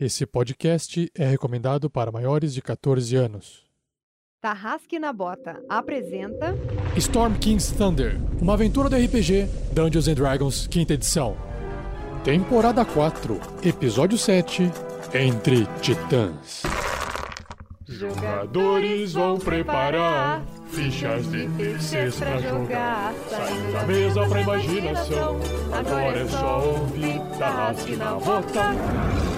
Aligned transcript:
Esse 0.00 0.24
podcast 0.24 1.10
é 1.12 1.26
recomendado 1.26 1.90
para 1.90 2.12
maiores 2.12 2.54
de 2.54 2.62
14 2.62 3.16
anos. 3.16 3.64
Tarrasque 4.40 4.96
na 4.96 5.12
Bota 5.12 5.60
apresenta 5.68 6.54
Storm 6.96 7.34
King's 7.34 7.72
Thunder, 7.72 8.16
uma 8.40 8.54
aventura 8.54 8.88
do 8.88 8.94
RPG 8.94 9.48
Dungeons 9.72 10.06
and 10.06 10.14
Dragons, 10.14 10.68
quinta 10.68 10.94
edição. 10.94 11.36
Temporada 12.22 12.84
4, 12.84 13.40
episódio 13.64 14.16
7, 14.16 14.70
Entre 15.12 15.66
Titãs. 15.80 16.62
Jogadores 17.88 19.14
vão 19.14 19.36
preparar 19.36 20.46
fichas 20.68 21.28
de 21.28 21.48
terceiros 21.56 22.20
pra 22.20 22.38
jogar. 22.40 23.12
Saindo 23.28 23.72
da 23.72 23.82
mesa 23.84 24.28
pra 24.28 24.40
imaginação. 24.42 25.40
Agora 25.72 26.20
é 26.20 26.28
só 26.28 26.64
ouvir 26.64 27.20
Tarrasque 27.36 27.96
na 27.96 28.12
Bota. 28.14 29.37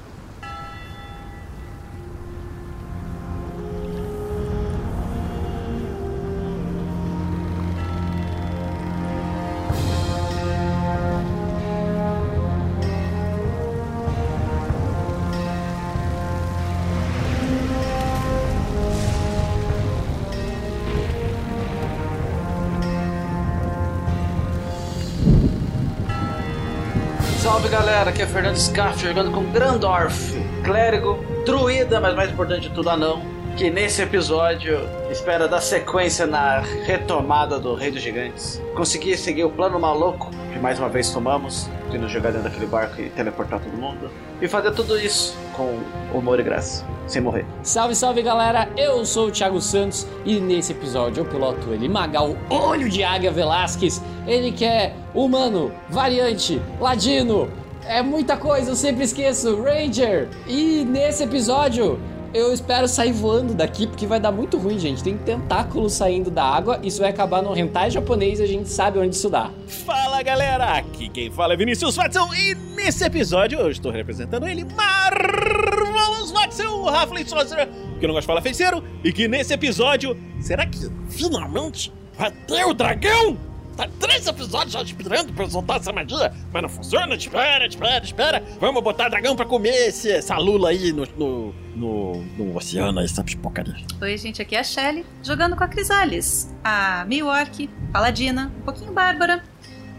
É 28.21 28.27
Fernando 28.27 28.55
Scaff 28.55 29.03
jogando 29.03 29.31
com 29.31 29.43
Grandorf, 29.51 30.35
clérigo, 30.63 31.25
druida, 31.43 31.99
mas 31.99 32.13
mais 32.13 32.31
importante 32.31 32.69
de 32.69 32.69
tudo, 32.69 32.87
anão. 32.91 33.23
Que 33.57 33.71
nesse 33.71 34.03
episódio 34.03 34.79
espera 35.09 35.47
dar 35.47 35.59
sequência 35.59 36.27
na 36.27 36.59
retomada 36.59 37.59
do 37.59 37.73
Rei 37.73 37.89
dos 37.89 38.01
Gigantes. 38.01 38.61
Consegui 38.75 39.17
seguir 39.17 39.43
o 39.43 39.49
plano 39.49 39.79
maluco 39.79 40.29
que 40.53 40.59
mais 40.59 40.77
uma 40.77 40.87
vez 40.87 41.09
tomamos, 41.09 41.67
de 41.89 41.97
nos 41.97 42.11
jogar 42.11 42.31
dentro 42.31 42.47
daquele 42.47 42.67
barco 42.67 43.01
e 43.01 43.09
teleportar 43.09 43.59
todo 43.59 43.75
mundo. 43.75 44.11
E 44.39 44.47
fazer 44.47 44.71
tudo 44.71 44.99
isso 44.99 45.35
com 45.53 45.79
humor 46.13 46.39
e 46.39 46.43
graça, 46.43 46.85
sem 47.07 47.21
morrer. 47.21 47.45
Salve, 47.63 47.95
salve 47.95 48.21
galera, 48.21 48.69
eu 48.77 49.03
sou 49.03 49.27
o 49.27 49.31
Thiago 49.31 49.59
Santos 49.59 50.07
e 50.25 50.39
nesse 50.39 50.73
episódio 50.73 51.21
eu 51.21 51.25
piloto 51.25 51.73
ele 51.73 51.89
Magal 51.89 52.35
Olho 52.49 52.87
de 52.87 53.03
Águia 53.03 53.31
Velasquez. 53.31 54.01
Ele 54.27 54.51
que 54.51 54.65
é 54.65 54.93
humano, 55.13 55.71
variante, 55.89 56.61
ladino, 56.79 57.49
é 57.87 58.01
muita 58.01 58.37
coisa, 58.37 58.71
eu 58.71 58.75
sempre 58.75 59.03
esqueço, 59.03 59.61
Ranger. 59.61 60.27
E 60.47 60.83
nesse 60.85 61.23
episódio 61.23 61.99
eu 62.33 62.53
espero 62.53 62.87
sair 62.87 63.11
voando 63.11 63.53
daqui 63.53 63.85
porque 63.85 64.07
vai 64.07 64.19
dar 64.19 64.31
muito 64.31 64.57
ruim, 64.57 64.79
gente. 64.79 65.03
Tem 65.03 65.17
tentáculos 65.17 65.93
saindo 65.93 66.31
da 66.31 66.43
água, 66.43 66.79
isso 66.81 67.01
vai 67.01 67.09
acabar 67.09 67.41
no 67.41 67.57
hentai 67.57 67.91
japonês 67.91 68.39
e 68.39 68.43
a 68.43 68.47
gente 68.47 68.69
sabe 68.69 68.99
onde 68.99 69.15
isso 69.15 69.29
dá. 69.29 69.51
Fala 69.67 70.23
galera, 70.23 70.77
aqui 70.77 71.09
quem 71.09 71.29
fala 71.29 71.53
é 71.53 71.57
Vinícius 71.57 71.95
Watson 71.95 72.33
e 72.33 72.55
nesse 72.75 73.03
episódio 73.03 73.59
eu 73.59 73.69
estou 73.69 73.91
representando 73.91 74.47
ele, 74.47 74.63
Marvelous 74.63 76.31
Watson, 76.31 76.83
o 76.83 76.87
Halfling 76.87 77.27
Sorcerer, 77.27 77.67
que 77.99 78.07
não 78.07 78.13
gosta 78.13 78.21
de 78.21 78.27
falar 78.27 78.41
feiticeiro, 78.41 78.83
e 79.03 79.11
que 79.11 79.27
nesse 79.27 79.53
episódio, 79.53 80.17
será 80.39 80.65
que 80.65 80.89
finalmente 81.09 81.91
vai 82.17 82.31
ter 82.31 82.63
o 82.65 82.73
dragão? 82.73 83.50
Tá 83.81 83.89
três 83.99 84.27
episódios 84.27 84.73
já 84.73 84.83
esperando 84.83 85.33
pra 85.33 85.49
soltar 85.49 85.79
essa 85.79 85.91
magia, 85.91 86.31
mas 86.53 86.61
não 86.61 86.69
funciona, 86.69 87.15
espera, 87.15 87.65
espera, 87.65 88.05
espera, 88.05 88.43
vamos 88.59 88.83
botar 88.83 89.09
dragão 89.09 89.35
pra 89.35 89.43
comer 89.43 89.87
esse, 89.87 90.11
essa 90.11 90.37
lula 90.37 90.69
aí 90.69 90.91
no, 90.91 91.03
no, 91.17 91.55
no, 91.75 92.21
no 92.37 92.55
oceano, 92.55 92.99
essa 92.99 93.23
porcaria. 93.41 93.73
Oi, 93.99 94.17
gente, 94.19 94.39
aqui 94.39 94.55
é 94.55 94.59
a 94.59 94.63
Shelly, 94.63 95.03
jogando 95.23 95.55
com 95.55 95.63
a 95.63 95.67
Crisales, 95.67 96.53
a 96.63 97.05
Milwaukee, 97.07 97.71
Paladina, 97.91 98.51
um 98.59 98.61
pouquinho 98.61 98.93
Bárbara. 98.93 99.43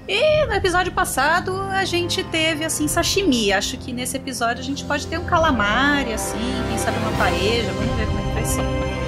E 0.07 0.47
no 0.47 0.53
episódio 0.53 0.93
passado 0.93 1.53
a 1.63 1.85
gente 1.85 2.23
teve, 2.23 2.65
assim, 2.65 2.87
sashimi. 2.87 3.53
Acho 3.53 3.77
que 3.79 3.93
nesse 3.93 4.17
episódio 4.17 4.63
a 4.63 4.65
gente 4.65 4.85
pode 4.85 5.09
ter 5.09 5.19
um 5.19 5.25
calamari, 5.25 6.13
assim, 6.13 6.39
quem 6.69 6.79
sabe 6.79 6.99
uma 6.99 7.19
paeja, 7.19 7.73
vamos 7.73 7.97
ver 7.97 8.07
como 8.07 8.19
é 8.21 8.23
que 8.23 8.33
vai 8.33 8.45
ser. 8.45 9.02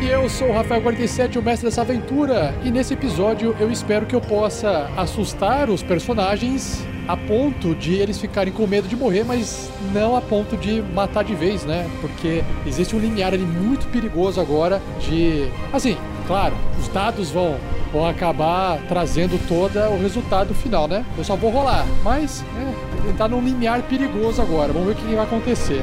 E 0.00 0.08
eu 0.08 0.30
sou 0.30 0.48
o 0.48 0.54
Rafael47, 0.54 1.36
o 1.36 1.42
mestre 1.42 1.68
dessa 1.68 1.82
aventura, 1.82 2.54
e 2.64 2.70
nesse 2.70 2.94
episódio 2.94 3.54
eu 3.60 3.70
espero 3.70 4.06
que 4.06 4.16
eu 4.16 4.20
possa 4.20 4.90
assustar 4.96 5.68
os 5.68 5.82
personagens 5.82 6.82
a 7.06 7.18
ponto 7.18 7.74
de 7.74 7.96
eles 7.96 8.18
ficarem 8.18 8.50
com 8.50 8.66
medo 8.66 8.88
de 8.88 8.96
morrer, 8.96 9.24
mas 9.24 9.70
não 9.92 10.16
a 10.16 10.22
ponto 10.22 10.56
de 10.56 10.80
matar 10.80 11.22
de 11.22 11.34
vez, 11.34 11.66
né? 11.66 11.86
Porque 12.00 12.42
existe 12.66 12.96
um 12.96 12.98
linear 12.98 13.34
ali 13.34 13.44
muito 13.44 13.88
perigoso 13.88 14.40
agora 14.40 14.80
de. 15.00 15.50
Assim, 15.70 15.98
claro, 16.26 16.54
os 16.80 16.88
dados 16.88 17.30
vão, 17.30 17.56
vão 17.92 18.08
acabar 18.08 18.78
trazendo 18.88 19.38
todo 19.46 19.78
o 19.78 20.00
resultado 20.00 20.54
final, 20.54 20.88
né? 20.88 21.04
Eu 21.18 21.24
só 21.24 21.36
vou 21.36 21.50
rolar, 21.50 21.84
mas 22.02 22.42
é, 22.56 23.04
ele 23.04 23.18
tá 23.18 23.28
num 23.28 23.42
linear 23.42 23.82
perigoso 23.82 24.40
agora, 24.40 24.72
vamos 24.72 24.88
ver 24.88 24.94
o 24.94 24.96
que 24.96 25.14
vai 25.14 25.24
acontecer. 25.24 25.82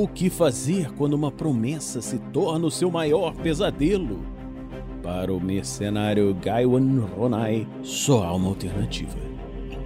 O 0.00 0.08
que 0.08 0.30
fazer 0.30 0.90
quando 0.94 1.12
uma 1.12 1.30
promessa 1.30 2.00
se 2.00 2.18
torna 2.32 2.66
o 2.66 2.70
seu 2.70 2.90
maior 2.90 3.34
pesadelo? 3.34 4.24
Para 5.02 5.30
o 5.30 5.38
mercenário 5.38 6.34
Gaiwan 6.40 7.00
Ronai, 7.14 7.68
só 7.82 8.24
há 8.24 8.34
uma 8.34 8.48
alternativa: 8.48 9.18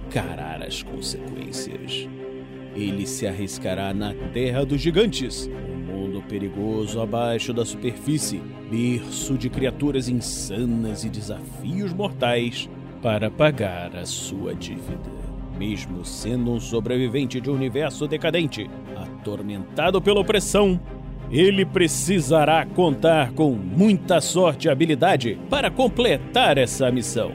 encarar 0.07 0.63
as 0.63 0.81
consequências. 0.81 2.07
Ele 2.73 3.05
se 3.05 3.27
arriscará 3.27 3.93
na 3.93 4.13
Terra 4.31 4.65
dos 4.65 4.79
Gigantes, 4.79 5.49
um 5.49 5.79
mundo 5.79 6.23
perigoso 6.29 7.01
abaixo 7.01 7.51
da 7.51 7.65
superfície, 7.65 8.41
berço 8.71 9.37
de 9.37 9.49
criaturas 9.49 10.07
insanas 10.07 11.03
e 11.03 11.09
desafios 11.09 11.91
mortais, 11.91 12.69
para 13.01 13.29
pagar 13.29 13.93
a 13.97 14.05
sua 14.05 14.55
dívida. 14.55 15.34
Mesmo 15.57 16.03
sendo 16.03 16.51
um 16.51 16.59
sobrevivente 16.59 17.39
de 17.39 17.49
um 17.49 17.53
universo 17.53 18.07
decadente, 18.07 18.69
atormentado 18.95 20.01
pela 20.01 20.19
opressão, 20.19 20.79
ele 21.31 21.65
precisará 21.65 22.65
contar 22.65 23.31
com 23.31 23.51
muita 23.51 24.19
sorte 24.21 24.67
e 24.67 24.69
habilidade 24.69 25.39
para 25.49 25.71
completar 25.71 26.57
essa 26.57 26.91
missão. 26.91 27.31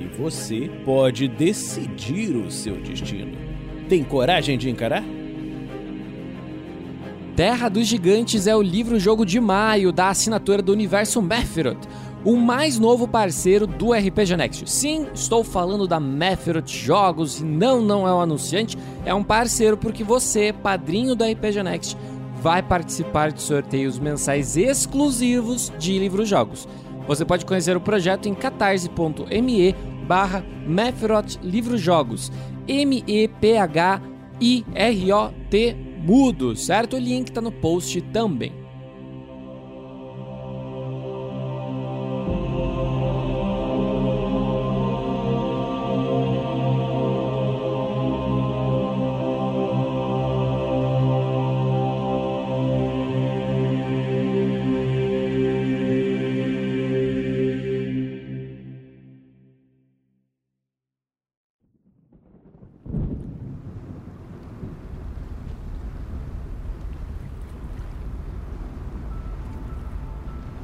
E 0.00 0.04
você 0.20 0.70
pode 0.84 1.28
decidir 1.28 2.36
o 2.36 2.50
seu 2.50 2.76
destino. 2.76 3.36
Tem 3.88 4.02
coragem 4.02 4.58
de 4.58 4.68
encarar? 4.68 5.04
Terra 7.36 7.68
dos 7.68 7.86
Gigantes 7.86 8.46
é 8.46 8.54
o 8.54 8.60
livro-jogo 8.60 9.24
de 9.24 9.40
maio 9.40 9.92
da 9.92 10.08
assinatura 10.08 10.60
do 10.60 10.72
universo 10.72 11.22
Mephiroth, 11.22 11.88
o 12.24 12.36
mais 12.36 12.78
novo 12.78 13.08
parceiro 13.08 13.66
do 13.66 13.92
RPG 13.92 14.36
Next. 14.36 14.70
Sim, 14.70 15.06
estou 15.14 15.42
falando 15.42 15.86
da 15.86 15.98
Mephiroth 15.98 16.68
Jogos 16.68 17.40
não, 17.40 17.80
não 17.80 18.06
é 18.06 18.12
um 18.12 18.20
anunciante, 18.20 18.76
é 19.04 19.14
um 19.14 19.24
parceiro 19.24 19.76
porque 19.76 20.04
você, 20.04 20.52
padrinho 20.52 21.14
do 21.14 21.24
RPG 21.24 21.62
Next, 21.62 21.96
vai 22.40 22.62
participar 22.62 23.32
de 23.32 23.42
sorteios 23.42 23.98
mensais 23.98 24.56
exclusivos 24.56 25.72
de 25.78 25.98
livros-jogos. 25.98 26.68
Você 27.06 27.24
pode 27.24 27.46
conhecer 27.46 27.76
o 27.76 27.80
projeto 27.80 28.28
em 28.28 28.34
catarse.me 28.34 29.74
barra 30.06 30.44
Mephiroth 30.66 31.38
Livros-Jogos, 31.42 32.30
M-E-P-H-I-R-O-T 32.68 33.36
mudo, 36.00 36.56
certo? 36.56 36.96
O 36.96 36.98
link 36.98 37.28
está 37.28 37.40
no 37.40 37.52
post 37.52 38.00
também. 38.00 38.59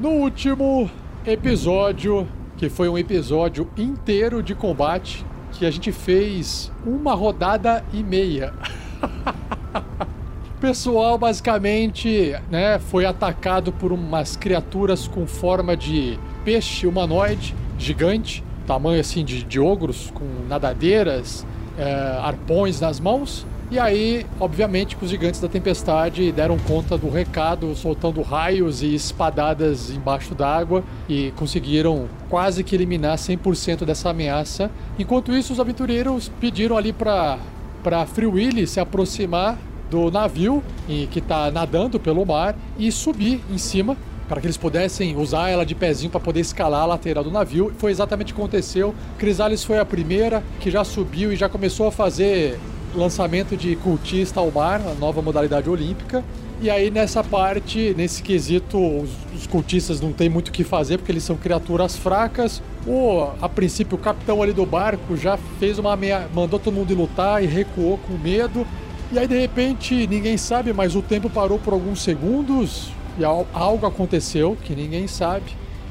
No 0.06 0.12
último 0.12 0.88
episódio, 1.26 2.28
que 2.56 2.68
foi 2.68 2.88
um 2.88 2.96
episódio 2.96 3.68
inteiro 3.76 4.40
de 4.40 4.54
combate, 4.54 5.26
que 5.50 5.66
a 5.66 5.70
gente 5.70 5.90
fez 5.90 6.70
uma 6.86 7.12
rodada 7.12 7.84
e 7.92 8.04
meia. 8.04 8.54
o 9.02 10.58
pessoal 10.62 11.18
basicamente, 11.18 12.36
né, 12.48 12.78
foi 12.78 13.04
atacado 13.04 13.72
por 13.72 13.90
umas 13.90 14.36
criaturas 14.36 15.08
com 15.08 15.26
forma 15.26 15.76
de 15.76 16.16
peixe 16.44 16.86
humanoide 16.86 17.52
gigante, 17.76 18.44
tamanho 18.64 19.00
assim 19.00 19.24
de, 19.24 19.42
de 19.42 19.58
ogros, 19.58 20.12
com 20.14 20.24
nadadeiras, 20.48 21.44
é, 21.76 22.20
arpões 22.22 22.80
nas 22.80 23.00
mãos. 23.00 23.44
E 23.68 23.80
aí, 23.80 24.24
obviamente, 24.38 24.96
os 25.00 25.10
gigantes 25.10 25.40
da 25.40 25.48
tempestade 25.48 26.30
deram 26.30 26.56
conta 26.56 26.96
do 26.96 27.10
recado, 27.10 27.74
soltando 27.74 28.22
raios 28.22 28.80
e 28.80 28.94
espadadas 28.94 29.90
embaixo 29.90 30.36
d'água 30.36 30.84
e 31.08 31.32
conseguiram 31.34 32.08
quase 32.28 32.62
que 32.62 32.76
eliminar 32.76 33.18
100% 33.18 33.84
dessa 33.84 34.10
ameaça. 34.10 34.70
Enquanto 34.96 35.32
isso, 35.32 35.52
os 35.52 35.58
aventureiros 35.58 36.30
pediram 36.40 36.76
ali 36.76 36.92
para 36.92 37.38
para 37.82 38.04
Free 38.04 38.26
Willy 38.26 38.66
se 38.66 38.80
aproximar 38.80 39.56
do 39.88 40.10
navio 40.10 40.62
que 40.86 41.20
está 41.20 41.52
nadando 41.52 42.00
pelo 42.00 42.26
mar 42.26 42.56
e 42.76 42.90
subir 42.90 43.40
em 43.48 43.58
cima 43.58 43.96
para 44.28 44.40
que 44.40 44.46
eles 44.48 44.56
pudessem 44.56 45.16
usar 45.16 45.50
ela 45.50 45.64
de 45.64 45.72
pezinho 45.72 46.10
para 46.10 46.18
poder 46.18 46.40
escalar 46.40 46.82
a 46.82 46.86
lateral 46.86 47.22
do 47.22 47.30
navio. 47.30 47.72
Foi 47.78 47.92
exatamente 47.92 48.32
o 48.32 48.34
que 48.34 48.40
aconteceu. 48.40 48.92
Crisales 49.18 49.62
foi 49.62 49.78
a 49.78 49.84
primeira 49.84 50.42
que 50.58 50.68
já 50.68 50.82
subiu 50.82 51.32
e 51.32 51.36
já 51.36 51.48
começou 51.48 51.86
a 51.86 51.92
fazer 51.92 52.58
lançamento 52.96 53.56
de 53.56 53.76
cultista 53.76 54.40
ao 54.40 54.50
mar, 54.50 54.80
a 54.80 54.94
nova 54.94 55.20
modalidade 55.22 55.68
olímpica. 55.68 56.24
E 56.60 56.70
aí 56.70 56.90
nessa 56.90 57.22
parte, 57.22 57.94
nesse 57.96 58.22
quesito, 58.22 58.78
os, 58.78 59.10
os 59.34 59.46
cultistas 59.46 60.00
não 60.00 60.12
tem 60.12 60.28
muito 60.28 60.48
o 60.48 60.52
que 60.52 60.64
fazer 60.64 60.96
porque 60.96 61.12
eles 61.12 61.22
são 61.22 61.36
criaturas 61.36 61.96
fracas. 61.96 62.62
O, 62.86 63.28
a 63.40 63.48
princípio, 63.48 63.98
o 63.98 64.00
capitão 64.00 64.42
ali 64.42 64.52
do 64.52 64.64
barco 64.64 65.16
já 65.16 65.36
fez 65.58 65.78
uma 65.78 65.94
meia, 65.96 66.26
mandou 66.34 66.58
todo 66.58 66.72
mundo 66.72 66.94
lutar 66.94 67.44
e 67.44 67.46
recuou 67.46 67.98
com 67.98 68.14
medo. 68.14 68.66
E 69.12 69.18
aí 69.18 69.28
de 69.28 69.38
repente, 69.38 70.06
ninguém 70.06 70.36
sabe, 70.36 70.72
mas 70.72 70.96
o 70.96 71.02
tempo 71.02 71.28
parou 71.28 71.58
por 71.58 71.74
alguns 71.74 72.02
segundos 72.02 72.90
e 73.18 73.24
algo 73.24 73.86
aconteceu 73.86 74.56
que 74.62 74.74
ninguém 74.74 75.06
sabe. 75.06 75.44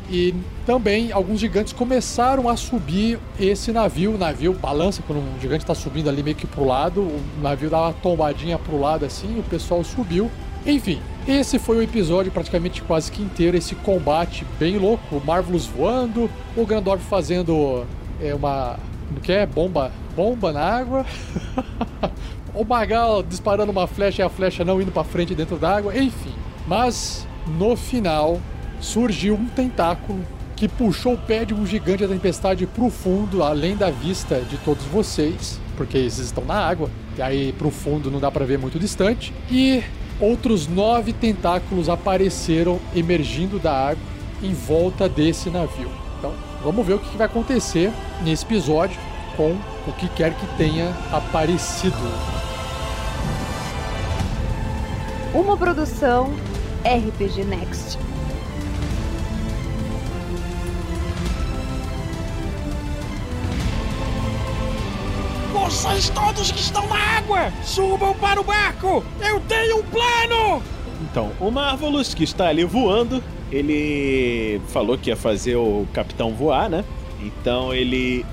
E 0.09 0.33
também 0.65 1.11
alguns 1.11 1.39
gigantes 1.39 1.73
começaram 1.73 2.47
a 2.47 2.55
subir 2.55 3.19
esse 3.39 3.71
navio. 3.71 4.15
O 4.15 4.17
navio 4.17 4.53
balança 4.53 5.03
quando 5.05 5.19
um 5.19 5.39
gigante 5.39 5.63
está 5.63 5.73
subindo 5.73 6.09
ali 6.09 6.21
meio 6.21 6.35
que 6.35 6.45
pro 6.45 6.65
lado. 6.65 7.01
O 7.01 7.21
navio 7.41 7.69
dá 7.69 7.81
uma 7.81 7.93
tombadinha 7.93 8.57
pro 8.59 8.79
lado 8.79 9.05
assim, 9.05 9.39
o 9.39 9.43
pessoal 9.43 9.83
subiu. 9.83 10.29
Enfim, 10.65 10.99
esse 11.27 11.59
foi 11.59 11.77
o 11.77 11.81
episódio 11.81 12.31
praticamente 12.31 12.81
quase 12.81 13.11
que 13.11 13.21
inteiro, 13.21 13.57
esse 13.57 13.75
combate 13.75 14.45
bem 14.59 14.77
louco. 14.77 15.17
O 15.17 15.25
Marvelous 15.25 15.65
voando, 15.65 16.29
o 16.55 16.65
Grandorf 16.65 17.03
fazendo 17.03 17.85
é, 18.21 18.33
uma. 18.33 18.77
Como 19.07 19.21
que 19.21 19.31
é? 19.31 19.45
Bomba, 19.45 19.91
bomba 20.15 20.51
na 20.51 20.61
água. 20.61 21.05
o 22.53 22.63
Magal 22.63 23.21
disparando 23.21 23.71
uma 23.71 23.85
flecha 23.87 24.21
e 24.21 24.25
a 24.25 24.29
flecha 24.29 24.63
não 24.63 24.81
indo 24.81 24.91
para 24.91 25.03
frente 25.03 25.35
dentro 25.35 25.57
d'água. 25.57 25.95
Enfim, 25.95 26.33
mas 26.67 27.27
no 27.59 27.75
final 27.75 28.39
surgiu 28.80 29.36
um 29.36 29.45
tentáculo 29.45 30.19
que 30.56 30.68
puxou 30.68 31.13
o 31.13 31.18
pé 31.18 31.44
de 31.44 31.54
um 31.54 31.66
gigante 31.66 32.04
da 32.04 32.13
tempestade 32.13 32.66
pro 32.66 32.89
fundo, 32.89 33.44
além 33.44 33.75
da 33.75 33.89
vista 33.89 34.39
de 34.42 34.57
todos 34.60 34.86
vocês, 34.86 35.60
porque 35.75 35.98
eles 35.98 36.18
estão 36.18 36.45
na 36.45 36.56
água, 36.56 36.89
e 37.18 37.22
aí 37.22 37.54
pro 37.54 37.69
fundo 37.69 38.10
não 38.10 38.19
dá 38.19 38.31
para 38.31 38.45
ver 38.45 38.57
muito 38.57 38.80
distante. 38.80 39.33
E 39.51 39.83
outros 40.19 40.68
nove 40.68 41.12
tentáculos 41.12 41.89
apareceram 41.89 42.80
emergindo 42.95 43.60
da 43.60 43.89
água 43.89 44.04
em 44.42 44.54
volta 44.54 45.10
desse 45.10 45.50
navio. 45.50 45.89
Então, 46.18 46.33
vamos 46.63 46.86
ver 46.86 46.94
o 46.94 47.00
que 47.00 47.18
vai 47.18 47.27
acontecer 47.27 47.92
nesse 48.24 48.45
episódio 48.45 48.98
com 49.36 49.57
o 49.88 49.92
que 49.94 50.07
quer 50.10 50.33
que 50.33 50.48
tenha 50.57 50.89
aparecido. 51.12 51.95
Uma 55.33 55.57
produção 55.57 56.33
RPG 56.86 57.44
Next. 57.44 58.04
Vocês 65.65 66.10
todos 66.10 66.51
que 66.51 66.60
estão 66.60 66.86
na 66.86 66.95
água, 66.95 67.51
subam 67.63 68.13
para 68.13 68.39
o 68.39 68.43
barco! 68.43 69.03
Eu 69.19 69.39
tenho 69.48 69.79
um 69.79 69.84
plano! 69.86 70.62
Então, 71.01 71.31
o 71.39 71.50
Marvelous, 71.50 72.13
que 72.13 72.24
está 72.24 72.50
ali 72.50 72.63
voando, 72.63 73.22
ele 73.51 74.62
falou 74.67 74.95
que 74.95 75.10
ia 75.10 75.15
fazer 75.15 75.55
o 75.55 75.88
capitão 75.91 76.36
voar, 76.36 76.69
né? 76.69 76.86
Então 77.19 77.74
ele 77.74 78.24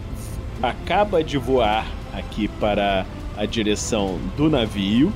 acaba 0.62 1.24
de 1.24 1.38
voar 1.38 1.86
aqui 2.12 2.48
para 2.48 3.06
a 3.34 3.46
direção 3.46 4.18
do 4.36 4.50
navio, 4.50 5.10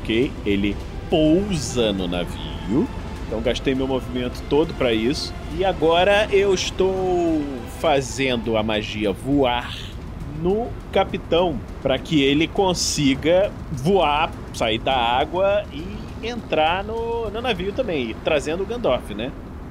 ok? 0.00 0.32
Ele 0.44 0.76
pousa 1.08 1.92
no 1.92 2.08
navio. 2.08 2.88
Então 3.28 3.40
gastei 3.40 3.76
meu 3.76 3.86
movimento 3.86 4.42
todo 4.50 4.74
para 4.74 4.92
isso. 4.92 5.32
E 5.56 5.64
agora 5.64 6.26
eu 6.32 6.52
estou 6.52 7.40
fazendo 7.78 8.56
a 8.56 8.62
magia 8.64 9.12
voar 9.12 9.72
no 10.40 10.68
capitão 10.92 11.60
para 11.82 11.98
que 11.98 12.22
ele 12.22 12.48
consiga 12.48 13.50
voar, 13.70 14.30
sair 14.54 14.78
da 14.78 14.96
água 14.96 15.64
e 15.72 16.00
entrar 16.26 16.84
no, 16.84 17.30
no 17.30 17.40
navio 17.40 17.72
também, 17.72 18.14
trazendo 18.24 18.62
o 18.62 18.66
Gandalf, 18.66 19.10
né? 19.10 19.30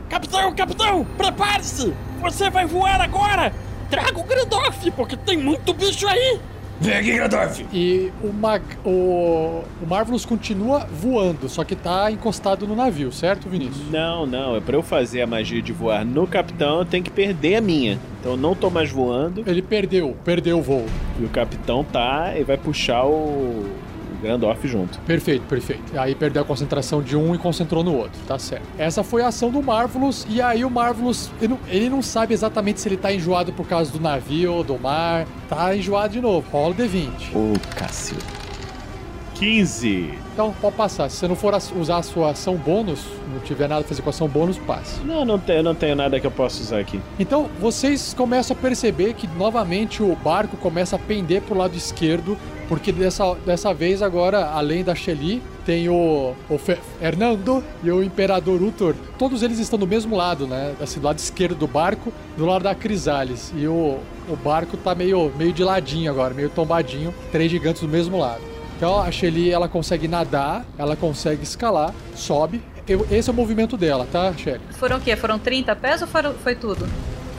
Capitão, 0.10 0.54
capitão, 0.56 1.06
prepare-se! 1.18 1.94
Você 2.22 2.50
vai 2.50 2.66
voar 2.66 3.02
agora! 3.02 3.54
Traga 3.90 4.20
o 4.20 4.24
Gandalf, 4.24 4.86
porque 4.96 5.16
tem 5.18 5.38
muito 5.38 5.74
bicho 5.74 6.08
aí! 6.08 6.40
Vem 6.82 6.96
aqui, 6.96 7.18
Gandalf! 7.18 7.60
E 7.74 8.12
o, 8.24 8.32
Mag, 8.32 8.64
o, 8.86 9.64
o 9.82 9.86
Marvelous 9.86 10.26
continua 10.26 10.88
voando, 10.92 11.50
só 11.50 11.64
que 11.66 11.76
tá 11.76 12.10
encostado 12.10 12.66
no 12.66 12.76
navio, 12.76 13.12
certo, 13.12 13.50
Vinícius? 13.50 13.92
Não, 13.92 14.26
não. 14.26 14.56
É 14.56 14.62
pra 14.62 14.78
eu 14.78 14.82
fazer 14.82 15.22
a 15.22 15.28
magia 15.28 15.62
de 15.62 15.74
voar 15.74 16.06
no 16.06 16.26
capitão, 16.26 16.80
eu 16.80 16.86
tenho 16.86 17.04
que 17.04 17.12
perder 17.12 17.56
a 17.58 17.62
minha. 17.62 18.00
Então 18.20 18.32
eu 18.34 18.38
não 18.38 18.56
tô 18.56 18.70
mais 18.70 18.90
voando. 18.90 19.44
Ele 19.46 19.62
perdeu, 19.62 20.16
perdeu 20.24 20.60
o 20.60 20.62
voo. 20.62 20.86
E 21.20 21.26
o 21.26 21.30
capitão 21.30 21.84
tá 21.84 22.34
e 22.38 22.44
vai 22.44 22.58
puxar 22.58 23.06
o, 23.06 23.66
Grandorf 24.22 24.68
junto. 24.68 25.00
Perfeito, 25.02 25.44
perfeito. 25.48 25.98
Aí 25.98 26.16
perdeu 26.16 26.42
a 26.42 26.46
concentração 26.46 27.02
de 27.02 27.16
um 27.16 27.34
e 27.34 27.38
concentrou 27.38 27.84
no 27.84 27.96
outro, 27.96 28.20
tá 28.28 28.38
certo. 28.38 28.66
Essa 28.78 29.04
foi 29.04 29.22
a 29.22 29.28
ação 29.28 29.50
do 29.50 29.62
Marvelous, 29.62 30.26
e 30.30 30.42
aí 30.42 30.64
o 30.64 30.70
Marvelous, 30.70 31.32
ele 31.42 31.50
não, 31.50 31.60
ele 31.68 31.90
não 31.90 32.02
sabe 32.02 32.34
exatamente 32.34 32.82
se 32.82 32.88
ele 32.88 32.98
tá 32.98 33.14
enjoado 33.14 33.54
por 33.54 33.68
causa 33.68 33.92
do 33.92 34.00
navio 34.00 34.54
ou 34.54 34.64
do 34.64 34.78
mar. 34.78 35.26
Tá 35.48 35.76
enjoado 35.76 36.14
de 36.14 36.22
novo, 36.22 36.48
rola 36.52 36.72
o 36.72 36.76
D20. 36.76 37.10
Ô, 37.36 37.54
Cássio. 37.76 38.18
15. 39.40 40.14
Então 40.34 40.54
pode 40.60 40.76
passar. 40.76 41.10
Se 41.10 41.16
você 41.16 41.28
não 41.28 41.36
for 41.36 41.54
usar 41.80 41.98
a 41.98 42.04
sua 42.04 42.32
ação 42.32 42.58
bônus, 42.58 43.06
não 43.34 43.40
tiver 43.40 43.70
nada 43.70 43.82
a 43.82 43.84
fazer 43.84 44.02
com 44.02 44.10
a 44.10 44.12
ação 44.12 44.28
bônus, 44.28 44.58
passe. 44.58 45.00
Não, 45.02 45.24
não 45.24 45.40
tenho, 45.40 45.64
não 45.64 45.74
tenho 45.74 45.96
nada 45.96 46.20
que 46.20 46.28
eu 46.28 46.32
possa 46.32 46.62
usar 46.62 46.80
aqui. 46.80 47.00
Então 47.18 47.50
vocês 47.60 48.14
começam 48.14 48.56
a 48.56 48.60
perceber 48.60 49.14
que 49.14 49.28
novamente 49.28 50.04
o 50.04 50.14
barco 50.16 50.58
começa 50.58 50.98
a 50.98 51.00
pender 51.00 51.42
pro 51.42 51.58
lado 51.58 51.76
esquerdo, 51.76 52.38
porque 52.70 52.92
dessa, 52.92 53.34
dessa 53.46 53.74
vez 53.74 54.02
agora, 54.02 54.46
além 54.52 54.84
da 54.84 54.94
Shelly, 54.96 55.42
tem 55.66 55.90
o, 55.90 56.34
o 56.50 56.58
Fe- 56.58 56.78
Hernando 57.02 57.64
e 57.84 57.90
o 57.92 58.02
Imperador 58.04 58.62
Uthor. 58.62 58.96
Todos 59.18 59.42
eles 59.44 59.58
estão 59.60 59.78
do 59.78 59.88
mesmo 59.88 60.16
lado, 60.16 60.46
né? 60.48 60.74
Assim, 60.80 61.00
do 61.00 61.06
lado 61.08 61.18
esquerdo 61.18 61.56
do 61.56 61.68
barco, 61.68 62.14
do 62.38 62.46
lado 62.46 62.64
da 62.64 62.76
Crisales. 62.76 63.52
E 63.58 63.68
o, 63.68 63.98
o 64.30 64.36
barco 64.36 64.78
tá 64.78 64.94
meio, 64.96 65.32
meio 65.38 65.52
de 65.52 65.64
ladinho 65.64 66.12
agora, 66.12 66.34
meio 66.34 66.50
tombadinho, 66.50 67.14
três 67.32 67.50
gigantes 67.52 67.82
do 67.82 67.88
mesmo 67.88 68.18
lado. 68.18 68.42
Então 68.78 69.02
a 69.02 69.12
Shelly 69.12 69.52
ela 69.52 69.68
consegue 69.68 70.08
nadar, 70.08 70.66
ela 70.78 70.96
consegue 70.96 71.44
escalar, 71.44 71.94
sobe. 72.16 72.62
Eu- 72.88 73.06
esse 73.12 73.30
é 73.30 73.34
o 73.34 73.36
movimento 73.36 73.76
dela, 73.76 74.08
tá, 74.12 74.32
Shelly? 74.34 74.62
Foram 74.72 74.98
o 74.98 75.02
quê? 75.02 75.16
Foram 75.16 75.38
30 75.38 75.76
pés 75.76 76.02
ou 76.02 76.08
foram, 76.08 76.34
foi 76.36 76.56
tudo? 76.56 76.88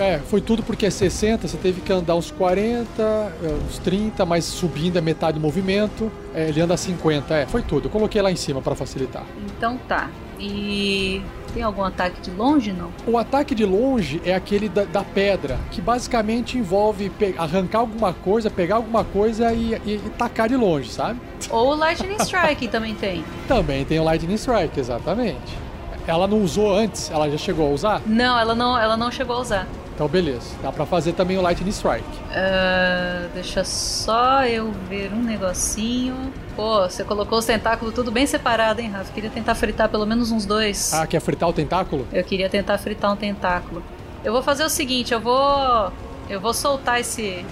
É, 0.01 0.19
foi 0.19 0.41
tudo 0.41 0.63
porque 0.63 0.87
é 0.87 0.91
60, 0.91 1.47
você 1.47 1.57
teve 1.59 1.83
que 1.83 1.93
andar 1.93 2.17
uns 2.17 2.31
40, 2.31 3.03
é, 3.03 3.33
uns 3.69 3.79
30, 3.79 4.25
mas 4.25 4.45
subindo 4.47 4.97
é 4.97 5.01
metade 5.01 5.39
do 5.39 5.41
movimento. 5.41 6.11
É, 6.35 6.49
ele 6.49 6.61
anda 6.61 6.77
50, 6.77 7.35
é, 7.35 7.47
foi 7.47 7.61
tudo. 7.63 7.87
Eu 7.87 7.91
coloquei 7.91 8.23
lá 8.23 8.33
em 8.33 8.37
cima 8.37 8.63
pra 8.63 8.75
facilitar. 8.75 9.25
Então 9.57 9.79
tá. 9.87 10.09
E 10.39 11.23
tem 11.53 11.63
algum 11.63 11.85
ataque 11.85 12.21
de 12.23 12.31
longe, 12.31 12.73
não? 12.73 12.91
O 13.07 13.19
ataque 13.19 13.55
de 13.55 13.67
longe 13.67 14.23
é 14.25 14.35
aquele 14.35 14.71
da, 14.71 14.85
da 14.85 15.05
pedra, 15.05 15.59
que 15.71 15.83
basicamente 15.83 16.57
envolve 16.57 17.13
arrancar 17.37 17.81
alguma 17.81 18.15
coisa, 18.15 18.49
pegar 18.49 18.77
alguma 18.77 19.05
coisa 19.05 19.53
e, 19.53 19.75
e, 19.85 19.97
e 19.97 20.11
tacar 20.17 20.49
de 20.49 20.57
longe, 20.57 20.91
sabe? 20.91 21.21
Ou 21.51 21.73
o 21.73 21.75
Lightning 21.75 22.17
Strike 22.21 22.69
também 22.69 22.95
tem. 22.95 23.23
Também 23.47 23.85
tem 23.85 23.99
o 24.01 24.05
Lightning 24.05 24.35
Strike, 24.35 24.81
exatamente. 24.81 25.59
Ela 26.07 26.27
não 26.27 26.43
usou 26.43 26.75
antes, 26.75 27.11
ela 27.11 27.31
já 27.31 27.37
chegou 27.37 27.67
a 27.67 27.71
usar? 27.71 28.03
Não, 28.07 28.39
ela 28.39 28.55
não, 28.55 28.79
ela 28.79 28.97
não 28.97 29.11
chegou 29.11 29.37
a 29.37 29.41
usar. 29.41 29.67
Então 30.01 30.09
beleza, 30.09 30.57
dá 30.63 30.73
pra 30.73 30.87
fazer 30.87 31.13
também 31.13 31.37
o 31.37 31.43
Lightning 31.43 31.69
Strike. 31.69 32.09
Ah, 32.31 33.29
deixa 33.35 33.63
só 33.65 34.47
eu 34.47 34.73
ver 34.89 35.13
um 35.13 35.23
negocinho. 35.23 36.33
Pô, 36.57 36.89
você 36.89 37.05
colocou 37.05 37.39
os 37.39 37.45
tentáculos 37.45 37.93
tudo 37.93 38.11
bem 38.11 38.25
separado, 38.27 38.81
hein, 38.81 38.89
Rafa? 38.89 39.13
Queria 39.13 39.29
tentar 39.29 39.55
fritar 39.55 39.91
pelo 39.91 40.07
menos 40.07 40.33
uns 40.33 40.47
dois. 40.47 40.95
Ah, 40.95 41.07
quer 41.07 41.21
fritar 41.21 41.51
o 41.51 41.53
tentáculo? 41.53 42.07
Eu 42.11 42.25
queria 42.25 42.49
tentar 42.49 42.79
fritar 42.79 43.13
um 43.13 43.17
tentáculo. 43.17 43.83
Eu 44.25 44.33
vou 44.33 44.43
fazer 44.43 44.65
o 44.65 44.71
seguinte, 44.71 45.13
eu 45.13 45.21
vou. 45.21 45.93
Eu 46.31 46.41
vou 46.41 46.55
soltar 46.55 46.99
esse. 46.99 47.45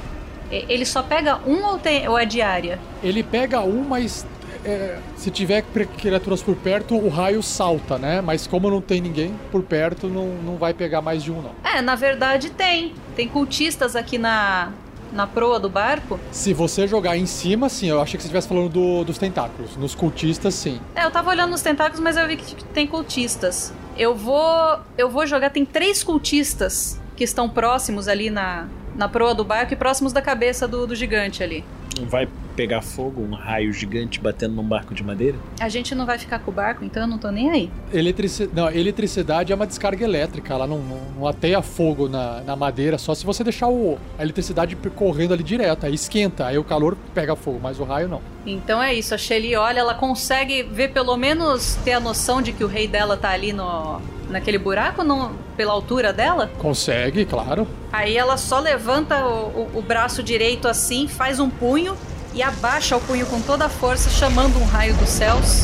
Ele 0.50 0.86
só 0.86 1.02
pega 1.02 1.38
um 1.46 1.62
ou, 1.66 1.78
tem, 1.78 2.08
ou 2.08 2.18
é 2.18 2.24
diária? 2.24 2.78
Ele 3.02 3.22
pega 3.22 3.60
um, 3.60 3.84
mas 3.84 4.26
é, 4.68 4.98
se 5.16 5.30
tiver 5.30 5.62
cri- 5.62 5.86
criaturas 5.86 6.42
por 6.42 6.54
perto, 6.56 6.94
o 6.96 7.08
raio 7.08 7.42
salta, 7.42 7.98
né? 7.98 8.20
Mas 8.20 8.46
como 8.46 8.70
não 8.70 8.80
tem 8.80 9.00
ninguém 9.00 9.34
por 9.50 9.62
perto, 9.62 10.08
não, 10.08 10.26
não 10.44 10.56
vai 10.56 10.74
pegar 10.74 11.00
mais 11.00 11.22
de 11.22 11.32
um, 11.32 11.40
não. 11.42 11.52
É, 11.64 11.80
na 11.80 11.94
verdade 11.94 12.50
tem. 12.50 12.92
Tem 13.16 13.26
cultistas 13.28 13.96
aqui 13.96 14.18
na, 14.18 14.70
na 15.12 15.26
proa 15.26 15.58
do 15.58 15.68
barco. 15.68 16.20
Se 16.30 16.52
você 16.52 16.86
jogar 16.86 17.16
em 17.16 17.26
cima, 17.26 17.68
sim, 17.68 17.88
eu 17.88 18.00
achei 18.00 18.16
que 18.16 18.22
você 18.22 18.26
estivesse 18.28 18.46
falando 18.48 18.68
do- 18.68 19.04
dos 19.04 19.18
tentáculos. 19.18 19.76
Nos 19.76 19.94
cultistas, 19.94 20.54
sim. 20.54 20.80
É, 20.94 21.04
eu 21.04 21.10
tava 21.10 21.30
olhando 21.30 21.50
nos 21.50 21.62
tentáculos, 21.62 22.00
mas 22.00 22.16
eu 22.16 22.26
vi 22.26 22.36
que 22.36 22.62
tem 22.66 22.86
cultistas. 22.86 23.72
Eu 23.96 24.14
vou. 24.14 24.78
Eu 24.96 25.10
vou 25.10 25.26
jogar. 25.26 25.50
Tem 25.50 25.64
três 25.64 26.04
cultistas 26.04 27.00
que 27.16 27.24
estão 27.24 27.48
próximos 27.48 28.06
ali 28.06 28.30
na, 28.30 28.66
na 28.94 29.08
proa 29.08 29.34
do 29.34 29.42
barco 29.44 29.72
e 29.72 29.76
próximos 29.76 30.12
da 30.12 30.22
cabeça 30.22 30.68
do, 30.68 30.86
do 30.86 30.94
gigante 30.94 31.42
ali. 31.42 31.64
Vai 32.04 32.28
pegar 32.56 32.82
fogo, 32.82 33.22
um 33.22 33.34
raio 33.34 33.72
gigante 33.72 34.18
batendo 34.18 34.54
num 34.54 34.64
barco 34.64 34.92
de 34.92 35.04
madeira? 35.04 35.36
A 35.60 35.68
gente 35.68 35.94
não 35.94 36.04
vai 36.04 36.18
ficar 36.18 36.40
com 36.40 36.50
o 36.50 36.54
barco, 36.54 36.84
então 36.84 37.02
eu 37.04 37.06
não 37.06 37.18
tô 37.18 37.30
nem 37.30 37.50
aí. 37.50 37.70
Eletrici... 37.92 38.50
Não, 38.52 38.68
eletricidade 38.68 39.52
é 39.52 39.54
uma 39.54 39.66
descarga 39.66 40.04
elétrica, 40.04 40.54
ela 40.54 40.66
não, 40.66 40.78
não, 40.78 41.00
não 41.18 41.26
ateia 41.26 41.62
fogo 41.62 42.08
na, 42.08 42.40
na 42.40 42.56
madeira, 42.56 42.98
só 42.98 43.14
se 43.14 43.24
você 43.24 43.44
deixar 43.44 43.68
o, 43.68 43.96
a 44.18 44.22
eletricidade 44.22 44.76
correndo 44.96 45.34
ali 45.34 45.44
direto, 45.44 45.86
aí 45.86 45.94
esquenta, 45.94 46.46
aí 46.46 46.58
o 46.58 46.64
calor 46.64 46.96
pega 47.14 47.36
fogo, 47.36 47.60
mas 47.62 47.78
o 47.78 47.84
raio 47.84 48.08
não. 48.08 48.20
Então 48.44 48.82
é 48.82 48.92
isso, 48.92 49.14
a 49.14 49.18
Shelly 49.18 49.54
olha, 49.54 49.80
ela 49.80 49.94
consegue 49.94 50.62
ver 50.64 50.88
pelo 50.88 51.16
menos 51.16 51.76
ter 51.84 51.92
a 51.92 52.00
noção 52.00 52.42
de 52.42 52.52
que 52.52 52.64
o 52.64 52.66
rei 52.66 52.88
dela 52.88 53.16
tá 53.16 53.30
ali 53.30 53.52
no 53.52 54.00
naquele 54.28 54.58
buraco 54.58 55.02
não, 55.02 55.32
pela 55.56 55.72
altura 55.72 56.12
dela. 56.12 56.50
Consegue, 56.58 57.24
claro. 57.24 57.66
Aí 57.92 58.16
ela 58.16 58.36
só 58.36 58.58
levanta 58.60 59.24
o, 59.24 59.68
o- 59.74 59.78
o 59.78 59.82
braço 59.82 60.22
direito 60.22 60.68
assim, 60.68 61.08
faz 61.08 61.40
um 61.40 61.48
punho 61.48 61.96
e 62.34 62.42
abaixa 62.42 62.96
o 62.96 63.00
punho 63.00 63.24
com 63.26 63.40
toda 63.40 63.64
a 63.64 63.68
força, 63.68 64.10
chamando 64.10 64.58
um 64.60 64.64
raio 64.64 64.94
dos 64.94 65.08
céus 65.08 65.62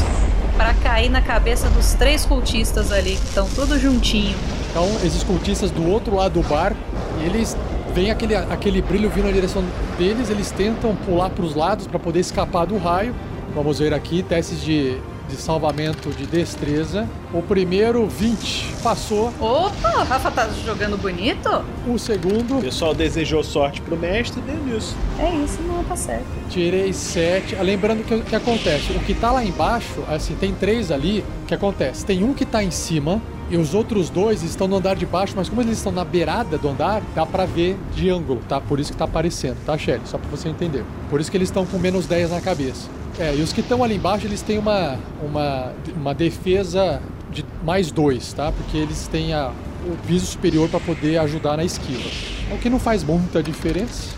pra 0.57 0.73
cair 0.75 1.11
na 1.11 1.21
cabeça 1.21 1.69
dos 1.69 1.95
três 1.95 2.25
cultistas 2.25 2.91
ali, 2.93 3.17
que 3.17 3.25
estão 3.27 3.49
tudo 3.55 3.79
juntinho. 3.79 4.37
Então, 4.71 4.87
esses 5.05 5.23
cultistas 5.23 5.71
do 5.71 5.89
outro 5.89 6.15
lado 6.17 6.41
do 6.41 6.49
barco, 6.49 6.79
eles 7.25 7.57
veem 7.93 8.11
aquele, 8.11 8.35
aquele 8.35 8.81
brilho 8.83 9.11
vindo 9.11 9.27
na 9.27 9.33
direção 9.33 9.63
deles, 9.99 10.31
eles 10.31 10.51
tentam 10.51 10.95
pular 10.97 11.31
para 11.31 11.45
os 11.45 11.55
lados 11.55 11.87
para 11.87 11.99
poder 11.99 12.21
escapar 12.21 12.67
do 12.67 12.77
raio. 12.79 13.15
Vamos 13.55 13.79
ver 13.79 13.93
aqui, 13.95 14.23
testes 14.23 14.61
de, 14.63 14.97
de 15.29 15.37
salvamento 15.37 16.11
de 16.11 16.27
destreza. 16.27 17.09
O 17.33 17.43
primeiro, 17.43 18.07
20, 18.07 18.75
passou. 18.83 19.33
Opa, 19.41 20.01
o 20.01 20.05
Rafa 20.05 20.31
tá 20.31 20.49
jogando 20.65 20.97
bonito? 20.97 21.65
O 21.89 21.99
segundo, 21.99 22.59
O 22.59 22.61
pessoal 22.61 22.95
desejou 22.95 23.43
sorte 23.43 23.81
pro 23.81 23.97
mestre 23.97 24.41
e 24.41 24.51
deu 24.53 24.65
nisso. 24.65 24.97
É 25.19 25.31
isso, 25.37 25.61
não 25.63 25.83
tá 25.85 25.97
certo. 25.97 26.25
tirei 26.51 26.93
7. 26.93 27.57
Lembrando 27.57 28.05
que 28.05 28.15
o 28.15 28.23
que 28.23 28.37
acontece, 28.37 28.93
o 28.93 29.01
que 29.01 29.15
tá 29.15 29.31
lá 29.33 29.45
embaixo, 29.45 30.03
assim, 30.09 30.35
tem 30.35 30.53
três 30.55 30.91
ali, 30.91 31.25
o 31.43 31.47
que 31.47 31.55
acontece? 31.55 32.05
Tem 32.05 32.23
um 32.23 32.33
que 32.35 32.45
tá 32.45 32.63
em 32.63 32.71
cima 32.71 33.21
e 33.51 33.57
os 33.57 33.75
outros 33.75 34.09
dois 34.09 34.43
estão 34.43 34.67
no 34.67 34.77
andar 34.77 34.97
de 34.97 35.05
baixo, 35.05 35.35
mas 35.37 35.49
como 35.49 35.61
eles 35.61 35.77
estão 35.79 35.93
na 35.93 36.05
beirada 36.05 36.57
do 36.57 36.69
andar, 36.69 37.03
dá 37.15 37.27
pra 37.27 37.45
ver 37.45 37.77
de 37.95 38.09
ângulo, 38.09 38.41
tá? 38.49 38.61
Por 38.61 38.81
isso 38.81 38.93
que 38.93 38.99
tá 38.99 39.05
aparecendo, 39.05 39.57
tá, 39.67 39.77
Shelly? 39.77 40.01
Só 40.07 40.17
pra 40.19 40.29
você 40.31 40.49
entender. 40.49 40.85
Por 41.11 41.21
isso 41.21 41.31
que 41.31 41.37
eles 41.37 41.49
estão 41.49 41.67
com 41.67 41.79
menos 41.79 42.07
10 42.07 42.31
na 42.31 42.41
cabeça. 42.41 42.89
É, 43.19 43.35
e 43.35 43.41
os 43.41 43.53
que 43.53 43.61
estão 43.61 43.85
ali 43.85 43.95
embaixo, 43.95 44.27
eles 44.27 44.43
têm 44.43 44.59
uma, 44.59 44.99
uma, 45.23 45.73
uma 45.97 46.15
defesa 46.15 47.01
de 47.31 47.45
mais 47.63 47.91
dois, 47.91 48.33
tá? 48.33 48.51
Porque 48.51 48.77
eles 48.77 49.07
têm 49.07 49.33
a, 49.33 49.53
o 49.87 49.97
piso 50.07 50.27
superior 50.27 50.69
para 50.69 50.81
poder 50.81 51.19
ajudar 51.19 51.57
na 51.57 51.65
esquiva. 51.65 52.09
O 52.51 52.59
que 52.59 52.69
não 52.69 52.79
faz 52.79 53.05
muita 53.05 53.43
diferença. 53.43 54.15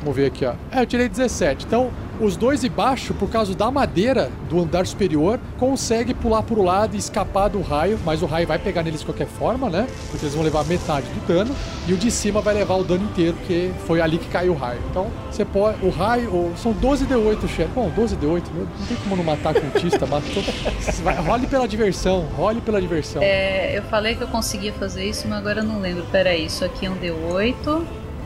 Vamos 0.00 0.16
ver 0.16 0.26
aqui, 0.26 0.44
ó. 0.44 0.54
É, 0.72 0.82
eu 0.82 0.86
tirei 0.86 1.08
17. 1.08 1.66
Então, 1.66 1.90
os 2.20 2.36
dois 2.36 2.60
de 2.60 2.68
baixo, 2.68 3.14
por 3.14 3.28
causa 3.30 3.54
da 3.54 3.70
madeira 3.70 4.30
do 4.48 4.60
andar 4.60 4.86
superior, 4.86 5.38
consegue 5.58 6.12
pular 6.14 6.42
pro 6.42 6.62
lado 6.62 6.94
e 6.94 6.98
escapar 6.98 7.48
do 7.48 7.60
raio, 7.62 7.98
mas 8.04 8.22
o 8.22 8.26
raio 8.26 8.46
vai 8.46 8.58
pegar 8.58 8.82
neles 8.82 9.00
de 9.00 9.06
qualquer 9.06 9.26
forma, 9.26 9.68
né? 9.70 9.86
Porque 10.10 10.24
eles 10.24 10.34
vão 10.34 10.44
levar 10.44 10.64
metade 10.64 11.06
do 11.08 11.26
dano. 11.26 11.54
E 11.88 11.92
o 11.92 11.96
de 11.96 12.10
cima 12.10 12.40
vai 12.40 12.54
levar 12.54 12.74
o 12.74 12.84
dano 12.84 13.04
inteiro, 13.04 13.34
porque 13.38 13.70
foi 13.86 14.00
ali 14.00 14.18
que 14.18 14.28
caiu 14.28 14.52
o 14.52 14.56
raio. 14.56 14.80
Então, 14.90 15.06
você 15.30 15.44
pode. 15.44 15.84
O 15.84 15.90
raio. 15.90 16.28
o- 16.30 16.52
São 16.56 16.72
12 16.72 17.06
D8, 17.06 17.48
chefe. 17.48 17.70
Bom, 17.74 17.90
12 17.94 18.16
D8, 18.16 18.42
meu, 18.52 18.66
não 18.78 18.86
tem 18.86 18.96
como 18.98 19.16
não 19.16 19.24
matar 19.24 19.54
cultista, 19.54 20.06
matou. 20.06 20.42
Vai, 21.02 21.14
role 21.16 21.46
pela 21.46 21.66
diversão, 21.66 22.20
role 22.36 22.60
pela 22.60 22.80
diversão. 22.80 23.22
É, 23.22 23.76
eu 23.76 23.82
falei 23.84 24.14
que 24.14 24.22
eu 24.22 24.28
conseguia 24.28 24.72
fazer 24.72 25.04
isso, 25.04 25.26
mas 25.28 25.38
agora 25.38 25.60
eu 25.60 25.64
não 25.64 25.80
lembro. 25.80 26.04
Peraí, 26.12 26.44
isso 26.46 26.64
aqui 26.64 26.86
é 26.86 26.90
um 26.90 26.96
D8. 26.96 27.82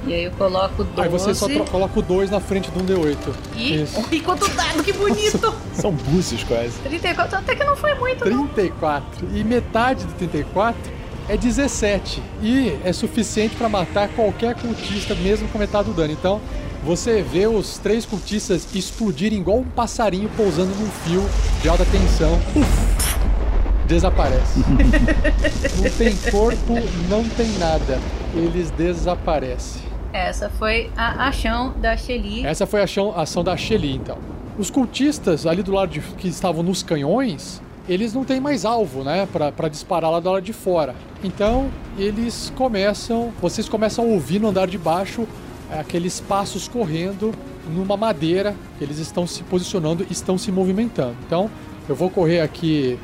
E 0.06 0.12
aí 0.12 0.24
eu 0.24 0.30
coloco 0.32 0.84
12. 0.84 1.00
Aí 1.00 1.08
você 1.08 1.34
só 1.34 1.48
coloca 1.64 1.98
o 1.98 2.02
2 2.02 2.30
na 2.30 2.40
frente 2.40 2.70
do 2.70 2.80
1 2.80 2.86
D8. 2.86 3.16
E 3.56 3.82
Isso. 3.82 4.04
e 4.12 4.20
quanto 4.20 4.48
dado, 4.48 4.82
que 4.82 4.92
bonito! 4.92 5.54
São 5.72 5.92
búzios 5.92 6.44
quase. 6.44 6.78
34, 6.80 7.38
até 7.38 7.54
que 7.54 7.64
não 7.64 7.76
foi 7.76 7.94
muito, 7.94 8.28
não. 8.28 8.46
34. 8.46 9.28
E 9.34 9.42
metade 9.42 10.04
de 10.04 10.12
34 10.14 10.92
é 11.28 11.36
17. 11.36 12.22
E 12.42 12.76
é 12.84 12.92
suficiente 12.92 13.56
para 13.56 13.68
matar 13.68 14.08
qualquer 14.08 14.54
cultista, 14.54 15.14
mesmo 15.14 15.48
com 15.48 15.58
metade 15.58 15.88
do 15.88 15.94
dano. 15.94 16.12
Então, 16.12 16.40
você 16.84 17.22
vê 17.22 17.46
os 17.46 17.78
três 17.78 18.04
cultistas 18.04 18.68
explodirem 18.74 19.38
igual 19.38 19.58
um 19.58 19.64
passarinho 19.64 20.28
pousando 20.36 20.74
num 20.74 20.90
fio 20.90 21.24
de 21.62 21.68
alta 21.68 21.84
tensão. 21.86 22.34
Uf, 22.54 23.86
desaparece. 23.86 24.60
não 25.80 25.90
tem 25.90 26.14
corpo, 26.30 26.74
não 27.08 27.24
tem 27.24 27.48
nada. 27.58 27.98
Eles 28.34 28.70
desaparecem. 28.72 29.93
Essa 30.14 30.48
foi 30.48 30.92
a 30.96 31.26
ação 31.26 31.74
da 31.80 31.96
Shelly. 31.96 32.46
Essa 32.46 32.68
foi 32.68 32.80
a 32.80 32.84
ação, 32.84 33.12
a 33.16 33.22
ação 33.22 33.42
da 33.42 33.56
Shelly, 33.56 33.96
então. 33.96 34.16
Os 34.56 34.70
cultistas 34.70 35.44
ali 35.44 35.60
do 35.60 35.72
lado 35.72 35.90
de, 35.90 36.00
que 36.00 36.28
estavam 36.28 36.62
nos 36.62 36.84
canhões, 36.84 37.60
eles 37.88 38.14
não 38.14 38.22
têm 38.22 38.38
mais 38.38 38.64
alvo, 38.64 39.02
né, 39.02 39.26
pra 39.26 39.68
disparar 39.68 40.12
lá 40.12 40.20
do 40.20 40.30
lado 40.30 40.44
de 40.44 40.52
fora. 40.52 40.94
Então, 41.24 41.68
eles 41.98 42.52
começam, 42.54 43.32
vocês 43.42 43.68
começam 43.68 44.04
a 44.04 44.06
ouvir 44.06 44.38
no 44.38 44.50
andar 44.50 44.68
de 44.68 44.78
baixo 44.78 45.26
é, 45.68 45.80
aqueles 45.80 46.20
passos 46.20 46.68
correndo 46.68 47.34
numa 47.74 47.96
madeira, 47.96 48.54
eles 48.80 48.98
estão 49.00 49.26
se 49.26 49.42
posicionando, 49.42 50.06
estão 50.08 50.38
se 50.38 50.52
movimentando. 50.52 51.16
Então, 51.26 51.50
eu 51.88 51.96
vou 51.96 52.08
correr 52.08 52.40
aqui 52.40 52.96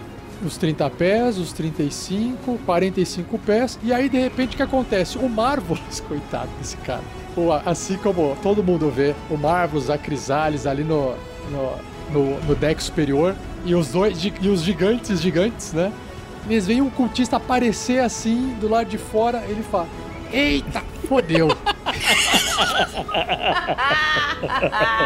os 0.44 0.56
30 0.56 0.88
pés, 0.90 1.38
os 1.38 1.52
35, 1.52 2.59
45 2.64 3.38
pés, 3.38 3.78
e 3.82 3.92
aí 3.92 4.09
de 4.09 4.18
repente 4.18 4.54
o 4.54 4.56
que 4.56 4.62
acontece? 4.62 5.18
O 5.18 5.28
Marvelous, 5.28 6.00
coitado 6.09 6.49
desse 6.59 6.76
cara. 6.78 7.02
O- 7.37 7.52
assim 7.52 7.97
como 7.99 8.37
todo 8.42 8.62
mundo 8.62 8.90
vê, 8.90 9.14
o 9.30 9.37
Marvelous, 9.37 9.90
a 9.90 9.99
Crisales 9.99 10.66
ali 10.66 10.82
no, 10.85 11.14
no- 11.50 11.76
no, 12.11 12.40
no 12.40 12.54
deck 12.54 12.82
superior. 12.82 13.35
E 13.64 13.75
os 13.75 13.88
dois 13.88 14.18
e 14.25 14.49
os 14.49 14.62
gigantes, 14.62 15.20
gigantes, 15.20 15.73
né? 15.75 15.92
Eles 16.49 16.66
veem 16.66 16.80
um 16.80 16.88
cultista 16.88 17.37
aparecer 17.37 17.99
assim 18.00 18.56
do 18.59 18.66
lado 18.68 18.88
de 18.88 18.97
fora, 18.97 19.44
ele 19.47 19.62
fala: 19.62 19.87
Eita, 20.32 20.82
fodeu. 21.06 21.49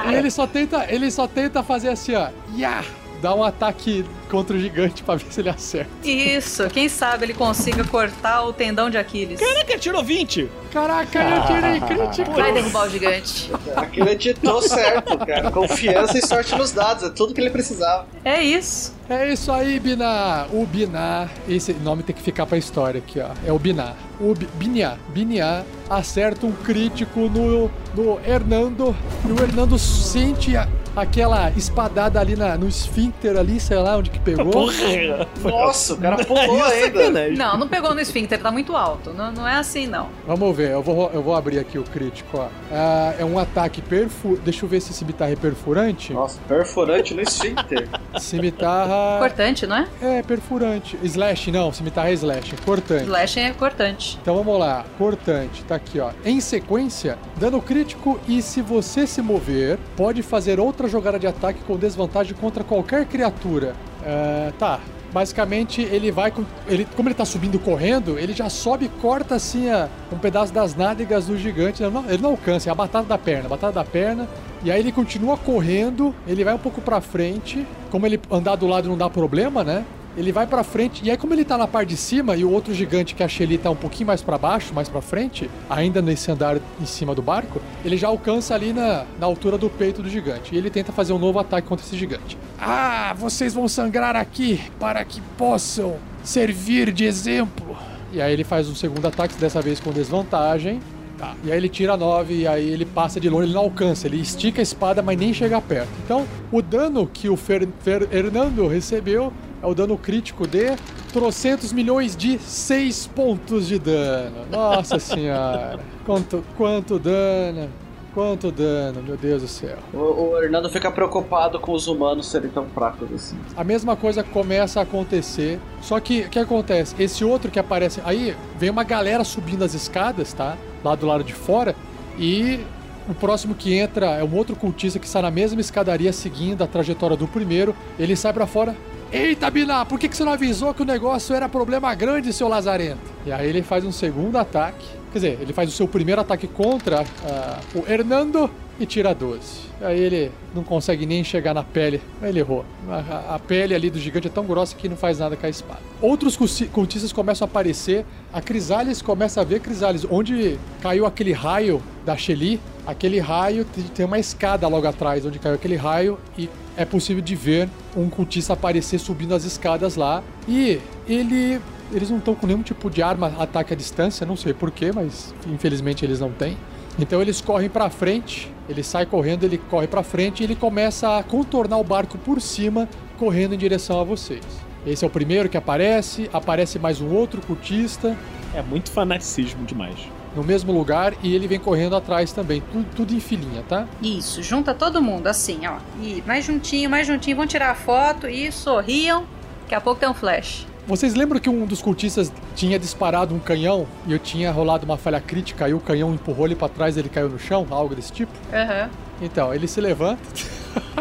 e 0.08 0.14
ele 0.14 0.30
só 0.30 0.46
tenta, 0.46 0.86
ele 0.88 1.10
só 1.10 1.26
tenta 1.26 1.62
fazer 1.62 1.88
assim, 1.88 2.14
ó, 2.14 2.28
Yah! 2.56 2.84
Dá 3.24 3.34
um 3.34 3.42
ataque 3.42 4.04
contra 4.30 4.54
o 4.54 4.60
gigante 4.60 5.02
pra 5.02 5.14
ver 5.16 5.24
se 5.32 5.40
ele 5.40 5.48
acerta. 5.48 5.90
Isso, 6.06 6.68
quem 6.68 6.90
sabe 6.90 7.24
ele 7.24 7.32
consiga 7.32 7.82
cortar 7.82 8.44
o 8.44 8.52
tendão 8.52 8.90
de 8.90 8.98
Aquiles. 8.98 9.40
Caraca, 9.40 9.78
tirou 9.78 10.04
20. 10.04 10.50
Caraca, 10.70 11.18
eu 11.22 11.46
tirei 11.46 11.80
crítico. 11.80 12.32
Vai 12.32 12.52
derrubar 12.52 12.86
o 12.86 12.90
gigante. 12.90 13.50
Acreditou 13.74 14.60
certo, 14.60 15.16
cara. 15.16 15.50
Confiança 15.50 16.18
e 16.18 16.26
sorte 16.26 16.54
nos 16.54 16.72
dados, 16.72 17.02
é 17.04 17.08
tudo 17.08 17.32
que 17.32 17.40
ele 17.40 17.48
precisava. 17.48 18.06
É 18.22 18.42
isso. 18.42 18.92
É 19.08 19.32
isso 19.32 19.50
aí, 19.50 19.80
Binar. 19.80 20.48
O 20.54 20.66
Binar, 20.66 21.30
esse 21.48 21.72
nome 21.72 22.02
tem 22.02 22.14
que 22.14 22.20
ficar 22.20 22.44
pra 22.44 22.58
história 22.58 22.98
aqui, 22.98 23.20
ó. 23.20 23.28
É 23.46 23.50
o 23.52 23.58
Binar. 23.58 23.96
O 24.20 24.34
Bi- 24.34 24.48
Biniá. 24.56 24.98
Biniá 25.08 25.62
acerta 25.88 26.44
um 26.44 26.52
crítico 26.52 27.20
no, 27.20 27.70
no 27.94 28.20
Hernando. 28.26 28.94
E 29.26 29.32
o 29.32 29.42
Hernando 29.42 29.78
sente 29.78 30.54
a- 30.58 30.68
aquela 30.96 31.50
espadada 31.50 32.20
ali 32.20 32.36
na, 32.36 32.56
no 32.56 32.68
esfíncter 32.68 33.36
ali, 33.36 33.58
sei 33.58 33.78
lá 33.78 33.96
onde 33.96 34.10
que 34.10 34.18
pegou. 34.18 34.50
Porra. 34.50 35.28
Nossa, 35.42 35.94
o 35.94 35.96
cara 35.98 36.24
pulou 36.24 36.62
ainda. 36.64 37.30
Não, 37.30 37.58
não 37.58 37.68
pegou 37.68 37.94
no 37.94 38.00
esfíncter, 38.00 38.40
tá 38.40 38.50
muito 38.50 38.76
alto. 38.76 39.12
Não, 39.12 39.32
não 39.32 39.46
é 39.46 39.56
assim, 39.56 39.86
não. 39.86 40.08
Vamos 40.26 40.56
ver, 40.56 40.70
eu 40.70 40.82
vou, 40.82 41.10
eu 41.12 41.22
vou 41.22 41.34
abrir 41.34 41.58
aqui 41.58 41.78
o 41.78 41.84
crítico, 41.84 42.38
ó. 42.38 42.48
Ah, 42.70 43.14
é 43.18 43.24
um 43.24 43.38
ataque 43.38 43.82
perfu... 43.82 44.36
Deixa 44.44 44.64
eu 44.64 44.68
ver 44.68 44.80
se 44.80 44.90
esse 44.90 44.98
cimitarra 44.98 45.32
é 45.32 45.36
perfurante. 45.36 46.12
Nossa, 46.12 46.38
perfurante 46.46 47.14
no 47.14 47.22
esfíncter. 47.22 47.88
Cimitarra... 48.18 49.18
Cortante, 49.18 49.66
não 49.66 49.76
é? 49.76 49.88
É, 50.00 50.22
perfurante. 50.22 50.98
Slash, 51.02 51.50
não, 51.50 51.72
cimitarra 51.72 52.10
é 52.10 52.14
slash, 52.14 52.54
é 52.54 52.64
cortante. 52.64 53.04
Slash 53.04 53.40
é 53.40 53.52
cortante. 53.52 54.18
Então 54.20 54.36
vamos 54.36 54.58
lá, 54.58 54.84
cortante, 54.98 55.64
tá 55.64 55.74
aqui 55.74 56.00
ó. 56.00 56.10
Em 56.24 56.40
sequência, 56.40 57.18
dano 57.38 57.60
crítico 57.60 58.20
e 58.28 58.40
se 58.40 58.62
você 58.62 59.06
se 59.06 59.20
mover, 59.20 59.78
pode 59.96 60.22
fazer 60.22 60.60
outra 60.60 60.83
jogada 60.88 61.18
de 61.18 61.26
ataque 61.26 61.60
com 61.66 61.76
desvantagem 61.76 62.34
contra 62.34 62.64
qualquer 62.64 63.06
criatura. 63.06 63.74
É, 64.04 64.52
tá. 64.58 64.80
Basicamente, 65.12 65.80
ele 65.80 66.10
vai 66.10 66.32
com. 66.32 66.44
Ele, 66.66 66.84
como 66.96 67.08
ele 67.08 67.14
tá 67.14 67.24
subindo 67.24 67.56
correndo, 67.60 68.18
ele 68.18 68.32
já 68.32 68.50
sobe 68.50 68.86
e 68.86 68.88
corta 68.88 69.36
assim 69.36 69.70
a, 69.70 69.88
um 70.12 70.18
pedaço 70.18 70.52
das 70.52 70.74
nádegas 70.74 71.26
do 71.26 71.38
gigante. 71.38 71.84
Ele 71.84 71.92
não, 71.92 72.04
ele 72.06 72.20
não 72.20 72.30
alcança, 72.30 72.68
é 72.68 72.72
a 72.72 72.74
batata 72.74 73.06
da 73.06 73.16
perna, 73.16 73.48
batata 73.48 73.74
da 73.74 73.84
perna. 73.84 74.28
E 74.64 74.72
aí 74.72 74.80
ele 74.80 74.90
continua 74.90 75.36
correndo, 75.36 76.12
ele 76.26 76.42
vai 76.42 76.52
um 76.54 76.58
pouco 76.58 76.80
pra 76.80 77.00
frente. 77.00 77.64
Como 77.92 78.04
ele 78.04 78.20
andar 78.28 78.56
do 78.56 78.66
lado 78.66 78.88
não 78.88 78.98
dá 78.98 79.08
problema, 79.08 79.62
né? 79.62 79.84
Ele 80.16 80.30
vai 80.32 80.46
pra 80.46 80.62
frente, 80.62 81.04
e 81.04 81.10
aí 81.10 81.16
como 81.16 81.34
ele 81.34 81.44
tá 81.44 81.58
na 81.58 81.66
parte 81.66 81.88
de 81.90 81.96
cima 81.96 82.36
e 82.36 82.44
o 82.44 82.50
outro 82.50 82.72
gigante 82.72 83.14
que 83.14 83.22
a 83.22 83.28
Shelly 83.28 83.58
tá 83.58 83.70
um 83.70 83.74
pouquinho 83.76 84.06
mais 84.06 84.22
pra 84.22 84.38
baixo, 84.38 84.72
mais 84.72 84.88
pra 84.88 85.00
frente, 85.00 85.50
ainda 85.68 86.00
nesse 86.00 86.30
andar 86.30 86.56
em 86.80 86.86
cima 86.86 87.14
do 87.14 87.20
barco, 87.22 87.60
ele 87.84 87.96
já 87.96 88.08
alcança 88.08 88.54
ali 88.54 88.72
na, 88.72 89.04
na 89.18 89.26
altura 89.26 89.58
do 89.58 89.68
peito 89.68 90.02
do 90.02 90.08
gigante. 90.08 90.54
E 90.54 90.58
ele 90.58 90.70
tenta 90.70 90.92
fazer 90.92 91.12
um 91.12 91.18
novo 91.18 91.38
ataque 91.38 91.66
contra 91.66 91.84
esse 91.84 91.96
gigante. 91.96 92.38
Ah, 92.60 93.14
vocês 93.18 93.54
vão 93.54 93.66
sangrar 93.66 94.14
aqui 94.14 94.60
para 94.78 95.04
que 95.04 95.20
possam 95.36 95.96
servir 96.22 96.92
de 96.92 97.04
exemplo. 97.04 97.76
E 98.12 98.20
aí 98.22 98.32
ele 98.32 98.44
faz 98.44 98.68
um 98.68 98.74
segundo 98.74 99.06
ataque, 99.06 99.34
dessa 99.36 99.60
vez 99.60 99.80
com 99.80 99.90
desvantagem. 99.90 100.80
Tá. 101.18 101.34
E 101.44 101.50
aí 101.50 101.56
ele 101.56 101.68
tira 101.68 101.96
9 101.96 102.34
e 102.34 102.46
aí 102.46 102.68
ele 102.68 102.84
passa 102.84 103.20
de 103.20 103.28
longe, 103.28 103.46
ele 103.46 103.54
não 103.54 103.62
alcança, 103.62 104.06
ele 104.08 104.20
estica 104.20 104.60
a 104.60 104.64
espada, 104.64 105.00
mas 105.02 105.16
nem 105.18 105.32
chega 105.32 105.60
perto. 105.60 105.88
Então, 106.04 106.26
o 106.50 106.60
dano 106.60 107.06
que 107.12 107.28
o 107.28 107.36
Fer, 107.36 107.68
Fer- 107.80 108.08
Hernando 108.12 108.66
recebeu 108.66 109.32
é 109.64 109.66
o 109.66 109.74
dano 109.74 109.96
crítico 109.96 110.46
de 110.46 110.76
trocentos 111.10 111.72
milhões 111.72 112.14
de 112.14 112.38
6 112.38 113.06
pontos 113.06 113.66
de 113.66 113.78
dano. 113.78 114.44
Nossa 114.50 114.98
senhora. 115.00 115.80
Quanto, 116.04 116.44
quanto 116.54 116.98
dano. 116.98 117.70
Quanto 118.12 118.52
dano, 118.52 119.02
meu 119.02 119.16
Deus 119.16 119.42
do 119.42 119.48
céu. 119.48 119.76
O, 119.92 119.98
o 119.98 120.40
Hernando 120.40 120.70
fica 120.70 120.88
preocupado 120.88 121.58
com 121.58 121.72
os 121.72 121.88
humanos 121.88 122.30
serem 122.30 122.48
tão 122.48 122.66
fracos 122.66 123.10
assim. 123.12 123.36
A 123.56 123.64
mesma 123.64 123.96
coisa 123.96 124.22
começa 124.22 124.78
a 124.78 124.82
acontecer. 124.84 125.58
Só 125.80 125.98
que 125.98 126.20
o 126.20 126.28
que 126.28 126.38
acontece? 126.38 126.94
Esse 126.96 127.24
outro 127.24 127.50
que 127.50 127.58
aparece. 127.58 128.00
Aí 128.04 128.36
vem 128.56 128.70
uma 128.70 128.84
galera 128.84 129.24
subindo 129.24 129.64
as 129.64 129.74
escadas, 129.74 130.32
tá? 130.32 130.56
Lá 130.84 130.94
do 130.94 131.06
lado 131.06 131.24
de 131.24 131.32
fora. 131.32 131.74
E 132.16 132.60
o 133.08 133.14
próximo 133.14 133.54
que 133.54 133.74
entra 133.74 134.10
é 134.10 134.22
um 134.22 134.36
outro 134.36 134.54
cultista 134.54 134.98
que 134.98 135.06
está 135.06 135.20
na 135.20 135.30
mesma 135.30 135.60
escadaria 135.60 136.12
seguindo 136.12 136.62
a 136.62 136.66
trajetória 136.66 137.16
do 137.16 137.26
primeiro. 137.26 137.74
Ele 137.98 138.14
sai 138.14 138.32
pra 138.32 138.46
fora. 138.46 138.76
Eita, 139.12 139.50
Biná, 139.50 139.84
por 139.84 139.98
que, 139.98 140.08
que 140.08 140.16
você 140.16 140.24
não 140.24 140.32
avisou 140.32 140.74
que 140.74 140.82
o 140.82 140.84
negócio 140.84 141.34
era 141.34 141.48
problema 141.48 141.94
grande, 141.94 142.32
seu 142.32 142.48
lazarento? 142.48 143.12
E 143.24 143.32
aí 143.32 143.48
ele 143.48 143.62
faz 143.62 143.84
um 143.84 143.92
segundo 143.92 144.36
ataque. 144.36 144.86
Quer 145.12 145.18
dizer, 145.18 145.38
ele 145.40 145.52
faz 145.52 145.68
o 145.68 145.72
seu 145.72 145.86
primeiro 145.86 146.20
ataque 146.20 146.48
contra 146.48 147.04
ah, 147.24 147.60
o 147.74 147.90
Hernando 147.90 148.50
e 148.78 148.86
tira 148.86 149.14
12. 149.14 149.40
Aí 149.80 149.98
ele 150.00 150.32
não 150.54 150.64
consegue 150.64 151.06
nem 151.06 151.22
chegar 151.22 151.54
na 151.54 151.62
pele. 151.62 152.00
Ele 152.22 152.40
errou. 152.40 152.64
A, 152.88 153.34
a- 153.34 153.38
pele 153.38 153.74
ali 153.74 153.90
do 153.90 153.98
gigante 153.98 154.26
é 154.26 154.30
tão 154.30 154.44
grossa 154.44 154.74
que 154.74 154.88
não 154.88 154.96
faz 154.96 155.18
nada 155.18 155.36
com 155.36 155.46
a 155.46 155.48
espada. 155.48 155.80
Outros 156.00 156.36
culti- 156.36 156.66
cultistas 156.66 157.12
começam 157.12 157.46
a 157.46 157.48
aparecer. 157.48 158.04
A 158.32 158.40
Crisales 158.40 159.00
começa 159.02 159.40
a 159.40 159.44
ver 159.44 159.60
Crisales. 159.60 160.04
Onde 160.10 160.58
caiu 160.80 161.06
aquele 161.06 161.32
raio 161.32 161.82
da 162.04 162.16
Shelly, 162.16 162.60
aquele 162.86 163.18
raio 163.20 163.64
te- 163.64 163.82
tem 163.82 164.04
uma 164.06 164.18
escada 164.18 164.66
logo 164.66 164.86
atrás 164.86 165.24
onde 165.24 165.38
caiu 165.38 165.54
aquele 165.54 165.76
raio 165.76 166.18
e 166.36 166.48
é 166.76 166.84
possível 166.84 167.22
de 167.22 167.34
ver 167.36 167.68
um 167.96 168.08
cultista 168.10 168.54
aparecer 168.54 168.98
subindo 168.98 169.34
as 169.34 169.44
escadas 169.44 169.94
lá. 169.96 170.22
E 170.48 170.80
ele 171.08 171.60
eles 171.92 172.10
não 172.10 172.16
estão 172.18 172.34
com 172.34 172.46
nenhum 172.46 172.62
tipo 172.62 172.90
de 172.90 173.02
arma 173.02 173.32
ataque 173.38 173.72
à 173.72 173.76
distância, 173.76 174.26
não 174.26 174.36
sei 174.36 174.52
porquê, 174.54 174.90
mas 174.92 175.32
infelizmente 175.46 176.04
eles 176.04 176.18
não 176.18 176.32
têm. 176.32 176.56
Então 176.98 177.20
eles 177.20 177.40
correm 177.40 177.68
pra 177.68 177.90
frente, 177.90 178.50
ele 178.68 178.82
sai 178.82 179.06
correndo, 179.06 179.44
ele 179.44 179.58
corre 179.58 179.86
pra 179.86 180.02
frente 180.02 180.40
e 180.40 180.44
ele 180.44 180.56
começa 180.56 181.18
a 181.18 181.22
contornar 181.22 181.78
o 181.78 181.84
barco 181.84 182.16
por 182.18 182.40
cima, 182.40 182.88
correndo 183.18 183.54
em 183.54 183.58
direção 183.58 184.00
a 184.00 184.04
vocês. 184.04 184.42
Esse 184.86 185.04
é 185.04 185.06
o 185.06 185.10
primeiro 185.10 185.48
que 185.48 185.56
aparece, 185.56 186.28
aparece 186.32 186.78
mais 186.78 187.00
um 187.00 187.10
outro 187.14 187.40
cultista 187.40 188.16
É 188.54 188.60
muito 188.62 188.90
fanaticismo 188.90 189.64
demais. 189.64 189.96
no 190.36 190.44
mesmo 190.44 190.72
lugar 190.72 191.14
e 191.22 191.34
ele 191.34 191.46
vem 191.48 191.58
correndo 191.58 191.96
atrás 191.96 192.32
também, 192.32 192.62
tudo, 192.72 192.86
tudo 192.94 193.14
em 193.14 193.20
filinha, 193.20 193.62
tá? 193.68 193.86
Isso, 194.02 194.42
junta 194.42 194.74
todo 194.74 195.00
mundo 195.00 195.26
assim, 195.26 195.60
ó. 195.66 195.76
E 196.02 196.22
mais 196.26 196.44
juntinho, 196.44 196.90
mais 196.90 197.06
juntinho, 197.06 197.36
vão 197.36 197.46
tirar 197.46 197.70
a 197.70 197.74
foto 197.74 198.28
e 198.28 198.50
sorriam. 198.52 199.24
Daqui 199.62 199.74
a 199.74 199.80
pouco 199.80 200.00
tem 200.00 200.08
um 200.08 200.14
flash. 200.14 200.66
Vocês 200.86 201.14
lembram 201.14 201.40
que 201.40 201.48
um 201.48 201.64
dos 201.64 201.80
cultistas 201.80 202.30
tinha 202.54 202.78
disparado 202.78 203.34
um 203.34 203.38
canhão 203.38 203.86
e 204.06 204.12
eu 204.12 204.18
tinha 204.18 204.50
rolado 204.52 204.84
uma 204.84 204.98
falha 204.98 205.20
crítica 205.20 205.66
e 205.68 205.72
o 205.72 205.80
canhão 205.80 206.12
empurrou 206.12 206.46
ele 206.46 206.54
pra 206.54 206.68
trás 206.68 206.96
e 206.96 207.00
ele 207.00 207.08
caiu 207.08 207.28
no 207.30 207.38
chão, 207.38 207.66
algo 207.70 207.94
desse 207.94 208.12
tipo? 208.12 208.32
Aham. 208.52 208.90
Então, 209.22 209.54
ele 209.54 209.66
se 209.66 209.80
levanta, 209.80 210.20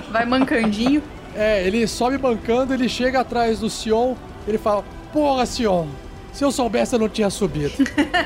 Vai 0.09 0.25
mancandinho. 0.25 1.01
É, 1.35 1.65
ele 1.65 1.87
sobe 1.87 2.17
bancando, 2.17 2.73
ele 2.73 2.87
chega 2.87 3.19
atrás 3.19 3.59
do 3.59 3.69
Sion, 3.69 4.13
ele 4.47 4.57
fala: 4.57 4.83
Porra, 5.11 5.45
Sion, 5.45 5.87
se 6.33 6.43
eu 6.43 6.51
soubesse 6.51 6.95
eu 6.95 6.99
não 6.99 7.07
tinha 7.07 7.29
subido. 7.29 7.73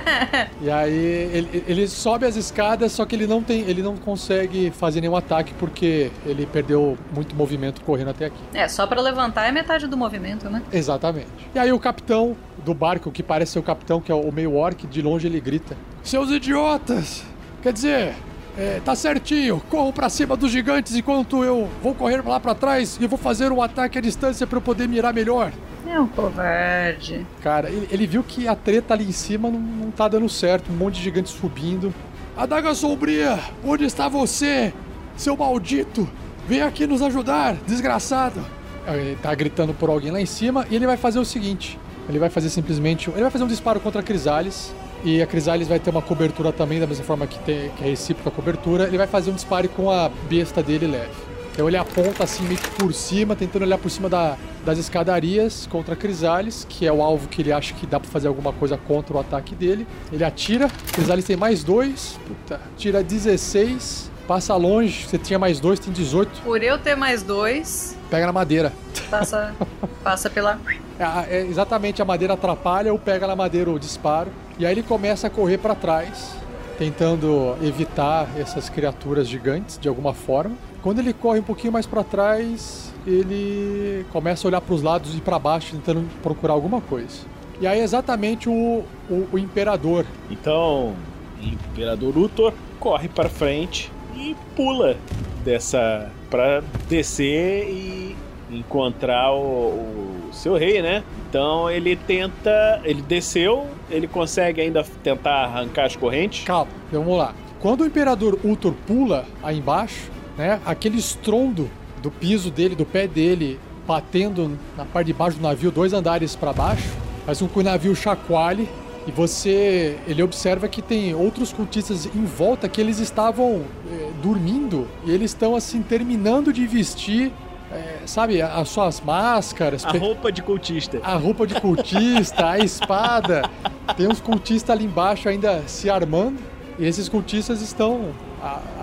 e 0.62 0.72
aí 0.72 0.96
ele, 0.96 1.63
ele 1.67 1.88
sobe 1.88 2.26
as 2.26 2.36
escadas, 2.36 2.93
só 2.93 3.06
que 3.06 3.15
ele 3.15 3.28
não 3.28 3.43
tem, 3.43 3.62
ele 3.62 3.84
não 3.84 3.98
consegue 3.98 4.72
fazer 4.72 5.02
nenhum 5.02 5.15
ataque 5.15 5.54
porque 5.56 6.10
ele 6.26 6.46
perdeu 6.46 6.98
muito 7.13 7.36
movimento 7.36 7.82
correndo 7.82 8.10
até 8.10 8.26
aqui. 8.26 8.39
É, 8.54 8.67
só 8.67 8.88
pra 8.88 9.02
levantar 9.02 9.48
é 9.48 9.52
metade 9.52 9.86
do 9.88 9.98
movimento, 9.98 10.50
né? 10.50 10.63
Exatamente. 10.72 11.28
E 11.54 11.60
aí 11.60 11.72
o 11.72 11.80
capitão 11.80 12.36
do 12.63 12.74
barco, 12.74 13.12
que 13.12 13.22
parece 13.22 13.54
ser 13.54 13.60
o 13.60 13.63
capitão, 13.63 14.00
que 14.00 14.12
é 14.12 14.15
o 14.15 14.32
meio 14.32 14.56
orc, 14.56 14.88
de 14.88 15.02
longe 15.02 15.28
ele 15.28 15.39
grita: 15.39 15.76
Seus 16.02 16.32
idiotas! 16.32 17.24
Quer 17.62 17.74
dizer, 17.74 18.15
é, 18.58 18.82
tá 18.84 18.96
certinho, 18.96 19.62
corram 19.70 19.91
pra 19.91 20.10
cima 20.10 20.36
dos 20.36 20.52
gigantes 20.52 20.96
enquanto 20.96 21.43
eu 21.43 21.70
vou 21.84 21.93
correr 21.93 22.26
lá 22.26 22.39
pra 22.39 22.56
trás 22.56 22.98
e 23.00 23.06
vou 23.06 23.17
fazer 23.17 23.52
um 23.52 23.62
ataque 23.62 23.98
à 23.98 24.02
distância 24.02 24.48
pra 24.48 24.58
eu 24.58 24.62
poder 24.62 24.88
mirar 24.88 25.13
melhor. 25.13 25.52
É 25.89 26.00
um 26.00 26.08
covarde. 26.08 27.26
Cara, 27.41 27.69
ele, 27.69 27.88
ele 27.91 28.06
viu 28.06 28.23
que 28.23 28.47
a 28.47 28.56
treta 28.56 28.93
ali 28.93 29.06
em 29.06 29.12
cima 29.12 29.50
não, 29.50 29.60
não 29.60 29.91
tá 29.91 30.08
dando 30.08 30.28
certo, 30.28 30.71
um 30.71 30.76
monte 30.76 30.95
de 30.95 31.04
gigantes 31.04 31.32
subindo. 31.32 31.93
Adaga 32.36 32.76
Sombria, 32.76 33.39
onde 33.63 33.86
está 33.86 34.08
você, 34.08 34.73
seu 35.15 35.36
maldito? 35.36 36.08
Vem 36.47 36.62
aqui 36.62 36.86
nos 36.86 37.02
ajudar, 37.02 37.56
desgraçado. 37.65 38.39
Ele 38.88 39.17
tá 39.21 39.34
gritando 39.34 39.73
por 39.73 39.89
alguém 39.89 40.12
lá 40.12 40.21
em 40.21 40.26
cima 40.26 40.65
e 40.69 40.76
ele 40.76 40.86
vai 40.86 40.97
fazer 40.97 41.19
o 41.19 41.26
seguinte: 41.26 41.80
ele 42.08 42.19
vai 42.19 42.30
fazer 42.30 42.50
simplesmente. 42.50 43.10
Ele 43.10 43.21
vai 43.21 43.32
fazer 43.32 43.43
um 43.43 43.47
disparo 43.47 43.80
contra 43.80 44.02
a 44.02 44.04
Crisales. 44.04 44.73
E 45.04 45.21
a 45.21 45.28
Crisales 45.28 45.67
vai 45.67 45.80
ter 45.80 45.89
uma 45.89 46.02
cobertura 46.02 46.52
também, 46.52 46.80
da 46.80 46.88
mesma 46.88 47.04
forma 47.04 47.28
que, 47.28 47.38
tem, 47.39 47.69
que 47.71 47.84
é 47.84 47.88
recíproca 47.88 48.30
a 48.30 48.32
cobertura. 48.32 48.86
Ele 48.86 48.97
vai 48.97 49.08
fazer 49.08 49.30
um 49.30 49.36
disparo 49.36 49.69
com 49.69 49.91
a 49.91 50.10
besta 50.30 50.63
dele 50.63 50.88
leve. 50.88 51.26
Então 51.58 51.67
ele 51.67 51.76
aponta 51.76 52.24
assim 52.24 52.43
meio 52.43 52.60
que 52.60 52.70
por 52.70 52.93
cima, 52.93 53.36
tentando 53.36 53.63
olhar 53.63 53.80
por 53.80 53.89
cima 53.89 54.08
da- 54.08 54.38
das 54.63 54.78
escadarias 54.78 55.67
contra 55.72 55.96
Crisales, 55.96 56.67
que 56.70 56.86
é 56.86 56.93
o 56.93 57.02
alvo 57.02 57.28
que 57.28 57.41
ele 57.41 57.52
acha 57.52 57.74
que 57.74 57.88
dá 57.88 58.00
pra 58.00 58.08
fazer 58.08 58.28
alguma 58.28 58.54
coisa 58.54 58.78
contra 58.78 59.17
o 59.17 59.20
ataque 59.20 59.56
dele. 59.56 59.88
Ele 60.13 60.24
atira, 60.24 60.70
Crisales 60.93 61.26
tem 61.26 61.36
mais 61.36 61.63
dois, 61.63 62.20
puta, 62.28 62.62
tira 62.78 63.02
16 63.04 64.12
Passa 64.28 64.54
longe, 64.58 65.08
você 65.08 65.17
tinha 65.17 65.39
mais 65.39 65.58
dois, 65.62 65.80
tem 65.80 65.91
18. 65.93 66.41
Por 66.41 66.62
eu 66.62 66.78
ter 66.78 66.96
mais 66.98 67.24
dois, 67.24 67.96
Pega 68.10 68.26
na 68.28 68.34
madeira. 68.34 68.74
passa, 69.10 69.56
passa 70.04 70.30
pela. 70.30 70.60
É, 71.00 71.38
é, 71.38 71.41
exatamente, 71.46 72.02
a 72.02 72.06
madeira 72.06 72.34
atrapalha 72.34 72.91
ou 72.91 73.00
pega 73.00 73.26
na 73.26 73.38
madeira 73.38 73.72
o 73.72 73.80
disparo. 73.80 74.30
E 74.60 74.65
aí 74.65 74.74
ele 74.74 74.84
começa 74.84 75.28
a 75.28 75.30
correr 75.30 75.58
pra 75.60 75.74
trás, 75.74 76.36
tentando 76.78 77.56
evitar 77.63 78.28
essas 78.38 78.67
criaturas 78.67 79.30
gigantes 79.30 79.80
de 79.80 79.88
alguma 79.88 80.13
forma. 80.13 80.56
Quando 80.81 80.99
ele 80.99 81.13
corre 81.13 81.39
um 81.39 81.43
pouquinho 81.43 81.73
mais 81.73 81.85
pra 81.85 82.03
trás, 82.03 82.93
ele 83.05 84.05
começa 84.11 84.45
a 84.45 84.49
olhar 84.49 84.61
pros 84.61 84.81
lados 84.81 85.15
e 85.15 85.21
pra 85.21 85.39
baixo, 85.39 85.75
tentando 85.75 86.07
procurar 86.21 86.53
alguma 86.53 86.81
coisa. 86.81 87.25
E 87.59 87.65
aí 87.65 87.79
exatamente 87.79 88.47
o, 88.47 88.83
o, 89.09 89.27
o 89.31 89.39
imperador. 89.39 90.05
Então, 90.29 90.95
o 91.41 91.45
Imperador 91.45 92.17
Uthor 92.17 92.53
corre 92.79 93.07
para 93.07 93.29
frente 93.29 93.91
e 94.15 94.35
pula 94.55 94.97
dessa 95.43 96.11
para 96.29 96.63
descer 96.89 97.67
e 97.69 98.15
encontrar 98.51 99.33
o, 99.33 100.27
o 100.29 100.29
seu 100.31 100.55
rei, 100.55 100.81
né? 100.81 101.03
Então 101.29 101.69
ele 101.69 101.95
tenta, 101.95 102.81
ele 102.83 103.01
desceu, 103.01 103.65
ele 103.89 104.07
consegue 104.07 104.61
ainda 104.61 104.83
tentar 105.03 105.45
arrancar 105.45 105.85
as 105.85 105.95
correntes. 105.95 106.43
Calma, 106.45 106.71
vamos 106.91 107.17
lá. 107.17 107.33
Quando 107.59 107.81
o 107.81 107.85
imperador 107.85 108.39
Uthor 108.43 108.73
pula 108.85 109.25
aí 109.41 109.57
embaixo, 109.57 110.11
né, 110.38 110.60
aquele 110.65 110.97
estrondo 110.97 111.69
do 112.02 112.12
piso 112.12 112.52
dele, 112.52 112.76
do 112.76 112.86
pé 112.86 113.08
dele, 113.08 113.60
batendo 113.88 114.58
na 114.78 114.86
parte 114.86 115.08
de 115.08 115.13
baixo 115.13 115.38
do 115.38 115.43
navio, 115.43 115.71
dois 115.71 115.93
andares 115.93 116.36
para 116.36 116.54
baixo, 116.54 116.88
faz 117.26 117.39
com 117.39 117.47
que 117.47 117.60
o 117.60 117.63
navio 117.63 117.95
chacoalhe 117.95 118.69
e 119.08 119.12
você, 119.12 119.97
ele 120.06 120.21
observa 120.21 120.67
que 120.67 120.82
tem 120.82 121.15
outros 121.15 121.54
cultistas 121.54 122.06
em 122.06 122.26
volta 122.26 122.67
que 122.67 122.82
eles 122.82 123.00
estavam 123.00 123.62
eh, 123.89 124.12
dormindo 124.21 124.86
e 125.06 125.12
eles 125.12 125.32
estão 125.32 125.56
assim 125.56 125.82
terminando 125.82 126.52
de 126.52 126.67
vestir, 126.67 127.32
eh, 127.71 128.00
sabe, 128.06 128.41
as 128.41 128.67
suas 128.67 129.00
máscaras, 129.00 129.86
A 129.86 129.91
roupa 129.93 130.30
de 130.30 130.41
cultista. 130.41 131.00
a 131.02 131.15
roupa 131.15 131.47
de 131.47 131.60
cultista, 131.62 132.50
a 132.50 132.60
espada. 132.60 133.50
Tem 133.95 134.08
uns 134.08 134.19
cultistas 134.19 134.76
ali 134.76 134.84
embaixo 134.84 135.30
ainda 135.30 135.63
se 135.67 135.89
armando. 135.89 136.38
E 136.78 136.86
esses 136.86 137.08
cultistas 137.08 137.62
estão 137.62 138.10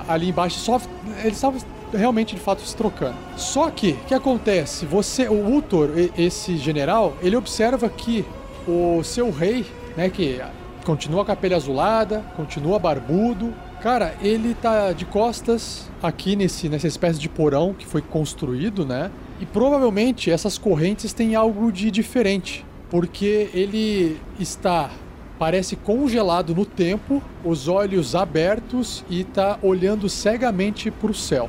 ali 0.08 0.28
embaixo 0.28 0.58
só. 0.58 0.80
Eles 1.22 1.34
estavam 1.34 1.60
realmente 1.92 2.34
de 2.34 2.40
fato 2.40 2.62
se 2.62 2.74
trocando. 2.76 3.16
Só 3.36 3.70
que, 3.70 3.92
o 3.92 4.04
que 4.06 4.14
acontece? 4.14 4.86
Você, 4.86 5.28
o 5.28 5.56
Uthor, 5.56 5.90
esse 6.16 6.56
general, 6.56 7.16
ele 7.22 7.36
observa 7.36 7.88
que 7.88 8.24
o 8.66 9.02
seu 9.02 9.30
rei, 9.30 9.64
né, 9.96 10.08
que 10.08 10.40
continua 10.84 11.24
com 11.24 11.32
a 11.32 11.36
pele 11.36 11.54
azulada, 11.54 12.24
continua 12.36 12.78
barbudo. 12.78 13.54
Cara, 13.80 14.14
ele 14.22 14.54
tá 14.54 14.92
de 14.92 15.04
costas 15.04 15.90
aqui 16.02 16.36
nesse, 16.36 16.68
nessa 16.68 16.86
espécie 16.86 17.18
de 17.18 17.28
porão 17.28 17.74
que 17.74 17.86
foi 17.86 18.00
construído, 18.00 18.84
né? 18.84 19.10
E 19.40 19.46
provavelmente 19.46 20.30
essas 20.30 20.56
correntes 20.56 21.12
têm 21.12 21.34
algo 21.34 21.70
de 21.70 21.90
diferente, 21.90 22.64
porque 22.88 23.50
ele 23.52 24.18
está 24.38 24.90
parece 25.38 25.76
congelado 25.76 26.54
no 26.54 26.64
tempo, 26.64 27.22
os 27.44 27.68
olhos 27.68 28.14
abertos 28.14 29.04
e 29.10 29.24
tá 29.24 29.58
olhando 29.62 30.08
cegamente 30.08 30.90
para 30.90 31.10
o 31.10 31.14
céu. 31.14 31.48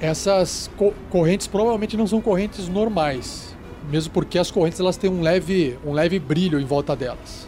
Essas 0.00 0.70
co- 0.76 0.92
correntes 1.10 1.46
provavelmente 1.46 1.96
não 1.96 2.06
são 2.06 2.20
correntes 2.20 2.68
normais, 2.68 3.56
mesmo 3.90 4.12
porque 4.12 4.38
as 4.38 4.50
correntes 4.50 4.80
elas 4.80 4.96
têm 4.96 5.08
um 5.10 5.22
leve, 5.22 5.78
um 5.84 5.92
leve 5.92 6.18
brilho 6.18 6.60
em 6.60 6.64
volta 6.64 6.94
delas. 6.96 7.46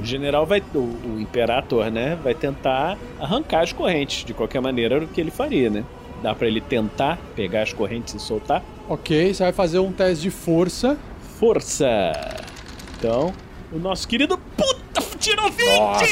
O 0.00 0.04
general 0.04 0.44
vai, 0.46 0.62
o, 0.74 0.78
o 0.78 1.16
Imperator, 1.18 1.90
né, 1.90 2.16
vai 2.22 2.34
tentar 2.34 2.98
arrancar 3.18 3.62
as 3.62 3.72
correntes. 3.72 4.24
De 4.24 4.34
qualquer 4.34 4.60
maneira, 4.60 4.96
era 4.96 5.04
o 5.04 5.08
que 5.08 5.20
ele 5.20 5.30
faria, 5.30 5.70
né? 5.70 5.84
Dá 6.22 6.34
pra 6.34 6.46
ele 6.46 6.60
tentar 6.60 7.18
pegar 7.34 7.62
as 7.62 7.72
correntes 7.72 8.14
e 8.14 8.18
soltar. 8.20 8.62
Ok, 8.88 9.32
você 9.32 9.42
vai 9.44 9.52
fazer 9.52 9.78
um 9.78 9.90
teste 9.90 10.24
de 10.24 10.30
força. 10.30 10.96
Força! 11.38 12.12
Então, 12.98 13.32
o 13.72 13.78
nosso 13.78 14.06
querido 14.06 14.38
tirou 15.18 15.50
20! 15.50 15.68
Nossa! 15.78 16.04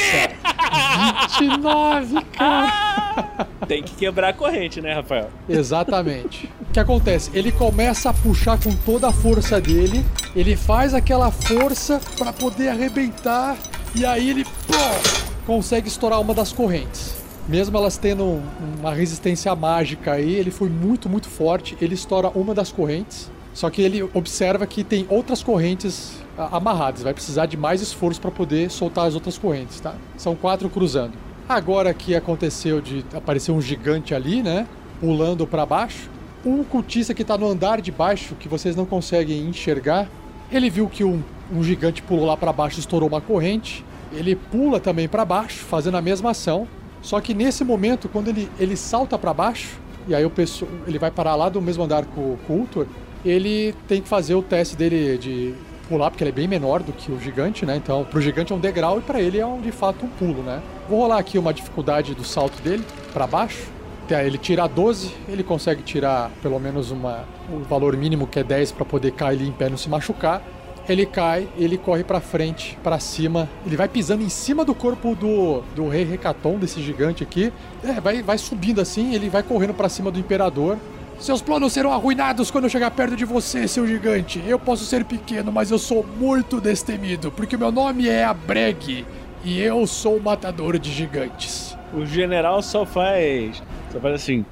29, 1.39 2.21
cara! 2.33 3.47
Tem 3.67 3.83
que 3.83 3.95
quebrar 3.95 4.29
a 4.29 4.33
corrente, 4.33 4.81
né, 4.81 4.93
Rafael? 4.93 5.29
Exatamente. 5.49 6.49
O 6.69 6.73
que 6.73 6.79
acontece? 6.79 7.31
Ele 7.33 7.51
começa 7.51 8.09
a 8.09 8.13
puxar 8.13 8.57
com 8.61 8.71
toda 8.85 9.07
a 9.07 9.11
força 9.13 9.59
dele, 9.59 10.05
ele 10.35 10.55
faz 10.55 10.93
aquela 10.93 11.31
força 11.31 11.99
para 12.17 12.31
poder 12.31 12.69
arrebentar 12.69 13.57
e 13.95 14.05
aí 14.05 14.29
ele 14.29 14.43
pô, 14.43 15.43
consegue 15.45 15.87
estourar 15.87 16.21
uma 16.21 16.33
das 16.33 16.51
correntes. 16.51 17.15
Mesmo 17.47 17.77
elas 17.77 17.97
tendo 17.97 18.23
um- 18.25 18.43
uma 18.79 18.93
resistência 18.93 19.55
mágica 19.55 20.11
aí, 20.13 20.35
ele 20.35 20.51
foi 20.51 20.67
muito, 20.69 21.07
muito 21.07 21.29
forte. 21.29 21.77
Ele 21.81 21.95
estoura 21.95 22.27
uma 22.35 22.53
das 22.53 22.71
correntes. 22.73 23.31
Só 23.57 23.71
que 23.71 23.81
ele 23.81 24.03
observa 24.13 24.67
que 24.67 24.83
tem 24.83 25.07
outras 25.09 25.41
correntes 25.41 26.23
amarradas. 26.37 27.01
Vai 27.01 27.11
precisar 27.11 27.47
de 27.47 27.57
mais 27.57 27.81
esforço 27.81 28.21
para 28.21 28.29
poder 28.29 28.69
soltar 28.69 29.07
as 29.07 29.15
outras 29.15 29.35
correntes, 29.35 29.79
tá? 29.79 29.95
São 30.15 30.35
quatro 30.35 30.69
cruzando. 30.69 31.13
Agora 31.49 31.91
que 31.91 32.13
aconteceu 32.13 32.79
de 32.79 33.03
aparecer 33.15 33.51
um 33.51 33.59
gigante 33.59 34.13
ali, 34.13 34.43
né? 34.43 34.67
Pulando 34.99 35.47
para 35.47 35.65
baixo. 35.65 36.07
Um 36.45 36.63
cultista 36.63 37.15
que 37.15 37.23
tá 37.23 37.35
no 37.35 37.47
andar 37.47 37.81
de 37.81 37.91
baixo, 37.91 38.35
que 38.35 38.47
vocês 38.47 38.75
não 38.75 38.85
conseguem 38.85 39.47
enxergar, 39.47 40.07
ele 40.51 40.69
viu 40.69 40.87
que 40.87 41.03
um, 41.03 41.23
um 41.51 41.63
gigante 41.63 42.03
pulou 42.03 42.27
lá 42.27 42.37
para 42.37 42.53
baixo 42.53 42.79
estourou 42.79 43.09
uma 43.09 43.21
corrente. 43.21 43.83
Ele 44.11 44.35
pula 44.35 44.79
também 44.79 45.07
para 45.07 45.25
baixo, 45.25 45.65
fazendo 45.65 45.97
a 45.97 46.01
mesma 46.01 46.29
ação. 46.29 46.67
Só 47.01 47.19
que 47.19 47.33
nesse 47.33 47.63
momento, 47.63 48.07
quando 48.07 48.27
ele, 48.27 48.47
ele 48.59 48.77
salta 48.77 49.17
para 49.17 49.33
baixo, 49.33 49.79
e 50.07 50.13
aí 50.13 50.23
o 50.23 50.29
pessoa, 50.29 50.69
ele 50.85 50.99
vai 50.99 51.09
parar 51.09 51.33
lá 51.33 51.49
do 51.49 51.59
mesmo 51.59 51.83
andar 51.83 52.05
com, 52.05 52.37
com 52.45 52.53
o 52.53 52.59
Ultor, 52.59 52.85
ele 53.27 53.75
tem 53.87 54.01
que 54.01 54.07
fazer 54.07 54.35
o 54.35 54.41
teste 54.41 54.75
dele 54.75 55.17
de 55.17 55.53
pular, 55.87 56.09
porque 56.09 56.23
ele 56.23 56.29
é 56.29 56.33
bem 56.33 56.47
menor 56.47 56.83
do 56.83 56.91
que 56.91 57.11
o 57.11 57.19
gigante, 57.19 57.65
né? 57.65 57.75
Então, 57.75 58.03
pro 58.03 58.21
gigante 58.21 58.51
é 58.51 58.55
um 58.55 58.59
degrau 58.59 58.99
e 58.99 59.01
para 59.01 59.21
ele 59.21 59.39
é 59.39 59.45
um, 59.45 59.59
de 59.59 59.71
fato 59.71 60.05
um 60.05 60.09
pulo, 60.09 60.43
né? 60.43 60.61
Vou 60.89 60.99
rolar 60.99 61.17
aqui 61.17 61.37
uma 61.37 61.53
dificuldade 61.53 62.13
do 62.13 62.23
salto 62.23 62.61
dele 62.61 62.83
para 63.13 63.25
baixo. 63.25 63.67
Ele 64.09 64.37
tira 64.37 64.65
12, 64.67 65.13
ele 65.27 65.43
consegue 65.43 65.83
tirar 65.83 66.31
pelo 66.41 66.57
menos 66.59 66.91
uma, 66.91 67.25
o 67.51 67.59
valor 67.59 67.97
mínimo 67.97 68.25
que 68.25 68.39
é 68.39 68.43
10 68.43 68.71
para 68.71 68.85
poder 68.85 69.11
cair 69.11 69.35
ali 69.35 69.49
em 69.49 69.51
pé 69.51 69.67
e 69.67 69.69
não 69.69 69.77
se 69.77 69.89
machucar. 69.89 70.41
Ele 70.87 71.05
cai, 71.05 71.49
ele 71.57 71.77
corre 71.77 72.05
pra 72.05 72.21
frente, 72.21 72.77
pra 72.81 72.97
cima. 72.99 73.49
Ele 73.65 73.75
vai 73.75 73.89
pisando 73.89 74.23
em 74.23 74.29
cima 74.29 74.63
do 74.63 74.73
corpo 74.73 75.13
do, 75.13 75.61
do 75.75 75.89
rei 75.89 76.13
Hecaton, 76.13 76.57
desse 76.57 76.81
gigante 76.81 77.23
aqui. 77.23 77.51
É, 77.83 77.99
vai, 77.99 78.23
vai 78.23 78.37
subindo 78.37 78.79
assim, 78.79 79.13
ele 79.13 79.29
vai 79.29 79.43
correndo 79.43 79.73
pra 79.73 79.89
cima 79.89 80.09
do 80.09 80.17
imperador. 80.17 80.77
Seus 81.19 81.41
planos 81.41 81.73
serão 81.73 81.91
arruinados 81.91 82.51
quando 82.51 82.65
eu 82.65 82.69
chegar 82.69 82.91
perto 82.91 83.15
de 83.15 83.25
você, 83.25 83.67
seu 83.67 83.87
gigante. 83.87 84.41
Eu 84.45 84.59
posso 84.59 84.85
ser 84.85 85.03
pequeno, 85.03 85.51
mas 85.51 85.71
eu 85.71 85.79
sou 85.79 86.05
muito 86.17 86.61
destemido, 86.61 87.31
porque 87.31 87.57
meu 87.57 87.71
nome 87.71 88.07
é 88.07 88.23
Abreg 88.23 89.03
e 89.43 89.59
eu 89.59 89.87
sou 89.87 90.17
o 90.17 90.21
matador 90.21 90.77
de 90.77 90.91
gigantes. 90.91 91.75
O 91.91 92.05
general 92.05 92.61
só 92.61 92.85
faz. 92.85 93.63
Só 93.91 93.99
faz 93.99 94.15
assim. 94.15 94.45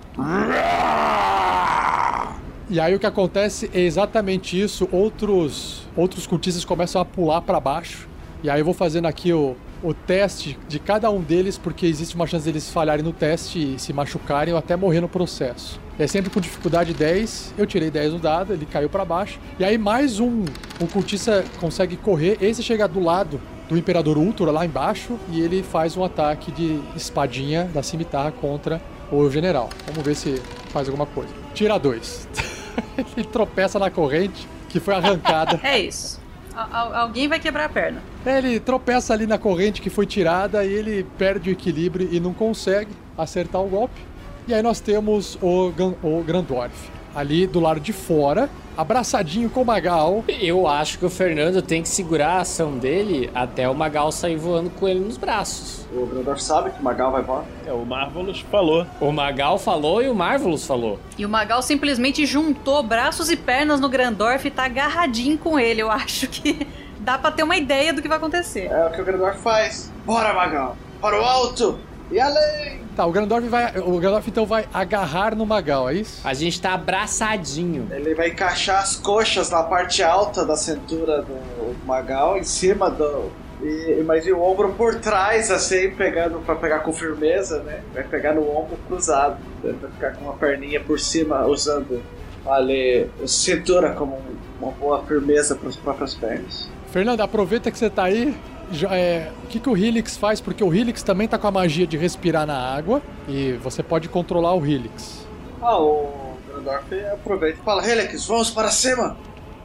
E 2.68 2.80
aí 2.80 2.96
o 2.96 3.00
que 3.00 3.06
acontece 3.06 3.70
é 3.72 3.82
exatamente 3.82 4.60
isso. 4.60 4.90
Outros 4.92 5.88
outros 5.96 6.26
cultistas 6.26 6.66
começam 6.66 7.00
a 7.00 7.06
pular 7.06 7.42
para 7.42 7.60
baixo. 7.60 8.08
E 8.42 8.50
aí 8.50 8.60
eu 8.60 8.66
vou 8.66 8.74
fazendo 8.74 9.06
aqui 9.06 9.32
o, 9.32 9.56
o 9.86 9.94
teste 9.94 10.58
de 10.68 10.80
cada 10.80 11.12
um 11.12 11.22
deles, 11.22 11.58
porque 11.58 11.86
existe 11.86 12.16
uma 12.16 12.26
chance 12.26 12.44
deles 12.44 12.70
falharem 12.70 13.06
no 13.06 13.14
teste 13.14 13.76
e 13.76 13.80
se 13.80 13.94
machucarem 13.94 14.52
ou 14.52 14.58
até 14.58 14.76
morrer 14.76 15.00
no 15.00 15.08
processo. 15.08 15.80
É 15.98 16.08
sempre 16.08 16.30
com 16.32 16.42
dificuldade 16.42 16.94
10. 16.94 17.54
Eu 17.58 17.68
tirei 17.68 17.92
10 17.92 18.14
no 18.14 18.20
dado, 18.20 18.52
ele 18.52 18.66
caiu 18.66 18.90
para 18.90 19.06
baixo. 19.06 19.40
E 19.60 19.64
aí 19.64 19.78
mais 19.78 20.20
um, 20.20 20.44
um 20.82 20.88
cultista 20.88 21.46
consegue 21.60 21.96
correr. 21.96 22.38
Esse 22.42 22.64
chega 22.64 22.88
do 22.88 23.00
lado 23.00 23.40
do 23.70 23.78
Imperador 23.78 24.18
Ultra 24.18 24.52
lá 24.52 24.66
embaixo 24.66 25.18
e 25.32 25.40
ele 25.40 25.62
faz 25.62 25.96
um 25.96 26.04
ataque 26.04 26.52
de 26.52 26.80
espadinha 26.96 27.66
da 27.74 27.84
cimitarra 27.84 28.32
contra 28.32 28.82
o 29.12 29.30
general. 29.30 29.70
Vamos 29.88 30.04
ver 30.04 30.16
se 30.16 30.42
faz 30.70 30.88
alguma 30.88 31.06
coisa. 31.06 31.34
Tira 31.54 31.78
dois. 31.78 32.28
ele 33.16 33.26
tropeça 33.28 33.78
na 33.78 33.90
corrente 33.90 34.48
que 34.68 34.80
foi 34.80 34.96
arrancada. 34.96 35.60
É 35.64 35.80
isso. 35.80 36.25
Al- 36.56 36.70
al- 36.72 36.96
alguém 36.96 37.28
vai 37.28 37.40
quebrar 37.40 37.66
a 37.66 37.70
perna. 37.70 38.02
Ele 38.26 38.60
tropeça 38.60 39.14
ali 39.14 39.28
na 39.28 39.38
corrente 39.38 39.82
que 39.82 39.90
foi 39.90 40.06
tirada 40.06 40.64
e 40.64 40.72
ele 40.74 41.06
perde 41.18 41.50
o 41.50 41.52
equilíbrio 41.52 42.08
e 42.12 42.20
não 42.20 42.34
consegue 42.34 42.92
acertar 43.18 43.62
o 43.62 43.68
golpe. 43.68 44.00
E 44.48 44.54
aí 44.54 44.62
nós 44.62 44.80
temos 44.80 45.38
o, 45.42 45.72
o 46.04 46.24
Grandorf 46.24 46.74
ali 47.16 47.48
do 47.48 47.60
lado 47.60 47.80
de 47.80 47.92
fora, 47.94 48.50
abraçadinho 48.78 49.50
com 49.50 49.62
o 49.62 49.66
Magal. 49.66 50.24
Eu 50.28 50.68
acho 50.68 51.00
que 51.00 51.06
o 51.06 51.10
Fernando 51.10 51.62
tem 51.62 51.82
que 51.82 51.90
segurar 51.90 52.38
a 52.38 52.42
ação 52.42 52.78
dele 52.78 53.30
até 53.34 53.70
o 53.70 53.76
Magal 53.76 54.12
sair 54.12 54.38
voando 54.38 54.70
com 54.70 54.88
ele 54.88 55.00
nos 55.00 55.18
braços. 55.18 55.86
O 55.94 56.06
Grandorf 56.06 56.44
sabe 56.44 56.72
que 56.72 56.80
o 56.80 56.84
Magal 56.84 57.12
vai 57.12 57.22
embora? 57.22 57.46
É, 57.66 57.72
o 57.72 57.86
Marvelous 57.86 58.42
falou. 58.52 58.86
O 59.00 59.12
Magal 59.12 59.58
falou 59.58 60.04
e 60.04 60.10
o 60.10 60.16
Marvelous 60.16 60.66
falou. 60.66 61.00
E 61.18 61.26
o 61.26 61.30
Magal 61.30 61.62
simplesmente 61.62 62.26
juntou 62.26 62.84
braços 62.84 63.30
e 63.30 63.36
pernas 63.36 63.80
no 63.80 63.90
Grandorf 63.90 64.46
e 64.48 64.52
tá 64.52 64.66
agarradinho 64.66 65.38
com 65.38 65.60
ele. 65.60 65.82
Eu 65.82 65.90
acho 65.92 66.28
que 66.28 66.68
dá 67.00 67.18
pra 67.18 67.32
ter 67.32 67.44
uma 67.44 67.56
ideia 67.56 67.94
do 67.94 68.02
que 68.02 68.08
vai 68.08 68.18
acontecer. 68.18 68.66
É 68.66 68.88
o 68.88 68.92
que 68.92 69.02
o 69.02 69.06
Grandorf 69.06 69.40
faz. 69.40 69.92
Bora, 70.06 70.34
Magal! 70.34 70.78
Para 71.02 71.22
o 71.22 71.24
alto! 71.24 71.80
E 72.12 72.20
além! 72.20 72.82
Tá, 72.96 73.06
o 73.06 73.12
Grandorf 73.12 73.48
vai. 73.48 73.78
O 73.80 74.00
Grandorf 74.00 74.30
então 74.30 74.46
vai 74.46 74.68
agarrar 74.74 75.36
no 75.36 75.46
Magal, 75.46 75.90
é 75.90 75.96
isso? 75.96 76.22
A 76.24 76.34
gente 76.34 76.62
tá 76.62 76.74
abraçadinho. 76.74 77.88
Ele 77.92 78.14
vai 78.16 78.30
encaixar 78.30 78.82
as 78.82 78.96
coxas 78.96 79.50
na 79.50 79.64
parte 79.64 80.02
alta 80.02 80.46
da 80.46 80.56
cintura 80.56 81.22
do 81.22 81.76
Magal, 81.86 82.38
em 82.38 82.44
cima 82.44 82.90
do. 82.90 83.32
E, 83.62 84.04
mas 84.06 84.26
e 84.26 84.32
o 84.32 84.42
ombro 84.42 84.74
por 84.74 84.96
trás, 84.96 85.50
assim, 85.50 85.90
pegando 85.92 86.40
pra 86.40 86.56
pegar 86.56 86.80
com 86.80 86.94
firmeza, 86.94 87.64
né? 87.64 87.82
Vai 87.94 88.04
pegar 88.04 88.34
no 88.34 88.50
ombro 88.50 88.78
cruzado. 88.88 89.38
Vai 89.64 89.92
ficar 89.92 90.14
com 90.16 90.26
uma 90.26 90.34
perninha 90.34 90.80
por 90.80 91.00
cima, 91.00 91.46
usando 91.46 92.02
ali 92.46 93.10
a 93.22 93.28
cintura 93.28 93.94
como 93.94 94.22
uma 94.62 94.72
boa 94.72 95.04
firmeza 95.04 95.56
para 95.56 95.70
as 95.70 95.76
próprias 95.76 96.14
pernas. 96.14 96.70
Fernando, 96.92 97.22
aproveita 97.22 97.72
que 97.72 97.78
você 97.78 97.90
tá 97.90 98.04
aí. 98.04 98.36
Já, 98.72 98.96
é, 98.96 99.32
o 99.44 99.48
que, 99.48 99.60
que 99.60 99.70
o 99.70 99.78
Helix 99.78 100.18
faz? 100.18 100.42
Porque 100.42 100.64
o 100.64 100.74
Helix 100.74 101.04
também 101.04 101.28
tá 101.28 101.38
com 101.38 101.48
a 101.48 101.52
magia 101.52 101.86
de 101.86 101.98
respirar 101.98 102.46
na 102.46 102.58
água 102.58 103.02
e 103.28 103.54
você 103.54 103.84
pode 103.84 104.10
controlar 104.10 104.54
o 104.54 104.66
Helix. 104.66 105.26
Ah, 105.62 105.80
o 105.80 106.36
Grandorf 106.48 106.94
aproveita 107.14 107.60
e 107.60 107.64
fala: 107.64 107.88
Helix, 107.88 108.26
vamos 108.26 108.52
para 108.52 108.70
cima! 108.70 109.18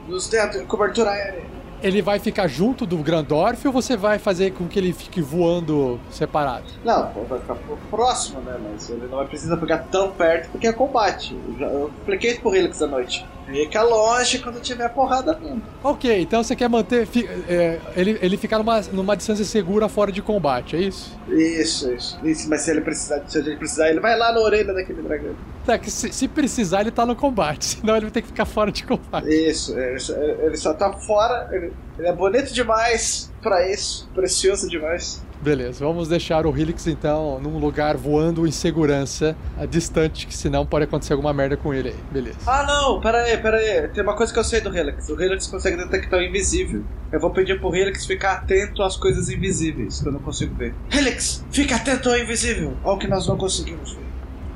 Nos 0.08 0.28
dê 0.28 0.38
a 0.38 0.64
cobertura 0.64 1.10
aérea. 1.10 1.44
Ele 1.82 2.02
vai 2.02 2.18
ficar 2.18 2.46
junto 2.46 2.84
do 2.84 2.98
Grandorf 2.98 3.66
ou 3.66 3.72
você 3.72 3.96
vai 3.96 4.18
fazer 4.18 4.52
com 4.52 4.68
que 4.68 4.78
ele 4.78 4.92
fique 4.92 5.22
voando 5.22 5.98
separado? 6.10 6.66
Não, 6.84 7.10
vai 7.26 7.40
ficar 7.40 7.56
próximo, 7.90 8.40
né? 8.40 8.58
Mas 8.62 8.90
ele 8.90 9.06
não 9.06 9.16
vai 9.16 9.26
precisar 9.26 9.56
ficar 9.56 9.78
tão 9.90 10.10
perto 10.10 10.50
porque 10.50 10.66
é 10.66 10.72
combate. 10.72 11.34
Eu, 11.48 11.58
já, 11.58 11.66
eu 11.66 11.90
expliquei 12.00 12.32
isso 12.32 12.40
pro 12.40 12.54
Helix 12.54 12.82
à 12.82 12.86
noite. 12.86 13.26
Fica 13.50 13.82
longe 13.82 14.38
quando 14.38 14.60
tiver 14.60 14.88
porrada 14.90 15.34
vindo. 15.34 15.62
Ok, 15.82 16.20
então 16.22 16.42
você 16.42 16.54
quer 16.54 16.68
manter 16.68 17.06
fi- 17.06 17.28
é, 17.48 17.80
ele, 17.96 18.18
ele 18.22 18.36
ficar 18.36 18.58
numa, 18.58 18.80
numa 18.92 19.16
distância 19.16 19.44
segura 19.44 19.88
fora 19.88 20.12
de 20.12 20.22
combate, 20.22 20.76
é 20.76 20.80
isso? 20.80 21.18
Isso, 21.28 21.90
isso, 21.92 22.18
isso. 22.22 22.48
Mas 22.48 22.60
se 22.62 22.70
ele 22.70 22.80
precisar, 22.80 23.22
se 23.26 23.38
ele 23.38 23.56
precisar, 23.56 23.88
ele 23.90 24.00
vai 24.00 24.16
lá 24.16 24.32
na 24.32 24.40
orelha 24.40 24.72
daquele 24.72 25.02
dragão. 25.02 25.34
Tá, 25.66 25.78
que 25.78 25.90
se, 25.90 26.12
se 26.12 26.28
precisar, 26.28 26.82
ele 26.82 26.90
tá 26.90 27.04
no 27.04 27.16
combate, 27.16 27.64
senão 27.80 27.94
ele 27.96 28.06
vai 28.06 28.10
ter 28.12 28.22
que 28.22 28.28
ficar 28.28 28.44
fora 28.44 28.70
de 28.70 28.84
combate. 28.84 29.28
Isso, 29.28 29.78
ele 29.78 29.98
só, 29.98 30.14
ele 30.14 30.56
só 30.56 30.72
tá 30.74 30.92
fora. 30.92 31.48
Ele, 31.52 31.72
ele 31.98 32.08
é 32.08 32.12
bonito 32.12 32.52
demais 32.52 33.30
pra 33.42 33.68
isso, 33.70 34.08
precioso 34.14 34.68
demais. 34.68 35.22
Beleza, 35.42 35.85
vamos 35.85 36.09
deixar 36.09 36.46
o 36.46 36.57
Helix 36.57 36.87
então 36.87 37.40
num 37.40 37.59
lugar 37.59 37.96
voando 37.96 38.46
em 38.46 38.50
segurança, 38.50 39.35
a 39.57 39.64
distante, 39.64 40.26
que 40.26 40.35
senão 40.37 40.66
pode 40.66 40.85
acontecer 40.85 41.14
alguma 41.14 41.33
merda 41.33 41.57
com 41.57 41.72
ele 41.72 41.88
aí. 41.88 41.96
Beleza. 42.11 42.38
Ah, 42.46 42.64
não, 42.66 43.00
pera 43.00 43.22
aí, 43.22 43.37
pera 43.38 43.57
aí. 43.57 43.88
Tem 43.88 44.03
uma 44.03 44.14
coisa 44.14 44.33
que 44.33 44.38
eu 44.38 44.44
sei 44.44 44.61
do 44.61 44.76
Helix. 44.76 45.09
O 45.09 45.20
Helix 45.20 45.46
consegue 45.46 45.79
detectar 45.79 46.20
o 46.20 46.22
invisível. 46.22 46.85
Eu 47.11 47.18
vou 47.18 47.31
pedir 47.31 47.59
pro 47.59 47.74
Helix 47.74 48.05
ficar 48.05 48.33
atento 48.33 48.83
às 48.83 48.96
coisas 48.96 49.31
invisíveis, 49.31 50.00
que 50.00 50.09
eu 50.09 50.12
não 50.12 50.20
consigo 50.20 50.55
ver. 50.55 50.74
Helix, 50.92 51.44
fica 51.50 51.76
atento 51.76 52.11
ao 52.11 52.18
invisível, 52.18 52.76
ao 52.85 52.98
que 52.98 53.09
nós 53.09 53.26
não 53.26 53.38
conseguimos 53.38 53.92
ver. 53.92 54.05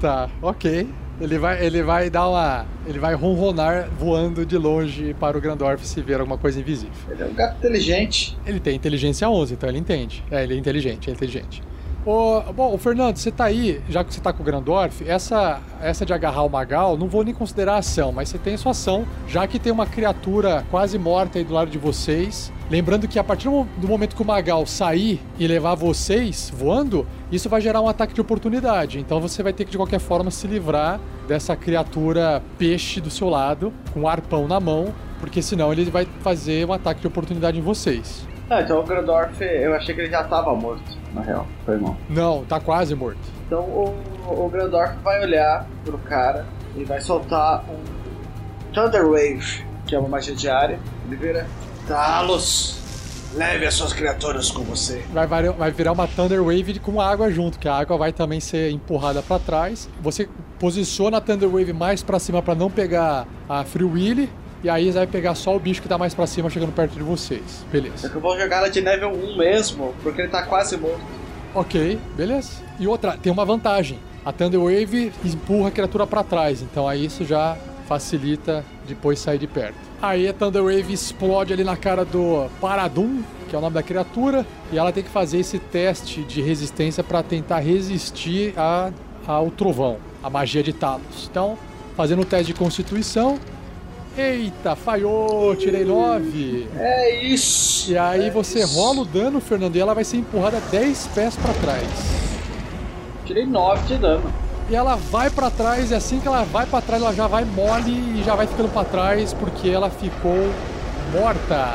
Tá, 0.00 0.28
ok. 0.42 0.86
Ele 1.20 1.38
vai, 1.38 1.64
ele 1.64 1.82
vai 1.82 2.10
dar 2.10 2.28
uma. 2.28 2.66
Ele 2.86 2.98
vai 2.98 3.14
ronronar 3.14 3.88
voando 3.98 4.44
de 4.44 4.58
longe 4.58 5.14
para 5.14 5.38
o 5.38 5.40
Grandorf 5.40 5.86
se 5.86 6.00
ver 6.02 6.20
alguma 6.20 6.36
coisa 6.36 6.60
invisível. 6.60 6.92
Ele 7.08 7.22
é 7.22 7.26
um 7.26 7.34
gato 7.34 7.56
inteligente. 7.58 8.36
Ele 8.44 8.58
tem 8.58 8.74
inteligência 8.74 9.28
11, 9.28 9.54
então 9.54 9.68
ele 9.68 9.78
entende. 9.78 10.24
É, 10.30 10.42
ele 10.42 10.54
é 10.54 10.56
inteligente, 10.56 11.10
é 11.10 11.12
inteligente. 11.12 11.62
Ô, 12.06 12.42
bom, 12.52 12.74
o 12.74 12.76
Fernando, 12.76 13.16
você 13.16 13.30
tá 13.30 13.44
aí, 13.44 13.80
já 13.88 14.04
que 14.04 14.12
você 14.12 14.20
tá 14.20 14.30
com 14.30 14.42
o 14.42 14.44
Grandorf, 14.44 15.08
essa, 15.08 15.62
essa 15.80 16.04
de 16.04 16.12
agarrar 16.12 16.42
o 16.42 16.50
Magal, 16.50 16.98
não 16.98 17.08
vou 17.08 17.24
nem 17.24 17.32
considerar 17.32 17.78
ação, 17.78 18.12
mas 18.12 18.28
você 18.28 18.36
tem 18.36 18.58
sua 18.58 18.72
ação, 18.72 19.06
já 19.26 19.46
que 19.46 19.58
tem 19.58 19.72
uma 19.72 19.86
criatura 19.86 20.66
quase 20.70 20.98
morta 20.98 21.38
aí 21.38 21.44
do 21.44 21.54
lado 21.54 21.70
de 21.70 21.78
vocês. 21.78 22.52
Lembrando 22.70 23.06
que 23.06 23.18
a 23.18 23.24
partir 23.24 23.48
do 23.48 23.86
momento 23.86 24.16
que 24.16 24.22
o 24.22 24.24
Magal 24.24 24.64
sair 24.64 25.20
e 25.38 25.46
levar 25.46 25.74
vocês 25.74 26.50
voando, 26.54 27.06
isso 27.30 27.48
vai 27.48 27.60
gerar 27.60 27.80
um 27.82 27.88
ataque 27.88 28.14
de 28.14 28.20
oportunidade. 28.20 28.98
Então 28.98 29.20
você 29.20 29.42
vai 29.42 29.52
ter 29.52 29.64
que 29.64 29.70
de 29.70 29.76
qualquer 29.76 30.00
forma 30.00 30.30
se 30.30 30.46
livrar 30.46 30.98
dessa 31.28 31.54
criatura 31.54 32.42
peixe 32.58 33.00
do 33.00 33.10
seu 33.10 33.28
lado, 33.28 33.72
com 33.92 34.00
um 34.00 34.08
arpão 34.08 34.48
na 34.48 34.58
mão, 34.58 34.94
porque 35.20 35.42
senão 35.42 35.72
ele 35.72 35.84
vai 35.90 36.06
fazer 36.20 36.66
um 36.66 36.72
ataque 36.72 37.02
de 37.02 37.06
oportunidade 37.06 37.58
em 37.58 37.62
vocês. 37.62 38.26
Ah, 38.48 38.60
então 38.60 38.80
o 38.80 38.82
Grandorf, 38.82 39.42
eu 39.42 39.74
achei 39.74 39.94
que 39.94 40.02
ele 40.02 40.10
já 40.10 40.24
tava 40.24 40.54
morto, 40.54 40.82
na 41.14 41.22
real. 41.22 41.46
Foi 41.64 41.78
mal. 41.78 41.96
Não, 42.08 42.44
tá 42.44 42.60
quase 42.60 42.94
morto. 42.94 43.20
Então 43.46 43.60
o, 43.60 43.94
o 44.26 44.48
Grandorf 44.48 44.96
vai 45.02 45.22
olhar 45.22 45.66
pro 45.84 45.98
cara 45.98 46.46
e 46.76 46.84
vai 46.84 47.00
soltar 47.00 47.62
um 47.68 48.72
Thunder 48.72 49.06
Wave, 49.06 49.64
que 49.86 49.94
é 49.94 49.98
uma 49.98 50.08
magia 50.08 50.34
diária. 50.34 50.78
Ele 51.06 51.16
vira. 51.16 51.46
Talos! 51.86 52.82
Leve 53.34 53.66
as 53.66 53.74
suas 53.74 53.92
criaturas 53.92 54.48
com 54.50 54.62
você. 54.62 55.02
Vai, 55.12 55.26
vari- 55.26 55.48
vai 55.48 55.70
virar 55.72 55.90
uma 55.90 56.06
Thunder 56.06 56.40
Wave 56.42 56.78
com 56.78 57.00
água 57.00 57.30
junto, 57.32 57.58
que 57.58 57.66
a 57.68 57.74
água 57.74 57.96
vai 57.96 58.12
também 58.12 58.38
ser 58.38 58.70
empurrada 58.70 59.22
pra 59.22 59.40
trás. 59.40 59.88
Você 60.00 60.28
posiciona 60.60 61.16
a 61.16 61.20
Thunder 61.20 61.48
Wave 61.48 61.72
mais 61.72 62.00
pra 62.00 62.20
cima 62.20 62.40
pra 62.40 62.54
não 62.54 62.70
pegar 62.70 63.26
a 63.48 63.64
Free 63.64 63.82
Willy. 63.84 64.30
E 64.62 64.70
aí 64.70 64.90
vai 64.92 65.06
pegar 65.06 65.34
só 65.34 65.54
o 65.54 65.58
bicho 65.58 65.82
que 65.82 65.88
tá 65.88 65.98
mais 65.98 66.14
pra 66.14 66.26
cima 66.28 66.48
chegando 66.48 66.72
perto 66.72 66.92
de 66.92 67.02
vocês. 67.02 67.64
Beleza. 67.72 68.08
que 68.08 68.14
eu 68.14 68.20
vou 68.20 68.38
jogar 68.38 68.58
ela 68.58 68.70
de 68.70 68.80
nível 68.80 69.10
1 69.10 69.36
mesmo, 69.36 69.94
porque 70.02 70.22
ele 70.22 70.28
tá 70.30 70.42
quase 70.44 70.76
morto. 70.76 71.02
Ok, 71.54 71.98
beleza. 72.16 72.62
E 72.78 72.86
outra, 72.86 73.16
tem 73.16 73.32
uma 73.32 73.44
vantagem. 73.44 73.98
A 74.24 74.32
Thunder 74.32 74.60
Wave 74.60 75.12
empurra 75.24 75.68
a 75.68 75.70
criatura 75.72 76.06
pra 76.06 76.22
trás. 76.22 76.62
Então 76.62 76.88
aí 76.88 77.04
isso 77.04 77.24
já 77.24 77.56
facilita 77.86 78.64
depois 78.86 79.18
sair 79.18 79.38
de 79.38 79.46
perto. 79.46 79.74
Aí 80.00 80.28
a 80.28 80.32
Thunder 80.32 80.62
Wave 80.62 80.92
explode 80.92 81.52
ali 81.52 81.64
na 81.64 81.76
cara 81.76 82.04
do 82.04 82.46
Paradum, 82.60 83.22
que 83.48 83.54
é 83.54 83.58
o 83.58 83.62
nome 83.62 83.74
da 83.74 83.82
criatura, 83.82 84.46
e 84.72 84.78
ela 84.78 84.92
tem 84.92 85.02
que 85.02 85.10
fazer 85.10 85.38
esse 85.38 85.58
teste 85.58 86.22
de 86.22 86.40
resistência 86.42 87.02
para 87.04 87.22
tentar 87.22 87.60
resistir 87.60 88.54
a, 88.56 88.90
ao 89.26 89.50
trovão, 89.50 89.98
a 90.22 90.28
magia 90.30 90.62
de 90.62 90.72
Talos. 90.72 91.28
Então, 91.30 91.58
fazendo 91.96 92.22
o 92.22 92.24
teste 92.24 92.52
de 92.52 92.58
constituição. 92.58 93.38
Eita, 94.16 94.76
falhou, 94.76 95.56
tirei 95.56 95.84
9. 95.84 96.68
É 96.76 97.24
isso! 97.24 97.90
E 97.90 97.98
aí 97.98 98.28
É 98.28 98.30
você 98.30 98.60
isso. 98.60 98.78
rola 98.78 99.00
o 99.00 99.04
dano, 99.04 99.40
Fernando, 99.40 99.74
e 99.74 99.80
ela 99.80 99.92
vai 99.92 100.04
ser 100.04 100.18
empurrada 100.18 100.60
10 100.70 101.06
pés 101.08 101.34
para 101.36 101.52
trás. 101.54 101.88
Tirei 103.26 103.44
9 103.44 103.82
de 103.88 103.96
dano. 103.98 104.32
E 104.70 104.74
ela 104.74 104.96
vai 104.96 105.28
pra 105.30 105.50
trás, 105.50 105.90
e 105.90 105.94
assim 105.94 106.20
que 106.20 106.26
ela 106.26 106.42
vai 106.44 106.64
pra 106.66 106.80
trás, 106.80 107.02
ela 107.02 107.12
já 107.12 107.26
vai 107.26 107.44
mole 107.44 107.90
e 108.18 108.22
já 108.24 108.34
vai 108.34 108.46
ficando 108.46 108.68
pra 108.70 108.82
trás 108.84 109.34
porque 109.34 109.68
ela 109.68 109.90
ficou 109.90 110.48
morta. 111.12 111.68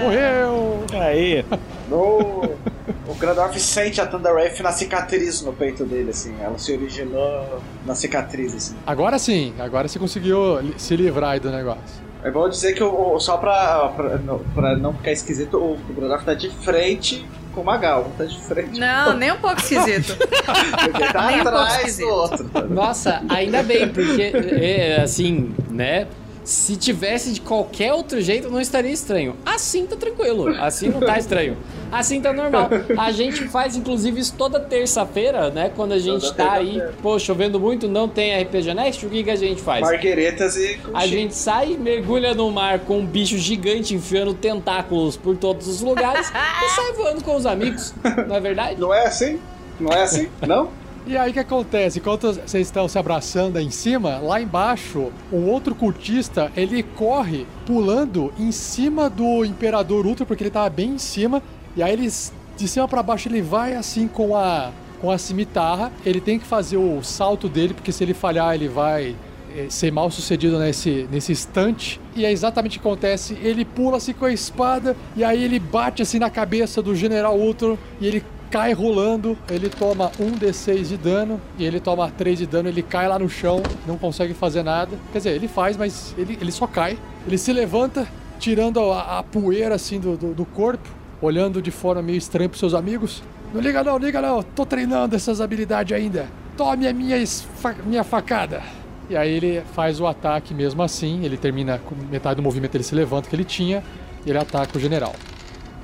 Morreu! 0.00 0.84
Aí, 0.92 1.44
No... 1.88 2.42
o 3.08 3.14
Grandorf 3.14 3.58
sente 3.60 4.00
a 4.00 4.06
Thunder 4.06 4.34
Wave 4.34 4.62
na 4.62 4.72
cicatriz 4.72 5.42
no 5.42 5.52
peito 5.52 5.84
dele, 5.84 6.10
assim. 6.10 6.34
Ela 6.40 6.58
se 6.58 6.72
originou 6.72 7.60
na 7.86 7.94
cicatriz, 7.94 8.54
assim. 8.54 8.74
Agora 8.86 9.18
sim, 9.18 9.54
agora 9.58 9.86
você 9.86 9.98
conseguiu 9.98 10.58
se 10.76 10.96
livrar 10.96 11.30
aí 11.30 11.40
do 11.40 11.50
negócio. 11.50 12.02
É 12.24 12.30
bom 12.30 12.48
dizer 12.48 12.72
que 12.74 12.82
o, 12.82 13.14
o- 13.14 13.20
só 13.20 13.36
pra, 13.36 13.88
pra, 13.96 14.16
não- 14.18 14.38
pra 14.54 14.76
não 14.76 14.92
ficar 14.94 15.12
esquisito, 15.12 15.56
o, 15.56 15.74
o 15.74 15.94
Grandorf 15.94 16.24
tá 16.24 16.34
de 16.34 16.50
frente 16.50 17.24
com 17.54 17.60
o 17.60 17.64
Magal. 17.64 18.10
Tá 18.18 18.24
de 18.24 18.40
frente. 18.40 18.78
Não, 18.78 19.16
nem 19.16 19.32
um 19.32 19.36
pouco 19.36 19.60
esquisito. 19.60 20.16
Porque 20.18 21.02
ele 21.02 21.12
tá 21.12 21.26
nem 21.26 21.40
um 21.40 21.42
pouco 21.44 21.58
atrás 21.58 21.78
esquisito. 21.78 22.06
do 22.06 22.12
outro. 22.14 22.44
tá? 22.48 22.62
Nossa, 22.62 23.22
ainda 23.28 23.62
bem, 23.62 23.88
porque, 23.88 24.32
é, 24.60 25.00
assim, 25.00 25.54
né? 25.70 26.06
Se 26.44 26.76
tivesse 26.76 27.32
de 27.32 27.40
qualquer 27.40 27.92
outro 27.94 28.20
jeito, 28.20 28.50
não 28.50 28.60
estaria 28.60 28.90
estranho. 28.90 29.34
Assim 29.46 29.86
tá 29.86 29.96
tranquilo. 29.96 30.48
Assim 30.60 30.88
não 30.88 31.00
tá 31.00 31.18
estranho. 31.18 31.56
Assim 31.90 32.20
tá 32.20 32.32
normal. 32.32 32.68
A 32.98 33.10
gente 33.12 33.48
faz, 33.48 33.76
inclusive, 33.76 34.20
isso 34.20 34.34
toda 34.36 34.60
terça-feira, 34.60 35.48
né? 35.50 35.72
Quando 35.74 35.92
a 35.92 35.98
gente 35.98 36.22
Toda 36.22 36.34
tá 36.34 36.52
aí, 36.52 36.82
pô, 37.00 37.18
chovendo 37.18 37.58
muito, 37.58 37.88
não 37.88 38.08
tem 38.08 38.38
RPG 38.42 38.74
Next, 38.74 39.06
o 39.06 39.10
que, 39.10 39.24
que 39.24 39.30
a 39.30 39.36
gente 39.36 39.62
faz? 39.62 39.80
Margueretas 39.80 40.56
e 40.56 40.78
A 40.92 41.06
gente 41.06 41.34
sai, 41.34 41.76
mergulha 41.78 42.34
no 42.34 42.50
mar 42.50 42.80
com 42.80 42.98
um 42.98 43.06
bicho 43.06 43.38
gigante 43.38 43.94
enfiando 43.94 44.34
tentáculos 44.34 45.16
por 45.16 45.36
todos 45.36 45.66
os 45.66 45.80
lugares 45.80 46.28
e 46.30 46.68
sai 46.70 46.92
voando 46.92 47.22
com 47.22 47.36
os 47.36 47.46
amigos, 47.46 47.94
não 48.26 48.36
é 48.36 48.40
verdade? 48.40 48.80
Não 48.80 48.92
é 48.92 49.06
assim? 49.06 49.40
Não 49.80 49.90
é 49.92 50.02
assim? 50.02 50.28
Não? 50.46 50.83
E 51.06 51.18
aí 51.18 51.30
o 51.30 51.34
que 51.34 51.38
acontece? 51.38 51.98
Enquanto 51.98 52.32
vocês 52.32 52.66
estão 52.66 52.88
se 52.88 52.98
abraçando 52.98 53.58
aí 53.58 53.66
em 53.66 53.70
cima, 53.70 54.18
lá 54.18 54.40
embaixo, 54.40 55.12
um 55.30 55.46
outro 55.50 55.74
cultista, 55.74 56.50
ele 56.56 56.82
corre 56.82 57.46
pulando 57.66 58.32
em 58.38 58.50
cima 58.50 59.10
do 59.10 59.44
Imperador 59.44 60.06
Ultra, 60.06 60.24
porque 60.24 60.44
ele 60.44 60.50
tava 60.50 60.70
bem 60.70 60.92
em 60.92 60.98
cima, 60.98 61.42
e 61.76 61.82
aí 61.82 61.92
eles 61.92 62.32
de 62.56 62.66
cima 62.66 62.88
pra 62.88 63.02
baixo 63.02 63.28
ele 63.28 63.42
vai 63.42 63.74
assim 63.74 64.08
com 64.08 64.34
a 64.34 64.70
com 65.04 65.10
a 65.10 65.18
cimitarra, 65.18 65.92
ele 66.06 66.18
tem 66.18 66.38
que 66.38 66.46
fazer 66.46 66.78
o 66.78 67.02
salto 67.02 67.46
dele, 67.46 67.74
porque 67.74 67.92
se 67.92 68.02
ele 68.02 68.14
falhar, 68.14 68.54
ele 68.54 68.68
vai 68.68 69.14
eh, 69.54 69.66
ser 69.68 69.92
mal 69.92 70.10
sucedido 70.10 70.58
nesse, 70.58 71.06
nesse 71.10 71.30
instante. 71.30 72.00
E 72.16 72.24
é 72.24 72.32
exatamente 72.32 72.78
o 72.78 72.80
que 72.80 72.88
acontece. 72.88 73.36
Ele 73.42 73.66
pula 73.66 73.98
assim 73.98 74.14
com 74.14 74.24
a 74.24 74.32
espada, 74.32 74.96
e 75.14 75.22
aí 75.22 75.44
ele 75.44 75.58
bate 75.58 76.00
assim 76.00 76.18
na 76.18 76.30
cabeça 76.30 76.80
do 76.80 76.94
General 76.94 77.36
Ultron, 77.36 77.76
e 78.00 78.06
ele 78.06 78.24
cai 78.50 78.72
rolando, 78.72 79.36
ele 79.50 79.68
toma 79.68 80.10
1d6 80.20 80.84
de 80.88 80.96
dano 80.96 81.40
e 81.58 81.64
ele 81.64 81.80
toma 81.80 82.10
3 82.10 82.38
de 82.38 82.46
dano, 82.46 82.68
ele 82.68 82.82
cai 82.82 83.08
lá 83.08 83.18
no 83.18 83.28
chão, 83.28 83.62
não 83.86 83.96
consegue 83.98 84.34
fazer 84.34 84.62
nada. 84.62 84.96
Quer 85.12 85.18
dizer, 85.18 85.30
ele 85.30 85.48
faz, 85.48 85.76
mas 85.76 86.14
ele, 86.16 86.38
ele 86.40 86.52
só 86.52 86.66
cai. 86.66 86.98
Ele 87.26 87.36
se 87.38 87.52
levanta, 87.52 88.06
tirando 88.38 88.80
a, 88.92 89.18
a 89.18 89.22
poeira 89.22 89.74
assim 89.74 89.98
do, 89.98 90.16
do, 90.16 90.34
do 90.34 90.44
corpo, 90.44 90.88
olhando 91.20 91.60
de 91.62 91.70
forma 91.70 92.02
meio 92.02 92.18
estranha 92.18 92.48
pros 92.48 92.60
seus 92.60 92.74
amigos. 92.74 93.22
Não 93.52 93.60
liga 93.60 93.82
não, 93.84 93.96
liga 93.98 94.20
não. 94.20 94.42
Tô 94.42 94.64
treinando 94.66 95.14
essas 95.16 95.40
habilidades 95.40 95.96
ainda. 95.96 96.26
Tome 96.56 96.86
a 96.86 96.92
minha, 96.92 97.16
esfa- 97.18 97.74
minha 97.84 98.04
facada. 98.04 98.62
E 99.10 99.16
aí 99.16 99.30
ele 99.30 99.62
faz 99.74 100.00
o 100.00 100.06
ataque 100.06 100.52
mesmo 100.54 100.82
assim. 100.82 101.24
Ele 101.24 101.36
termina 101.36 101.78
com 101.78 101.94
metade 102.10 102.36
do 102.36 102.42
movimento, 102.42 102.74
ele 102.74 102.84
se 102.84 102.94
levanta 102.94 103.28
que 103.28 103.34
ele 103.36 103.44
tinha. 103.44 103.82
E 104.26 104.30
ele 104.30 104.38
ataca 104.38 104.76
o 104.76 104.80
general. 104.80 105.14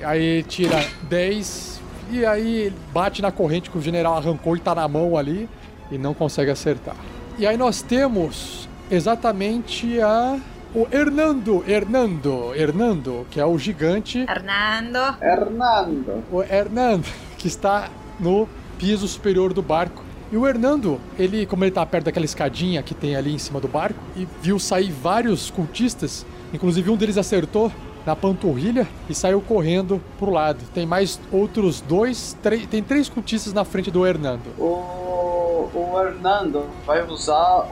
Aí 0.03 0.43
tira 0.45 0.83
10. 1.09 1.80
E 2.11 2.27
aí 2.27 2.73
bate 2.93 3.23
na 3.23 3.31
corrente 3.31 3.71
que 3.71 3.79
o 3.79 3.83
general 3.83 4.17
arrancou 4.17 4.57
e 4.57 4.61
tá 4.61 4.75
na 4.75 4.87
mão 4.89 5.17
ali. 5.17 5.49
E 5.91 5.99
não 5.99 6.15
consegue 6.15 6.51
acertar. 6.51 6.97
E 7.39 7.47
aí 7.47 7.57
nós 7.57 7.83
temos 7.83 8.69
exatamente 8.91 10.01
a. 10.01 10.39
O 10.73 10.87
Hernando, 10.93 11.65
Hernando, 11.67 12.55
Hernando, 12.55 13.27
que 13.29 13.41
é 13.41 13.45
o 13.45 13.59
gigante 13.59 14.25
Fernando. 14.25 15.17
Hernando. 15.21 16.25
o 16.31 16.43
Hernando, 16.45 17.09
que 17.37 17.49
está 17.49 17.91
no 18.21 18.49
piso 18.79 19.09
superior 19.09 19.53
do 19.53 19.63
barco. 19.63 20.05
E 20.31 20.37
o 20.37 20.47
Hernando, 20.47 21.01
ele, 21.19 21.45
como 21.45 21.65
ele 21.65 21.73
tá 21.73 21.85
perto 21.85 22.05
daquela 22.05 22.25
escadinha 22.25 22.85
que 22.85 22.95
tem 22.95 23.17
ali 23.17 23.35
em 23.35 23.39
cima 23.39 23.61
do 23.61 23.67
barco, 23.67 23.99
e 24.17 24.29
viu 24.41 24.61
sair 24.61 24.93
vários 24.93 25.51
cultistas, 25.51 26.25
inclusive 26.55 26.89
um 26.89 26.97
deles 26.97 27.19
acertou 27.19 27.73
na 28.07 28.17
panturrilha 28.17 28.87
e 29.09 29.15
saiu 29.15 29.41
correndo 29.41 30.01
pro 30.19 30.31
lado. 30.31 30.59
Tem 30.73 30.87
mais 30.87 31.21
outros 31.31 31.81
dois, 31.81 32.37
três, 32.43 32.67
tem 32.67 32.83
três 32.83 33.09
cultistas 33.09 33.53
na 33.53 33.65
frente 33.65 33.91
do 33.91 34.07
Hernando. 34.07 34.47
O, 34.59 35.69
o 35.75 36.01
Hernando 36.01 36.67
vai 36.87 37.05
usar 37.07 37.67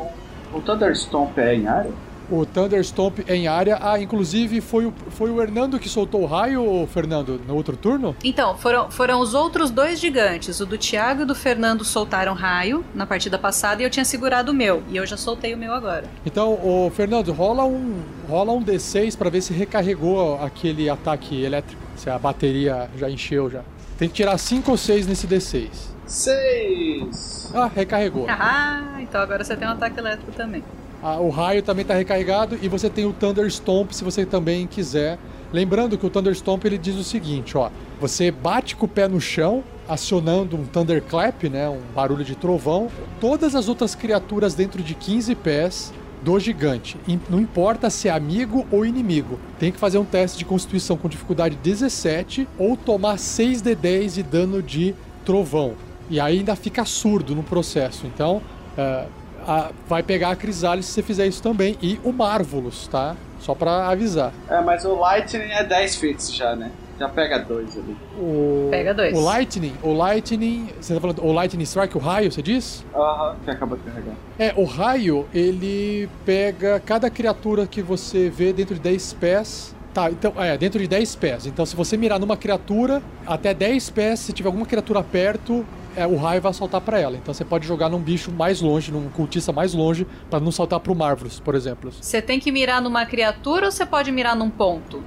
o, 0.52 0.56
o 0.56 0.60
Thunderstomp 0.60 1.36
é 1.38 1.54
em 1.54 1.66
área? 1.66 1.92
O 2.30 2.44
Thunderstomp 2.44 3.20
em 3.28 3.48
área. 3.48 3.78
Ah, 3.80 4.00
inclusive 4.00 4.60
foi 4.60 4.86
o, 4.86 4.92
foi 5.10 5.30
o 5.30 5.40
Hernando 5.40 5.78
que 5.78 5.88
soltou 5.88 6.22
o 6.22 6.26
raio, 6.26 6.86
Fernando, 6.92 7.40
no 7.46 7.54
outro 7.54 7.76
turno? 7.76 8.14
Então, 8.22 8.56
foram, 8.56 8.90
foram 8.90 9.20
os 9.20 9.34
outros 9.34 9.70
dois 9.70 9.98
gigantes. 9.98 10.60
O 10.60 10.66
do 10.66 10.76
Thiago 10.76 11.20
e 11.20 11.24
o 11.24 11.26
do 11.26 11.34
Fernando 11.34 11.84
soltaram 11.84 12.34
raio 12.34 12.84
na 12.94 13.06
partida 13.06 13.38
passada 13.38 13.82
e 13.82 13.84
eu 13.84 13.90
tinha 13.90 14.04
segurado 14.04 14.52
o 14.52 14.54
meu. 14.54 14.82
E 14.90 14.96
eu 14.96 15.06
já 15.06 15.16
soltei 15.16 15.54
o 15.54 15.58
meu 15.58 15.72
agora. 15.72 16.04
Então, 16.26 16.52
o 16.54 16.90
Fernando, 16.94 17.32
rola 17.32 17.64
um, 17.64 18.02
rola 18.28 18.52
um 18.52 18.62
D6 18.62 19.16
pra 19.16 19.30
ver 19.30 19.40
se 19.40 19.52
recarregou 19.52 20.40
aquele 20.42 20.88
ataque 20.90 21.42
elétrico. 21.42 21.80
Se 21.96 22.08
a 22.10 22.18
bateria 22.18 22.88
já 22.96 23.10
encheu 23.10 23.50
já. 23.50 23.62
Tem 23.98 24.08
que 24.08 24.14
tirar 24.14 24.38
5 24.38 24.70
ou 24.70 24.76
6 24.76 25.06
nesse 25.06 25.26
D6. 25.26 25.68
Seis. 26.06 27.50
Ah, 27.54 27.70
recarregou. 27.74 28.26
Ah, 28.28 28.96
então 29.00 29.20
agora 29.20 29.44
você 29.44 29.56
tem 29.56 29.68
um 29.68 29.72
ataque 29.72 29.98
elétrico 29.98 30.32
também. 30.32 30.62
O 31.02 31.28
raio 31.28 31.62
também 31.62 31.84
tá 31.84 31.94
recarregado 31.94 32.58
e 32.60 32.68
você 32.68 32.90
tem 32.90 33.06
o 33.06 33.12
Thunder 33.12 33.46
Stomp 33.50 33.92
se 33.92 34.02
você 34.02 34.26
também 34.26 34.66
quiser. 34.66 35.18
Lembrando 35.52 35.96
que 35.96 36.04
o 36.04 36.10
Thunder 36.10 36.34
Stomp 36.34 36.64
ele 36.64 36.76
diz 36.76 36.96
o 36.96 37.04
seguinte, 37.04 37.56
ó, 37.56 37.70
você 38.00 38.30
bate 38.30 38.76
com 38.76 38.84
o 38.86 38.88
pé 38.88 39.08
no 39.08 39.20
chão, 39.20 39.62
acionando 39.88 40.56
um 40.56 40.66
Thunderclap, 40.66 41.44
né, 41.44 41.68
um 41.68 41.80
barulho 41.94 42.24
de 42.24 42.34
trovão. 42.34 42.88
Todas 43.20 43.54
as 43.54 43.68
outras 43.68 43.94
criaturas 43.94 44.54
dentro 44.54 44.82
de 44.82 44.94
15 44.94 45.34
pés 45.36 45.92
do 46.22 46.38
gigante, 46.38 46.96
não 47.30 47.40
importa 47.40 47.88
se 47.88 48.08
é 48.08 48.10
amigo 48.10 48.66
ou 48.72 48.84
inimigo, 48.84 49.38
tem 49.58 49.70
que 49.70 49.78
fazer 49.78 49.98
um 49.98 50.04
teste 50.04 50.36
de 50.36 50.44
constituição 50.44 50.96
com 50.96 51.08
dificuldade 51.08 51.56
17 51.62 52.46
ou 52.58 52.76
tomar 52.76 53.18
6 53.18 53.62
de 53.62 53.74
10 53.74 54.14
de 54.14 54.22
dano 54.24 54.60
de 54.60 54.94
trovão. 55.24 55.74
E 56.10 56.18
ainda 56.18 56.56
fica 56.56 56.84
surdo 56.84 57.36
no 57.36 57.42
processo. 57.42 58.06
Então, 58.06 58.42
ah, 58.76 59.06
a- 59.48 59.70
vai 59.88 60.02
pegar 60.02 60.30
a 60.30 60.36
Crisalis 60.36 60.86
se 60.86 60.92
você 60.92 61.02
fizer 61.02 61.26
isso 61.26 61.42
também. 61.42 61.76
E 61.82 61.98
o 62.04 62.12
Marvelous, 62.12 62.86
tá? 62.86 63.16
Só 63.40 63.54
pra 63.54 63.88
avisar. 63.88 64.32
É, 64.48 64.60
mas 64.60 64.84
o 64.84 64.94
Lightning 64.94 65.50
é 65.50 65.64
10 65.64 65.96
fits 65.96 66.34
já, 66.34 66.54
né? 66.54 66.70
Já 66.98 67.08
pega 67.08 67.38
dois 67.38 67.76
ali. 67.78 67.96
O, 68.18 68.66
Pega 68.72 68.92
dois. 68.92 69.16
O 69.16 69.20
Lightning, 69.20 69.72
o 69.84 69.92
Lightning. 69.92 70.68
Você 70.80 70.94
tá 70.94 71.00
falando 71.00 71.24
o 71.24 71.32
Lightning 71.32 71.62
Strike, 71.62 71.96
o 71.96 72.00
raio, 72.00 72.30
você 72.32 72.42
diz? 72.42 72.84
Aham, 72.92 73.36
que 73.44 73.50
acabou 73.52 73.78
de 73.78 73.84
carregar. 73.84 74.14
É, 74.36 74.52
o 74.56 74.64
raio, 74.64 75.24
ele 75.32 76.08
pega 76.26 76.80
cada 76.84 77.08
criatura 77.08 77.68
que 77.68 77.80
você 77.82 78.28
vê 78.28 78.52
dentro 78.52 78.74
de 78.74 78.80
10 78.80 79.12
pés. 79.12 79.76
Tá, 79.94 80.10
então, 80.10 80.32
é, 80.36 80.58
dentro 80.58 80.80
de 80.80 80.88
10 80.88 81.14
pés. 81.14 81.46
Então, 81.46 81.64
se 81.64 81.74
você 81.76 81.96
mirar 81.96 82.18
numa 82.18 82.36
criatura, 82.36 83.00
até 83.24 83.54
10 83.54 83.90
pés, 83.90 84.18
se 84.18 84.32
tiver 84.32 84.48
alguma 84.48 84.66
criatura 84.66 85.00
perto, 85.02 85.64
é, 85.98 86.06
o 86.06 86.16
raio 86.16 86.40
vai 86.40 86.52
saltar 86.52 86.80
pra 86.80 86.98
ela. 86.98 87.16
Então, 87.16 87.34
você 87.34 87.44
pode 87.44 87.66
jogar 87.66 87.88
num 87.88 87.98
bicho 87.98 88.30
mais 88.30 88.60
longe, 88.60 88.92
num 88.92 89.08
cultista 89.08 89.52
mais 89.52 89.74
longe, 89.74 90.06
pra 90.30 90.38
não 90.38 90.52
saltar 90.52 90.80
pro 90.80 90.94
Marvelous, 90.94 91.40
por 91.40 91.54
exemplo. 91.54 91.92
Você 91.92 92.22
tem 92.22 92.38
que 92.38 92.52
mirar 92.52 92.80
numa 92.80 93.04
criatura 93.04 93.66
ou 93.66 93.72
você 93.72 93.84
pode 93.84 94.12
mirar 94.12 94.36
num 94.36 94.48
ponto? 94.48 95.02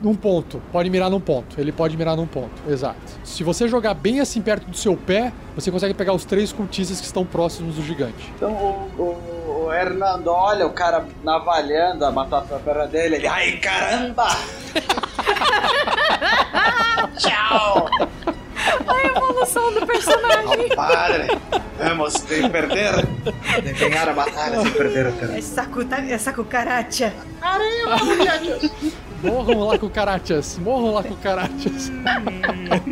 Num 0.00 0.14
ponto, 0.14 0.62
pode 0.70 0.90
mirar 0.90 1.10
num 1.10 1.20
ponto. 1.20 1.58
Ele 1.58 1.72
pode 1.72 1.96
mirar 1.96 2.16
num 2.16 2.26
ponto, 2.26 2.52
exato. 2.68 3.00
Se 3.24 3.42
você 3.42 3.66
jogar 3.66 3.94
bem 3.94 4.20
assim 4.20 4.42
perto 4.42 4.70
do 4.70 4.76
seu 4.76 4.96
pé, 4.96 5.32
você 5.54 5.70
consegue 5.70 5.94
pegar 5.94 6.12
os 6.12 6.24
três 6.24 6.52
cultistas 6.52 7.00
que 7.00 7.06
estão 7.06 7.24
próximos 7.24 7.76
do 7.76 7.82
gigante. 7.82 8.30
Então 8.36 8.52
o, 8.52 8.90
o, 8.98 9.64
o 9.64 9.72
Hernando 9.72 10.28
olha 10.28 10.66
o 10.66 10.70
cara 10.70 11.06
navalhando 11.24 12.04
a 12.04 12.10
batata 12.10 12.58
perna 12.58 12.86
dele. 12.86 13.16
Ele, 13.16 13.26
ai 13.26 13.52
caramba! 13.52 14.28
Tchau! 17.16 17.88
A 18.86 19.06
evolução 19.06 19.72
do 19.72 19.86
personagem. 19.86 20.68
Padre, 20.74 21.38
vamos 21.78 22.14
de 22.14 22.48
perder, 22.48 23.06
de 23.62 23.72
ganhar 23.72 24.08
a 24.08 24.12
batalha 24.12 24.60
sem 24.62 24.72
perder 24.72 25.06
o 25.06 25.12
terreno. 25.12 25.38
essa, 25.38 25.66
cuta, 25.66 25.96
essa 25.96 26.32
cucaracha. 26.32 27.12
Morram 29.22 29.60
lá 29.60 29.78
com 29.78 29.88
carachas, 29.88 30.58
morram 30.58 30.94
lá 30.94 31.02
com 31.02 31.16
carachas. 31.16 31.90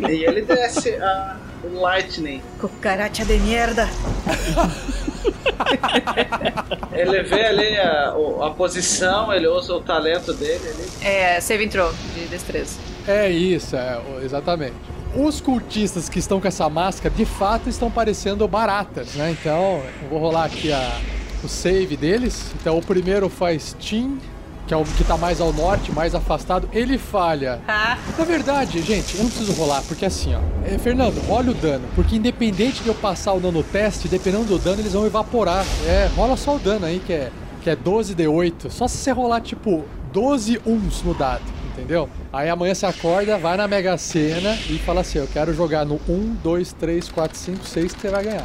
E 0.09 0.25
ele 0.25 0.43
desce 0.43 0.95
a 0.97 1.37
Lightning. 1.73 2.43
Cucaracha 2.61 3.25
de 3.25 3.39
merda. 3.39 3.89
Ele 6.93 7.23
vê 7.23 7.47
ali 7.47 7.77
a, 7.79 8.15
a 8.43 8.51
posição, 8.51 9.33
ele 9.33 9.47
usa 9.47 9.75
o 9.75 9.81
talento 9.81 10.33
dele. 10.33 10.63
Ele... 10.65 10.89
É, 11.03 11.41
save 11.41 11.69
throw 11.69 11.93
de 12.15 12.27
destreza. 12.27 12.79
É 13.07 13.29
isso, 13.31 13.77
é, 13.77 14.01
exatamente. 14.23 14.75
Os 15.17 15.41
cultistas 15.41 16.09
que 16.09 16.19
estão 16.19 16.41
com 16.41 16.49
essa 16.49 16.69
máscara, 16.69 17.15
de 17.15 17.25
fato, 17.25 17.69
estão 17.69 17.91
parecendo 17.91 18.47
baratas, 18.49 19.15
né? 19.15 19.31
Então, 19.39 19.81
eu 20.03 20.09
vou 20.11 20.19
rolar 20.19 20.45
aqui 20.47 20.73
a, 20.73 21.01
o 21.43 21.49
save 21.49 21.97
deles. 21.97 22.53
Então, 22.61 22.77
o 22.77 22.83
primeiro 22.83 23.29
faz 23.29 23.75
Team, 23.75 24.19
que 24.67 24.75
é 24.75 24.77
o 24.77 24.83
que 24.85 25.05
tá 25.05 25.17
mais 25.17 25.41
ao 25.41 25.53
norte, 25.53 25.93
mais 25.93 26.15
afastado. 26.17 26.69
Ele 26.73 26.99
falha. 26.99 27.61
Ah, 27.69 27.97
Na 28.19 28.25
verdade, 28.25 28.83
gente, 28.83 29.17
eu 29.17 29.23
não 29.23 29.31
preciso 29.31 29.53
rolar, 29.53 29.83
porque 29.87 30.05
assim, 30.05 30.35
ó. 30.35 30.41
É, 30.67 30.77
Fernando, 30.79 31.23
olha 31.29 31.53
o 31.53 31.55
dano. 31.55 31.87
Porque 31.95 32.17
independente 32.17 32.83
de 32.83 32.89
eu 32.89 32.95
passar 32.95 33.35
o 33.35 33.41
dano 33.41 33.59
no 33.59 33.63
teste, 33.63 34.09
dependendo 34.09 34.45
do 34.47 34.59
dano, 34.59 34.81
eles 34.81 34.95
vão 34.95 35.07
evaporar. 35.07 35.65
É, 35.87 36.11
rola 36.17 36.37
só 36.37 36.57
o 36.57 36.59
dano 36.59 36.87
aí, 36.87 36.99
que 36.99 37.13
é, 37.13 37.31
que 37.63 37.71
é 37.71 37.77
12 37.77 38.17
D8. 38.17 38.69
Só 38.69 38.89
se 38.89 38.97
você 38.97 39.13
rolar, 39.13 39.41
tipo, 39.43 39.85
12 40.13 40.61
uns 40.67 41.03
no 41.03 41.15
dado, 41.15 41.43
entendeu? 41.85 42.09
Aí 42.33 42.49
amanhã 42.49 42.75
você 42.75 42.87
acorda, 42.87 43.39
vai 43.39 43.57
na 43.57 43.69
Mega 43.69 43.97
Sena 43.99 44.55
e 44.69 44.79
fala 44.79 45.03
assim: 45.03 45.19
eu 45.19 45.29
quero 45.33 45.55
jogar 45.55 45.85
no 45.85 46.01
1, 46.09 46.37
2, 46.43 46.73
3, 46.73 47.09
4, 47.11 47.37
5, 47.39 47.65
6 47.65 47.93
que 47.95 48.01
você 48.01 48.09
vai 48.09 48.25
ganhar. 48.25 48.45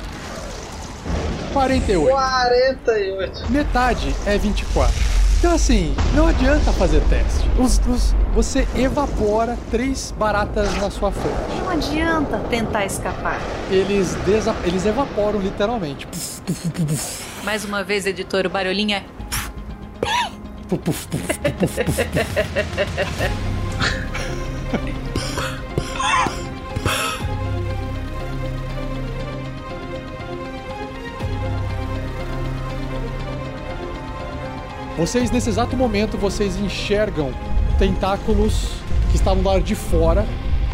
48. 1.54 2.10
48. 2.12 3.52
Metade 3.52 4.16
é 4.26 4.38
24. 4.38 4.94
Então, 5.40 5.54
assim, 5.54 5.96
não 6.14 6.28
adianta 6.28 6.72
fazer 6.74 7.02
teste. 7.10 7.50
Os, 7.58 7.80
os- 7.88 8.14
você 8.34 8.68
evapora 8.76 9.58
três 9.72 10.14
baratas 10.18 10.76
na 10.78 10.90
sua 10.92 11.12
frente. 11.14 11.36
não 11.64 11.70
adianta 11.70 12.38
tentar 12.50 12.86
escapar. 12.86 13.40
Eles, 13.72 14.18
eles 14.66 14.86
evaporam 14.86 15.40
literalmente. 15.40 16.06
Mais 17.44 17.64
uma 17.64 17.84
vez, 17.86 18.06
editor, 18.06 18.46
o 18.46 18.50
barulhinho 18.50 18.96
é. 18.98 19.04
Puf, 20.70 20.78
puf, 20.84 21.08
puf. 21.08 21.40
Vocês, 34.96 35.32
nesse 35.32 35.50
exato 35.50 35.76
momento, 35.76 36.20
vocês 36.20 36.56
enxergam 36.58 37.32
tentáculos 37.80 38.74
que 39.10 39.16
estavam 39.16 39.42
do 39.42 39.50
lado 39.50 39.64
de 39.64 39.74
fora. 39.74 40.24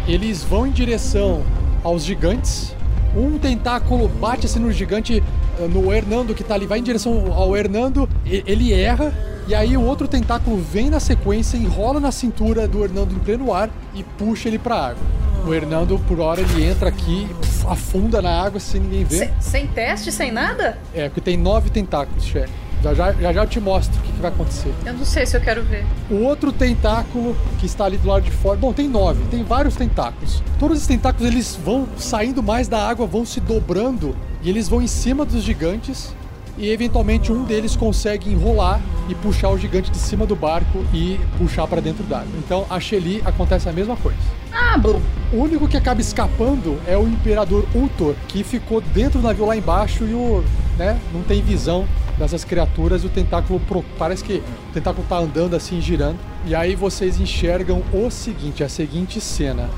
Eles 0.06 0.42
vão 0.42 0.66
em 0.66 0.72
direção 0.72 1.42
aos 1.82 2.04
gigantes. 2.04 2.74
Um 3.16 3.38
tentáculo 3.38 4.08
bate 4.08 4.44
assim 4.44 4.58
no 4.58 4.70
gigante, 4.70 5.22
eh, 5.58 5.68
no 5.68 5.90
Hernando 5.90 6.34
que 6.34 6.44
tá 6.44 6.54
ali, 6.54 6.66
vai 6.66 6.80
em 6.80 6.82
direção 6.82 7.32
ao 7.32 7.56
Hernando, 7.56 8.06
ele 8.26 8.74
erra. 8.74 9.14
E 9.48 9.54
aí 9.54 9.76
o 9.76 9.82
outro 9.82 10.08
tentáculo 10.08 10.56
vem 10.58 10.90
na 10.90 10.98
sequência, 10.98 11.56
enrola 11.56 12.00
na 12.00 12.10
cintura 12.10 12.66
do 12.66 12.82
Hernando 12.82 13.12
em 13.12 13.18
pleno 13.20 13.54
ar 13.54 13.70
e 13.94 14.02
puxa 14.02 14.48
ele 14.48 14.58
pra 14.58 14.88
água. 14.88 15.02
O 15.46 15.54
Hernando, 15.54 16.00
por 16.08 16.18
hora, 16.18 16.40
ele 16.40 16.64
entra 16.64 16.88
aqui, 16.88 17.28
pf, 17.40 17.66
afunda 17.68 18.20
na 18.20 18.42
água 18.42 18.58
sem 18.58 18.80
ninguém 18.80 19.04
ver. 19.04 19.18
Sem, 19.18 19.30
sem 19.38 19.66
teste, 19.68 20.10
sem 20.10 20.32
nada? 20.32 20.76
É, 20.92 21.08
porque 21.08 21.20
tem 21.20 21.36
nove 21.36 21.70
tentáculos, 21.70 22.24
chefe. 22.24 22.52
Já 22.82 22.92
já, 22.92 23.12
já, 23.12 23.32
já 23.32 23.44
eu 23.44 23.46
te 23.46 23.60
mostro 23.60 23.96
o 23.98 24.02
que, 24.02 24.12
que 24.12 24.20
vai 24.20 24.32
acontecer. 24.32 24.74
Eu 24.84 24.94
não 24.94 25.04
sei 25.04 25.24
se 25.24 25.36
eu 25.36 25.40
quero 25.40 25.62
ver. 25.62 25.86
O 26.10 26.24
outro 26.24 26.50
tentáculo 26.50 27.36
que 27.60 27.66
está 27.66 27.84
ali 27.84 27.96
do 27.98 28.08
lado 28.08 28.22
de 28.22 28.32
fora. 28.32 28.56
Bom, 28.56 28.72
tem 28.72 28.88
nove, 28.88 29.22
tem 29.30 29.44
vários 29.44 29.76
tentáculos. 29.76 30.42
Todos 30.58 30.80
os 30.80 30.86
tentáculos 30.88 31.30
eles 31.30 31.56
vão 31.64 31.86
saindo 31.96 32.42
mais 32.42 32.66
da 32.66 32.84
água, 32.84 33.06
vão 33.06 33.24
se 33.24 33.40
dobrando 33.40 34.16
e 34.42 34.50
eles 34.50 34.68
vão 34.68 34.82
em 34.82 34.88
cima 34.88 35.24
dos 35.24 35.44
gigantes. 35.44 36.12
E 36.58 36.70
eventualmente 36.70 37.30
um 37.30 37.44
deles 37.44 37.76
consegue 37.76 38.30
enrolar 38.30 38.80
e 39.08 39.14
puxar 39.14 39.50
o 39.50 39.58
gigante 39.58 39.90
de 39.90 39.98
cima 39.98 40.24
do 40.26 40.34
barco 40.34 40.84
e 40.92 41.20
puxar 41.38 41.66
para 41.66 41.80
dentro 41.80 42.02
d'água. 42.04 42.32
Então 42.38 42.66
a 42.70 42.80
Shelly 42.80 43.22
acontece 43.24 43.68
a 43.68 43.72
mesma 43.72 43.96
coisa. 43.96 44.18
Ah, 44.52 44.78
bom. 44.78 45.00
O 45.32 45.36
único 45.36 45.68
que 45.68 45.76
acaba 45.76 46.00
escapando 46.00 46.78
é 46.86 46.96
o 46.96 47.06
Imperador 47.06 47.66
Ultor, 47.74 48.14
que 48.28 48.42
ficou 48.42 48.80
dentro 48.80 49.20
do 49.20 49.26
navio 49.26 49.44
lá 49.44 49.56
embaixo 49.56 50.04
e 50.04 50.14
o, 50.14 50.42
né, 50.78 50.98
não 51.12 51.22
tem 51.22 51.42
visão 51.42 51.86
dessas 52.18 52.42
criaturas. 52.42 53.02
E 53.02 53.06
o 53.06 53.10
tentáculo 53.10 53.60
parece 53.98 54.24
que 54.24 54.42
o 54.70 54.72
tentáculo 54.72 55.06
tá 55.06 55.18
andando 55.18 55.54
assim, 55.54 55.80
girando. 55.80 56.18
E 56.46 56.54
aí 56.54 56.74
vocês 56.74 57.20
enxergam 57.20 57.82
o 57.92 58.10
seguinte, 58.10 58.64
a 58.64 58.68
seguinte 58.68 59.20
cena. 59.20 59.68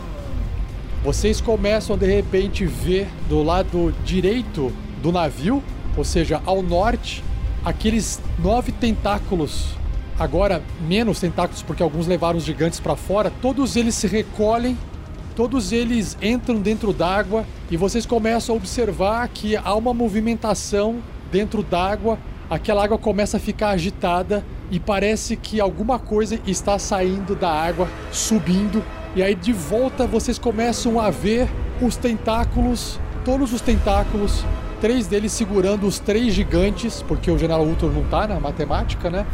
Vocês 1.03 1.41
começam 1.41 1.97
de 1.97 2.07
repente 2.07 2.67
ver 2.67 3.09
do 3.29 3.43
lado 3.43 3.95
direito 4.05 4.73
do 5.03 5.13
navio, 5.13 5.63
ou 5.99 6.05
seja, 6.05 6.41
ao 6.47 6.63
norte, 6.63 7.23
aqueles 7.65 8.21
nove 8.39 8.73
tentáculos. 8.73 9.77
Agora 10.19 10.63
menos 10.81 11.21
tentáculos 11.21 11.63
porque 11.63 11.83
alguns 11.83 12.07
levaram 12.07 12.39
os 12.39 12.45
gigantes 12.45 12.81
para 12.81 12.97
fora. 12.97 13.33
Todos 13.43 13.77
eles 13.77 13.95
se 13.95 14.07
recolhem, 14.07 14.77
todos 15.37 15.73
eles 15.73 16.17
entram 16.23 16.61
dentro 16.61 16.93
d'água 16.93 17.45
e 17.71 17.77
vocês 17.77 18.07
começam 18.07 18.55
a 18.55 18.59
observar 18.59 19.29
que 19.29 19.57
há 19.57 19.75
uma 19.75 19.93
movimentação 19.93 21.01
dentro 21.31 21.63
d'água. 21.63 22.19
Aquela 22.49 22.85
água 22.85 22.97
começa 22.97 23.37
a 23.37 23.41
ficar 23.41 23.71
agitada 23.71 24.45
e 24.71 24.81
parece 24.81 25.37
que 25.37 25.61
alguma 25.61 25.99
coisa 25.99 26.41
está 26.47 26.79
saindo 26.79 27.35
da 27.35 27.51
água, 27.51 27.89
subindo 28.11 28.83
e 29.17 29.23
aí 29.23 29.35
de 29.35 29.53
volta 29.53 30.07
vocês 30.07 30.39
começam 30.39 31.01
a 31.01 31.11
ver 31.11 31.49
os 31.81 31.97
tentáculos, 31.97 33.01
todos 33.25 33.53
os 33.53 33.61
tentáculos, 33.61 34.45
três 34.81 35.07
deles 35.07 35.33
segurando 35.33 35.87
os 35.87 35.99
três 35.99 36.35
gigantes, 36.35 37.03
porque 37.07 37.31
o 37.31 37.39
General 37.39 37.65
Ultor 37.65 37.93
não 37.93 38.05
tá 38.05 38.27
na 38.27 38.41
matemática, 38.41 39.11
né? 39.11 39.27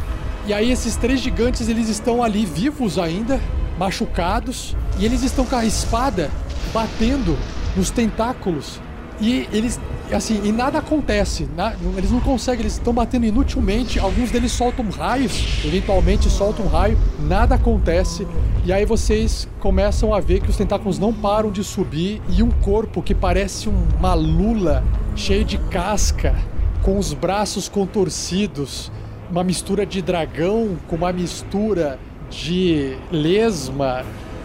E 0.47 0.53
aí 0.53 0.71
esses 0.71 0.95
três 0.95 1.19
gigantes 1.19 1.67
eles 1.67 1.89
estão 1.89 2.21
ali 2.21 2.45
vivos 2.45 2.99
ainda, 2.99 3.39
machucados, 3.77 4.75
e 4.99 5.05
eles 5.05 5.23
estão 5.23 5.45
com 5.45 5.55
a 5.55 5.65
espada 5.65 6.29
batendo 6.73 7.37
nos 7.75 7.89
tentáculos. 7.89 8.79
E 9.19 9.47
eles, 9.51 9.79
assim, 10.13 10.41
e 10.43 10.51
nada 10.51 10.79
acontece. 10.79 11.47
na- 11.55 11.73
eles 11.97 12.11
não 12.11 12.19
conseguem, 12.19 12.61
eles 12.61 12.73
estão 12.73 12.93
batendo 12.93 13.25
inutilmente. 13.25 13.99
Alguns 13.99 14.31
deles 14.31 14.51
soltam 14.51 14.89
raios, 14.89 15.63
eventualmente 15.65 16.29
soltam 16.29 16.65
um 16.65 16.67
raio, 16.69 16.97
nada 17.19 17.55
acontece. 17.55 18.27
E 18.63 18.71
aí 18.73 18.85
vocês 18.85 19.47
começam 19.59 20.13
a 20.13 20.19
ver 20.19 20.41
que 20.41 20.49
os 20.49 20.57
tentáculos 20.57 20.97
não 20.99 21.13
param 21.13 21.51
de 21.51 21.63
subir 21.63 22.21
e 22.29 22.41
um 22.43 22.51
corpo 22.51 23.01
que 23.01 23.13
parece 23.15 23.69
um- 23.69 23.87
uma 23.97 24.13
lula 24.13 24.83
cheio 25.15 25.43
de 25.45 25.57
casca, 25.57 26.35
com 26.81 26.97
os 26.99 27.13
braços 27.13 27.67
contorcidos, 27.67 28.91
uma 29.31 29.43
mistura 29.43 29.85
de 29.85 30.01
dragão 30.01 30.77
com 30.87 30.95
uma 30.95 31.11
mistura 31.11 31.99
de 32.29 32.95
lesma, 33.11 34.03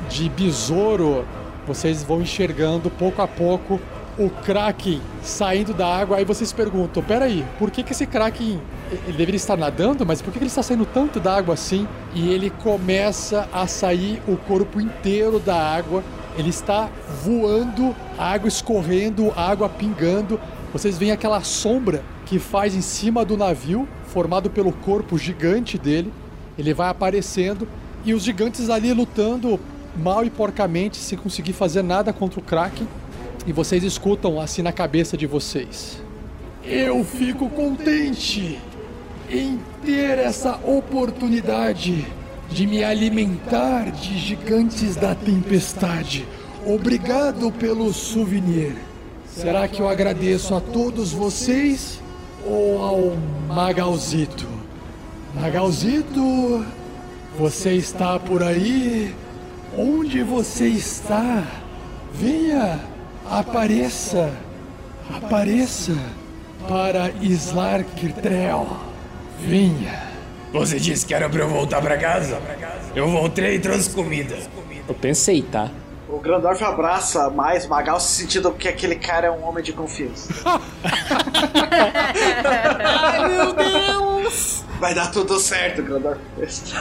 de 0.09 0.29
besouro. 0.31 1.25
Vocês 1.67 2.03
vão 2.03 2.23
enxergando 2.23 2.91
pouco 2.91 3.21
a 3.23 3.29
pouco 3.29 3.79
o 4.21 4.29
Kraken 4.29 5.01
saindo 5.23 5.73
da 5.73 5.87
água. 5.87 6.19
Aí 6.19 6.25
vocês 6.25 6.53
perguntam: 6.53 7.03
peraí, 7.03 7.45
por 7.59 7.71
que, 7.71 7.83
que 7.83 7.93
esse 7.93 8.07
Kraken 8.07 8.61
ele 9.07 9.17
deveria 9.17 9.37
estar 9.37 9.57
nadando, 9.57 10.05
mas 10.05 10.21
por 10.21 10.31
que, 10.31 10.39
que 10.39 10.45
ele 10.45 10.51
está 10.51 10.63
saindo 10.63 10.85
tanto 10.85 11.19
da 11.19 11.37
água 11.37 11.55
assim? 11.55 11.89
E 12.15 12.29
ele 12.29 12.51
começa 12.51 13.49
a 13.53 13.67
sair 13.67 14.23
o 14.29 14.37
corpo 14.37 14.81
inteiro 14.81 15.41
da 15.41 15.57
água. 15.57 16.05
Ele 16.37 16.51
está 16.51 16.89
voando, 17.25 17.97
água 18.19 18.47
escorrendo, 18.47 19.33
água 19.37 19.69
pingando. 19.69 20.39
Vocês 20.73 20.99
veem 20.99 21.13
aquela 21.13 21.41
sombra 21.43 22.03
que 22.27 22.39
faz 22.39 22.75
em 22.75 22.81
cima 22.81 23.25
do 23.25 23.37
navio, 23.37 23.89
formado 24.05 24.51
pelo 24.51 24.71
corpo 24.71 25.19
gigante 25.19 25.79
dele. 25.79 26.13
Ele 26.59 26.75
vai 26.75 26.89
aparecendo 26.89 27.67
e 28.05 28.13
os 28.13 28.23
gigantes 28.23 28.69
ali 28.71 28.93
lutando 28.93 29.59
mal 29.97 30.25
e 30.25 30.31
porcamente, 30.31 30.99
sem 30.99 31.19
conseguir 31.19 31.53
fazer 31.53 31.83
nada 31.83 32.13
contra 32.13 32.39
o 32.39 32.43
Kraken. 32.43 32.87
E 33.47 33.53
vocês 33.53 33.83
escutam 33.83 34.41
assim 34.41 34.63
na 34.63 34.73
cabeça 34.73 35.17
de 35.17 35.27
vocês. 35.27 36.03
Eu 36.65 37.03
fico 37.05 37.49
contente 37.49 38.59
em 39.31 39.59
ter 39.85 40.19
essa 40.19 40.59
oportunidade 40.65 42.07
de 42.51 42.67
me 42.67 42.83
alimentar 42.85 43.91
de 43.91 44.19
gigantes 44.19 44.97
da 44.97 45.15
tempestade. 45.15 46.27
Obrigado 46.67 47.51
pelo 47.53 47.93
souvenir. 47.93 48.77
Será 49.27 49.69
que 49.69 49.81
eu 49.81 49.89
agradeço 49.89 50.55
a 50.55 50.61
todos 50.61 51.13
vocês 51.13 52.01
ou 52.45 52.83
ao 52.83 53.17
Magalzito? 53.49 54.49
Magalzito, 55.35 56.67
você 57.39 57.73
está 57.75 58.19
por 58.19 58.43
aí? 58.43 59.15
Onde 59.79 60.23
você 60.23 60.67
está? 60.67 61.47
Venha, 62.13 62.81
apareça, 63.31 64.33
apareça 65.09 65.93
para 66.69 67.11
Slarktrel. 67.23 68.77
Venha. 69.39 70.11
Você 70.53 70.81
disse 70.81 71.07
que 71.07 71.15
era 71.15 71.31
pra 71.31 71.41
eu 71.41 71.49
voltar 71.49 71.81
pra 71.81 71.97
casa? 71.97 72.41
Eu 72.95 73.09
voltei 73.09 73.55
e 73.55 73.61
trouxe 73.61 73.91
comida. 73.91 74.37
Eu 74.89 74.95
pensei, 74.95 75.43
tá? 75.43 75.71
O 76.09 76.19
Grandorf 76.19 76.61
abraça 76.65 77.31
mais 77.31 77.69
Magal 77.69 78.01
se 78.01 78.21
sentindo 78.21 78.51
que 78.53 78.67
aquele 78.67 78.97
cara 78.97 79.29
é 79.29 79.31
um 79.31 79.45
homem 79.47 79.63
de 79.63 79.73
confiança. 79.73 80.35
Ai, 82.85 83.29
meu 83.29 83.53
Deus! 83.53 84.65
Vai 84.81 84.93
dar 84.93 85.13
tudo 85.13 85.39
certo, 85.39 85.83
Grandorf. 85.83 86.21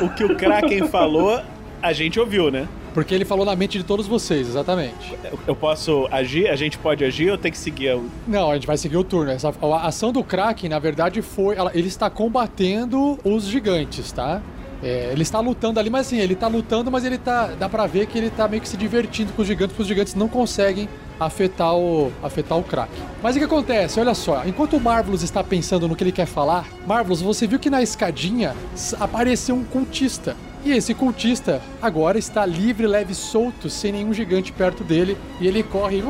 O 0.01 0.09
que 0.09 0.23
o 0.23 0.35
Kraken 0.35 0.87
falou, 0.87 1.39
a 1.81 1.93
gente 1.93 2.19
ouviu, 2.19 2.49
né? 2.51 2.67
Porque 2.93 3.13
ele 3.13 3.23
falou 3.25 3.45
na 3.45 3.55
mente 3.55 3.77
de 3.77 3.83
todos 3.83 4.07
vocês, 4.07 4.47
exatamente. 4.47 5.15
Eu- 5.47 5.55
posso 5.55 6.07
agir? 6.11 6.49
A 6.49 6.55
gente 6.55 6.77
pode 6.77 7.03
agir 7.05 7.29
ou 7.31 7.37
tem 7.37 7.51
que 7.51 7.57
seguir 7.57 7.95
o. 7.95 8.05
Não, 8.27 8.49
a 8.51 8.55
gente 8.55 8.65
vai 8.67 8.77
seguir 8.77 8.97
o 8.97 9.03
turno. 9.03 9.31
Essa, 9.31 9.49
a 9.61 9.87
ação 9.87 10.11
do 10.11 10.23
Kraken, 10.23 10.69
na 10.69 10.79
verdade, 10.79 11.21
foi. 11.21 11.55
ela- 11.55 11.71
ele 11.75 11.87
está 11.87 12.09
combatendo 12.09 13.19
os 13.23 13.45
gigantes, 13.45 14.11
tá? 14.11 14.41
É, 14.81 15.09
ele 15.11 15.21
está 15.23 15.39
lutando 15.41 15.77
ali, 15.79 15.89
mas 15.89 16.07
assim, 16.07 16.17
ele 16.19 16.33
está 16.33 16.47
lutando, 16.47 16.89
mas 16.89 17.03
ele 17.05 17.17
tá. 17.17 17.47
Dá 17.59 17.67
pra 17.69 17.85
ver 17.85 18.07
que 18.07 18.17
ele 18.17 18.29
tá 18.29 18.47
meio 18.47 18.61
que 18.61 18.67
se 18.69 18.77
divertindo 18.77 19.31
com 19.33 19.41
os 19.41 19.47
gigantes, 19.47 19.73
porque 19.73 19.81
os 19.83 19.87
gigantes 19.87 20.15
não 20.15 20.27
conseguem 20.29 20.87
afetar 21.19 21.75
o, 21.75 22.11
afetar 22.23 22.57
o 22.57 22.63
Kraken. 22.63 23.03
Mas 23.21 23.35
o 23.35 23.39
que 23.39 23.45
acontece? 23.45 23.99
Olha 23.99 24.13
só, 24.13 24.43
enquanto 24.45 24.77
o 24.77 24.79
Marvelous 24.79 25.21
está 25.21 25.43
pensando 25.43 25.85
no 25.87 25.95
que 25.97 26.03
ele 26.03 26.13
quer 26.13 26.25
falar, 26.25 26.65
Marvelous, 26.87 27.21
você 27.21 27.45
viu 27.45 27.59
que 27.59 27.69
na 27.69 27.81
escadinha 27.81 28.55
apareceu 28.99 29.53
um 29.55 29.63
cultista. 29.65 30.35
E 30.63 30.71
esse 30.71 30.93
cultista 30.93 31.61
agora 31.81 32.19
está 32.19 32.45
livre, 32.45 32.85
leve 32.85 33.15
solto, 33.15 33.69
sem 33.69 33.93
nenhum 33.93 34.13
gigante 34.13 34.51
perto 34.51 34.83
dele. 34.83 35.17
E 35.39 35.47
ele 35.47 35.63
corre. 35.63 36.03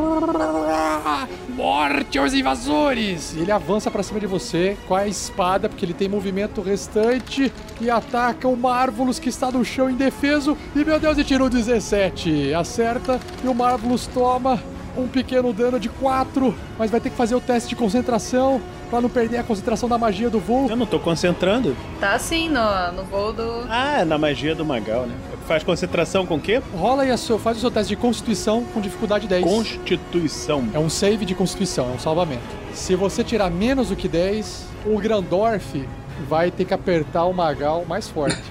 Morte 1.55 2.17
aos 2.17 2.33
invasores! 2.33 3.35
Ele 3.35 3.51
avança 3.51 3.91
pra 3.91 4.01
cima 4.01 4.19
de 4.19 4.25
você 4.25 4.75
com 4.87 4.95
a 4.95 5.07
espada, 5.07 5.69
porque 5.69 5.85
ele 5.85 5.93
tem 5.93 6.09
movimento 6.09 6.61
restante. 6.61 7.53
E 7.79 7.89
ataca 7.89 8.47
o 8.47 8.57
Marvelous 8.57 9.19
que 9.19 9.29
está 9.29 9.51
no 9.51 9.63
chão 9.63 9.89
indefeso. 9.89 10.57
E 10.75 10.83
meu 10.83 10.99
Deus, 10.99 11.17
ele 11.17 11.27
tirou 11.27 11.49
17. 11.49 12.53
Acerta. 12.53 13.19
E 13.43 13.47
o 13.47 13.53
Marvelous 13.53 14.07
toma 14.07 14.59
um 14.99 15.07
pequeno 15.07 15.51
dano 15.53 15.79
de 15.79 15.89
4. 15.89 16.55
Mas 16.77 16.91
vai 16.91 16.99
ter 16.99 17.09
que 17.09 17.15
fazer 17.15 17.35
o 17.35 17.41
teste 17.41 17.69
de 17.69 17.75
concentração. 17.75 18.61
Pra 18.89 18.99
não 18.99 19.09
perder 19.09 19.37
a 19.37 19.43
concentração 19.43 19.87
da 19.87 19.99
magia 19.99 20.31
do 20.31 20.39
voo. 20.39 20.67
Eu 20.67 20.75
não 20.75 20.85
tô 20.87 20.99
concentrando. 20.99 21.77
Tá 21.99 22.13
assim 22.13 22.49
no, 22.49 22.91
no 22.91 23.03
voo 23.03 23.31
do. 23.31 23.67
Ah, 23.69 24.03
na 24.03 24.17
magia 24.17 24.55
do 24.55 24.65
Magal, 24.65 25.05
né? 25.05 25.13
Faz 25.47 25.63
concentração 25.63 26.25
com 26.25 26.35
o 26.35 26.39
quê? 26.39 26.61
Rola 26.75 27.05
e 27.05 27.11
a 27.11 27.17
sua, 27.17 27.37
faz 27.37 27.57
o 27.57 27.59
seu 27.59 27.69
teste 27.69 27.89
de 27.89 27.95
constituição 27.95 28.63
com 28.73 28.81
dificuldade 28.81 29.27
10. 29.27 29.43
Constituição. 29.43 30.67
É 30.73 30.79
um 30.79 30.89
save 30.89 31.23
de 31.23 31.35
constituição, 31.35 31.89
é 31.91 31.93
um 31.93 31.99
salvamento. 31.99 32.41
Se 32.73 32.95
você 32.95 33.23
tirar 33.23 33.51
menos 33.51 33.89
do 33.89 33.95
que 33.95 34.07
10, 34.07 34.65
o 34.85 34.97
Grandorf 34.97 35.87
vai 36.27 36.51
ter 36.51 36.65
que 36.65 36.73
apertar 36.73 37.25
o 37.25 37.33
Magal 37.33 37.85
mais 37.87 38.09
forte. 38.09 38.37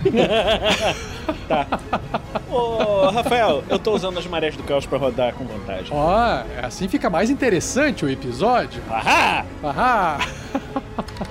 Ô, 2.51 3.11
Rafael, 3.11 3.63
eu 3.69 3.79
tô 3.79 3.93
usando 3.95 4.19
as 4.19 4.27
marés 4.27 4.57
do 4.57 4.63
caos 4.63 4.87
pra 4.87 4.99
rodar 4.99 5.35
com 5.35 5.45
vantagem. 5.45 5.89
Ó, 5.93 6.43
assim 6.63 6.89
fica 6.89 7.11
mais 7.11 7.31
interessante 7.31 8.05
o 8.05 8.09
episódio. 8.11 8.83
Ahá! 8.91 9.45
Ahá! 9.63 10.19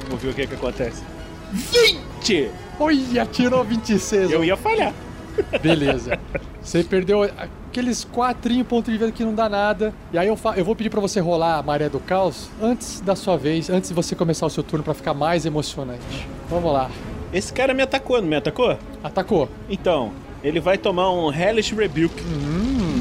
Vamos 0.07 0.21
ver 0.21 0.29
o 0.29 0.33
que 0.33 0.47
que 0.47 0.55
acontece. 0.55 1.03
20! 1.51 2.51
Olha, 2.79 3.25
tirou 3.25 3.63
26. 3.63 4.31
Eu 4.31 4.43
ia 4.43 4.55
falhar. 4.55 4.93
Beleza. 5.61 6.19
Você 6.61 6.83
perdeu. 6.83 7.29
Aqueles 7.77 8.03
quatrinho 8.03 8.65
ponto 8.65 8.89
de 8.89 8.97
vida 8.97 9.11
que 9.11 9.23
não 9.23 9.35
dá 9.35 9.47
nada. 9.47 9.93
E 10.11 10.17
aí 10.17 10.27
eu, 10.27 10.35
eu 10.55 10.65
vou 10.65 10.75
pedir 10.75 10.89
pra 10.89 10.99
você 10.99 11.19
rolar 11.19 11.59
a 11.59 11.61
maré 11.61 11.87
do 11.87 11.99
caos 11.99 12.49
antes 12.59 13.01
da 13.01 13.15
sua 13.15 13.37
vez, 13.37 13.69
antes 13.69 13.89
de 13.89 13.93
você 13.93 14.15
começar 14.15 14.47
o 14.47 14.49
seu 14.49 14.63
turno 14.63 14.83
pra 14.83 14.95
ficar 14.95 15.13
mais 15.13 15.45
emocionante. 15.45 16.27
Vamos 16.49 16.73
lá. 16.73 16.89
Esse 17.31 17.53
cara 17.53 17.75
me 17.75 17.83
atacou, 17.83 18.19
não 18.19 18.27
me 18.27 18.35
atacou? 18.35 18.75
Atacou. 19.03 19.47
Então, 19.69 20.11
ele 20.43 20.59
vai 20.59 20.75
tomar 20.75 21.11
um 21.11 21.31
Hellish 21.31 21.75
Rebuke. 21.75 22.23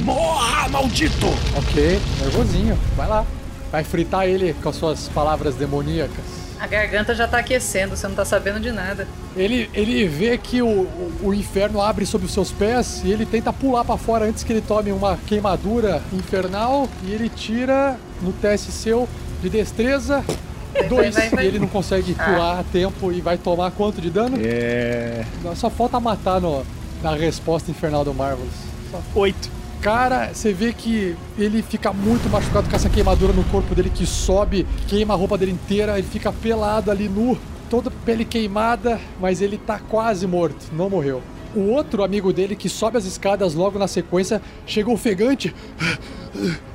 Morra, 0.05 0.69
maldito! 0.69 1.27
Ok, 1.57 1.99
nervosinho. 2.21 2.79
Vai 2.95 3.09
lá. 3.09 3.25
Vai 3.73 3.83
fritar 3.83 4.29
ele 4.29 4.55
com 4.63 4.69
as 4.69 4.77
suas 4.77 5.09
palavras 5.09 5.55
demoníacas. 5.55 6.46
A 6.59 6.67
garganta 6.67 7.15
já 7.15 7.29
tá 7.29 7.39
aquecendo, 7.39 7.97
você 7.97 8.09
não 8.09 8.15
tá 8.15 8.25
sabendo 8.25 8.59
de 8.59 8.73
nada. 8.73 9.07
Ele, 9.37 9.69
ele 9.75 10.07
vê 10.09 10.39
que 10.39 10.63
o, 10.63 10.67
o, 10.67 11.19
o 11.25 11.35
inferno 11.35 11.81
abre 11.81 12.07
sob 12.07 12.25
os 12.25 12.33
seus 12.33 12.51
pés 12.51 13.03
e 13.05 13.13
ele 13.13 13.27
tenta 13.27 13.53
pular 13.53 13.85
pra 13.85 13.97
fora 13.97 14.25
antes 14.25 14.43
que 14.43 14.53
ele 14.53 14.63
tome 14.63 14.91
uma 14.91 15.17
queimadura 15.27 16.03
infernal 16.13 16.89
e 17.05 17.13
ele 17.13 17.29
tira 17.29 17.99
no 18.23 18.33
teste 18.33 18.73
seu 18.73 19.07
de 19.43 19.51
destreza 19.51 20.25
dois 20.89 21.15
vai, 21.15 21.29
vai. 21.29 21.45
e 21.45 21.49
ele 21.49 21.59
não 21.59 21.69
consegue 21.69 22.15
pular 22.15 22.61
a 22.61 22.65
tempo 22.65 23.13
e 23.13 23.21
vai 23.21 23.37
tomar 23.37 23.71
quanto 23.73 24.01
de 24.01 24.11
dano? 24.11 24.39
É. 24.41 25.25
Só 25.55 25.69
falta 25.69 26.01
matar 26.01 26.41
no, 26.41 26.65
na 27.03 27.15
resposta 27.15 27.71
infernal 27.71 28.05
do 28.05 28.15
Marvelous. 28.15 28.55
Só 28.91 29.01
Oito. 29.15 29.56
Cara, 29.81 30.35
você 30.35 30.53
vê 30.53 30.73
que 30.73 31.17
ele 31.39 31.63
fica 31.63 31.93
muito 31.93 32.29
machucado 32.29 32.69
com 32.69 32.75
essa 32.75 32.91
queimadura 32.91 33.33
no 33.33 33.45
corpo 33.45 33.75
dele 33.75 33.91
que 33.91 34.05
sobe, 34.05 34.67
queima 34.89 35.15
a 35.15 35.17
roupa 35.17 35.39
dele 35.39 35.53
inteira, 35.53 35.99
ele 35.99 36.09
fica 36.09 36.33
pelado 36.33 36.91
ali 36.91 37.09
nu, 37.09 37.39
toda 37.71 37.91
pele 37.91 38.25
queimada, 38.25 39.01
mas 39.21 39.41
ele 39.41 39.57
tá 39.57 39.79
quase 39.79 40.27
morto, 40.27 40.73
não 40.73 40.91
morreu. 40.91 41.23
O 41.55 41.71
outro 41.71 42.03
amigo 42.03 42.33
dele 42.33 42.57
que 42.57 42.69
sobe 42.69 42.99
as 42.99 43.05
escadas 43.05 43.55
logo 43.55 43.79
na 43.79 43.87
sequência 43.87 44.43
chega 44.67 44.91
ofegante. 44.91 45.55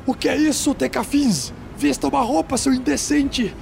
O 0.05 0.13
que 0.13 0.29
é 0.29 0.35
isso, 0.35 0.73
Tecafins? 0.73 1.53
Vista 1.77 2.07
uma 2.07 2.21
roupa, 2.21 2.57
seu 2.57 2.73
indecente! 2.73 3.53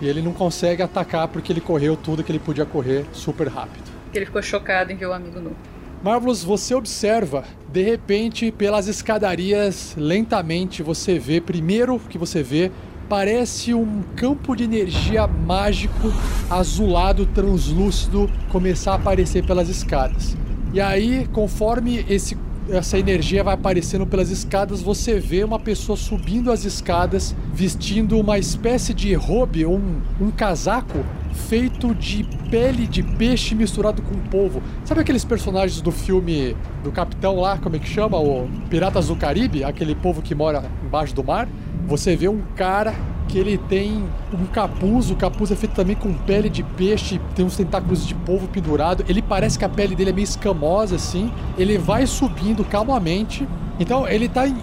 E 0.00 0.06
ele 0.06 0.20
não 0.20 0.32
consegue 0.32 0.82
atacar 0.82 1.28
porque 1.28 1.52
ele 1.52 1.60
correu 1.60 1.96
tudo 1.96 2.22
que 2.22 2.30
ele 2.30 2.38
podia 2.38 2.66
correr 2.66 3.06
super 3.12 3.48
rápido. 3.48 3.90
Ele 4.12 4.26
ficou 4.26 4.42
chocado 4.42 4.92
em 4.92 4.96
ver 4.96 5.06
o 5.06 5.12
amigo 5.12 5.40
nu. 5.40 5.56
Marvelous, 6.04 6.44
você 6.44 6.74
observa, 6.74 7.44
de 7.72 7.80
repente, 7.80 8.52
pelas 8.52 8.88
escadarias, 8.88 9.94
lentamente 9.96 10.82
você 10.82 11.18
vê, 11.18 11.40
primeiro 11.40 11.98
que 11.98 12.18
você 12.18 12.42
vê, 12.42 12.70
parece 13.08 13.72
um 13.72 14.02
campo 14.14 14.54
de 14.54 14.64
energia 14.64 15.26
mágico, 15.26 16.12
azulado, 16.50 17.24
translúcido, 17.24 18.30
começar 18.50 18.92
a 18.92 18.96
aparecer 18.96 19.46
pelas 19.46 19.70
escadas. 19.70 20.36
E 20.74 20.80
aí, 20.80 21.26
conforme 21.32 22.04
esse, 22.06 22.36
essa 22.68 22.98
energia 22.98 23.42
vai 23.42 23.54
aparecendo 23.54 24.06
pelas 24.06 24.28
escadas, 24.28 24.82
você 24.82 25.18
vê 25.18 25.42
uma 25.42 25.58
pessoa 25.58 25.96
subindo 25.96 26.52
as 26.52 26.66
escadas, 26.66 27.34
vestindo 27.50 28.20
uma 28.20 28.38
espécie 28.38 28.92
de 28.92 29.14
robe, 29.14 29.64
um, 29.64 30.02
um 30.20 30.30
casaco 30.30 31.02
feito 31.34 31.94
de 31.94 32.24
pele 32.50 32.86
de 32.86 33.02
peixe 33.02 33.54
misturado 33.54 34.00
com 34.02 34.14
polvo. 34.30 34.62
Sabe 34.84 35.00
aqueles 35.00 35.24
personagens 35.24 35.80
do 35.80 35.90
filme 35.90 36.56
do 36.82 36.90
Capitão 36.90 37.40
lá, 37.40 37.58
como 37.58 37.76
é 37.76 37.78
que 37.78 37.88
chama? 37.88 38.18
O 38.18 38.48
Piratas 38.70 39.08
do 39.08 39.16
Caribe, 39.16 39.64
aquele 39.64 39.94
povo 39.94 40.22
que 40.22 40.34
mora 40.34 40.64
embaixo 40.84 41.14
do 41.14 41.24
mar? 41.24 41.48
Você 41.86 42.16
vê 42.16 42.28
um 42.28 42.40
cara 42.56 42.94
que 43.28 43.38
ele 43.38 43.58
tem 43.58 44.04
um 44.32 44.46
capuz, 44.46 45.10
o 45.10 45.16
capuz 45.16 45.50
é 45.50 45.56
feito 45.56 45.74
também 45.74 45.96
com 45.96 46.12
pele 46.12 46.48
de 46.48 46.62
peixe, 46.62 47.20
tem 47.34 47.44
uns 47.44 47.56
tentáculos 47.56 48.06
de 48.06 48.14
polvo 48.14 48.46
pendurado. 48.48 49.04
Ele 49.08 49.20
parece 49.20 49.58
que 49.58 49.64
a 49.64 49.68
pele 49.68 49.96
dele 49.96 50.10
é 50.10 50.12
meio 50.12 50.24
escamosa 50.24 50.96
assim. 50.96 51.32
Ele 51.58 51.76
vai 51.78 52.06
subindo 52.06 52.64
calmamente. 52.64 53.46
Então 53.78 54.06
ele 54.06 54.28
tá 54.28 54.46
em, 54.46 54.56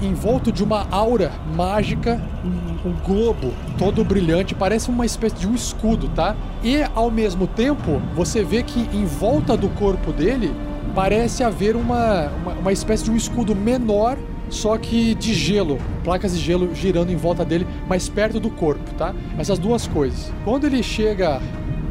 envolto 0.00 0.50
de 0.50 0.64
uma 0.64 0.86
aura 0.90 1.32
mágica, 1.54 2.20
um, 2.42 2.88
um 2.88 2.94
globo 3.04 3.52
todo 3.76 4.02
brilhante, 4.02 4.54
parece 4.54 4.88
uma 4.88 5.04
espécie 5.04 5.36
de 5.36 5.46
um 5.46 5.54
escudo, 5.54 6.08
tá? 6.08 6.34
E 6.62 6.82
ao 6.94 7.10
mesmo 7.10 7.46
tempo, 7.46 8.00
você 8.14 8.42
vê 8.42 8.62
que 8.62 8.88
em 8.96 9.04
volta 9.04 9.54
do 9.54 9.68
corpo 9.68 10.12
dele 10.12 10.50
parece 10.94 11.44
haver 11.44 11.76
uma, 11.76 12.28
uma, 12.42 12.52
uma 12.52 12.72
espécie 12.72 13.04
de 13.04 13.10
um 13.10 13.16
escudo 13.16 13.54
menor 13.54 14.16
só 14.50 14.76
que 14.76 15.14
de 15.14 15.34
gelo, 15.34 15.78
placas 16.02 16.36
de 16.36 16.42
gelo 16.42 16.74
girando 16.74 17.10
em 17.10 17.16
volta 17.16 17.44
dele, 17.44 17.66
mais 17.88 18.08
perto 18.08 18.38
do 18.38 18.50
corpo, 18.50 18.94
tá? 18.94 19.14
Essas 19.38 19.58
duas 19.58 19.86
coisas. 19.86 20.32
Quando 20.44 20.66
ele 20.66 20.82
chega, 20.82 21.40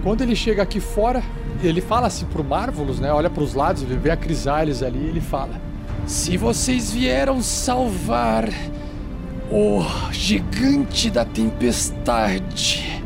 quando 0.04 0.22
ele 0.22 0.36
chega 0.36 0.64
aqui 0.64 0.80
fora, 0.80 1.24
ele 1.62 1.82
fala 1.82 2.08
assim 2.08 2.26
pro 2.26 2.44
Marvelous, 2.44 3.00
né? 3.00 3.12
Olha 3.12 3.30
pros 3.30 3.54
lados, 3.54 3.84
ele 3.84 3.98
vê 3.98 4.12
a 4.12 4.18
Crisales 4.18 4.84
ali, 4.84 5.00
ele 5.00 5.22
fala: 5.22 5.62
"Se 6.06 6.38
vocês 6.38 6.92
vieram 6.92 7.42
salvar 7.42 8.50
o 9.52 9.84
gigante 10.12 11.10
da 11.10 11.26
tempestade, 11.26 13.02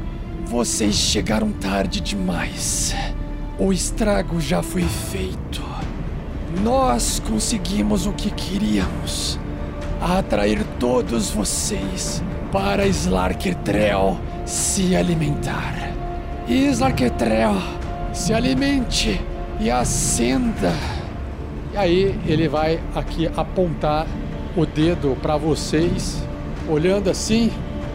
vocês 0.45 0.95
chegaram 0.95 1.51
tarde 1.51 1.99
demais. 1.99 2.95
O 3.59 3.73
estrago 3.73 4.39
já 4.39 4.61
foi 4.61 4.83
feito." 4.83 5.66
Nós 6.63 7.19
conseguimos 7.19 8.05
o 8.05 8.13
que 8.13 8.31
queríamos: 8.31 9.39
atrair 10.01 10.63
todos 10.79 11.29
vocês 11.29 12.23
para 12.51 12.87
Slarkertrell 12.87 14.17
se 14.45 14.95
alimentar. 14.95 15.91
E 16.47 16.71
se 18.13 18.33
alimente 18.33 19.21
e 19.59 19.69
acenda. 19.69 20.73
E 21.73 21.77
aí 21.77 22.19
ele 22.25 22.47
vai 22.47 22.79
aqui 22.95 23.29
apontar 23.35 24.07
o 24.55 24.65
dedo 24.65 25.17
para 25.21 25.35
vocês, 25.37 26.23
olhando 26.69 27.09
assim, 27.09 27.51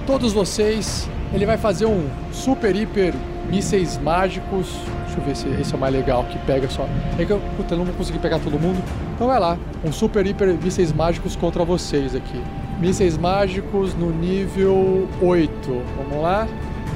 todos 0.07 0.33
vocês. 0.33 1.09
Ele 1.33 1.47
vai 1.47 1.57
fazer 1.57 1.87
um 1.87 2.09
super 2.31 2.77
hiper 2.77 3.15
mísseis 3.51 3.99
mágicos. 3.99 4.69
Deixa 5.13 5.21
eu 5.21 5.25
ver 5.27 5.37
se 5.37 5.61
esse 5.61 5.75
é 5.75 5.77
o 5.77 5.81
mais 5.81 5.93
legal, 5.93 6.25
que 6.25 6.39
pega 6.47 6.69
só. 6.71 6.89
É 7.19 7.25
que 7.25 7.31
eu, 7.31 7.41
puta, 7.55 7.77
não 7.77 7.85
vou 7.85 7.95
conseguir 7.95 8.19
pegar 8.19 8.39
todo 8.39 8.59
mundo. 8.59 8.83
Então 9.15 9.27
vai 9.27 9.39
lá, 9.39 9.59
um 9.85 9.93
super 9.93 10.27
hiper 10.27 10.55
mísseis 10.55 10.91
mágicos 10.91 11.37
contra 11.37 11.63
vocês 11.65 12.15
aqui. 12.15 12.43
Mísseis 12.81 13.19
mágicos 13.19 13.95
no 13.95 14.11
nível 14.11 15.07
8. 15.21 15.53
Vamos 15.99 16.23
lá. 16.23 16.49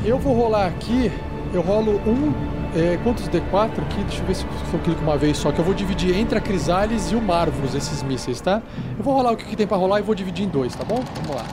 Eu 0.02 0.18
vou 0.18 0.34
rolar 0.34 0.66
aqui, 0.66 1.12
eu 1.52 1.60
rolo 1.60 2.00
um. 2.06 2.32
É, 2.74 2.98
quantos 3.02 3.28
D4 3.28 3.70
aqui? 3.82 4.02
Deixa 4.02 4.22
eu 4.22 4.26
ver 4.26 4.34
se 4.34 4.44
eu 4.72 4.80
clico 4.80 5.02
uma 5.02 5.16
vez 5.16 5.36
só, 5.36 5.52
que 5.52 5.58
eu 5.58 5.64
vou 5.64 5.74
dividir 5.74 6.16
entre 6.16 6.38
a 6.38 6.40
Crisales 6.40 7.10
e 7.12 7.16
o 7.16 7.22
Marvelous 7.22 7.74
esses 7.74 8.02
mísseis, 8.02 8.40
tá? 8.40 8.62
Eu 8.96 9.04
vou 9.04 9.14
rolar 9.14 9.32
o 9.32 9.36
que 9.36 9.56
tem 9.56 9.66
pra 9.66 9.76
rolar 9.76 9.98
e 9.98 10.02
vou 10.02 10.14
dividir 10.14 10.46
em 10.46 10.48
dois, 10.48 10.74
tá 10.74 10.84
bom? 10.84 11.02
Vamos 11.16 11.36
lá. 11.36 11.44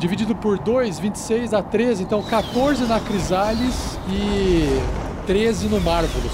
Dividido 0.00 0.34
por 0.34 0.58
2, 0.58 0.98
26 0.98 1.52
a 1.52 1.62
13, 1.62 2.04
então 2.04 2.22
14 2.22 2.84
na 2.84 2.98
Crisales 2.98 3.98
e 4.08 4.80
13 5.26 5.68
no 5.68 5.78
Marvelous. 5.78 6.32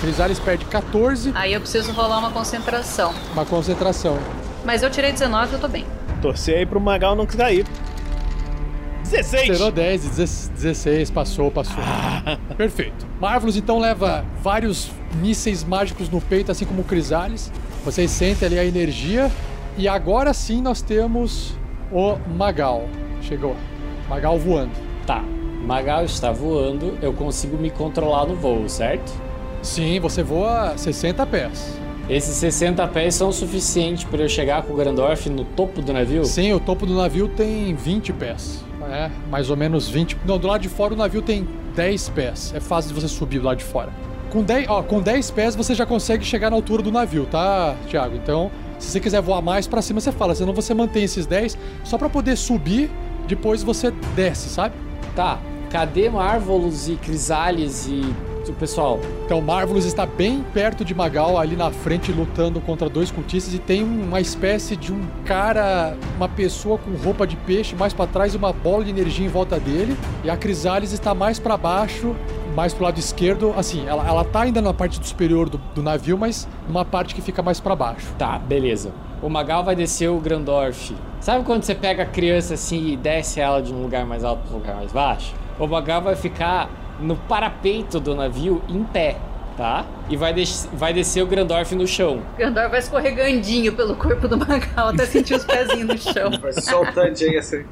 Crisales 0.00 0.38
perde 0.38 0.64
14, 0.66 1.32
Aí 1.34 1.52
eu 1.52 1.60
preciso 1.60 1.90
rolar 1.90 2.20
uma 2.20 2.30
concentração. 2.30 3.12
uma 3.32 3.44
concentração. 3.44 4.16
Mas 4.64 4.84
eu 4.84 4.90
tirei 4.90 5.10
19, 5.10 5.54
eu 5.54 5.58
tô 5.58 5.66
bem. 5.66 5.84
Torcer 6.22 6.58
aí 6.58 6.64
pro 6.64 6.80
Magal 6.80 7.16
não 7.16 7.26
cair. 7.26 7.66
16! 9.02 9.56
Zerou 9.56 9.72
10, 9.72 10.00
16, 10.10 10.48
16, 10.50 11.10
passou, 11.10 11.50
passou. 11.50 11.82
Perfeito. 12.56 13.04
Marvelous 13.20 13.56
então 13.56 13.80
leva 13.80 14.24
vários 14.40 14.92
mísseis 15.20 15.64
mágicos 15.64 16.08
no 16.08 16.20
peito, 16.20 16.52
assim 16.52 16.64
como 16.64 16.82
o 16.82 16.84
Crisales. 16.84 17.50
Vocês 17.84 18.12
sentem 18.12 18.46
ali 18.46 18.58
a 18.60 18.64
energia. 18.64 19.28
E 19.76 19.88
agora 19.88 20.32
sim 20.32 20.60
nós 20.62 20.82
temos 20.82 21.56
o 21.90 22.16
Magal. 22.36 22.88
Chegou. 23.22 23.56
Magal 24.08 24.38
voando. 24.38 24.72
Tá, 25.06 25.22
Magal 25.64 26.04
está 26.04 26.32
voando, 26.32 26.96
eu 27.02 27.12
consigo 27.12 27.56
me 27.56 27.70
controlar 27.70 28.26
no 28.26 28.34
voo, 28.34 28.68
certo? 28.68 29.12
Sim, 29.62 30.00
você 30.00 30.22
voa 30.22 30.76
60 30.76 31.26
pés. 31.26 31.78
Esses 32.08 32.36
60 32.36 32.86
pés 32.88 33.14
são 33.16 33.28
o 33.28 33.32
suficiente 33.32 34.06
para 34.06 34.22
eu 34.22 34.28
chegar 34.28 34.62
com 34.62 34.72
o 34.72 34.76
Grandorf 34.76 35.28
no 35.28 35.44
topo 35.44 35.82
do 35.82 35.92
navio? 35.92 36.24
Sim, 36.24 36.54
o 36.54 36.60
topo 36.60 36.86
do 36.86 36.94
navio 36.94 37.28
tem 37.28 37.74
20 37.74 38.14
pés. 38.14 38.64
É, 38.90 39.10
mais 39.30 39.50
ou 39.50 39.56
menos 39.56 39.88
20. 39.90 40.16
Não, 40.24 40.38
do 40.38 40.46
lado 40.46 40.62
de 40.62 40.70
fora 40.70 40.94
o 40.94 40.96
navio 40.96 41.20
tem 41.20 41.46
10 41.76 42.08
pés. 42.10 42.52
É 42.56 42.60
fácil 42.60 42.94
de 42.94 43.00
você 43.00 43.08
subir 43.08 43.40
do 43.40 43.44
lado 43.44 43.58
de 43.58 43.64
fora. 43.64 43.90
Com 44.30 44.42
10, 44.42 44.68
ó, 44.68 44.82
com 44.82 45.02
10 45.02 45.30
pés 45.32 45.54
você 45.54 45.74
já 45.74 45.84
consegue 45.84 46.24
chegar 46.24 46.48
na 46.48 46.56
altura 46.56 46.82
do 46.82 46.90
navio, 46.90 47.26
tá, 47.26 47.76
Thiago? 47.88 48.16
Então, 48.16 48.50
se 48.78 48.90
você 48.90 49.00
quiser 49.00 49.20
voar 49.20 49.42
mais 49.42 49.66
pra 49.66 49.82
cima, 49.82 50.00
você 50.00 50.12
fala. 50.12 50.34
Senão 50.34 50.54
você 50.54 50.72
mantém 50.72 51.04
esses 51.04 51.26
10 51.26 51.58
só 51.84 51.98
pra 51.98 52.08
poder 52.08 52.36
subir, 52.36 52.90
depois 53.28 53.62
você 53.62 53.90
desce, 54.16 54.48
sabe? 54.48 54.74
Tá, 55.14 55.38
cadê 55.70 56.08
Marvelous 56.08 56.88
e 56.88 56.96
Crisales 56.96 57.86
e 57.86 58.02
o 58.48 58.54
pessoal? 58.54 58.98
Então, 59.24 59.40
Marvelous 59.40 59.84
está 59.84 60.06
bem 60.06 60.42
perto 60.54 60.84
de 60.84 60.94
Magal, 60.94 61.38
ali 61.38 61.54
na 61.54 61.70
frente, 61.70 62.10
lutando 62.10 62.60
contra 62.60 62.88
dois 62.88 63.10
cultistas. 63.10 63.52
E 63.52 63.58
tem 63.58 63.82
uma 63.82 64.20
espécie 64.20 64.74
de 64.74 64.92
um 64.92 65.06
cara, 65.24 65.96
uma 66.16 66.28
pessoa 66.28 66.78
com 66.78 66.92
roupa 66.92 67.26
de 67.26 67.36
peixe 67.36 67.76
mais 67.76 67.92
para 67.92 68.06
trás 68.06 68.34
e 68.34 68.36
uma 68.36 68.52
bola 68.52 68.84
de 68.84 68.90
energia 68.90 69.26
em 69.26 69.28
volta 69.28 69.60
dele. 69.60 69.96
E 70.24 70.30
a 70.30 70.36
Crisales 70.36 70.92
está 70.92 71.14
mais 71.14 71.38
para 71.38 71.56
baixo, 71.56 72.16
mais 72.54 72.72
pro 72.72 72.84
lado 72.84 72.98
esquerdo, 72.98 73.54
assim, 73.56 73.86
ela, 73.86 74.06
ela 74.06 74.24
tá 74.24 74.40
ainda 74.42 74.60
na 74.60 74.74
parte 74.74 75.06
superior 75.06 75.48
do, 75.48 75.58
do 75.74 75.82
navio, 75.82 76.16
mas 76.16 76.48
numa 76.66 76.84
parte 76.84 77.14
que 77.14 77.20
fica 77.20 77.42
mais 77.42 77.60
para 77.60 77.76
baixo. 77.76 78.06
Tá, 78.18 78.38
beleza. 78.38 78.92
O 79.20 79.28
Magal 79.28 79.64
vai 79.64 79.74
descer 79.74 80.08
o 80.08 80.18
Grandorf. 80.18 80.94
Sabe 81.20 81.44
quando 81.44 81.64
você 81.64 81.74
pega 81.74 82.04
a 82.04 82.06
criança 82.06 82.54
assim 82.54 82.92
e 82.92 82.96
desce 82.96 83.40
ela 83.40 83.60
de 83.60 83.72
um 83.72 83.82
lugar 83.82 84.06
mais 84.06 84.22
alto 84.22 84.42
para 84.42 84.56
um 84.56 84.58
lugar 84.60 84.76
mais 84.76 84.92
baixo? 84.92 85.34
O 85.58 85.66
Magal 85.66 86.00
vai 86.00 86.14
ficar 86.14 86.70
no 87.00 87.16
parapeito 87.16 87.98
do 87.98 88.14
navio 88.14 88.62
em 88.68 88.84
pé, 88.84 89.16
tá? 89.56 89.84
E 90.08 90.16
vai, 90.16 90.32
des 90.32 90.68
vai 90.72 90.92
descer 90.92 91.22
o 91.22 91.26
Grandorf 91.26 91.74
no 91.74 91.86
chão. 91.86 92.22
O 92.34 92.36
Grandor 92.38 92.70
vai 92.70 92.78
escorregandinho 92.78 93.72
pelo 93.72 93.96
corpo 93.96 94.28
do 94.28 94.38
Magal 94.38 94.88
até 94.88 95.04
sentir 95.04 95.34
os 95.34 95.44
pezinhos 95.44 95.88
no 95.88 95.98
chão. 95.98 96.30
Vai 96.40 96.52
soltandinho 96.52 97.38
assim. 97.38 97.64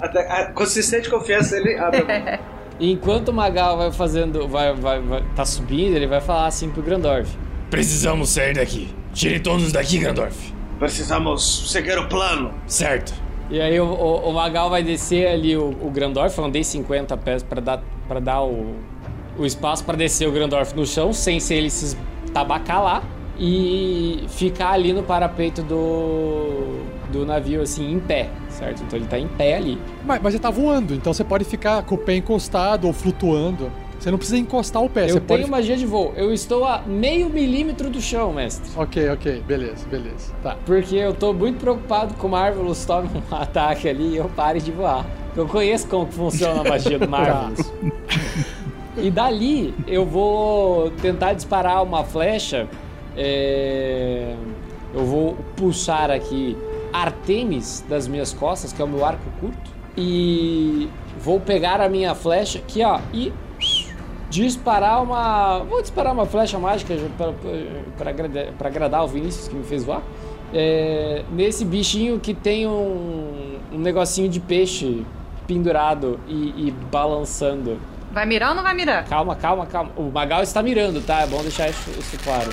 Até, 0.00 0.20
a, 0.30 0.66
sente 0.66 1.10
confiança, 1.10 1.56
ele 1.56 1.76
abre 1.76 2.00
a 2.00 2.04
mão. 2.04 2.38
E 2.78 2.90
enquanto 2.90 3.28
o 3.28 3.32
Magal 3.32 3.76
vai 3.76 3.92
fazendo. 3.92 4.48
Vai, 4.48 4.72
vai, 4.74 5.00
vai, 5.00 5.22
tá 5.34 5.44
subindo, 5.44 5.94
ele 5.94 6.06
vai 6.06 6.20
falar 6.20 6.46
assim 6.46 6.70
pro 6.70 6.82
Grandorf. 6.82 7.36
Precisamos 7.70 8.30
sair 8.30 8.54
daqui. 8.54 8.88
Tire 9.12 9.40
todos 9.40 9.72
daqui, 9.72 9.98
Grandorf. 9.98 10.53
Precisamos 10.78 11.70
seguir 11.70 11.98
o 11.98 12.08
plano. 12.08 12.52
Certo. 12.66 13.14
E 13.50 13.60
aí 13.60 13.78
o, 13.78 13.84
o, 13.84 14.30
o 14.30 14.32
Magal 14.32 14.70
vai 14.70 14.82
descer 14.82 15.28
ali 15.28 15.56
o, 15.56 15.68
o 15.68 15.90
Grandorf, 15.90 16.36
eu 16.38 16.44
andei 16.44 16.64
50 16.64 17.16
pés 17.18 17.42
pra 17.42 17.60
dar, 17.60 17.82
pra 18.08 18.20
dar 18.20 18.42
o, 18.42 18.74
o 19.38 19.44
espaço 19.44 19.84
pra 19.84 19.96
descer 19.96 20.28
o 20.28 20.32
Grandorf 20.32 20.74
no 20.74 20.86
chão, 20.86 21.12
sem 21.12 21.38
ser 21.38 21.56
ele 21.56 21.70
se 21.70 21.96
tabacar 22.32 22.82
lá. 22.82 23.02
E 23.36 24.26
ficar 24.28 24.70
ali 24.70 24.92
no 24.92 25.02
parapeito 25.02 25.60
do, 25.60 26.84
do 27.10 27.26
navio, 27.26 27.62
assim, 27.62 27.92
em 27.92 27.98
pé, 27.98 28.30
certo? 28.48 28.84
Então 28.84 28.96
ele 28.96 29.08
tá 29.08 29.18
em 29.18 29.26
pé 29.26 29.56
ali. 29.56 29.76
Mas, 30.04 30.22
mas 30.22 30.34
você 30.34 30.38
tá 30.38 30.50
voando, 30.50 30.94
então 30.94 31.12
você 31.12 31.24
pode 31.24 31.44
ficar 31.44 31.82
com 31.82 31.96
o 31.96 31.98
pé 31.98 32.14
encostado 32.14 32.86
ou 32.86 32.92
flutuando. 32.92 33.72
Você 34.04 34.10
não 34.10 34.18
precisa 34.18 34.36
encostar 34.36 34.82
o 34.82 34.90
pé, 34.90 35.04
Eu 35.04 35.14
você 35.14 35.20
tenho 35.20 35.40
pode. 35.40 35.50
magia 35.50 35.78
de 35.78 35.86
voo. 35.86 36.12
Eu 36.14 36.30
estou 36.30 36.66
a 36.66 36.82
meio 36.82 37.30
milímetro 37.30 37.88
do 37.88 38.02
chão, 38.02 38.34
mestre. 38.34 38.70
Ok, 38.76 39.08
ok, 39.08 39.42
beleza, 39.46 39.88
beleza. 39.88 40.30
Tá. 40.42 40.58
Porque 40.66 40.94
eu 40.94 41.14
tô 41.14 41.32
muito 41.32 41.58
preocupado 41.58 42.12
com 42.12 42.26
o 42.26 42.30
Marvelous 42.30 42.84
tome 42.84 43.08
um 43.08 43.22
ataque 43.34 43.88
ali 43.88 44.08
e 44.10 44.16
eu 44.18 44.28
pare 44.36 44.60
de 44.60 44.70
voar. 44.70 45.06
Eu 45.34 45.48
conheço 45.48 45.88
como 45.88 46.04
funciona 46.12 46.60
a 46.60 46.64
magia 46.64 46.98
do 46.98 47.08
Marvelous. 47.08 47.72
e 48.98 49.10
dali 49.10 49.72
eu 49.86 50.04
vou 50.04 50.90
tentar 51.00 51.32
disparar 51.32 51.82
uma 51.82 52.04
flecha. 52.04 52.68
é, 53.16 54.34
Eu 54.92 55.06
vou 55.06 55.34
pulsar 55.56 56.10
aqui 56.10 56.58
Artemis 56.92 57.82
das 57.88 58.06
minhas 58.06 58.34
costas, 58.34 58.70
que 58.70 58.82
é 58.82 58.84
o 58.84 58.88
meu 58.88 59.02
arco 59.02 59.24
curto. 59.40 59.72
E 59.96 60.90
vou 61.18 61.40
pegar 61.40 61.80
a 61.80 61.88
minha 61.88 62.14
flecha 62.14 62.58
aqui, 62.58 62.84
ó, 62.84 63.00
e 63.10 63.32
disparar 64.34 65.02
uma. 65.02 65.60
Vou 65.60 65.80
disparar 65.80 66.12
uma 66.12 66.26
flecha 66.26 66.58
mágica 66.58 66.94
para 67.96 68.10
agradar, 68.10 68.46
pra 68.58 68.68
agradar 68.68 69.04
o 69.04 69.08
Vinícius 69.08 69.48
que 69.48 69.54
me 69.54 69.64
fez 69.64 69.84
voar. 69.84 70.02
É, 70.52 71.24
nesse 71.32 71.64
bichinho 71.64 72.18
que 72.18 72.34
tem 72.34 72.66
um, 72.66 73.58
um 73.72 73.78
negocinho 73.78 74.28
de 74.28 74.40
peixe 74.40 75.04
pendurado 75.46 76.18
e, 76.26 76.68
e 76.68 76.74
balançando. 76.90 77.78
Vai 78.12 78.26
mirar 78.26 78.50
ou 78.50 78.54
não 78.54 78.62
vai 78.62 78.74
mirar? 78.74 79.04
Calma, 79.04 79.34
calma, 79.34 79.66
calma. 79.66 79.90
O 79.96 80.04
Magal 80.04 80.42
está 80.42 80.62
mirando, 80.62 81.00
tá? 81.00 81.22
É 81.22 81.26
bom 81.26 81.42
deixar 81.42 81.68
isso, 81.68 81.90
isso 81.98 82.16
claro. 82.22 82.52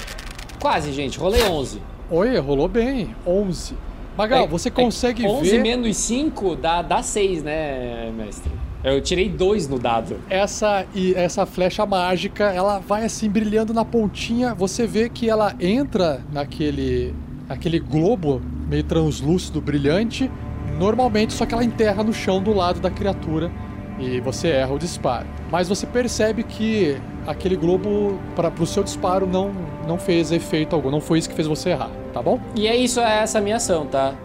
Quase, 0.59 0.91
gente. 0.91 1.19
Rolei 1.19 1.43
11. 1.43 1.81
Oi, 2.09 2.37
rolou 2.39 2.67
bem. 2.67 3.15
11. 3.25 3.75
Magal, 4.17 4.43
É, 4.43 4.47
você 4.47 4.69
é, 4.69 4.71
consegue 4.71 5.25
11 5.25 5.49
ver 5.49 5.61
menos 5.61 5.97
5 5.97 6.55
dá, 6.55 6.81
dá 6.81 7.01
6, 7.01 7.43
né, 7.43 8.11
mestre? 8.15 8.51
Eu 8.83 8.99
tirei 9.01 9.29
2 9.29 9.67
no 9.67 9.77
dado. 9.77 10.17
essa 10.29 10.85
e 10.95 11.13
essa 11.13 11.45
flecha 11.45 11.85
mágica, 11.85 12.45
ela 12.45 12.79
vai 12.79 13.05
assim 13.05 13.29
brilhando 13.29 13.73
na 13.73 13.85
pontinha. 13.85 14.53
Você 14.55 14.87
vê 14.87 15.09
que 15.09 15.29
ela 15.29 15.53
entra 15.59 16.21
naquele 16.31 17.13
aquele 17.47 17.79
globo 17.79 18.41
meio 18.69 18.83
translúcido, 18.83 19.59
brilhante, 19.59 20.31
normalmente, 20.79 21.33
só 21.33 21.45
que 21.45 21.53
ela 21.53 21.63
enterra 21.63 22.01
no 22.03 22.13
chão 22.13 22.41
do 22.41 22.53
lado 22.53 22.79
da 22.79 22.89
criatura 22.89 23.51
e 23.99 24.21
você 24.21 24.47
erra 24.47 24.73
o 24.73 24.79
disparo. 24.79 25.27
Mas 25.51 25.67
você 25.67 25.85
percebe 25.85 26.43
que 26.43 26.97
aquele 27.27 27.55
globo 27.55 28.17
para 28.35 28.51
o 28.57 28.65
seu 28.65 28.83
disparo 28.83 29.27
não 29.27 29.51
não 29.87 29.97
fez 29.97 30.31
efeito 30.31 30.75
algum, 30.75 30.89
não 30.89 31.01
foi 31.01 31.19
isso 31.19 31.29
que 31.29 31.35
fez 31.35 31.47
você 31.47 31.71
errar, 31.71 31.91
tá 32.13 32.21
bom? 32.21 32.39
E 32.55 32.67
é 32.67 32.75
isso, 32.75 32.99
é 32.99 33.23
essa 33.23 33.39
a 33.39 33.41
minha 33.41 33.57
ação, 33.57 33.85
tá? 33.85 34.15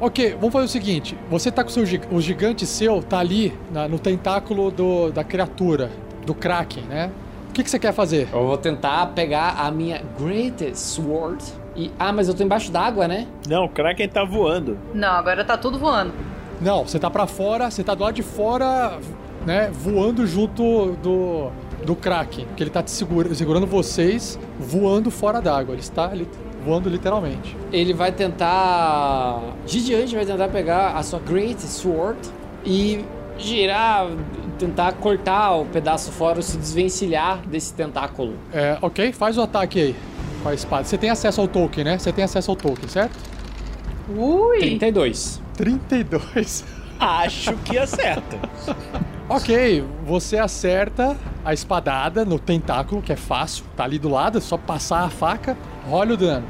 Ok, 0.00 0.32
vamos 0.38 0.52
fazer 0.52 0.64
o 0.66 0.68
seguinte: 0.68 1.16
você 1.30 1.50
tá 1.50 1.62
com 1.62 1.70
o 1.70 1.72
seu 1.72 1.84
o 2.10 2.20
gigante 2.20 2.66
seu, 2.66 3.02
tá 3.02 3.18
ali 3.18 3.52
na- 3.72 3.88
no 3.88 3.98
tentáculo 3.98 4.70
do, 4.70 5.10
da 5.10 5.22
criatura, 5.24 5.90
do 6.26 6.34
Kraken, 6.34 6.84
né? 6.84 7.10
O 7.50 7.52
que, 7.54 7.62
que 7.62 7.70
você 7.70 7.78
quer 7.78 7.92
fazer? 7.92 8.28
Eu 8.32 8.46
vou 8.46 8.56
tentar 8.58 9.06
pegar 9.14 9.56
a 9.60 9.70
minha 9.70 10.02
Greatest 10.20 10.76
Sword 10.76 11.44
e. 11.76 11.90
Ah, 11.98 12.12
mas 12.12 12.26
eu 12.28 12.34
tô 12.34 12.42
embaixo 12.42 12.72
d'água, 12.72 13.06
né? 13.06 13.28
Não, 13.48 13.66
o 13.66 13.68
Kraken 13.68 14.08
tá 14.08 14.24
voando. 14.24 14.76
Não, 14.92 15.10
agora 15.12 15.44
tá 15.44 15.56
tudo 15.56 15.78
voando. 15.78 16.12
Não, 16.60 16.84
você 16.86 16.98
tá 16.98 17.08
pra 17.10 17.26
fora, 17.28 17.70
você 17.70 17.84
tá 17.84 17.94
do 17.94 18.02
lado 18.02 18.14
de 18.14 18.22
fora, 18.22 18.98
né? 19.46 19.70
Voando 19.72 20.26
junto 20.26 20.96
do, 21.00 21.50
do 21.86 21.94
Kraken, 21.94 22.46
que 22.56 22.62
ele 22.64 22.70
tá 22.70 22.82
te 22.82 22.90
segura- 22.90 23.32
segurando 23.34 23.66
vocês, 23.68 24.36
voando 24.58 25.10
fora 25.10 25.40
d'água. 25.40 25.74
Ele 25.74 25.80
está 25.82 26.06
ali 26.06 26.26
voando 26.64 26.88
literalmente. 26.88 27.56
Ele 27.72 27.92
vai 27.92 28.10
tentar. 28.12 29.40
Gideante 29.66 30.14
vai 30.14 30.24
tentar 30.24 30.48
pegar 30.48 30.96
a 30.96 31.02
sua 31.02 31.18
Greatest 31.18 31.80
Sword 31.80 32.18
e 32.64 33.04
girar, 33.38 34.08
tentar 34.58 34.92
cortar 34.92 35.56
o 35.56 35.66
pedaço 35.66 36.10
fora, 36.12 36.40
se 36.40 36.56
desvencilhar 36.56 37.38
desse 37.46 37.74
tentáculo. 37.74 38.34
É, 38.52 38.78
ok, 38.80 39.12
faz 39.12 39.36
o 39.36 39.42
ataque 39.42 39.80
aí 39.80 39.96
com 40.42 40.48
a 40.48 40.54
espada. 40.54 40.84
Você 40.84 40.98
tem 40.98 41.10
acesso 41.10 41.40
ao 41.40 41.48
token, 41.48 41.84
né? 41.84 41.98
Você 41.98 42.12
tem 42.12 42.24
acesso 42.24 42.50
ao 42.50 42.56
token, 42.56 42.88
certo? 42.88 43.16
Ui! 44.16 44.58
32. 44.58 45.40
32. 45.56 46.64
Acho 46.98 47.54
que 47.58 47.76
acerta. 47.76 48.38
Ok, 49.28 49.82
você 50.06 50.38
acerta 50.38 51.16
a 51.44 51.52
espadada 51.52 52.24
no 52.24 52.38
tentáculo, 52.38 53.00
que 53.00 53.12
é 53.12 53.16
fácil, 53.16 53.64
tá 53.74 53.84
ali 53.84 53.98
do 53.98 54.08
lado, 54.08 54.38
é 54.38 54.40
só 54.40 54.56
passar 54.56 55.00
a 55.00 55.08
faca, 55.08 55.56
rola 55.88 56.14
o 56.14 56.16
dano. 56.16 56.46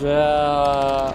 Já. 0.00 1.14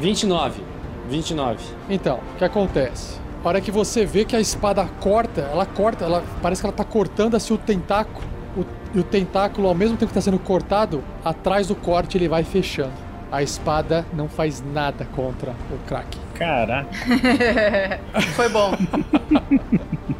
29. 0.00 0.62
29. 1.08 1.58
Então, 1.88 2.20
o 2.34 2.38
que 2.38 2.44
acontece? 2.44 3.18
A 3.44 3.48
hora 3.48 3.60
que 3.60 3.70
você 3.70 4.04
vê 4.04 4.24
que 4.24 4.36
a 4.36 4.40
espada 4.40 4.84
corta, 5.00 5.42
ela 5.42 5.64
corta, 5.64 6.04
ela 6.04 6.22
parece 6.42 6.60
que 6.60 6.66
ela 6.66 6.76
tá 6.76 6.84
cortando 6.84 7.34
assim 7.34 7.54
o 7.54 7.58
tentáculo. 7.58 8.26
O, 8.56 8.64
e 8.94 9.00
o 9.00 9.04
tentáculo, 9.04 9.68
ao 9.68 9.74
mesmo 9.74 9.96
tempo 9.96 10.12
que 10.12 10.18
está 10.18 10.30
sendo 10.30 10.38
cortado, 10.38 11.02
atrás 11.24 11.68
do 11.68 11.74
corte 11.74 12.18
ele 12.18 12.28
vai 12.28 12.42
fechando. 12.42 12.92
A 13.30 13.42
espada 13.42 14.06
não 14.12 14.28
faz 14.28 14.62
nada 14.62 15.06
contra 15.14 15.54
o 15.70 15.78
Kraken. 15.86 16.20
Caraca. 16.34 16.88
Foi 18.34 18.48
bom. 18.48 18.72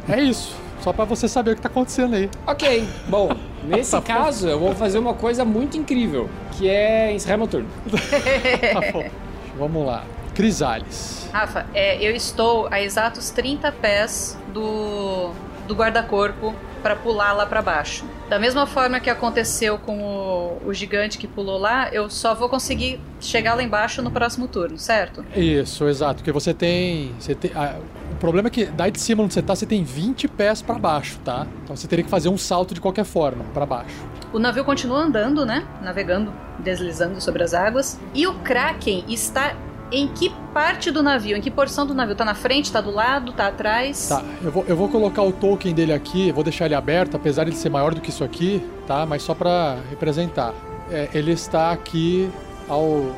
É 0.07 0.21
isso. 0.21 0.55
Só 0.81 0.93
pra 0.93 1.05
você 1.05 1.27
saber 1.27 1.51
o 1.51 1.55
que 1.55 1.61
tá 1.61 1.69
acontecendo 1.69 2.15
aí. 2.15 2.29
Ok, 2.47 2.87
bom, 3.07 3.29
nesse 3.69 4.01
caso 4.01 4.47
eu 4.47 4.59
vou 4.59 4.75
fazer 4.75 4.99
uma 4.99 5.13
coisa 5.13 5.45
muito 5.45 5.77
incrível, 5.77 6.29
que 6.51 6.67
é 6.67 7.13
encerrar 7.13 7.37
meu 7.37 7.47
turno. 7.47 7.69
Tá 8.73 8.91
bom. 8.91 9.09
Vamos 9.57 9.85
lá. 9.85 10.03
Crisales. 10.33 11.29
Rafa, 11.33 11.65
é, 11.73 11.97
eu 11.97 12.15
estou 12.15 12.67
a 12.71 12.81
exatos 12.81 13.29
30 13.29 13.71
pés 13.73 14.37
do, 14.53 15.31
do 15.67 15.75
guarda-corpo 15.75 16.55
para 16.81 16.95
pular 16.95 17.33
lá 17.33 17.45
para 17.45 17.61
baixo. 17.61 18.05
Da 18.29 18.39
mesma 18.39 18.65
forma 18.65 18.99
que 18.99 19.09
aconteceu 19.09 19.77
com 19.77 19.99
o, 20.01 20.67
o 20.67 20.73
gigante 20.73 21.17
que 21.17 21.27
pulou 21.27 21.57
lá, 21.57 21.89
eu 21.91 22.09
só 22.09 22.33
vou 22.35 22.49
conseguir 22.49 22.99
chegar 23.19 23.55
lá 23.55 23.63
embaixo 23.63 24.01
no 24.01 24.11
próximo 24.11 24.47
turno, 24.47 24.77
certo? 24.77 25.25
Isso, 25.35 25.87
exato. 25.87 26.15
Porque 26.15 26.31
você 26.31 26.53
tem. 26.53 27.13
Você 27.19 27.35
tem 27.35 27.51
ah, 27.55 27.79
o 28.11 28.15
problema 28.19 28.47
é 28.49 28.51
que 28.51 28.65
daí 28.65 28.91
de 28.91 28.99
cima 28.99 29.23
onde 29.23 29.33
você 29.33 29.41
tá, 29.41 29.55
você 29.55 29.65
tem 29.65 29.83
20 29.83 30.27
pés 30.27 30.61
pra 30.61 30.75
baixo, 30.75 31.19
tá? 31.23 31.47
Então 31.63 31.75
você 31.75 31.87
teria 31.87 32.03
que 32.03 32.09
fazer 32.09 32.29
um 32.29 32.37
salto 32.37 32.73
de 32.73 32.81
qualquer 32.81 33.05
forma 33.05 33.45
pra 33.53 33.65
baixo. 33.65 33.95
O 34.31 34.37
navio 34.37 34.63
continua 34.63 34.99
andando, 34.99 35.45
né? 35.45 35.65
Navegando, 35.81 36.31
deslizando 36.59 37.19
sobre 37.19 37.43
as 37.43 37.53
águas. 37.53 37.99
E 38.13 38.27
o 38.27 38.35
Kraken 38.39 39.05
está 39.07 39.55
em 39.91 40.07
que 40.07 40.29
parte 40.53 40.91
do 40.91 41.01
navio? 41.01 41.35
Em 41.37 41.41
que 41.41 41.49
porção 41.51 41.85
do 41.85 41.93
navio? 41.93 42.15
Tá 42.15 42.23
na 42.25 42.35
frente, 42.35 42.71
tá 42.71 42.81
do 42.81 42.91
lado, 42.91 43.31
tá 43.33 43.47
atrás? 43.47 44.07
Tá, 44.09 44.23
eu 44.43 44.51
vou, 44.51 44.65
eu 44.67 44.75
vou 44.75 44.89
colocar 44.89 45.23
o 45.23 45.31
token 45.31 45.73
dele 45.73 45.93
aqui, 45.93 46.31
vou 46.31 46.43
deixar 46.43 46.65
ele 46.65 46.75
aberto, 46.75 47.15
apesar 47.15 47.43
de 47.43 47.51
ele 47.51 47.57
ser 47.57 47.69
maior 47.69 47.93
do 47.93 48.01
que 48.01 48.09
isso 48.09 48.23
aqui, 48.23 48.61
tá? 48.87 49.05
Mas 49.05 49.21
só 49.23 49.33
pra 49.33 49.77
representar. 49.89 50.53
É, 50.91 51.09
ele 51.13 51.31
está 51.31 51.71
aqui 51.71 52.29
ao, 52.67 53.15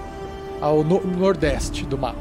ao 0.61 0.84
no- 0.84 1.05
nordeste 1.05 1.86
do 1.86 1.97
mapa. 1.97 2.19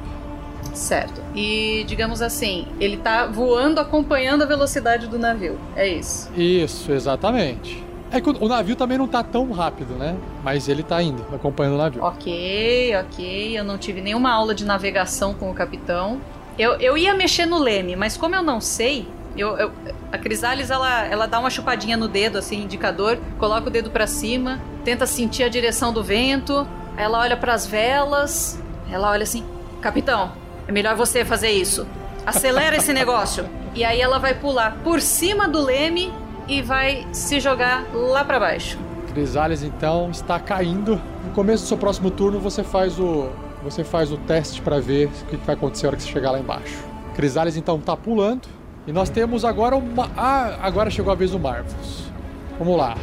Certo. 0.74 1.20
E 1.34 1.84
digamos 1.88 2.22
assim, 2.22 2.66
ele 2.78 2.96
tá 2.96 3.26
voando 3.26 3.80
acompanhando 3.80 4.42
a 4.42 4.46
velocidade 4.46 5.06
do 5.08 5.18
navio. 5.18 5.58
É 5.74 5.86
isso. 5.88 6.30
Isso, 6.36 6.92
exatamente. 6.92 7.84
É 8.12 8.20
que 8.20 8.28
o, 8.28 8.48
navio 8.48 8.74
também 8.74 8.98
não 8.98 9.06
tá 9.06 9.22
tão 9.22 9.50
rápido, 9.52 9.94
né? 9.94 10.16
Mas 10.42 10.68
ele 10.68 10.82
tá 10.82 11.00
indo, 11.02 11.24
acompanhando 11.34 11.74
o 11.74 11.78
navio. 11.78 12.02
Ok, 12.02 12.92
ok. 12.96 13.58
Eu 13.58 13.64
não 13.64 13.78
tive 13.78 14.00
nenhuma 14.00 14.32
aula 14.32 14.54
de 14.54 14.64
navegação 14.64 15.32
com 15.32 15.50
o 15.50 15.54
capitão. 15.54 16.20
Eu, 16.58 16.72
eu 16.80 16.98
ia 16.98 17.14
mexer 17.14 17.46
no 17.46 17.58
leme, 17.58 17.94
mas 17.96 18.16
como 18.16 18.34
eu 18.34 18.42
não 18.42 18.60
sei, 18.60 19.06
Eu, 19.36 19.56
eu- 19.56 19.70
a 20.10 20.18
Crisales, 20.18 20.70
ela, 20.70 21.06
ela 21.06 21.26
dá 21.26 21.38
uma 21.38 21.48
chupadinha 21.50 21.96
no 21.96 22.08
dedo, 22.08 22.36
assim, 22.36 22.64
indicador, 22.64 23.16
coloca 23.38 23.68
o 23.68 23.70
dedo 23.70 23.88
pra 23.88 24.04
cima, 24.04 24.60
tenta 24.84 25.06
sentir 25.06 25.44
a 25.44 25.48
direção 25.48 25.92
do 25.92 26.02
vento, 26.02 26.66
ela 26.96 27.20
olha 27.20 27.36
pras 27.36 27.64
velas, 27.64 28.60
ela 28.90 29.08
olha 29.08 29.22
assim, 29.22 29.44
capitão, 29.80 30.32
é 30.66 30.72
melhor 30.72 30.96
você 30.96 31.24
fazer 31.24 31.50
isso. 31.52 31.86
Acelera 32.26 32.74
esse 32.76 32.92
negócio. 32.92 33.48
E 33.72 33.84
aí 33.84 34.00
ela 34.00 34.18
vai 34.18 34.34
pular 34.34 34.78
por 34.82 35.00
cima 35.00 35.46
do 35.48 35.62
leme 35.62 36.12
e 36.50 36.60
vai 36.60 37.06
se 37.12 37.38
jogar 37.38 37.86
lá 37.94 38.24
pra 38.24 38.40
baixo. 38.40 38.76
Crisales 39.14 39.62
então 39.62 40.10
está 40.10 40.40
caindo. 40.40 41.00
No 41.24 41.30
começo 41.32 41.62
do 41.62 41.68
seu 41.68 41.78
próximo 41.78 42.10
turno 42.10 42.40
você 42.40 42.64
faz 42.64 42.98
o 42.98 43.30
você 43.62 43.84
faz 43.84 44.10
o 44.10 44.16
teste 44.16 44.60
para 44.60 44.80
ver 44.80 45.06
o 45.06 45.26
que 45.26 45.36
vai 45.36 45.54
acontecer 45.54 45.84
na 45.84 45.90
hora 45.90 45.96
que 45.96 46.02
você 46.02 46.08
chegar 46.08 46.32
lá 46.32 46.40
embaixo. 46.40 46.82
Crisales 47.14 47.56
então 47.56 47.76
está 47.76 47.96
pulando 47.96 48.48
e 48.84 48.92
nós 48.92 49.08
temos 49.08 49.44
agora 49.44 49.76
uma 49.76 50.10
ah, 50.16 50.58
agora 50.60 50.90
chegou 50.90 51.12
a 51.12 51.14
vez 51.14 51.30
do 51.30 51.38
Marvelous. 51.38 52.10
Vamos 52.58 52.76
lá. 52.76 52.96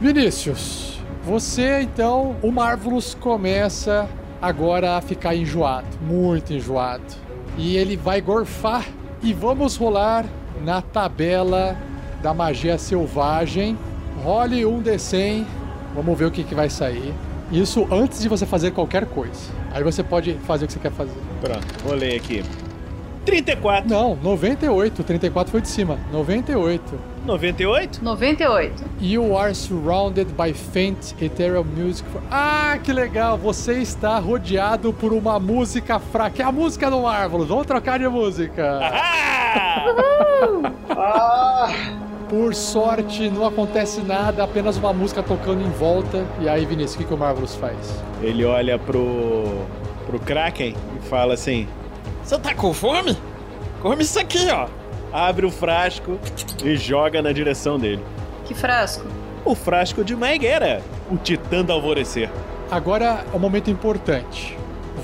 Vinícius, 0.00 1.00
você 1.24 1.80
então, 1.80 2.36
o 2.40 2.52
Marvelous 2.52 3.14
começa 3.14 4.08
agora 4.40 4.96
a 4.96 5.00
ficar 5.00 5.34
enjoado, 5.34 5.86
muito 6.00 6.52
enjoado. 6.52 7.02
E 7.56 7.76
ele 7.76 7.96
vai 7.96 8.20
gorfar 8.20 8.86
e 9.22 9.32
vamos 9.32 9.76
rolar 9.76 10.24
na 10.64 10.80
tabela 10.82 11.76
da 12.22 12.32
magia 12.32 12.78
selvagem. 12.78 13.76
Role 14.22 14.64
um 14.66 14.80
D100, 14.82 15.44
vamos 15.94 16.18
ver 16.18 16.26
o 16.26 16.30
que, 16.30 16.44
que 16.44 16.54
vai 16.54 16.70
sair. 16.70 17.12
Isso 17.50 17.86
antes 17.90 18.20
de 18.20 18.28
você 18.28 18.46
fazer 18.46 18.70
qualquer 18.70 19.06
coisa. 19.06 19.50
Aí 19.72 19.82
você 19.82 20.02
pode 20.02 20.34
fazer 20.46 20.64
o 20.64 20.66
que 20.68 20.72
você 20.74 20.78
quer 20.78 20.92
fazer. 20.92 21.12
Pronto, 21.40 21.66
rolei 21.86 22.16
aqui. 22.16 22.42
34. 23.24 23.88
Não, 23.88 24.16
98. 24.16 25.04
34 25.04 25.50
foi 25.50 25.60
de 25.60 25.68
cima. 25.68 25.96
98. 26.12 26.98
98? 27.24 28.02
98. 28.04 28.84
You 29.00 29.36
are 29.38 29.54
surrounded 29.54 30.32
by 30.32 30.52
faint 30.52 31.14
ethereal 31.22 31.64
music. 31.64 32.08
for- 32.10 32.20
Ah, 32.30 32.76
que 32.82 32.92
legal! 32.92 33.38
Você 33.38 33.74
está 33.74 34.18
rodeado 34.18 34.92
por 34.92 35.12
uma 35.12 35.38
música 35.38 36.00
fraca. 36.00 36.42
É 36.42 36.46
a 36.46 36.50
música 36.50 36.90
do 36.90 37.00
Marvelous. 37.02 37.48
Vamos 37.48 37.66
trocar 37.66 37.98
de 38.00 38.08
música. 38.08 38.80
Por 42.32 42.54
sorte, 42.54 43.28
não 43.28 43.46
acontece 43.46 44.00
nada, 44.00 44.42
apenas 44.42 44.78
uma 44.78 44.90
música 44.90 45.22
tocando 45.22 45.60
em 45.60 45.68
volta. 45.68 46.26
E 46.40 46.48
aí, 46.48 46.64
Vinícius, 46.64 46.94
o 46.94 46.98
que, 46.98 47.04
que 47.04 47.12
o 47.12 47.18
Marvelous 47.18 47.54
faz? 47.56 48.02
Ele 48.22 48.42
olha 48.42 48.78
pro, 48.78 49.66
pro 50.06 50.18
Kraken 50.18 50.74
e 50.96 51.08
fala 51.08 51.34
assim: 51.34 51.68
Você 52.24 52.38
tá 52.38 52.54
com 52.54 52.72
fome? 52.72 53.18
Come 53.82 54.02
isso 54.02 54.18
aqui, 54.18 54.48
ó. 54.50 54.66
abre 55.12 55.44
o 55.44 55.50
frasco 55.50 56.18
e 56.64 56.74
joga 56.74 57.20
na 57.20 57.32
direção 57.32 57.78
dele. 57.78 58.02
Que 58.46 58.54
frasco? 58.54 59.06
O 59.44 59.54
frasco 59.54 60.02
de 60.02 60.16
Maigueira, 60.16 60.80
o 61.10 61.18
Titã 61.18 61.62
do 61.62 61.70
Alvorecer. 61.74 62.30
Agora 62.70 63.26
é 63.30 63.36
um 63.36 63.40
momento 63.40 63.70
importante. 63.70 64.56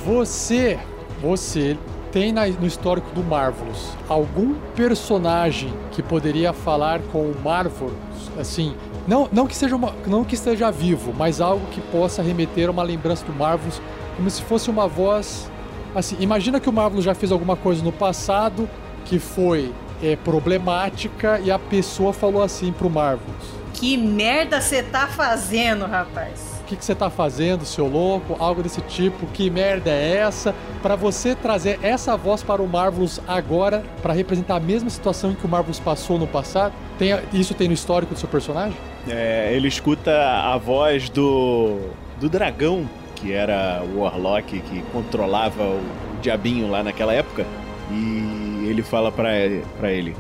Você, 0.02 0.78
você 1.20 1.76
tem 2.12 2.32
no 2.32 2.66
histórico 2.66 3.10
do 3.12 3.22
Marvelous 3.22 3.96
algum 4.08 4.54
personagem 4.74 5.72
que 5.92 6.02
poderia 6.02 6.52
falar 6.52 7.00
com 7.12 7.20
o 7.20 7.36
Marvelous, 7.42 7.92
assim, 8.38 8.74
não, 9.06 9.28
não 9.32 9.46
que 9.46 9.56
seja 9.56 9.74
uma, 9.74 9.94
não 10.06 10.24
que 10.24 10.34
esteja 10.34 10.70
vivo, 10.70 11.14
mas 11.16 11.40
algo 11.40 11.66
que 11.68 11.80
possa 11.80 12.22
remeter 12.22 12.68
a 12.68 12.70
uma 12.70 12.82
lembrança 12.82 13.24
do 13.24 13.32
Marvelous, 13.32 13.80
como 14.16 14.28
se 14.28 14.42
fosse 14.42 14.68
uma 14.70 14.86
voz, 14.86 15.50
assim, 15.94 16.16
imagina 16.20 16.60
que 16.60 16.68
o 16.68 16.72
Marvelous 16.72 17.04
já 17.04 17.14
fez 17.14 17.32
alguma 17.32 17.56
coisa 17.56 17.82
no 17.82 17.92
passado 17.92 18.68
que 19.04 19.18
foi 19.18 19.72
é, 20.02 20.16
problemática 20.16 21.40
e 21.40 21.50
a 21.50 21.58
pessoa 21.58 22.12
falou 22.12 22.42
assim 22.42 22.72
pro 22.72 22.90
Marvelous. 22.90 23.58
Que 23.72 23.96
merda 23.96 24.60
você 24.60 24.82
tá 24.82 25.06
fazendo, 25.06 25.86
rapaz? 25.86 26.57
O 26.68 26.70
que 26.70 26.76
que 26.76 26.84
você 26.84 26.94
tá 26.94 27.08
fazendo, 27.08 27.64
seu 27.64 27.86
louco? 27.86 28.36
Algo 28.38 28.62
desse 28.62 28.82
tipo. 28.82 29.26
Que 29.28 29.48
merda 29.48 29.88
é 29.88 30.18
essa? 30.18 30.54
Pra 30.82 30.96
você 30.96 31.34
trazer 31.34 31.78
essa 31.82 32.14
voz 32.14 32.42
para 32.42 32.60
o 32.60 32.68
Marvelous 32.68 33.22
agora, 33.26 33.82
pra 34.02 34.12
representar 34.12 34.56
a 34.56 34.60
mesma 34.60 34.90
situação 34.90 35.34
que 35.34 35.46
o 35.46 35.48
Marvelous 35.48 35.80
passou 35.80 36.18
no 36.18 36.26
passado. 36.26 36.74
Tem, 36.98 37.18
isso 37.32 37.54
tem 37.54 37.68
no 37.68 37.72
histórico 37.72 38.12
do 38.12 38.20
seu 38.20 38.28
personagem? 38.28 38.76
É, 39.08 39.50
ele 39.54 39.66
escuta 39.66 40.12
a 40.12 40.58
voz 40.58 41.08
do, 41.08 41.78
do 42.20 42.28
dragão, 42.28 42.86
que 43.16 43.32
era 43.32 43.82
o 43.82 44.00
Warlock 44.00 44.60
que 44.60 44.82
controlava 44.92 45.62
o, 45.62 45.78
o 45.78 46.20
diabinho 46.20 46.70
lá 46.70 46.82
naquela 46.82 47.14
época. 47.14 47.46
E 47.90 48.66
ele 48.68 48.82
fala 48.82 49.10
pra, 49.10 49.30
pra 49.78 49.90
ele: 49.90 50.14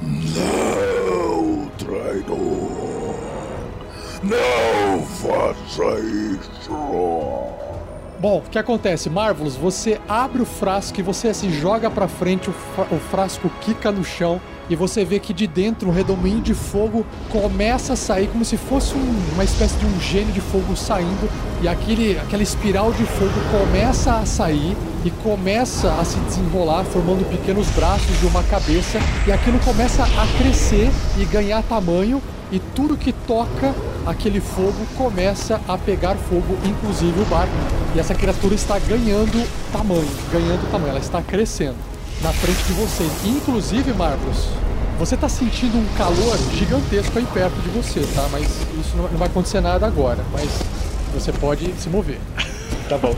Não, 0.00 1.66
traidor. 1.76 2.91
Não 4.22 5.02
faça 5.02 5.98
isso. 6.00 6.70
Bom, 8.20 8.38
o 8.38 8.42
que 8.48 8.56
acontece? 8.58 9.10
Marvelous, 9.10 9.56
você 9.56 10.00
abre 10.08 10.40
o 10.42 10.46
frasco 10.46 11.00
e 11.00 11.02
você 11.02 11.34
se 11.34 11.50
joga 11.50 11.90
pra 11.90 12.06
frente, 12.06 12.48
o, 12.48 12.52
o 12.94 13.00
frasco 13.10 13.50
quica 13.60 13.90
no 13.90 14.04
chão 14.04 14.40
e 14.70 14.76
você 14.76 15.04
vê 15.04 15.18
que 15.18 15.32
de 15.34 15.44
dentro 15.48 15.88
um 15.88 15.92
redemoinho 15.92 16.40
de 16.40 16.54
fogo 16.54 17.04
começa 17.32 17.94
a 17.94 17.96
sair 17.96 18.28
como 18.28 18.44
se 18.44 18.56
fosse 18.56 18.94
um- 18.94 19.24
uma 19.34 19.42
espécie 19.42 19.74
de 19.76 19.84
um 19.86 20.00
gênio 20.00 20.32
de 20.32 20.40
fogo 20.40 20.76
saindo 20.76 21.28
e 21.60 21.66
aquele, 21.66 22.16
aquela 22.16 22.44
espiral 22.44 22.92
de 22.92 23.04
fogo 23.04 23.32
começa 23.50 24.14
a 24.14 24.24
sair 24.24 24.76
e 25.04 25.10
começa 25.10 25.92
a 25.92 26.04
se 26.04 26.16
desenrolar, 26.20 26.84
formando 26.84 27.28
pequenos 27.28 27.66
braços 27.70 28.22
e 28.22 28.26
uma 28.26 28.44
cabeça 28.44 29.00
e 29.26 29.32
aquilo 29.32 29.58
começa 29.58 30.04
a 30.04 30.38
crescer 30.38 30.92
e 31.18 31.24
ganhar 31.24 31.60
tamanho 31.64 32.22
e 32.52 32.58
tudo 32.76 32.96
que 32.96 33.12
toca 33.12 33.74
aquele 34.06 34.40
fogo 34.40 34.86
começa 34.96 35.58
a 35.66 35.78
pegar 35.78 36.14
fogo, 36.14 36.58
inclusive 36.64 37.18
o 37.18 37.24
barco. 37.24 37.52
E 37.94 37.98
essa 37.98 38.14
criatura 38.14 38.54
está 38.54 38.78
ganhando 38.78 39.48
tamanho, 39.72 40.08
ganhando 40.30 40.70
tamanho, 40.70 40.90
ela 40.90 41.00
está 41.00 41.22
crescendo 41.22 41.76
na 42.20 42.32
frente 42.32 42.62
de 42.64 42.74
você. 42.74 43.08
Inclusive, 43.24 43.92
Marcos, 43.94 44.48
você 44.98 45.14
está 45.14 45.28
sentindo 45.28 45.78
um 45.78 45.86
calor 45.96 46.36
gigantesco 46.54 47.18
aí 47.18 47.26
perto 47.32 47.54
de 47.62 47.70
você, 47.70 48.00
tá? 48.14 48.28
Mas 48.30 48.44
isso 48.78 48.96
não 48.96 49.08
vai 49.18 49.28
acontecer 49.28 49.60
nada 49.60 49.86
agora, 49.86 50.22
mas 50.30 50.48
você 51.14 51.32
pode 51.32 51.72
se 51.80 51.88
mover. 51.88 52.20
Tá 52.92 52.98
bom. 52.98 53.14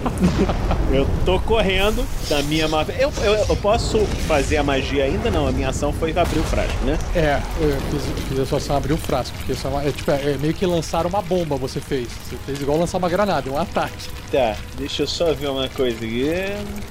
eu 0.93 1.05
tô 1.25 1.41
correndo 1.41 2.07
da 2.29 2.41
minha 2.45 2.69
ma- 2.69 2.85
eu, 2.97 3.13
eu, 3.25 3.35
eu 3.49 3.57
posso 3.57 3.99
fazer 4.29 4.57
a 4.59 4.63
magia 4.63 5.03
ainda? 5.03 5.33
Não, 5.33 5.49
a 5.49 5.51
minha 5.53 5.71
ação 5.71 5.93
foi 5.93 6.17
abrir 6.17 6.39
o 6.39 6.45
frasco, 6.45 6.85
né? 6.85 6.97
É, 7.17 7.41
eu 7.61 7.77
fiz, 7.91 8.03
fiz 8.29 8.39
a 8.39 8.47
sua 8.47 8.59
ação 8.59 8.77
abrir 8.77 8.93
o 8.93 8.97
frasco, 8.97 9.37
porque 9.39 9.51
isso 9.53 9.67
é, 9.67 9.71
uma- 9.71 9.83
é 9.83 9.91
tipo, 9.91 10.09
é 10.13 10.37
meio 10.41 10.55
que 10.55 10.65
lançar 10.65 11.07
uma 11.07 11.21
bomba 11.21 11.57
você 11.57 11.81
fez. 11.81 12.07
Você 12.07 12.37
fez 12.47 12.61
igual 12.61 12.79
lançar 12.79 12.99
uma 12.99 13.09
granada, 13.09 13.51
um 13.51 13.59
ataque. 13.59 14.09
Tá, 14.31 14.55
deixa 14.79 15.03
eu 15.03 15.07
só 15.09 15.33
ver 15.35 15.49
uma 15.49 15.69
coisa 15.69 15.97
aqui. 15.97 16.29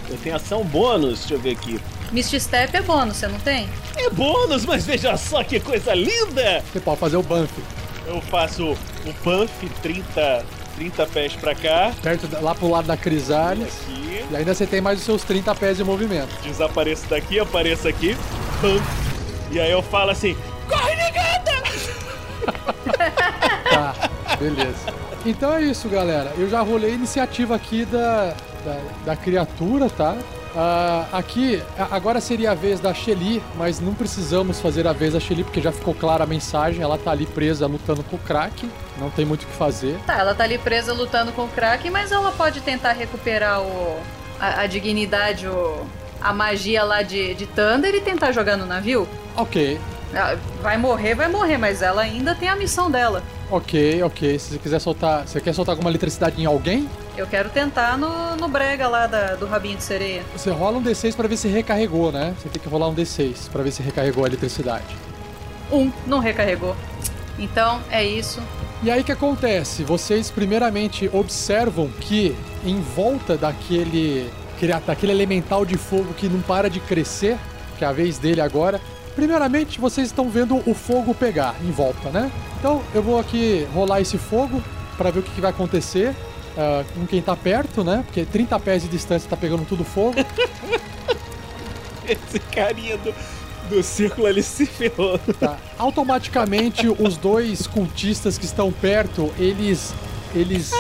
Eu 0.10 0.18
tenho 0.22 0.36
ação 0.36 0.62
bônus, 0.66 1.20
deixa 1.20 1.36
eu 1.36 1.40
ver 1.40 1.52
aqui. 1.52 1.80
Misty 2.12 2.38
Step 2.42 2.76
é 2.76 2.82
bônus, 2.82 3.16
você 3.16 3.28
não 3.30 3.40
tem? 3.40 3.70
É 3.96 4.10
bônus, 4.10 4.66
mas 4.66 4.86
veja 4.86 5.16
só 5.16 5.42
que 5.42 5.58
coisa 5.62 5.94
linda! 5.96 6.62
Você 6.74 6.82
pode 6.82 7.00
fazer 7.00 7.16
o 7.16 7.24
Banff. 7.24 7.50
Eu 8.06 8.20
faço 8.22 8.72
o 8.72 9.14
Puff 9.24 9.70
30, 9.82 10.46
30 10.76 11.05
pés 11.07 11.34
pra 11.36 11.53
cá. 11.55 11.91
Perto 12.01 12.28
lá 12.41 12.55
pro 12.55 12.69
lado 12.69 12.88
da 12.88 12.97
Crisales. 12.97 13.74
Aqui. 13.84 14.26
E 14.32 14.36
ainda 14.36 14.53
você 14.53 14.65
tem 14.65 14.82
mais 14.82 14.99
os 14.99 15.05
seus 15.05 15.24
30 15.24 15.53
pés 15.55 15.78
de 15.78 15.84
movimento. 15.84 16.30
Desapareço 16.41 17.07
daqui, 17.07 17.39
apareço 17.39 17.88
aqui. 17.88 18.17
E 19.51 19.59
aí 19.59 19.71
eu 19.71 19.82
falo 19.82 20.11
assim: 20.11 20.36
Corre, 20.67 20.95
negada! 20.95 21.53
Tá, 23.69 23.95
beleza. 24.38 24.93
Então 25.26 25.53
é 25.53 25.63
isso, 25.63 25.89
galera. 25.89 26.32
Eu 26.38 26.47
já 26.47 26.61
rolei 26.61 26.91
a 26.91 26.93
iniciativa 26.95 27.55
aqui 27.55 27.86
da, 27.86 28.36
da, 28.63 28.80
da 29.05 29.15
criatura, 29.15 29.89
tá? 29.89 30.15
Ah, 30.56 31.08
aqui, 31.12 31.62
agora 31.89 32.22
seria 32.22 32.51
a 32.51 32.56
vez 32.56 32.80
da 32.80 32.93
Shelly, 32.93 33.41
mas 33.56 33.80
não 33.80 33.93
precisamos 33.93 34.60
fazer 34.62 34.86
a 34.88 34.93
vez 34.93 35.14
da 35.14 35.20
Shelly 35.20 35.43
porque 35.43 35.60
já 35.62 35.72
ficou 35.72 35.93
clara 35.95 36.24
a 36.24 36.28
mensagem. 36.28 36.82
Ela 36.84 36.97
tá 36.97 37.12
ali 37.12 37.26
presa 37.26 37.66
lutando 37.66 38.04
com 38.04 38.16
o 38.18 38.20
crack. 38.20 38.70
Não 38.99 39.10
tem 39.10 39.26
muito 39.26 39.43
o 39.43 39.47
que 39.47 39.54
fazer. 39.54 39.97
Tá, 40.06 40.20
ela 40.20 40.36
tá 40.36 40.43
ali 40.43 40.58
presa 40.60 40.93
lutando 40.93 41.32
com 41.32 41.45
o 41.45 41.47
Kraken, 41.47 41.89
mas 41.89 42.12
ela 42.12 42.32
pode 42.32 42.62
tentar 42.62 42.91
recuperar 42.91 43.62
o, 43.62 43.97
a, 44.39 44.62
a 44.62 44.68
dignidade, 44.68 45.47
o, 45.47 45.84
a 46.22 46.32
magia 46.32 46.84
lá 46.84 47.01
de, 47.01 47.34
de 47.34 47.47
Thunder 47.47 47.93
e 47.95 48.01
tentar 48.01 48.32
jogar 48.32 48.56
no 48.56 48.68
navio. 48.68 49.08
Ok, 49.36 49.80
Ah, 50.14 50.38
Vai 50.62 50.78
morrer, 50.78 51.16
vai 51.16 51.28
morrer, 51.28 51.58
mas 51.58 51.82
ela 51.82 52.04
ainda 52.04 52.36
tem 52.36 52.47
a 52.47 52.56
missão 52.56 52.91
dela. 52.91 53.24
Ok, 53.58 54.04
ok. 54.04 54.39
Se 54.39 54.51
você 54.54 54.58
quiser 54.60 54.80
soltar. 54.80 55.28
Você 55.28 55.39
quer 55.41 55.54
soltar 55.54 55.74
alguma 55.74 55.89
eletricidade 55.89 56.41
em 56.41 56.45
alguém? 56.45 56.89
Eu 57.16 57.28
quero 57.28 57.49
tentar 57.49 57.97
no, 57.97 58.36
no 58.36 58.47
brega 58.47 58.88
lá 58.88 59.06
da- 59.08 59.36
do 59.36 59.45
rabinho 59.45 59.78
de 59.78 59.84
sereia. 59.84 60.24
Você 60.36 60.49
rola 60.49 60.78
um 60.78 60.84
D6 60.84 61.16
pra 61.16 61.28
ver 61.28 61.38
se 61.38 61.47
recarregou, 61.47 62.12
né? 62.12 62.34
Você 62.41 62.49
tem 62.49 62.62
que 62.62 62.68
rolar 62.68 62.88
um 62.89 62.95
D6 62.95 63.49
pra 63.51 63.62
ver 63.64 63.72
se 63.72 63.84
recarregou 63.84 64.24
a 64.26 64.28
eletricidade. 64.28 64.95
Um, 65.72 65.91
não 66.08 66.20
recarregou. 66.20 66.76
Então, 67.38 67.82
é 67.91 68.04
isso. 68.04 68.41
E 68.82 68.91
aí 68.91 69.01
o 69.01 69.04
que 69.04 69.12
acontece? 69.12 69.84
Vocês 69.84 70.30
primeiramente 70.30 71.10
observam 71.14 71.88
que 71.99 72.36
em 72.66 72.80
volta 72.82 73.38
daquele, 73.38 74.30
aquele- 74.56 74.74
daquele 74.86 75.12
elemental 75.12 75.64
de 75.66 75.78
fogo 75.78 76.14
que 76.16 76.28
não 76.28 76.41
para 76.41 76.70
de 76.70 76.80
crescer, 76.80 77.38
que 77.78 77.86
é 77.86 77.88
a 77.88 77.91
vez 77.91 78.18
dele 78.18 78.41
agora, 78.41 78.80
Primeiramente, 79.16 79.80
vocês 79.80 80.07
estão 80.07 80.30
vendo 80.30 80.57
o 80.70 80.74
fogo 80.74 81.14
pegar 81.14 81.55
em 81.61 81.72
volta, 81.72 82.09
né? 82.09 82.32
Então, 82.59 82.82
eu 82.93 83.03
vou 83.03 83.20
aqui 83.20 83.68
rolar 83.74 84.01
esse 84.01 84.18
fogo 84.18 84.61
para 84.97 85.11
ver 85.11 85.20
o 85.20 85.24
que, 85.24 85.32
que 85.32 85.41
vai 85.41 85.51
acontecer 85.51 86.16
ah, 86.57 86.84
com 86.93 87.05
quem 87.05 87.22
tá 87.22 87.36
perto, 87.36 87.84
né? 87.84 88.03
Porque 88.05 88.26
30 88.26 88.59
pés 88.59 88.84
de 88.84 88.89
distância 88.89 89.30
tá 89.30 89.38
pegando 89.38 89.66
tudo 89.66 89.84
fogo. 89.84 90.16
Esse 92.07 92.39
carinha 92.39 92.97
do, 92.97 93.14
do 93.70 93.82
círculo 93.82 94.28
ali 94.28 94.43
se 94.43 94.66
ferrou. 94.66 95.18
Tá. 95.39 95.57
Automaticamente, 95.78 96.88
os 96.88 97.18
dois 97.18 97.66
cultistas 97.66 98.38
que 98.38 98.45
estão 98.45 98.72
perto, 98.72 99.34
eles 99.38 99.93
eles 100.36 100.72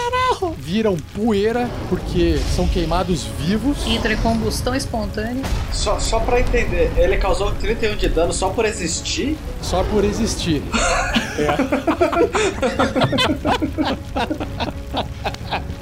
viram 0.57 0.97
poeira 1.15 1.69
porque 1.89 2.39
são 2.55 2.67
queimados 2.67 3.23
vivos. 3.39 3.85
Entra 3.85 4.13
em 4.13 4.17
combustão 4.17 4.75
espontânea. 4.75 5.43
Só, 5.71 5.99
só 5.99 6.19
pra 6.19 6.39
entender, 6.39 6.91
ele 6.97 7.17
causou 7.17 7.51
31 7.51 7.95
de 7.95 8.09
dano 8.09 8.33
só 8.33 8.49
por 8.49 8.65
existir? 8.65 9.37
Só 9.61 9.83
por 9.83 10.03
existir. 10.03 10.63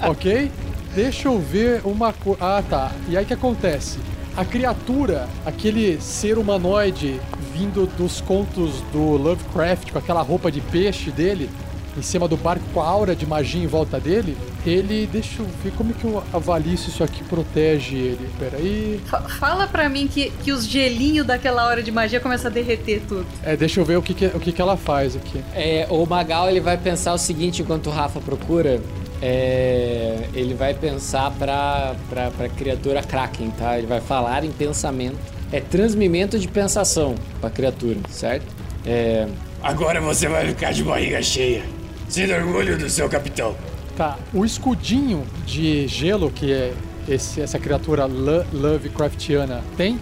ok? 0.07 0.51
Deixa 0.93 1.27
eu 1.29 1.39
ver 1.39 1.81
uma 1.85 2.11
coisa. 2.11 2.39
Ah, 2.41 2.63
tá. 2.67 2.91
E 3.07 3.17
aí 3.17 3.23
o 3.23 3.27
que 3.27 3.33
acontece? 3.33 3.97
A 4.35 4.43
criatura, 4.45 5.27
aquele 5.45 5.99
ser 6.01 6.37
humanoide 6.37 7.19
vindo 7.53 7.85
dos 7.97 8.21
contos 8.21 8.81
do 8.93 9.17
Lovecraft, 9.17 9.91
com 9.91 9.99
aquela 9.99 10.21
roupa 10.21 10.51
de 10.51 10.61
peixe 10.61 11.11
dele, 11.11 11.49
em 11.97 12.01
cima 12.01 12.27
do 12.27 12.37
barco 12.37 12.63
com 12.73 12.81
a 12.81 12.87
aura 12.87 13.15
de 13.15 13.25
magia 13.25 13.61
em 13.63 13.67
volta 13.67 13.99
dele, 13.99 14.37
ele. 14.65 15.07
Deixa 15.11 15.41
eu 15.41 15.47
ver 15.63 15.71
como 15.73 15.91
é 15.91 15.93
que 15.93 16.05
eu 16.05 16.23
avalio 16.33 16.77
se 16.77 16.89
isso 16.89 17.03
aqui 17.03 17.23
protege 17.23 17.95
ele. 17.95 18.29
Peraí. 18.39 18.99
Fa- 19.05 19.21
fala 19.21 19.67
pra 19.67 19.89
mim 19.89 20.07
que, 20.07 20.29
que 20.43 20.51
os 20.51 20.65
gelinhos 20.65 21.25
daquela 21.27 21.65
hora 21.67 21.81
de 21.83 21.91
magia 21.91 22.19
começam 22.19 22.49
a 22.49 22.53
derreter 22.53 23.01
tudo. 23.07 23.25
É, 23.43 23.55
deixa 23.57 23.79
eu 23.79 23.85
ver 23.85 23.97
o 23.97 24.01
que, 24.01 24.13
que, 24.13 24.25
o 24.27 24.39
que, 24.39 24.51
que 24.51 24.61
ela 24.61 24.77
faz 24.77 25.15
aqui. 25.15 25.43
É, 25.53 25.85
o 25.89 26.05
Magal 26.05 26.49
ele 26.49 26.59
vai 26.61 26.77
pensar 26.77 27.13
o 27.13 27.17
seguinte 27.17 27.61
enquanto 27.61 27.87
o 27.87 27.89
Rafa 27.91 28.19
procura. 28.19 28.79
É, 29.21 30.17
ele 30.33 30.53
vai 30.53 30.73
pensar 30.73 31.31
pra, 31.31 31.95
pra, 32.09 32.31
pra 32.31 32.49
criatura 32.49 33.01
Kraken, 33.03 33.49
tá? 33.51 33.77
Ele 33.77 33.87
vai 33.87 34.01
falar 34.01 34.43
em 34.43 34.51
pensamento. 34.51 35.17
É 35.51 35.59
transmimento 35.59 36.39
de 36.39 36.47
pensação 36.47 37.15
pra 37.39 37.49
criatura, 37.49 37.97
certo? 38.09 38.45
É, 38.85 39.27
Agora 39.61 40.01
você 40.01 40.27
vai 40.27 40.47
ficar 40.47 40.71
de 40.73 40.83
barriga 40.83 41.21
cheia. 41.21 41.63
Sinta 42.11 42.35
orgulho 42.35 42.77
do 42.77 42.89
seu 42.89 43.07
capitão. 43.07 43.55
Tá, 43.95 44.17
o 44.33 44.43
escudinho 44.43 45.25
de 45.45 45.87
gelo 45.87 46.29
que 46.29 46.51
é 46.51 46.73
esse, 47.07 47.39
essa 47.41 47.57
criatura 47.57 48.05
Lo- 48.05 48.45
Lovecraftiana 48.51 49.63
tem, 49.77 49.97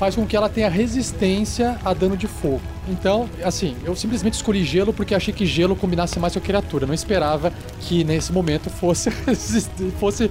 faz 0.00 0.14
com 0.14 0.24
que 0.24 0.34
ela 0.34 0.48
tenha 0.48 0.70
resistência 0.70 1.78
a 1.84 1.92
dano 1.92 2.16
de 2.16 2.26
fogo. 2.26 2.62
Então, 2.88 3.28
assim, 3.44 3.76
eu 3.84 3.94
simplesmente 3.94 4.32
escolhi 4.32 4.64
gelo 4.64 4.94
porque 4.94 5.14
achei 5.14 5.32
que 5.32 5.44
gelo 5.44 5.76
combinasse 5.76 6.18
mais 6.18 6.32
com 6.32 6.38
a 6.38 6.42
criatura. 6.42 6.86
Não 6.86 6.94
esperava 6.94 7.52
que 7.80 8.02
nesse 8.02 8.32
momento 8.32 8.70
fosse, 8.70 9.10
fosse 10.00 10.30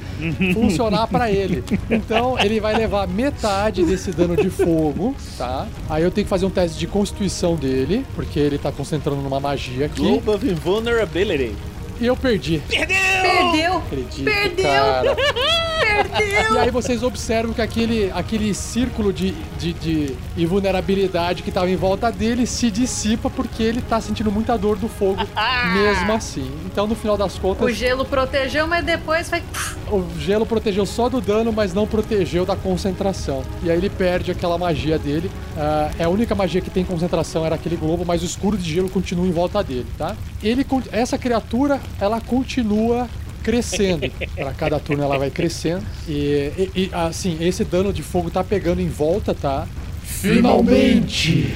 funcionar 0.56 1.06
pra 1.06 1.32
ele. 1.32 1.64
Então, 1.88 2.36
ele 2.40 2.60
vai 2.60 2.76
levar 2.76 3.08
metade 3.08 3.84
desse 3.86 4.12
dano 4.12 4.36
de 4.36 4.50
fogo, 4.50 5.16
tá? 5.38 5.68
Aí 5.88 6.02
eu 6.02 6.10
tenho 6.10 6.26
que 6.26 6.30
fazer 6.30 6.48
um 6.48 6.50
teste 6.50 6.80
de 6.80 6.88
constituição 6.88 7.56
dele, 7.56 8.04
porque 8.16 8.40
ele 8.40 8.58
tá 8.58 8.72
concentrando 8.72 9.22
numa 9.22 9.40
magia 9.40 9.86
aqui. 9.86 10.02
Globe 10.02 10.32
of 10.32 10.50
Invulnerability. 10.50 11.54
E 12.00 12.06
eu 12.06 12.16
perdi. 12.16 12.62
Perdeu! 12.70 13.78
Acredito, 13.78 14.24
Perdeu! 14.24 14.66
cara. 14.66 15.16
Perdeu! 15.90 16.54
E 16.56 16.58
aí 16.58 16.72
vocês 16.72 17.04
observam 17.04 17.54
que 17.54 17.62
aquele, 17.62 18.12
aquele 18.14 18.54
círculo 18.54 19.12
de, 19.12 19.32
de, 19.60 19.74
de 19.74 20.16
invulnerabilidade 20.38 21.44
que 21.44 21.50
estava 21.50 21.70
em 21.70 21.76
volta 21.76 22.12
dele 22.12 22.46
se 22.46 22.72
dissipa 22.72 23.30
porque 23.30 23.62
ele 23.64 23.82
tá 23.82 24.00
sentindo 24.00 24.32
muita 24.32 24.58
dor 24.58 24.78
do 24.78 24.88
fogo 24.88 25.20
mesmo 25.74 26.14
assim. 26.14 26.50
Então, 26.66 26.88
no 26.88 26.96
final 26.96 27.18
das 27.18 27.36
O 27.38 27.42
contas, 27.42 27.76
gelo 27.76 28.06
protegeu, 28.06 28.66
mas 28.68 28.86
depois 28.86 29.30
vai. 29.30 29.44
o 29.92 30.04
gelo 30.20 30.46
protegeu 30.46 30.86
só 30.86 31.10
do 31.10 31.20
dano, 31.20 31.52
mas 31.52 31.74
não 31.74 31.86
protegeu 31.88 32.46
da 32.46 32.56
concentração. 32.56 33.44
E 33.64 33.70
aí 33.70 33.78
ele 33.78 33.90
perde 33.90 34.32
aquela 34.32 34.58
magia 34.58 34.98
dele. 34.98 35.30
Ah, 35.58 35.92
é 36.00 36.04
a 36.06 36.10
única 36.10 36.34
magia 36.36 36.62
que 36.62 36.70
tem 36.70 36.86
concentração 36.86 37.46
era 37.46 37.56
aquele 37.56 37.76
globo, 37.76 38.06
mas 38.06 38.22
o 38.22 38.26
escuro 38.26 38.58
de 38.58 38.72
gelo 38.74 38.90
continua 38.90 39.28
em 39.28 39.32
volta 39.32 39.62
dele, 39.64 39.88
tá? 39.98 40.16
Ele, 40.42 40.66
essa 40.92 41.18
criatura, 41.18 41.82
ela 42.00 42.20
continua 42.22 43.08
crescendo. 43.44 44.10
Para 44.36 44.52
cada 44.54 44.80
turno 44.80 45.04
ela 45.04 45.18
vai 45.18 45.30
crescendo. 45.30 45.84
E, 46.08 46.52
e- 46.58 46.72
e, 46.76 46.90
assim, 46.94 47.38
esse 47.42 47.64
dano 47.64 47.92
de 47.94 48.04
fogo 48.04 48.30
tá 48.30 48.44
pegando 48.44 48.82
em 48.82 48.90
volta, 48.90 49.34
tá? 49.34 49.68
Finalmente, 50.04 51.56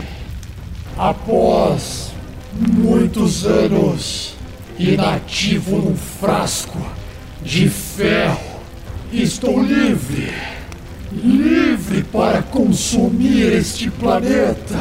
após 0.98 2.12
muitos 2.56 3.46
anos 3.46 4.36
inativo 4.78 5.78
num 5.78 5.96
frasco 5.96 6.78
de 7.44 7.68
ferro, 7.70 8.40
estou 9.12 9.62
livre. 9.62 10.32
Livre 11.12 12.04
para 12.04 12.42
consumir 12.42 13.54
este 13.54 13.90
planeta 13.92 14.80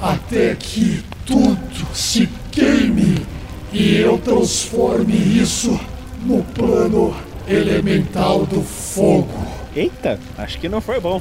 até 0.00 0.54
que 0.54 1.02
tudo 1.24 1.86
se 1.94 2.28
queime 2.52 3.24
e 3.72 3.96
eu 3.96 4.18
transforme 4.18 5.14
isso 5.14 5.78
no 6.22 6.42
plano 6.42 7.16
elemental 7.48 8.44
do 8.46 8.62
fogo. 8.62 9.46
Eita, 9.74 10.18
acho 10.38 10.58
que 10.58 10.68
não 10.68 10.80
foi 10.80 10.98
bom. 10.98 11.20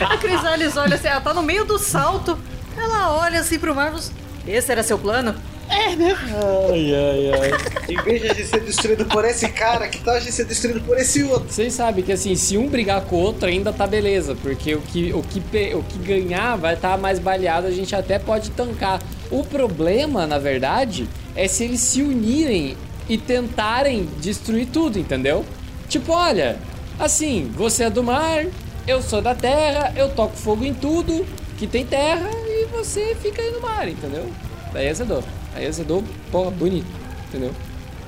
A 0.00 0.16
Crisales 0.18 0.76
olha 0.76 0.94
assim, 0.96 1.08
ela 1.08 1.20
tá 1.20 1.32
no 1.32 1.42
meio 1.42 1.64
do 1.64 1.78
salto. 1.78 2.38
Ela 2.76 3.14
olha 3.14 3.40
assim 3.40 3.58
pro 3.58 3.74
Marcos. 3.74 4.12
Esse 4.46 4.70
era 4.70 4.82
seu 4.82 4.98
plano? 4.98 5.34
Ai, 5.70 6.94
ai, 6.94 7.30
ai. 7.32 7.50
Em 7.88 8.02
vez 8.02 8.20
de 8.20 8.28
a 8.28 8.34
gente 8.34 8.46
ser 8.48 8.60
destruído 8.60 9.04
por 9.06 9.24
esse 9.24 9.48
cara, 9.48 9.88
que 9.88 10.00
tal 10.00 10.14
a 10.14 10.20
gente 10.20 10.32
ser 10.32 10.44
destruído 10.44 10.80
por 10.80 10.98
esse 10.98 11.22
outro? 11.22 11.50
Vocês 11.50 11.72
sabem 11.72 12.04
que 12.04 12.12
assim, 12.12 12.34
se 12.34 12.58
um 12.58 12.68
brigar 12.68 13.02
com 13.02 13.16
o 13.16 13.20
outro 13.20 13.48
ainda 13.48 13.72
tá 13.72 13.86
beleza, 13.86 14.34
porque 14.34 14.74
o 14.74 14.80
que, 14.80 15.12
o 15.12 15.22
que, 15.22 15.74
o 15.74 15.82
que 15.82 15.98
ganhar 15.98 16.56
vai 16.56 16.74
estar 16.74 16.98
mais 16.98 17.18
baleado, 17.18 17.66
a 17.66 17.70
gente 17.70 17.94
até 17.94 18.18
pode 18.18 18.50
tancar. 18.50 19.00
O 19.30 19.44
problema, 19.44 20.26
na 20.26 20.38
verdade, 20.38 21.08
é 21.36 21.46
se 21.46 21.64
eles 21.64 21.80
se 21.80 22.02
unirem 22.02 22.76
e 23.08 23.16
tentarem 23.16 24.08
destruir 24.20 24.66
tudo, 24.66 24.98
entendeu? 24.98 25.44
Tipo, 25.88 26.12
olha, 26.12 26.58
assim, 26.98 27.50
você 27.56 27.84
é 27.84 27.90
do 27.90 28.02
mar, 28.02 28.44
eu 28.86 29.00
sou 29.02 29.22
da 29.22 29.34
terra, 29.34 29.92
eu 29.96 30.08
toco 30.10 30.36
fogo 30.36 30.64
em 30.64 30.74
tudo 30.74 31.24
que 31.56 31.66
tem 31.66 31.84
terra 31.84 32.30
e 32.46 32.66
você 32.66 33.14
fica 33.20 33.40
aí 33.42 33.50
no 33.52 33.60
mar, 33.60 33.88
entendeu? 33.88 34.28
Daí 34.72 34.88
azedou. 34.88 35.22
Aí 35.54 35.66
azedou, 35.66 36.04
porra, 36.30 36.50
bonito, 36.50 36.86
entendeu? 37.28 37.52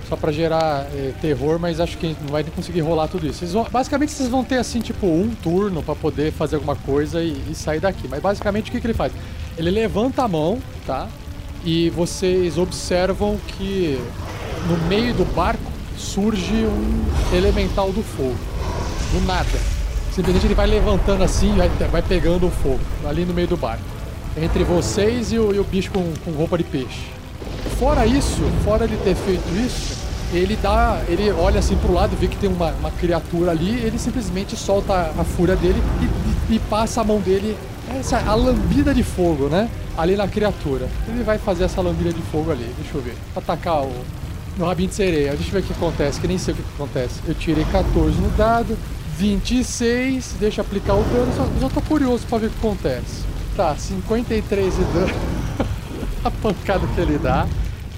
Só 0.09 0.16
pra 0.16 0.30
gerar 0.30 0.86
eh, 0.95 1.12
terror, 1.20 1.59
mas 1.59 1.80
acho 1.80 1.97
que 1.97 2.14
não 2.20 2.28
vai 2.28 2.45
conseguir 2.45 2.80
rolar 2.80 3.09
tudo 3.09 3.26
isso. 3.26 3.38
Vocês 3.38 3.53
vão- 3.53 3.66
basicamente, 3.70 4.12
vocês 4.12 4.28
vão 4.28 4.45
ter 4.45 4.57
assim, 4.59 4.80
tipo, 4.80 5.07
um 5.07 5.30
turno 5.43 5.82
pra 5.82 5.95
poder 5.95 6.32
fazer 6.32 6.57
alguma 6.57 6.76
coisa 6.76 7.22
e, 7.22 7.40
e 7.51 7.55
sair 7.55 7.80
daqui. 7.80 8.07
Mas 8.09 8.20
basicamente, 8.20 8.68
o 8.68 8.72
que, 8.72 8.80
que 8.80 8.86
ele 8.86 8.95
faz? 8.95 9.12
Ele 9.57 9.70
levanta 9.70 10.22
a 10.22 10.28
mão, 10.28 10.59
tá? 10.86 11.09
E 11.64 11.88
vocês 11.90 12.59
observam 12.59 13.38
que 13.47 13.99
no 14.68 14.76
meio 14.88 15.14
do 15.14 15.24
barco 15.24 15.62
surge 15.97 16.53
um 16.66 17.05
elemental 17.36 17.90
do 17.93 18.03
fogo. 18.03 18.36
Do 19.12 19.26
nada. 19.26 19.49
Simplesmente 20.12 20.47
ele 20.47 20.55
vai 20.55 20.66
levantando 20.66 21.22
assim, 21.24 21.55
vai, 21.57 21.68
vai 21.68 22.03
pegando 22.03 22.47
o 22.47 22.51
fogo 22.51 22.80
ali 23.09 23.24
no 23.24 23.32
meio 23.32 23.49
do 23.49 23.57
barco. 23.57 23.84
Entre 24.36 24.64
vocês 24.64 25.32
e 25.32 25.38
o, 25.38 25.55
e 25.55 25.59
o 25.59 25.64
bicho 25.64 25.90
com, 25.90 26.12
com 26.24 26.32
roupa 26.32 26.59
de 26.59 26.64
peixe. 26.64 27.07
Fora 27.83 28.07
isso, 28.07 28.41
fora 28.62 28.85
ele 28.85 28.97
ter 28.99 29.16
feito 29.16 29.43
isso, 29.57 29.97
ele 30.33 30.55
dá. 30.62 31.03
Ele 31.09 31.33
olha 31.33 31.59
assim 31.59 31.76
pro 31.76 31.93
lado, 31.93 32.16
vê 32.16 32.28
que 32.28 32.37
tem 32.37 32.49
uma, 32.49 32.70
uma 32.74 32.93
criatura 32.93 33.51
ali, 33.51 33.74
ele 33.74 33.99
simplesmente 33.99 34.55
solta 34.55 35.11
a, 35.18 35.24
fúria 35.24 35.57
dele 35.57 35.83
e, 36.01 36.53
e- 36.53 36.57
e 36.57 36.59
passa 36.61 37.01
a 37.01 37.05
mão 37.05 37.18
dele. 37.18 37.59
Essa 37.99 38.18
a 38.18 38.37
lambida 38.37 38.95
de 38.95 39.03
fogo, 39.03 39.49
né? 39.49 39.68
Ali 39.99 40.14
na 40.14 40.28
criatura. 40.28 40.89
Ele 41.09 41.24
vai 41.24 41.39
fazer 41.39 41.64
essa 41.64 41.80
lambida 41.80 42.12
de 42.12 42.22
fogo 42.22 42.53
ali, 42.53 42.72
deixa 42.78 42.97
eu 42.97 43.03
ver. 43.03 43.16
Atacar 43.35 43.83
o. 43.83 43.93
No 44.57 44.64
rabinho 44.66 44.89
de 44.89 44.95
sereia. 44.95 45.33
Deixa 45.33 45.49
eu 45.49 45.53
ver 45.55 45.59
o 45.59 45.62
que 45.64 45.72
acontece, 45.72 46.20
que 46.20 46.28
nem 46.28 46.39
sei 46.39 46.55
o 46.55 46.57
que 46.59 46.62
acontece. 46.76 47.18
Eu 47.26 47.35
tirei 47.35 47.64
14 47.64 48.16
no 48.20 48.28
dado, 48.37 48.78
26, 49.18 50.37
deixa 50.39 50.61
eu 50.61 50.64
aplicar 50.64 50.95
o 50.95 51.03
dano, 51.03 51.33
só, 51.37 51.49
só 51.62 51.68
tô 51.68 51.80
curioso 51.80 52.24
pra 52.28 52.39
ver 52.39 52.47
o 52.47 52.51
que 52.51 52.59
acontece. 52.64 53.24
Tá, 53.57 53.74
53 53.76 54.72
de 54.72 54.85
dano. 54.85 55.14
a 56.24 56.30
pancada 56.30 56.87
que 56.87 57.01
ele 57.01 57.18
dá. 57.18 57.45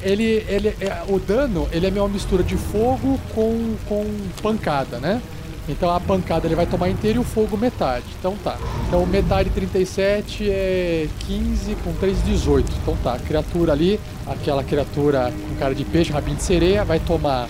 Ele, 0.04 0.44
ele, 0.46 0.68
é, 0.80 1.02
o 1.08 1.18
dano, 1.18 1.66
ele 1.72 1.86
é 1.86 1.90
uma 1.90 2.08
mistura 2.08 2.42
de 2.42 2.56
fogo 2.56 3.18
com, 3.34 3.74
com 3.88 4.04
pancada, 4.42 4.98
né? 4.98 5.20
Então 5.68 5.90
a 5.90 5.98
pancada 5.98 6.46
ele 6.46 6.54
vai 6.54 6.66
tomar 6.66 6.90
inteiro 6.90 7.20
e 7.20 7.22
o 7.22 7.24
fogo 7.24 7.56
metade. 7.56 8.04
Então 8.18 8.36
tá. 8.36 8.58
Então 8.86 9.04
metade 9.06 9.48
37 9.50 10.50
é 10.50 11.08
15 11.20 11.74
com 11.76 11.92
3, 11.94 12.22
18. 12.22 12.70
Então 12.82 12.96
tá. 13.02 13.14
A 13.14 13.18
criatura 13.18 13.72
ali, 13.72 13.98
aquela 14.26 14.62
criatura 14.62 15.32
com 15.48 15.54
cara 15.56 15.74
de 15.74 15.84
peixe, 15.84 16.12
rabinho 16.12 16.36
de 16.36 16.42
sereia, 16.42 16.84
vai 16.84 17.00
tomar 17.00 17.48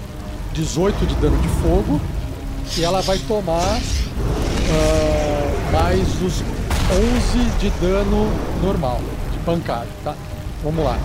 18 0.52 1.06
de 1.06 1.14
dano 1.16 1.36
de 1.38 1.48
fogo. 1.48 2.00
E 2.78 2.84
ela 2.84 3.02
vai 3.02 3.18
tomar 3.18 3.80
ah, 4.70 5.72
mais 5.72 6.22
os 6.22 6.40
11 6.90 7.58
de 7.58 7.70
dano 7.80 8.28
normal, 8.62 9.00
de 9.32 9.38
pancada, 9.40 9.88
tá? 10.02 10.14
Vamos 10.62 10.84
lá. 10.84 10.98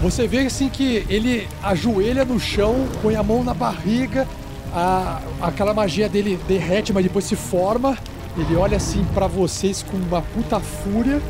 Você 0.00 0.28
vê 0.28 0.46
assim 0.46 0.68
que 0.68 1.04
ele 1.08 1.48
ajoelha 1.62 2.24
no 2.24 2.38
chão, 2.38 2.86
põe 3.02 3.16
a 3.16 3.22
mão 3.22 3.42
na 3.42 3.52
barriga, 3.52 4.28
a, 4.72 5.20
aquela 5.40 5.74
magia 5.74 6.08
dele 6.08 6.38
derrete, 6.46 6.92
mas 6.92 7.02
depois 7.02 7.24
se 7.24 7.34
forma. 7.34 7.98
Ele 8.36 8.54
olha 8.54 8.76
assim 8.76 9.04
pra 9.12 9.26
vocês 9.26 9.82
com 9.82 9.96
uma 9.96 10.22
puta 10.22 10.60
fúria 10.60 11.20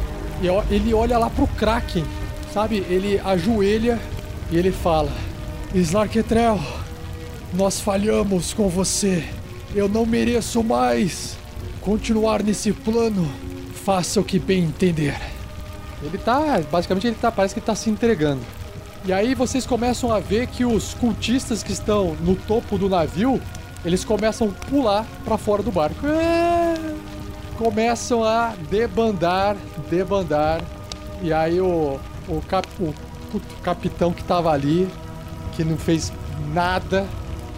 e 0.43 0.75
ele 0.75 0.93
olha 0.93 1.17
lá 1.17 1.31
pro 1.31 1.47
Kraken, 1.47 2.05
sabe? 2.53 2.85
Ele 2.91 3.19
ajoelha 3.25 3.99
e 4.51 4.59
ele 4.59 4.71
fala: 4.71 5.11
Slarketrel, 5.75 6.61
nós 7.55 7.81
falhamos 7.81 8.53
com 8.53 8.69
você. 8.69 9.25
Eu 9.75 9.89
não 9.89 10.05
mereço 10.05 10.63
mais 10.63 11.37
continuar 11.81 12.43
nesse 12.43 12.73
plano. 12.73 13.27
Faça 13.85 14.21
o 14.21 14.25
que 14.25 14.39
bem 14.39 14.65
entender. 14.65 15.17
Ele 16.03 16.19
tá, 16.19 16.61
basicamente 16.71 17.07
ele 17.09 17.17
tá, 17.17 17.31
parece 17.33 17.55
que 17.55 17.61
ele 17.61 17.67
tá 17.67 17.75
se 17.75 17.91
entregando. 17.91 18.41
E 19.05 19.13
aí 19.13 19.35
vocês 19.35 19.67
começam 19.67 20.13
a 20.13 20.19
ver 20.21 20.47
que 20.49 20.65
os 20.65 20.95
cultistas 20.95 21.63
que 21.63 21.73
estão 21.73 22.17
no 22.21 22.35
topo 22.35 22.77
do 22.79 22.89
navio, 22.89 23.41
eles 23.85 24.05
começam 24.05 24.49
a 24.49 24.67
pular 24.67 25.07
pra 25.25 25.39
fora 25.39 25.63
do 25.63 25.71
barco. 25.71 26.07
É! 26.07 26.75
Começam 27.57 28.23
a 28.23 28.55
debandar, 28.71 29.57
debandar. 29.91 30.61
E 31.23 31.33
aí 31.33 31.61
o, 31.61 31.99
o, 32.29 32.41
cap- 32.49 32.69
o 32.79 32.95
puto 33.33 33.55
capitão 33.63 34.13
que 34.13 34.23
tava 34.23 34.51
ali, 34.53 34.89
que 35.53 35.65
não 35.65 35.77
fez 35.77 36.13
nada, 36.53 37.07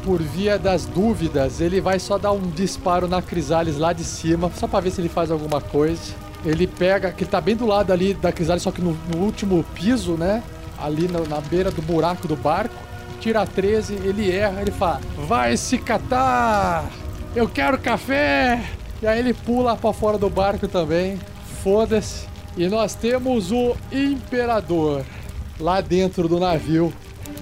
por 0.02 0.22
via 0.22 0.58
das 0.58 0.86
dúvidas, 0.86 1.60
ele 1.60 1.80
vai 1.80 1.98
só 1.98 2.16
dar 2.16 2.32
um 2.32 2.40
disparo 2.48 3.06
na 3.06 3.20
Crisales 3.20 3.76
lá 3.76 3.92
de 3.92 4.02
cima, 4.04 4.50
só 4.56 4.66
pra 4.66 4.80
ver 4.80 4.90
se 4.90 5.00
ele 5.00 5.10
faz 5.10 5.30
alguma 5.30 5.60
coisa. 5.60 6.00
Ele 6.44 6.66
pega, 6.66 7.12
que 7.12 7.24
ele 7.24 7.30
tá 7.30 7.40
bem 7.40 7.54
do 7.54 7.66
lado 7.66 7.92
ali 7.92 8.14
da 8.14 8.32
Crisales, 8.32 8.62
só 8.62 8.70
que 8.70 8.80
no, 8.80 8.96
no 9.12 9.18
último 9.18 9.64
piso, 9.74 10.14
né? 10.14 10.42
Ali 10.78 11.06
na, 11.08 11.20
na 11.20 11.40
beira 11.40 11.70
do 11.70 11.82
buraco 11.82 12.26
do 12.26 12.36
barco. 12.36 12.74
Tira 13.20 13.46
13, 13.46 13.94
ele 13.96 14.30
erra, 14.30 14.62
ele 14.62 14.70
fala: 14.70 15.00
Vai 15.28 15.56
se 15.56 15.76
catar! 15.76 16.88
Eu 17.34 17.48
quero 17.48 17.78
café! 17.78 18.64
E 19.02 19.06
aí 19.06 19.18
ele 19.18 19.34
pula 19.34 19.76
pra 19.76 19.92
fora 19.92 20.16
do 20.16 20.30
barco 20.30 20.66
também. 20.66 21.18
Foda-se. 21.62 22.26
E 22.56 22.68
nós 22.68 22.94
temos 22.94 23.52
o 23.52 23.76
Imperador 23.92 25.04
lá 25.58 25.80
dentro 25.80 26.26
do 26.26 26.40
navio. 26.40 26.92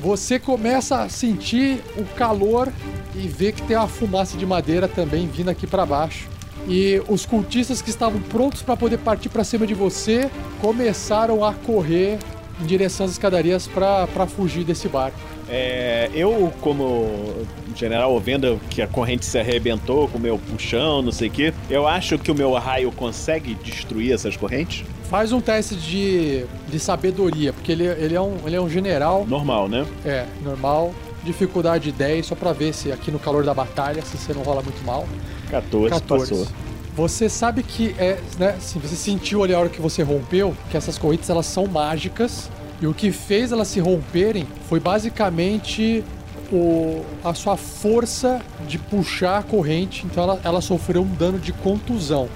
Você 0.01 0.39
começa 0.39 1.03
a 1.03 1.09
sentir 1.09 1.83
o 1.97 2.05
calor 2.17 2.73
e 3.15 3.27
vê 3.27 3.51
que 3.53 3.63
tem 3.63 3.77
uma 3.77 3.89
fumaça 3.89 4.37
de 4.37 4.47
madeira 4.47 4.87
também 4.87 5.27
vindo 5.27 5.49
aqui 5.49 5.67
pra 5.67 5.87
baixo. 5.87 6.29
E 6.67 7.01
os 7.09 7.25
cultistas 7.25 7.81
que 7.81 7.91
estavam 7.91 8.21
prontos 8.21 8.63
para 8.63 8.77
poder 8.77 8.99
partir 8.99 9.29
pra 9.29 9.45
cima 9.45 9.67
de 9.67 9.75
você 9.75 10.31
começaram 10.61 11.45
a 11.45 11.55
correr 11.55 12.19
em 12.61 12.67
direção 12.67 13.07
às 13.07 13.13
escadarias 13.13 13.67
pra 13.67 14.27
fugir 14.27 14.65
desse 14.65 14.89
barco. 14.89 15.19
É, 15.51 16.11
eu, 16.15 16.53
como 16.61 17.47
general, 17.75 18.19
vendo 18.21 18.61
que 18.69 18.83
a 18.83 18.87
corrente 18.87 19.25
se 19.25 19.39
arrebentou 19.39 20.07
com 20.09 20.19
o 20.19 20.21
meu 20.21 20.39
puxão, 20.39 21.01
não 21.01 21.13
sei 21.13 21.29
o 21.29 21.31
quê, 21.31 21.55
eu 21.71 21.89
acho 21.89 22.19
que 22.19 22.31
o 22.31 22.35
meu 22.35 22.53
raio 22.53 22.93
consegue 22.93 23.55
destruir 23.55 24.13
essas 24.13 24.37
correntes? 24.37 24.85
Faz 25.09 25.33
um 25.33 25.41
teste 25.41 25.75
de, 25.77 26.45
de 26.69 26.79
sabedoria, 26.79 27.53
porque 27.55 27.73
ele, 27.73 27.85
ele, 27.85 28.15
é 28.15 28.21
um, 28.21 28.37
ele 28.45 28.57
é 28.57 28.61
um 28.61 28.69
general. 28.69 29.27
Normal, 29.27 29.69
né? 29.69 29.87
É, 30.05 30.27
normal. 30.43 30.93
Dificuldade 31.25 31.91
10, 31.91 32.27
só 32.27 32.35
pra 32.35 32.53
ver 32.53 32.75
se 32.75 32.93
aqui 32.93 33.11
no 33.11 33.19
calor 33.19 33.43
da 33.43 33.55
batalha, 33.55 34.03
se 34.03 34.19
você 34.19 34.35
não 34.35 34.43
rola 34.43 34.63
muito 34.63 34.85
mal. 34.85 35.07
14, 35.49 36.03
passou. 36.03 36.47
Você 36.95 37.29
sabe 37.29 37.63
que 37.63 37.95
é, 37.99 38.19
né, 38.39 38.57
assim, 38.59 38.79
você 38.81 38.97
sentiu 38.97 39.45
ali 39.45 39.55
a 39.55 39.61
hora 39.61 39.69
que 39.69 39.81
você 39.81 40.03
rompeu, 40.03 40.55
que 40.71 40.77
essas 40.77 40.99
correntes 40.99 41.31
elas 41.31 41.47
são 41.47 41.67
mágicas, 41.67 42.51
e 42.81 42.87
o 42.87 42.95
que 42.95 43.13
fez 43.13 43.53
elas 43.53 43.69
se 43.69 43.81
romperem 43.81 44.47
foi 44.69 44.81
basicamente 44.81 46.05
o, 46.53 47.05
a 47.23 47.35
sua 47.35 47.57
força 47.57 48.41
de 48.67 48.79
puxar 48.79 49.39
a 49.39 49.43
corrente, 49.43 50.07
então 50.07 50.25
ela, 50.25 50.41
ela 50.43 50.61
sofreu 50.61 51.03
um 51.03 51.15
dano 51.15 51.39
de 51.39 51.53
contusão. 51.53 52.29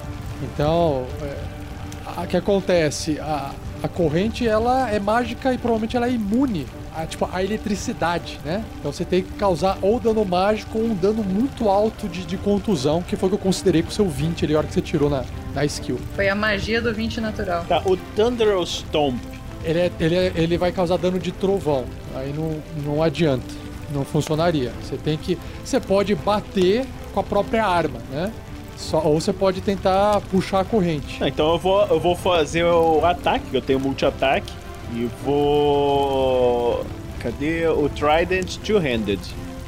Então, 0.43 1.07
é, 1.23 2.23
o 2.23 2.27
que 2.27 2.37
acontece? 2.37 3.19
A, 3.19 3.53
a 3.83 3.89
corrente 3.89 4.47
ela 4.47 4.91
é 4.91 5.01
mágica 5.01 5.53
e 5.53 5.59
provavelmente 5.59 5.97
ela 5.97 6.07
é 6.07 6.13
imune 6.13 6.67
a, 6.95 7.07
tipo, 7.07 7.29
a 7.33 7.43
eletricidade, 7.43 8.39
né? 8.45 8.65
Então 8.79 8.93
você 8.93 9.05
tem 9.05 9.23
que 9.23 9.33
causar 9.33 9.79
ou 9.83 9.99
dano 9.99 10.25
mágico 10.25 10.79
ou 10.79 10.85
um 10.85 10.95
dano 10.95 11.23
muito 11.23 11.69
alto 11.69 12.09
de, 12.09 12.25
de 12.25 12.37
contusão, 12.37 13.03
que 13.03 13.17
foi 13.17 13.29
o 13.29 13.31
que 13.31 13.37
eu 13.37 13.39
considerei 13.43 13.83
com 13.83 13.89
o 13.89 13.93
seu 13.93 14.09
20 14.09 14.45
ali, 14.45 14.55
a 14.55 14.59
hora 14.59 14.67
que 14.67 14.75
você 14.75 14.81
tirou 14.83 15.09
na, 15.09 15.25
na 15.55 15.65
skill. 15.65 15.99
Foi 16.15 16.29
a 16.29 16.35
magia 16.35 16.81
do 16.81 16.93
20 16.93 17.21
natural. 17.21 17.65
Tá, 17.69 17.83
o 17.85 17.97
Thunder 17.97 18.57
Stomp. 18.67 19.19
Ele, 19.65 19.79
é, 19.79 19.93
ele, 20.01 20.15
é- 20.17 20.33
ele 20.35 20.59
vai 20.59 20.73
causar 20.73 20.97
dano 20.99 21.19
de 21.19 21.31
trovão, 21.31 21.85
aí 22.17 22.33
não, 22.33 22.61
não 22.85 23.03
adianta, 23.03 23.47
não 23.95 24.05
funcionaria. 24.05 24.73
Você 24.83 24.97
tem 24.97 25.17
que. 25.17 25.39
Você 25.65 25.79
pode 25.79 26.15
bater 26.17 26.85
com 27.15 27.21
a 27.21 27.23
própria 27.23 27.65
arma, 27.65 28.01
né? 28.11 28.33
Só, 28.77 29.01
ou 29.05 29.21
você 29.21 29.33
pode 29.33 29.61
tentar 29.61 30.21
puxar 30.23 30.61
a 30.61 30.65
corrente. 30.65 31.23
Ah, 31.23 31.29
então 31.29 31.53
eu 31.53 31.59
vou, 31.59 31.87
eu 31.87 32.01
vou 32.01 32.17
fazer 32.17 32.65
o 32.65 33.05
ataque, 33.05 33.47
que 33.51 33.57
eu 33.57 33.63
tenho 33.63 33.79
multi-ataque. 33.79 34.53
E 34.95 35.09
vou. 35.25 36.85
Cadê 37.21 37.67
o 37.69 37.89
Trident 37.89 38.59
Two-Handed? 38.59 39.21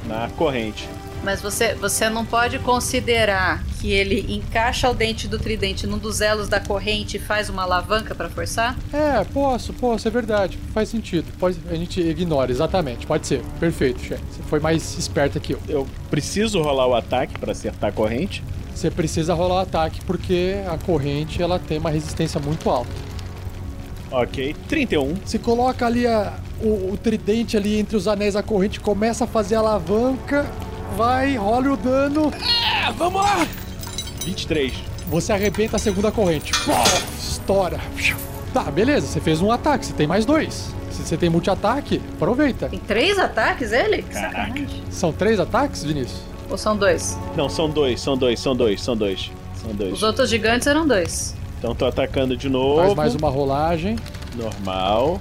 Na 0.07 0.29
corrente. 0.37 0.89
Mas 1.25 1.41
você, 1.41 1.75
você 1.75 2.11
não 2.11 2.27
pode 2.27 2.59
considerar 2.59 3.65
que 3.81 3.91
ele 3.91 4.27
encaixa 4.29 4.91
o 4.91 4.95
dente 4.95 5.27
do 5.27 5.39
tridente 5.39 5.87
num 5.87 5.97
dos 5.97 6.21
elos 6.21 6.49
da 6.49 6.61
corrente 6.61 7.17
e 7.17 7.21
faz 7.21 7.49
uma 7.49 7.63
alavanca 7.63 8.15
pra 8.15 8.29
forçar? 8.29 8.77
É, 8.93 9.25
posso, 9.25 9.73
posso, 9.73 10.07
é 10.07 10.11
verdade. 10.11 10.59
Faz 10.75 10.91
sentido. 10.91 11.25
Pode, 11.39 11.59
a 11.71 11.75
gente 11.75 11.99
ignora, 11.99 12.51
exatamente. 12.51 13.07
Pode 13.07 13.27
ser. 13.27 13.41
Perfeito, 13.59 14.03
chefe. 14.03 14.23
Você 14.31 14.43
foi 14.43 14.61
mais 14.61 14.99
esperta 14.99 15.41
que 15.41 15.55
eu. 15.55 15.61
Eu 15.67 15.87
preciso 16.11 16.61
rolar 16.61 16.87
o 16.87 16.95
ataque 16.95 17.39
pra 17.39 17.53
acertar 17.53 17.89
a 17.89 17.93
corrente. 17.93 18.45
Você 18.75 18.91
precisa 18.91 19.33
rolar 19.33 19.55
o 19.55 19.59
ataque 19.61 20.03
porque 20.05 20.57
a 20.71 20.77
corrente 20.77 21.43
ela 21.43 21.59
tem 21.59 21.79
uma 21.79 21.91
resistência 21.91 22.39
muito 22.39 22.69
alta. 22.69 22.93
Ok, 24.23 24.55
31. 24.69 25.15
Você 25.25 25.39
coloca 25.39 25.85
ali 25.87 26.07
a- 26.07 26.33
o, 26.63 26.93
o 26.93 26.97
tridente 27.03 27.57
ali 27.57 27.79
entre 27.79 27.97
os 27.97 28.07
anéis 28.07 28.35
da 28.35 28.43
corrente, 28.43 28.79
começa 28.79 29.25
a 29.25 29.27
fazer 29.27 29.57
a 29.57 29.59
alavanca, 29.59 30.47
vai, 30.97 31.37
rola 31.37 31.73
o 31.73 31.77
dano. 31.77 32.33
É, 32.33 32.93
vamos 32.93 33.21
lá! 33.21 33.47
23. 34.25 34.73
Você 35.09 35.33
arrebenta 35.33 35.77
a 35.77 35.79
segunda 35.79 36.11
corrente. 36.13 36.53
Pô, 36.65 36.73
estoura. 37.19 37.79
Tá, 38.53 38.63
beleza, 38.71 39.07
você 39.09 39.21
fez 39.21 39.41
um 39.43 39.51
ataque, 39.51 39.85
você 39.87 39.93
tem 39.93 40.07
mais 40.07 40.25
dois. 40.25 40.73
Se 40.93 41.03
você 41.03 41.17
tem 41.17 41.29
multi-ataque, 41.29 42.01
aproveita. 42.15 42.69
Tem 42.69 42.79
três 42.79 43.19
ataques 43.19 43.73
ele? 43.73 44.03
Caraca. 44.03 44.55
São 44.91 45.13
três 45.13 45.41
ataques, 45.41 45.83
Vinícius? 45.83 46.21
Ou 46.49 46.57
são 46.57 46.77
dois? 46.77 47.19
Não, 47.37 47.49
são 47.49 47.69
dois, 47.69 48.01
são 48.01 48.17
dois, 48.17 48.39
são 48.39 48.55
dois, 48.55 48.81
são 48.81 48.97
dois. 48.97 49.31
São 49.61 49.75
dois. 49.75 49.93
Os 49.93 50.03
outros 50.05 50.31
gigantes 50.31 50.69
eram 50.69 50.87
dois. 50.87 51.35
Então 51.65 51.75
tô 51.75 51.87
atacando 51.87 52.37
de 52.37 52.47
novo. 52.47 52.83
Faz 52.83 52.95
mais 52.95 53.15
uma 53.15 53.31
rolagem. 53.31 53.97
Normal. 54.37 55.19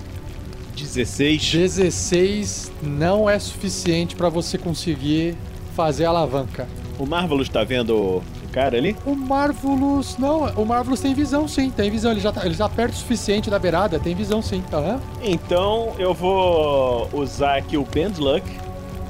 16. 0.76 1.54
16 1.54 2.70
não 2.82 3.30
é 3.30 3.40
suficiente 3.40 4.14
pra 4.14 4.28
você 4.28 4.58
conseguir 4.58 5.38
fazer 5.74 6.04
a 6.04 6.10
alavanca. 6.10 6.68
O 7.00 7.06
Marvelous 7.06 7.48
tá 7.48 7.64
vendo 7.64 7.96
o 7.96 8.24
cara 8.52 8.78
ali? 8.78 8.94
O 9.06 9.16
Marvelous, 9.16 10.18
não, 10.18 10.50
o 10.56 10.66
Marvelous 10.66 11.00
tem 11.00 11.14
visão 11.14 11.48
sim, 11.48 11.70
tem 11.70 11.90
visão, 11.90 12.12
ele 12.12 12.20
já, 12.20 12.34
tá, 12.34 12.46
ele 12.46 12.56
já 12.56 12.68
perto 12.68 12.92
o 12.92 12.98
suficiente 12.98 13.50
da 13.50 13.58
beirada, 13.58 13.98
tem 13.98 14.14
visão 14.14 14.42
sim, 14.42 14.62
aham. 14.74 15.00
Então 15.24 15.94
eu 15.98 16.14
vou 16.14 17.10
usar 17.14 17.60
aqui 17.60 17.78
o 17.78 17.86
Bend 17.86 18.20
Luck 18.20 18.46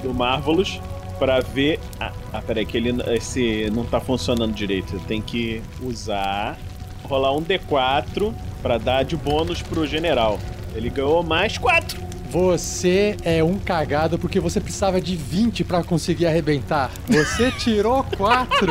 do 0.03 0.13
Marvelous 0.13 0.79
pra 1.17 1.39
ver. 1.39 1.79
Ah, 1.99 2.11
ah, 2.31 2.41
peraí, 2.41 2.63
que 2.63 2.77
ele 2.77 3.01
esse 3.07 3.71
não 3.73 3.85
tá 3.85 3.99
funcionando 3.99 4.53
direito. 4.53 4.99
Tem 5.07 5.19
que 5.19 5.63
usar. 5.81 6.57
Rolar 7.03 7.35
um 7.35 7.41
D4 7.41 8.33
pra 8.61 8.77
dar 8.77 9.03
de 9.03 9.15
bônus 9.15 9.61
pro 9.61 9.85
general. 9.85 10.39
Ele 10.75 10.89
ganhou 10.89 11.23
mais 11.23 11.57
4. 11.57 12.01
Você 12.29 13.15
é 13.23 13.43
um 13.43 13.59
cagado 13.59 14.17
porque 14.17 14.39
você 14.39 14.59
precisava 14.59 14.99
de 14.99 15.15
20 15.15 15.63
pra 15.63 15.83
conseguir 15.83 16.25
arrebentar. 16.25 16.89
Você 17.07 17.51
tirou 17.51 18.03
4. 18.17 18.67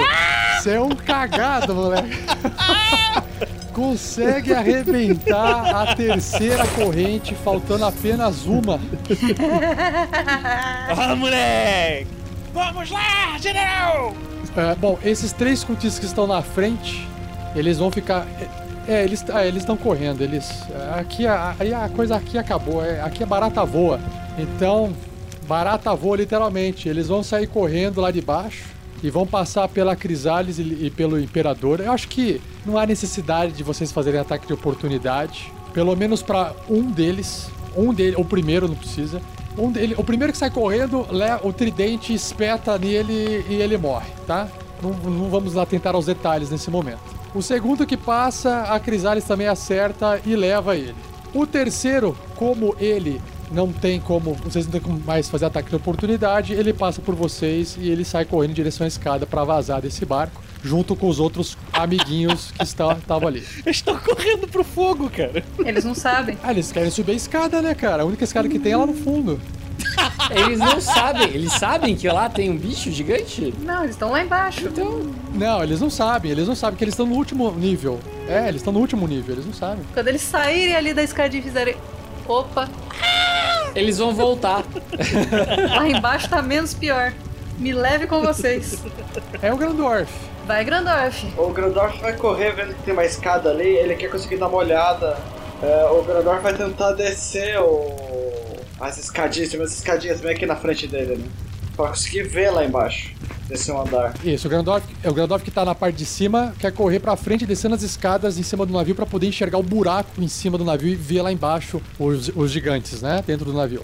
Você 0.58 0.70
é 0.72 0.80
um 0.80 0.88
cagado, 0.90 1.72
moleque. 1.74 2.10
Consegue 3.72 4.52
arrebentar 4.52 5.74
a 5.74 5.94
terceira 5.94 6.66
corrente, 6.68 7.34
faltando 7.34 7.84
apenas 7.84 8.44
uma. 8.44 8.78
Ah, 10.94 11.16
moleque! 11.16 12.06
Vamos 12.52 12.90
lá, 12.90 13.38
general! 13.40 14.14
É, 14.54 14.74
bom, 14.74 14.98
esses 15.02 15.32
três 15.32 15.64
cultistas 15.64 15.98
que 15.98 16.04
estão 16.04 16.26
na 16.26 16.42
frente, 16.42 17.08
eles 17.54 17.78
vão 17.78 17.90
ficar. 17.90 18.26
É, 18.40 18.94
é, 18.94 19.04
eles 19.04 19.24
é, 19.28 19.48
estão 19.48 19.76
correndo. 19.76 20.22
Eles. 20.22 20.50
Aqui 20.98 21.26
a, 21.26 21.54
a 21.84 21.88
coisa 21.88 22.16
aqui 22.16 22.38
acabou. 22.38 22.84
é, 22.84 23.00
aqui 23.00 23.22
é 23.22 23.26
barata 23.26 23.64
voa. 23.64 24.00
Então, 24.38 24.92
barata 25.46 25.94
voa 25.94 26.16
literalmente. 26.16 26.88
Eles 26.88 27.08
vão 27.08 27.22
sair 27.22 27.46
correndo 27.46 28.00
lá 28.00 28.10
de 28.10 28.20
baixo. 28.20 28.64
e 29.02 29.10
vão 29.10 29.26
passar 29.26 29.68
pela 29.68 29.96
Crisales 29.96 30.58
e, 30.58 30.62
e 30.62 30.90
pelo 30.90 31.20
Imperador. 31.20 31.80
Eu 31.80 31.92
acho 31.92 32.08
que 32.08 32.40
não 32.64 32.78
há 32.78 32.86
necessidade 32.86 33.52
de 33.52 33.62
vocês 33.62 33.92
fazerem 33.92 34.20
ataque 34.20 34.46
de 34.46 34.52
oportunidade. 34.52 35.52
Pelo 35.72 35.96
menos 35.96 36.22
pra 36.22 36.54
um 36.68 36.90
deles. 36.90 37.50
Um 37.76 37.92
dele, 37.94 38.16
o 38.18 38.24
primeiro 38.24 38.68
não 38.68 38.74
precisa. 38.74 39.20
Um 39.56 39.70
dele, 39.70 39.94
o 39.96 40.04
primeiro 40.04 40.32
que 40.32 40.38
sai 40.38 40.50
correndo, 40.50 41.06
o 41.42 41.52
tridente 41.52 42.14
espeta 42.14 42.78
nele 42.78 43.44
e 43.48 43.54
ele 43.54 43.76
morre, 43.76 44.10
tá? 44.26 44.48
Não, 44.82 44.90
não 44.90 45.30
vamos 45.30 45.54
lá 45.54 45.64
tentar 45.64 45.96
os 45.96 46.06
detalhes 46.06 46.50
nesse 46.50 46.70
momento. 46.70 47.21
O 47.34 47.40
segundo 47.42 47.86
que 47.86 47.96
passa, 47.96 48.62
a 48.62 48.78
Crisales 48.78 49.24
também 49.24 49.46
acerta 49.48 50.20
e 50.26 50.36
leva 50.36 50.76
ele. 50.76 50.94
O 51.32 51.46
terceiro, 51.46 52.16
como 52.36 52.76
ele 52.78 53.20
não 53.50 53.72
tem 53.72 53.98
como, 54.00 54.34
vocês 54.34 54.66
não 54.66 54.72
tem 54.72 54.80
como 54.80 54.98
mais 55.00 55.28
fazer 55.30 55.46
ataque 55.46 55.70
de 55.70 55.76
oportunidade, 55.76 56.52
ele 56.52 56.72
passa 56.72 57.00
por 57.00 57.14
vocês 57.14 57.76
e 57.80 57.88
ele 57.90 58.04
sai 58.04 58.24
correndo 58.24 58.50
em 58.50 58.54
direção 58.54 58.84
à 58.84 58.88
escada 58.88 59.26
pra 59.26 59.44
vazar 59.44 59.80
desse 59.80 60.04
barco, 60.04 60.42
junto 60.62 60.94
com 60.94 61.08
os 61.08 61.18
outros 61.18 61.56
amiguinhos 61.72 62.50
que 62.50 62.62
está- 62.62 62.92
estavam 62.94 63.28
ali. 63.28 63.40
Eles 63.64 63.76
estão 63.76 63.96
correndo 63.98 64.46
pro 64.48 64.62
fogo, 64.64 65.08
cara. 65.10 65.42
Eles 65.58 65.84
não 65.84 65.94
sabem. 65.94 66.36
Ah, 66.42 66.50
eles 66.50 66.70
querem 66.70 66.90
subir 66.90 67.12
a 67.12 67.14
escada, 67.14 67.60
né, 67.62 67.74
cara? 67.74 68.02
A 68.02 68.06
única 68.06 68.24
escada 68.24 68.48
que 68.48 68.58
tem 68.58 68.72
é 68.72 68.76
lá 68.76 68.86
no 68.86 68.94
fundo. 68.94 69.40
Eles 70.30 70.58
não 70.58 70.80
sabem. 70.80 71.28
Eles 71.28 71.52
sabem 71.52 71.96
que 71.96 72.08
lá 72.08 72.28
tem 72.28 72.50
um 72.50 72.56
bicho 72.56 72.90
gigante? 72.90 73.52
Não, 73.60 73.82
eles 73.82 73.94
estão 73.94 74.10
lá 74.10 74.22
embaixo. 74.22 74.66
Então, 74.66 75.12
Não, 75.34 75.62
eles 75.62 75.80
não 75.80 75.90
sabem, 75.90 76.30
eles 76.30 76.48
não 76.48 76.54
sabem 76.54 76.76
que 76.76 76.84
eles 76.84 76.94
estão 76.94 77.06
no 77.06 77.14
último 77.14 77.50
nível. 77.52 78.00
É, 78.28 78.48
eles 78.48 78.56
estão 78.56 78.72
no 78.72 78.80
último 78.80 79.06
nível, 79.06 79.34
eles 79.34 79.46
não 79.46 79.52
sabem. 79.52 79.84
Quando 79.92 80.08
eles 80.08 80.22
saírem 80.22 80.74
ali 80.74 80.94
da 80.94 81.02
escadinha 81.02 81.40
e 81.40 81.44
fizerem. 81.44 81.76
Opa, 82.26 82.68
eles 83.74 83.98
vão 83.98 84.14
voltar. 84.14 84.64
lá 85.76 85.88
embaixo 85.88 86.28
tá 86.28 86.42
menos 86.42 86.74
pior. 86.74 87.12
Me 87.58 87.72
leve 87.72 88.06
com 88.06 88.20
vocês. 88.20 88.82
É 89.40 89.52
o 89.52 89.56
Grandorf. 89.56 90.12
Vai, 90.46 90.64
Grandorf. 90.64 91.26
O 91.36 91.50
Grandorf 91.50 92.00
vai 92.00 92.14
correr 92.14 92.52
vendo 92.52 92.74
que 92.74 92.82
tem 92.82 92.92
uma 92.92 93.04
escada 93.04 93.50
ali, 93.50 93.68
ele 93.68 93.94
quer 93.94 94.10
conseguir 94.10 94.36
dar 94.36 94.48
uma 94.48 94.58
olhada. 94.58 95.16
É, 95.62 95.84
o 95.86 96.02
Grandorf 96.02 96.42
vai 96.42 96.54
tentar 96.54 96.92
descer 96.92 97.58
o... 97.60 98.31
as 98.82 98.98
escadinhas, 98.98 99.48
tem 99.50 99.60
umas 99.60 99.72
escadinhas 99.72 100.20
bem 100.20 100.32
aqui 100.32 100.44
na 100.44 100.56
frente 100.56 100.88
dele, 100.88 101.16
né? 101.16 101.24
Pra 101.76 101.88
conseguir 101.88 102.24
ver 102.24 102.50
lá 102.50 102.64
embaixo, 102.64 103.12
descer 103.48 103.72
um 103.72 103.80
andar. 103.80 104.12
Isso, 104.24 104.46
o 104.46 104.50
Grandorf, 104.50 104.84
é 105.02 105.08
o 105.08 105.14
Grandorf 105.14 105.42
que 105.44 105.50
tá 105.50 105.64
na 105.64 105.74
parte 105.74 105.96
de 105.96 106.04
cima, 106.04 106.52
quer 106.58 106.72
correr 106.72 106.98
pra 106.98 107.16
frente, 107.16 107.46
descendo 107.46 107.74
as 107.76 107.82
escadas 107.82 108.38
em 108.38 108.42
cima 108.42 108.66
do 108.66 108.72
navio 108.72 108.94
pra 108.94 109.06
poder 109.06 109.28
enxergar 109.28 109.56
o 109.56 109.62
buraco 109.62 110.20
em 110.20 110.28
cima 110.28 110.58
do 110.58 110.64
navio 110.64 110.88
e 110.88 110.96
ver 110.96 111.22
lá 111.22 111.32
embaixo 111.32 111.80
os, 111.98 112.28
os 112.34 112.50
gigantes, 112.50 113.00
né? 113.00 113.22
Dentro 113.26 113.46
do 113.46 113.52
navio. 113.54 113.82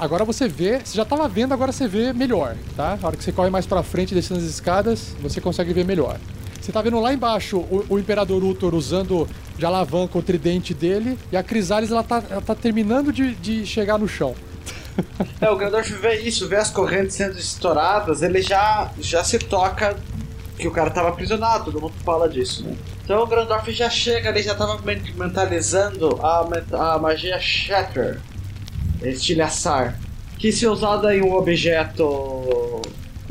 Agora 0.00 0.24
você 0.24 0.48
vê, 0.48 0.80
você 0.82 0.96
já 0.96 1.04
tava 1.04 1.28
vendo, 1.28 1.52
agora 1.52 1.70
você 1.70 1.86
vê 1.86 2.12
melhor, 2.12 2.56
tá? 2.74 2.98
Na 3.00 3.08
hora 3.08 3.16
que 3.16 3.22
você 3.22 3.32
corre 3.32 3.50
mais 3.50 3.66
pra 3.66 3.82
frente, 3.82 4.14
descendo 4.14 4.40
as 4.40 4.46
escadas, 4.46 5.14
você 5.20 5.40
consegue 5.40 5.72
ver 5.72 5.84
melhor. 5.84 6.18
Você 6.62 6.70
tá 6.70 6.80
vendo 6.80 7.00
lá 7.00 7.12
embaixo 7.12 7.58
o, 7.58 7.84
o 7.88 7.98
Imperador 7.98 8.44
Uthor 8.44 8.72
usando 8.72 9.28
de 9.58 9.66
alavanca 9.66 10.16
o 10.16 10.22
tridente 10.22 10.72
dele 10.72 11.18
e 11.32 11.36
a 11.36 11.42
Crisales 11.42 11.90
ela 11.90 12.04
tá, 12.04 12.22
ela 12.30 12.40
tá 12.40 12.54
terminando 12.54 13.12
de, 13.12 13.34
de 13.34 13.66
chegar 13.66 13.98
no 13.98 14.06
chão. 14.06 14.32
É, 15.40 15.50
o 15.50 15.56
Grandorf 15.56 15.90
vê 15.94 16.20
isso, 16.20 16.46
vê 16.48 16.56
as 16.56 16.70
correntes 16.70 17.16
sendo 17.16 17.36
estouradas, 17.36 18.22
ele 18.22 18.40
já, 18.40 18.92
já 19.00 19.24
se 19.24 19.38
toca 19.40 19.96
que 20.56 20.68
o 20.68 20.70
cara 20.70 20.90
tava 20.90 21.08
aprisionado, 21.08 21.64
todo 21.64 21.80
mundo 21.80 21.94
fala 22.04 22.28
disso, 22.28 22.62
né? 22.64 22.76
Então 23.02 23.20
o 23.22 23.26
Grandorf 23.26 23.72
já 23.72 23.90
chega 23.90 24.28
ali, 24.28 24.42
já 24.42 24.54
tava 24.54 24.80
men- 24.82 25.02
mentalizando 25.16 26.20
a, 26.22 26.46
a 26.94 26.98
magia 26.98 27.40
Shatter, 27.40 28.20
estilhaçar, 29.02 29.98
que 30.38 30.52
se 30.52 30.66
usada 30.66 31.16
em 31.16 31.22
um 31.22 31.34
objeto 31.34 32.80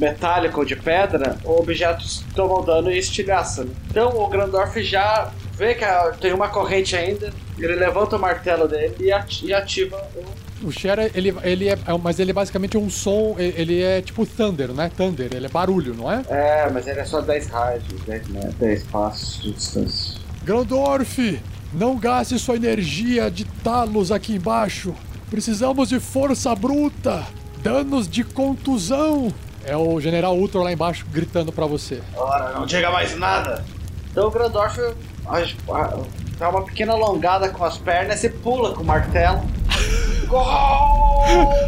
metálico 0.01 0.59
ou 0.59 0.65
de 0.65 0.75
pedra, 0.75 1.37
o 1.45 1.59
objeto 1.59 2.03
toma 2.35 2.59
o 2.59 2.63
dano 2.63 2.91
e 2.91 2.97
estilhaça. 2.97 3.63
né? 3.63 3.71
Então 3.89 4.09
o 4.17 4.27
Grandorf 4.27 4.81
já 4.83 5.29
vê 5.55 5.75
que 5.75 5.85
tem 6.19 6.33
uma 6.33 6.49
corrente 6.49 6.95
ainda, 6.95 7.31
ele 7.57 7.75
levanta 7.75 8.15
o 8.15 8.19
martelo 8.19 8.67
dele 8.67 8.95
e 8.99 9.11
ati- 9.11 9.53
ativa 9.53 9.97
o 10.15 10.41
O 10.67 10.71
Shera, 10.71 11.09
ele, 11.15 11.33
ele 11.43 11.69
é. 11.69 11.73
é- 11.73 11.97
Mas 12.01 12.19
ele 12.19 12.29
é 12.31 12.33
basicamente 12.33 12.77
um 12.77 12.87
som. 12.87 13.35
Ele 13.39 13.81
é 13.81 13.99
tipo 14.01 14.25
Thunder, 14.27 14.69
né? 14.71 14.91
Thunder, 14.95 15.27
ele 15.33 15.47
é 15.47 15.49
barulho, 15.49 15.93
não 15.95 16.11
é? 16.11 16.23
É, 16.29 16.69
mas 16.71 16.85
ele 16.85 16.99
é 16.99 17.05
só 17.05 17.19
10 17.19 17.47
rádios, 17.47 17.99
10 18.03 18.27
metros, 18.27 18.53
10 18.55 18.83
passos 18.83 19.41
de 19.41 19.51
distância. 19.53 20.19
Grandorf, 20.43 21.39
não 21.73 21.97
gaste 21.97 22.37
sua 22.37 22.55
energia 22.57 23.31
de 23.31 23.43
talos 23.63 24.11
aqui 24.11 24.33
embaixo. 24.35 24.93
Precisamos 25.31 25.89
de 25.89 25.99
força 25.99 26.53
bruta. 26.53 27.23
Danos 27.63 28.07
de 28.07 28.23
contusão. 28.23 29.33
É 29.65 29.75
o 29.77 29.99
General 29.99 30.35
Ultra 30.35 30.61
lá 30.61 30.71
embaixo 30.71 31.05
gritando 31.11 31.51
pra 31.51 31.65
você. 31.65 32.01
Ora, 32.15 32.51
não 32.53 32.65
diga 32.65 32.89
mais 32.91 33.17
nada! 33.17 33.63
Então 34.11 34.27
o 34.27 34.31
Grandorf 34.31 34.79
a- 35.27 35.37
a- 35.73 35.97
dá 36.37 36.49
uma 36.49 36.63
pequena 36.63 36.93
alongada 36.93 37.49
com 37.49 37.63
as 37.63 37.77
pernas 37.77 38.23
e 38.23 38.29
pula 38.29 38.73
com 38.73 38.81
o 38.81 38.85
martelo. 38.85 39.41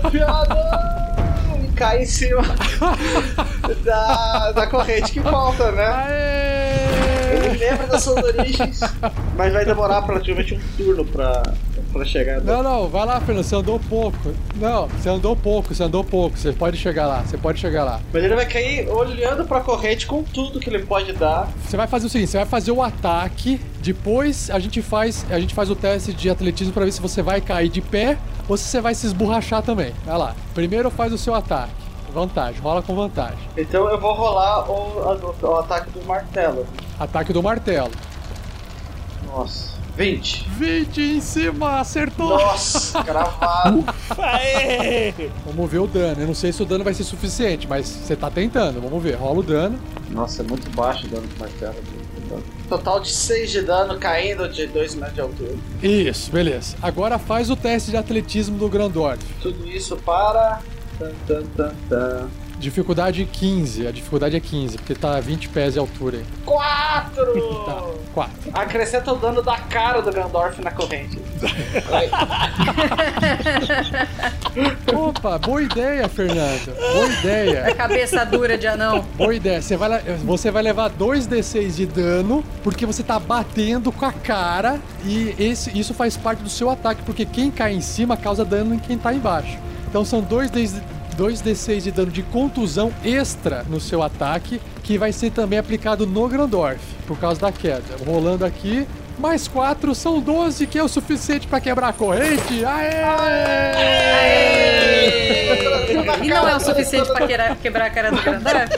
Golpeada! 0.04 0.94
E 1.64 1.68
cai 1.76 2.02
em 2.04 2.06
cima 2.06 2.41
da, 3.86 4.52
da 4.52 4.68
corrente 4.68 5.12
que 5.12 5.20
falta, 5.22 5.72
né? 5.72 6.06
Ele 7.34 7.58
lembra 7.58 7.88
das 7.88 8.04
suas 8.04 8.24
origens, 8.24 8.80
mas 9.38 9.54
vai 9.54 9.66
demorar 9.66 10.02
praticamente 10.04 10.56
um 10.56 10.60
turno 10.78 11.06
pra, 11.06 11.41
pra 11.94 12.04
chegar. 12.04 12.41
Não, 12.41 12.64
não, 12.64 12.89
vai 12.89 13.06
lá, 13.06 13.22
Fernando, 13.22 13.44
você 13.44 13.56
andou 13.56 13.80
pouco. 13.80 14.18
Não, 14.56 14.88
você 14.88 15.08
andou 15.08 15.36
pouco, 15.36 15.74
você 15.74 15.84
andou 15.84 16.04
pouco. 16.04 16.38
Você 16.38 16.52
pode 16.52 16.76
chegar 16.78 17.08
lá, 17.08 17.22
você 17.22 17.38
pode 17.38 17.60
chegar 17.60 17.84
lá. 17.84 18.02
Mas 18.12 18.24
ele 18.24 18.36
vai 18.36 18.46
cair 18.48 18.89
olhando 18.89 19.46
pra 19.46 19.62
corrente 19.62 20.08
com 20.08 20.24
tudo 20.24 20.60
que 20.60 20.70
ele 20.70 20.80
pode 20.80 21.14
dar. 21.14 21.50
Você 21.66 21.78
vai 21.78 21.88
fazer 21.88 22.08
o 22.08 22.10
seguinte, 22.10 22.32
você 22.32 22.38
vai 22.38 22.48
fazer 22.48 22.72
o 22.72 22.82
ataque, 22.82 23.62
depois 23.80 24.50
a 24.50 24.60
gente 24.60 24.82
faz, 24.82 25.26
a 25.30 25.39
gente 25.39 25.54
faz 25.54 25.70
o 25.70 25.76
teste 25.76 26.12
de 26.12 26.30
atletismo 26.30 26.74
pra 26.74 26.84
ver 26.84 26.91
se 26.91 27.02
você 27.02 27.22
vai 27.22 27.39
cair 27.39 27.70
de 27.70 27.82
pé 27.82 28.18
ou 28.50 28.58
se 28.58 28.66
você 28.66 28.82
vai 28.82 28.96
se 28.96 29.06
esborrachar 29.06 29.62
também. 29.62 29.94
Vai 30.06 30.18
lá. 30.18 30.36
Primeiro 30.54 30.89
faz 30.89 31.14
o 31.14 31.18
seu 31.18 31.36
ataque. 31.36 31.72
Vantagem, 32.14 32.62
rola 32.62 32.82
com 32.84 32.96
vantagem. 32.96 33.39
Então 33.58 33.89
eu 33.89 34.00
vou 34.00 34.14
rolar 34.14 34.70
o, 34.70 35.41
o 35.41 35.56
ataque 35.58 35.89
do 35.89 36.06
martelo. 36.06 36.66
Ataque 37.00 37.34
do 37.34 37.41
martelo. 37.41 37.91
Nossa. 39.26 39.72
20. 39.96 40.50
20 40.58 41.02
em 41.02 41.22
cima, 41.22 41.80
acertou! 41.80 42.30
Nossa, 42.30 43.04
cravado. 43.04 43.84
Aê! 44.18 45.14
Vamos 45.46 45.70
ver 45.70 45.80
o 45.80 45.88
dano. 45.88 46.22
Eu 46.22 46.28
não 46.28 46.34
sei 46.34 46.52
se 46.52 46.64
o 46.64 46.66
dano 46.66 46.84
vai 46.84 46.94
ser 46.94 47.04
suficiente, 47.04 47.68
mas 47.68 47.88
você 47.88 48.16
tá 48.16 48.32
tentando. 48.32 48.82
Vamos 48.82 49.02
ver. 49.04 49.16
Rola 49.16 49.39
o 49.39 49.44
dano. 49.44 49.80
Nossa, 50.10 50.41
é 50.41 50.46
muito 50.46 50.70
baixo 50.72 51.06
o 51.06 51.10
dano 51.10 51.28
do 51.28 51.39
martelo. 51.39 51.76
Total 52.68 53.00
de 53.00 53.12
6 53.12 53.52
de 53.52 53.62
dano 53.62 54.00
caindo 54.00 54.50
de 54.50 54.66
2 54.66 54.96
metros 54.96 55.14
de 55.14 55.22
altura. 55.22 55.56
Isso, 55.84 56.32
beleza. 56.32 56.76
Agora 56.82 57.20
faz 57.20 57.52
o 57.52 57.56
teste 57.56 57.91
de 57.91 57.98
atletismo 57.98 58.58
do 58.58 58.68
Grandorf. 58.68 59.24
Tudo 59.41 59.70
isso 59.70 59.96
para. 59.98 60.60
Tan, 60.98 61.12
tan, 61.28 61.44
tan, 61.56 61.76
tan. 61.88 62.30
Dificuldade 62.64 63.26
15. 63.26 63.88
A 63.88 63.91
dificuldade 63.91 64.38
é 64.38 64.39
15, 64.39 64.78
porque 64.78 64.95
tá 64.95 65.20
20 65.20 65.49
pés 65.49 65.74
de 65.74 65.80
altura 65.80 66.20
aí. 66.20 66.26
4! 66.45 67.66
Tá, 67.66 67.84
4. 68.14 68.34
Acrescenta 68.53 69.11
o 69.11 69.18
dano 69.18 69.41
da 69.41 69.57
cara 69.57 70.01
do 70.01 70.09
Gandorf 70.14 70.61
na 70.61 70.72
corrente. 70.72 71.20
Opa, 74.95 75.38
boa 75.39 75.61
ideia, 75.61 76.07
Fernando. 76.07 76.74
Boa 76.93 77.07
ideia. 77.07 77.76
Cabeça 77.76 78.26
dura 78.26 78.57
de 78.57 78.66
anão. 78.66 79.03
Boa 79.18 79.36
ideia. 79.36 79.61
Você 79.61 79.76
vai, 79.76 80.02
você 80.23 80.49
vai 80.49 80.64
levar 80.64 80.90
2d6 80.90 81.76
de 81.76 81.85
dano, 81.85 82.45
porque 82.64 82.85
você 82.85 83.03
tá 83.03 83.19
batendo 83.19 83.91
com 83.91 84.06
a 84.06 84.14
cara 84.14 84.80
e 85.03 85.35
esse, 85.38 85.77
isso 85.77 85.94
faz 85.94 86.15
parte 86.15 86.41
do 86.41 86.49
seu 86.49 86.69
ataque, 86.69 87.03
porque 87.03 87.26
quem 87.26 87.52
cai 87.52 87.73
em 87.73 87.81
cima 87.81 88.15
causa 88.15 88.45
dano 88.45 88.73
em 88.73 88.80
quem 88.80 88.98
tá 88.98 89.14
embaixo. 89.14 89.57
Então 89.90 90.06
são 90.06 90.23
2d, 90.23 90.81
2d6 91.15 91.81
de 91.81 91.91
dano 91.91 92.11
de 92.11 92.23
contusão 92.23 92.94
extra 93.03 93.64
no 93.69 93.80
seu 93.80 94.02
ataque, 94.02 94.61
que 94.84 94.98
vai 94.98 95.11
ser 95.11 95.31
também 95.31 95.60
aplicado 95.60 96.06
no 96.06 96.27
Grandorf, 96.27 96.80
por 97.07 97.18
causa 97.18 97.41
da 97.41 97.52
queda. 97.52 97.98
Rolando 98.06 98.45
aqui, 98.45 98.88
mais 99.18 99.48
4 99.48 99.94
são 99.94 100.19
12, 100.19 100.68
que 100.68 100.77
é 100.77 100.84
o 100.84 100.88
suficiente 100.88 101.48
pra 101.48 101.60
quebrar 101.60 101.90
a 101.90 101.94
corrente. 101.94 102.65
Aê! 102.65 103.03
E 106.22 106.27
não 106.27 106.48
é 106.48 106.56
o 106.56 106.60
suficiente 106.60 107.07
pra 107.11 107.27
quebrar, 107.27 107.56
quebrar 107.57 107.85
a 107.85 107.90
cara 107.90 108.11
do 108.11 108.22
Grandorf? 108.22 108.72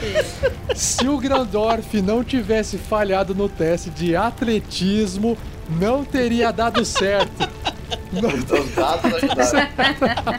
Se 0.74 1.08
o 1.08 1.16
Grandorf 1.18 2.00
não 2.02 2.22
tivesse 2.22 2.76
falhado 2.76 3.34
no 3.34 3.48
teste 3.48 3.90
de 3.90 4.14
atletismo, 4.14 5.38
não 5.68 6.04
teria 6.04 6.52
dado 6.52 6.84
certo. 6.84 7.48
Não- 8.12 8.28
Os 8.30 8.74
dados 8.74 9.14
ajudaram. 9.14 9.68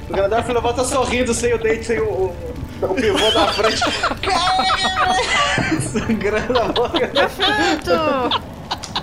o 0.09 0.13
Gandalf 0.15 0.49
levanta 0.49 0.83
sorrindo, 0.83 1.33
sem 1.33 1.53
o 1.53 1.57
dente, 1.57 1.85
sem 1.85 1.99
o, 1.99 2.03
o, 2.05 2.35
o 2.81 2.87
pivô 2.95 3.31
da 3.31 3.47
frente. 3.47 3.81
Sangrando 5.81 6.59
a 6.59 6.65
boca. 6.71 7.11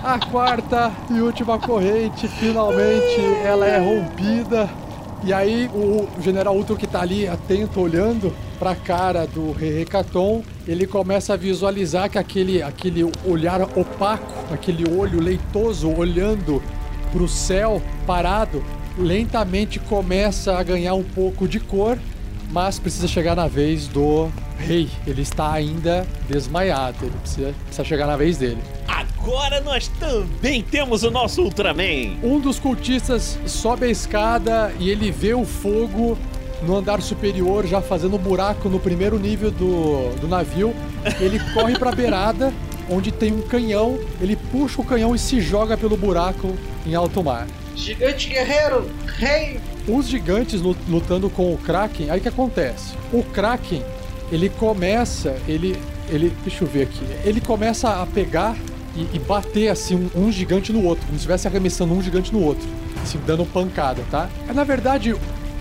A 0.03 0.19
quarta 0.19 0.91
e 1.09 1.19
última 1.21 1.57
corrente, 1.57 2.27
finalmente, 2.27 3.19
ela 3.43 3.65
é 3.65 3.79
rompida 3.79 4.69
E 5.23 5.33
aí 5.33 5.67
o 5.73 6.07
General 6.21 6.55
Ultron 6.55 6.75
que 6.75 6.85
tá 6.85 7.01
ali 7.01 7.27
atento, 7.27 7.79
olhando 7.79 8.31
pra 8.59 8.75
cara 8.75 9.25
do 9.25 9.51
Recaton, 9.51 10.43
ele 10.67 10.85
começa 10.85 11.33
a 11.33 11.37
visualizar 11.37 12.09
que 12.09 12.17
aquele, 12.19 12.61
aquele 12.61 13.09
olhar 13.25 13.61
opaco, 13.63 14.53
aquele 14.53 14.87
olho 14.95 15.19
leitoso 15.19 15.89
olhando 15.91 16.61
pro 17.15 17.29
céu 17.29 17.81
parado, 18.05 18.61
lentamente 18.97 19.79
começa 19.79 20.57
a 20.57 20.61
ganhar 20.61 20.95
um 20.95 21.03
pouco 21.03 21.47
de 21.47 21.61
cor, 21.61 21.97
mas 22.51 22.77
precisa 22.77 23.07
chegar 23.07 23.37
na 23.37 23.47
vez 23.47 23.87
do 23.87 24.29
rei. 24.57 24.89
Ele 25.07 25.21
está 25.21 25.53
ainda 25.53 26.05
desmaiado, 26.27 27.05
ele 27.05 27.15
precisa, 27.21 27.55
precisa 27.63 27.85
chegar 27.85 28.05
na 28.05 28.17
vez 28.17 28.37
dele. 28.37 28.57
Agora 28.85 29.61
nós 29.61 29.87
também 29.97 30.61
temos 30.61 31.03
o 31.03 31.09
nosso 31.09 31.41
Ultraman. 31.41 32.17
Um 32.21 32.37
dos 32.37 32.59
cultistas 32.59 33.39
sobe 33.47 33.85
a 33.85 33.89
escada 33.89 34.73
e 34.77 34.89
ele 34.89 35.09
vê 35.09 35.33
o 35.33 35.45
fogo 35.45 36.17
no 36.63 36.75
andar 36.75 37.01
superior, 37.01 37.65
já 37.65 37.81
fazendo 37.81 38.17
buraco 38.17 38.67
no 38.67 38.79
primeiro 38.79 39.17
nível 39.17 39.51
do, 39.51 40.13
do 40.19 40.27
navio. 40.27 40.75
Ele 41.21 41.39
corre 41.53 41.79
pra 41.79 41.93
beirada, 41.93 42.53
onde 42.89 43.11
tem 43.11 43.33
um 43.33 43.41
canhão. 43.41 43.99
Ele 44.21 44.35
puxa 44.35 44.81
o 44.81 44.85
canhão 44.85 45.15
e 45.15 45.19
se 45.19 45.41
joga 45.41 45.77
pelo 45.77 45.95
buraco 45.97 46.55
em 46.85 46.95
alto 46.95 47.23
mar. 47.23 47.47
Gigante 47.75 48.29
guerreiro, 48.29 48.89
rei! 49.17 49.59
Os 49.87 50.07
gigantes 50.07 50.61
lu- 50.61 50.75
lutando 50.87 51.29
com 51.29 51.53
o 51.53 51.57
Kraken, 51.57 52.09
aí 52.09 52.19
que 52.19 52.27
acontece? 52.27 52.93
O 53.13 53.21
Kraken, 53.21 53.83
ele 54.31 54.49
começa, 54.49 55.35
ele, 55.47 55.77
ele, 56.09 56.31
deixa 56.43 56.63
eu 56.63 56.67
ver 56.67 56.83
aqui, 56.83 57.05
ele 57.23 57.39
começa 57.41 58.01
a 58.01 58.05
pegar 58.05 58.55
e, 58.95 59.07
e 59.13 59.19
bater 59.19 59.67
assim 59.67 60.09
um, 60.15 60.27
um 60.27 60.31
gigante 60.31 60.71
no 60.71 60.83
outro, 60.83 61.01
como 61.05 61.13
se 61.13 61.17
estivesse 61.23 61.47
arremessando 61.47 61.93
um 61.93 62.01
gigante 62.01 62.33
no 62.33 62.41
outro, 62.41 62.65
assim, 63.03 63.19
dando 63.27 63.45
pancada, 63.45 64.01
tá? 64.09 64.29
Mas, 64.47 64.55
na 64.55 64.63
verdade, 64.63 65.13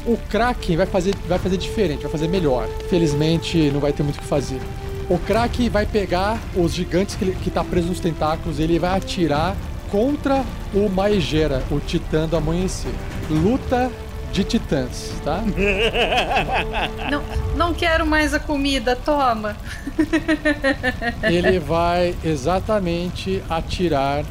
o 0.06 0.16
Kraken 0.30 0.76
vai 0.76 0.86
fazer, 0.86 1.14
vai 1.28 1.38
fazer 1.38 1.56
diferente, 1.56 2.02
vai 2.02 2.10
fazer 2.12 2.28
melhor. 2.28 2.68
Felizmente, 2.88 3.70
não 3.72 3.80
vai 3.80 3.92
ter 3.92 4.02
muito 4.02 4.16
o 4.16 4.20
que 4.20 4.26
fazer. 4.26 4.60
O 5.08 5.18
Kraken 5.18 5.68
vai 5.68 5.84
pegar 5.84 6.38
os 6.56 6.72
gigantes 6.72 7.14
que, 7.14 7.32
que 7.32 7.50
tá 7.50 7.62
preso 7.62 7.88
nos 7.88 8.00
tentáculos, 8.00 8.58
ele 8.58 8.78
vai 8.78 8.96
atirar 8.96 9.54
contra 9.90 10.44
o 10.72 10.88
Maegera, 10.88 11.62
o 11.70 11.78
Titã 11.78 12.26
do 12.26 12.36
Amanhecer. 12.36 12.92
Luta 13.30 13.90
de 14.32 14.42
titãs, 14.42 15.12
tá? 15.24 15.44
Não, 17.08 17.22
não 17.56 17.72
quero 17.72 18.04
mais 18.04 18.34
a 18.34 18.40
comida, 18.40 18.96
toma. 18.96 19.56
Ele 21.22 21.60
vai 21.60 22.16
exatamente 22.24 23.40
atirar 23.48 24.24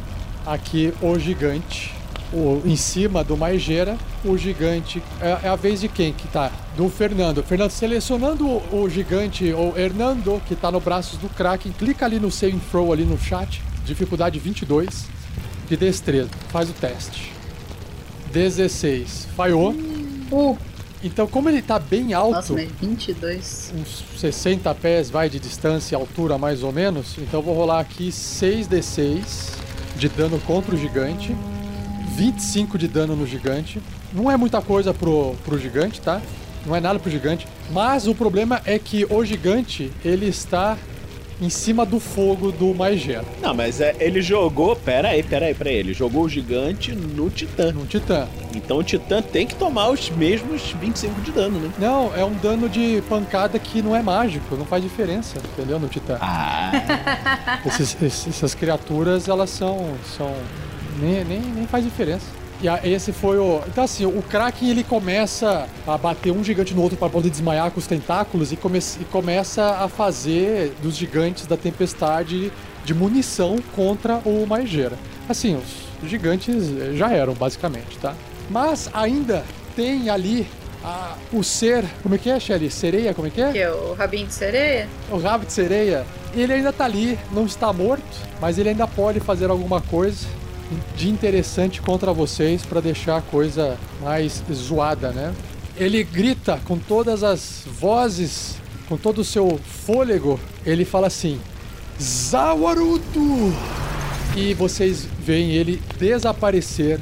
aqui 0.46 0.94
o 1.02 1.18
gigante. 1.18 1.94
O, 2.34 2.62
em 2.66 2.76
cima 2.76 3.24
do 3.24 3.38
Maegera, 3.38 3.96
o 4.26 4.38
gigante. 4.38 5.02
É, 5.22 5.40
é 5.44 5.50
a 5.50 5.56
vez 5.56 5.82
de 5.82 5.88
quem 5.88 6.14
que 6.14 6.28
tá? 6.28 6.52
Do 6.76 6.90
Fernando. 6.90 7.44
Fernando, 7.44 7.72
selecionando 7.72 8.48
o, 8.48 8.84
o 8.84 8.90
gigante, 8.90 9.52
o 9.54 9.78
Hernando, 9.78 10.42
que 10.48 10.56
tá 10.56 10.72
no 10.72 10.80
braços 10.80 11.18
do 11.20 11.30
Kraken, 11.30 11.72
clica 11.72 12.06
ali 12.06 12.20
no 12.20 12.32
save 12.32 12.56
and 12.56 12.60
throw 12.72 12.92
ali 12.92 13.04
no 13.06 13.18
chat. 13.18 13.62
Dificuldade 13.86 14.40
22 14.40 15.08
de 15.68 15.78
destreza. 15.78 16.30
Faz 16.50 16.70
o 16.70 16.74
teste. 16.74 17.32
16. 18.32 19.28
Falhou. 19.36 19.72
Uh, 20.32 20.58
Então, 21.04 21.28
como 21.28 21.50
ele 21.50 21.62
tá 21.62 21.78
bem 21.78 22.14
alto. 22.14 22.36
nossa, 22.36 22.54
mas 22.54 22.72
22. 22.80 23.74
uns 23.78 24.04
60 24.20 24.74
pés 24.76 25.10
vai 25.10 25.30
de 25.30 25.38
distância 25.38 25.96
e 25.96 25.98
altura 25.98 26.38
mais 26.38 26.64
ou 26.64 26.72
menos. 26.72 27.18
Então 27.18 27.42
eu 27.42 27.44
vou 27.44 27.54
rolar 27.54 27.82
aqui 27.82 28.08
6d6 28.10 29.52
de 29.98 30.08
dano 30.08 30.40
contra 30.48 30.74
o 30.74 30.78
gigante. 30.78 31.36
25 32.16 32.78
de 32.78 32.88
dano 32.88 33.16
no 33.18 33.28
gigante. 33.28 33.82
Não 34.14 34.30
é 34.30 34.38
muita 34.38 34.62
coisa 34.62 34.94
pro, 34.94 35.36
pro 35.44 35.58
gigante, 35.58 36.00
tá? 36.02 36.22
Não 36.66 36.76
é 36.76 36.80
nada 36.80 37.00
pro 37.00 37.10
gigante. 37.12 37.48
Mas 37.72 38.08
o 38.08 38.14
problema 38.16 38.62
é 38.66 38.78
que 38.80 39.06
o 39.10 39.26
gigante, 39.26 39.92
ele 40.06 40.28
está 40.28 40.78
em 41.42 41.50
cima 41.50 41.86
do 41.86 42.00
fogo 42.00 42.52
do 42.52 42.74
Maegera, 42.76 43.26
Não, 43.42 43.54
mas 43.54 43.82
é, 43.82 43.96
ele 44.00 44.22
jogou. 44.22 44.76
Pera 44.76 45.10
aí, 45.10 45.24
pera 45.24 45.48
aí, 45.48 45.54
pera 45.54 45.70
aí. 45.72 45.76
Ele 45.78 45.94
jogou 45.94 46.24
o 46.24 46.30
gigante 46.30 46.94
no 46.94 47.30
Titã. 47.30 47.72
no 47.74 47.86
Titã. 47.86 48.28
Então 48.56 48.78
o 48.78 48.84
Titã 48.84 49.22
tem 49.22 49.46
que 49.48 49.56
tomar 49.56 49.90
os 49.90 50.10
mesmos 50.12 50.74
25 50.80 51.22
de 51.22 51.32
dano, 51.32 51.60
né? 51.60 51.70
Não, 51.80 52.16
é 52.16 52.24
um 52.24 52.34
dano 52.36 52.70
de 52.70 53.04
pancada 53.10 53.58
que 53.60 53.82
não 53.82 53.94
é 53.96 54.02
mágico, 54.02 54.56
não 54.56 54.66
faz 54.66 54.84
diferença, 54.84 55.38
entendeu? 55.54 55.80
No 55.80 55.88
Titã. 55.90 56.18
Ah. 56.22 57.60
Esses- 57.66 57.98
esses- 58.02 58.28
essas 58.28 58.54
criaturas, 58.56 59.28
elas 59.28 59.50
são. 59.50 59.96
são 60.16 60.34
nem, 61.02 61.26
nem, 61.26 61.40
nem 61.42 61.68
faz 61.68 61.84
diferença. 61.84 62.28
E 62.64 62.68
a- 62.70 62.80
esse 62.82 63.12
foi 63.12 63.38
o. 63.38 63.62
Então, 63.68 63.84
assim, 63.84 64.06
o 64.06 64.22
Kraken 64.24 64.70
ele 64.70 64.84
começa 64.86 65.68
a 65.86 65.98
bater 65.98 66.32
um 66.32 66.42
gigante 66.42 66.74
no 66.74 66.82
outro 66.82 66.98
para 66.98 67.10
poder 67.10 67.30
desmaiar 67.30 67.70
com 67.72 67.78
os 67.80 67.86
tentáculos 67.86 68.54
e, 68.54 68.56
come 68.56 68.80
e 68.80 69.04
começa 69.12 69.72
a 69.82 69.90
fazer 69.90 70.74
dos 70.82 70.96
gigantes 70.96 71.46
da 71.46 71.58
tempestade 71.58 72.54
de 72.86 72.94
munição 72.94 73.58
contra 73.76 74.16
o 74.26 74.46
Maegera. 74.48 74.98
Assim, 75.28 75.62
os 76.02 76.10
gigantes 76.10 76.56
eh, 76.80 76.94
já 76.96 77.12
eram, 77.12 77.34
basicamente, 77.34 77.98
tá? 78.02 78.14
Mas 78.50 78.90
ainda 78.94 79.44
tem 79.76 80.10
ali 80.10 80.48
a- 80.82 81.16
o 81.34 81.44
ser. 81.44 81.84
Como 82.02 82.16
é 82.16 82.18
que 82.18 82.30
é, 82.30 82.40
Shelly? 82.40 82.72
Sereia? 82.72 83.14
Como 83.14 83.28
é 83.28 83.30
que 83.30 83.42
é? 83.42 83.52
Que 83.52 83.60
é 83.60 83.72
o 83.74 83.94
rabinho 83.94 84.28
de 84.28 84.34
sereia? 84.34 84.88
O 85.12 85.18
rabo 85.18 85.46
de 85.46 85.52
sereia, 85.52 86.06
ele 86.34 86.54
ainda 86.54 86.72
tá 86.72 86.86
ali, 86.86 87.20
não 87.32 87.46
está 87.46 87.74
morto, 87.74 88.04
mas 88.40 88.58
ele 88.58 88.70
ainda 88.70 88.88
pode 88.88 89.20
fazer 89.20 89.50
alguma 89.50 89.82
coisa 89.82 90.26
de 90.96 91.10
interessante 91.10 91.82
contra 91.82 92.14
vocês 92.14 92.66
para 92.66 92.82
deixar 92.82 93.18
a 93.18 93.22
coisa 93.22 93.78
mais 94.02 94.44
zoada, 94.52 95.12
né? 95.12 95.34
Ele 95.76 96.04
grita 96.04 96.60
com 96.66 96.78
todas 96.78 97.24
as 97.24 97.64
vozes, 97.80 98.58
com 98.88 98.98
todo 98.98 99.20
o 99.20 99.24
seu 99.24 99.60
fôlego, 99.86 100.40
ele 100.66 100.86
fala 100.86 101.08
assim: 101.08 101.40
Zawaruto! 102.02 103.54
E 104.36 104.54
vocês 104.54 105.08
veem 105.20 105.52
ele 105.52 105.82
desaparecer 105.98 107.00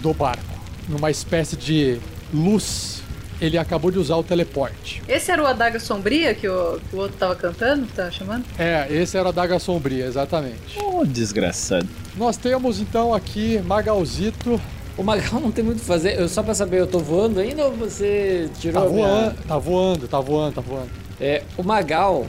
do 0.00 0.14
barco, 0.14 0.42
numa 0.88 1.10
espécie 1.10 1.56
de 1.56 1.98
luz. 2.32 3.01
Ele 3.42 3.58
acabou 3.58 3.90
de 3.90 3.98
usar 3.98 4.16
o 4.16 4.22
teleporte. 4.22 5.02
Esse 5.08 5.30
era 5.32 5.42
o 5.42 5.46
Adaga 5.46 5.80
Sombria 5.80 6.32
que 6.34 6.48
o, 6.48 6.78
que 6.88 6.94
o 6.96 7.00
outro 7.00 7.16
tava 7.18 7.34
cantando, 7.34 7.86
que 7.86 7.92
tava 7.92 8.10
chamando? 8.10 8.44
É, 8.58 8.86
esse 8.90 9.16
era 9.16 9.28
a 9.30 9.32
Daga 9.32 9.58
Sombria, 9.58 10.06
exatamente. 10.06 10.78
Ô, 10.80 11.04
desgraçado. 11.04 11.88
Nós 12.16 12.36
temos 12.36 12.78
então 12.80 13.12
aqui 13.12 13.60
Magalzito. 13.66 14.60
O 14.96 15.02
Magal 15.02 15.40
não 15.40 15.50
tem 15.50 15.64
muito 15.64 15.78
o 15.78 15.80
que 15.80 15.86
fazer. 15.86 16.18
Eu, 16.20 16.28
só 16.28 16.42
pra 16.42 16.54
saber, 16.54 16.78
eu 16.80 16.86
tô 16.86 16.98
voando 17.00 17.40
ainda 17.40 17.64
ou 17.64 17.72
você 17.72 18.48
Tá 18.54 18.60
tirou 18.60 18.86
a 18.86 18.90
minha- 18.90 19.06
voando, 19.08 19.36
tá 19.48 19.58
voando, 19.58 20.08
tá 20.08 20.20
voando, 20.20 20.54
tá 20.54 20.60
voando. 20.60 20.90
É, 21.20 21.42
o 21.56 21.62
Magal, 21.62 22.26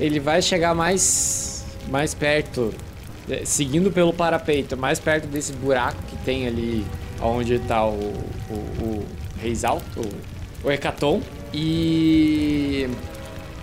ele 0.00 0.18
vai 0.20 0.40
chegar 0.40 0.74
mais, 0.74 1.64
mais 1.90 2.14
perto, 2.14 2.72
é, 3.28 3.42
seguindo 3.44 3.90
pelo 3.90 4.12
parapeito, 4.12 4.76
mais 4.76 4.98
perto 5.00 5.26
desse 5.26 5.52
buraco 5.52 5.98
que 6.08 6.16
tem 6.24 6.46
ali 6.46 6.86
onde 7.20 7.58
tá 7.58 7.84
o, 7.86 7.92
o, 8.50 8.54
o 8.54 9.06
Reis 9.42 9.64
Alto, 9.64 10.00
o, 10.66 10.68
o 10.68 10.72
Hecaton. 10.72 11.22
E 11.54 12.88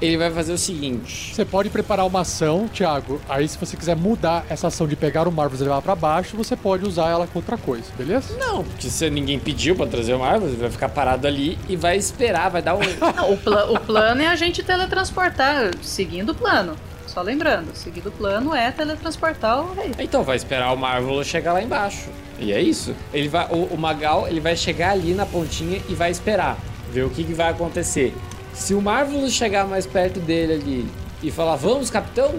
ele 0.02 0.18
vai 0.18 0.32
fazer 0.32 0.52
o 0.54 0.58
seguinte. 0.58 1.34
Você 1.34 1.46
pode 1.46 1.70
preparar 1.70 2.06
uma 2.08 2.22
ação, 2.22 2.68
Thiago. 2.68 3.22
Aí, 3.30 3.48
se 3.48 3.58
você 3.58 3.78
quiser 3.78 3.96
mudar 3.96 4.46
essa 4.50 4.68
ação 4.68 4.88
de 4.88 4.96
pegar 4.96 5.28
o 5.28 5.32
Marvel 5.32 5.60
e 5.60 5.64
levar 5.64 5.82
pra 5.82 5.96
baixo, 5.96 6.36
você 6.36 6.56
pode 6.56 6.86
usar 6.86 7.10
ela 7.10 7.28
com 7.28 7.40
outra 7.40 7.56
coisa, 7.58 7.86
beleza? 7.98 8.36
Não, 8.38 8.64
porque 8.64 8.90
se 8.90 9.10
ninguém 9.10 9.40
pediu 9.40 9.76
pra 9.76 9.86
trazer 9.86 10.14
o 10.14 10.20
Marvel, 10.20 10.48
ele 10.50 10.58
vai 10.58 10.70
ficar 10.72 10.90
parado 10.90 11.28
ali 11.28 11.58
e 11.70 11.76
vai 11.76 11.96
esperar, 11.96 12.50
vai 12.50 12.62
dar 12.62 12.76
um... 12.76 12.80
Não, 13.16 13.34
o, 13.34 13.38
pla- 13.38 13.72
o 13.72 13.80
plano 13.80 14.22
é 14.22 14.28
a 14.28 14.36
gente 14.36 14.64
teletransportar, 14.64 15.72
seguindo 15.82 16.32
o 16.32 16.36
plano. 16.36 16.76
Só 17.06 17.22
lembrando, 17.22 17.76
seguindo 17.76 18.08
o 18.08 18.12
plano 18.12 18.56
é 18.56 18.72
teletransportar 18.72 19.62
o 19.62 19.74
rei. 19.76 19.92
Então 20.00 20.24
vai 20.24 20.36
esperar 20.36 20.74
o 20.74 20.78
Marvel 20.78 21.24
chegar 21.24 21.54
lá 21.54 21.62
embaixo. 21.62 22.10
E 22.40 22.52
é 22.52 22.60
isso. 22.60 22.96
Ele 23.14 23.30
vai, 23.30 23.46
o, 23.52 23.66
o 23.66 23.78
Magal 23.78 24.28
ele 24.28 24.40
vai 24.40 24.56
chegar 24.56 24.92
ali 24.92 25.14
na 25.14 25.26
pontinha 25.26 25.80
e 25.88 25.94
vai 25.94 26.10
esperar, 26.10 26.58
ver 26.94 27.04
o 27.06 27.10
que, 27.10 27.24
que 27.24 27.34
vai 27.34 27.50
acontecer. 27.50 28.14
Se 28.54 28.74
o 28.74 28.82
Marvel 28.82 29.28
chegar 29.30 29.68
mais 29.68 29.86
perto 29.88 30.20
dele 30.20 30.54
ali 30.54 30.88
e 31.24 31.32
falar 31.32 31.56
vamos 31.56 31.90
capitão, 31.90 32.36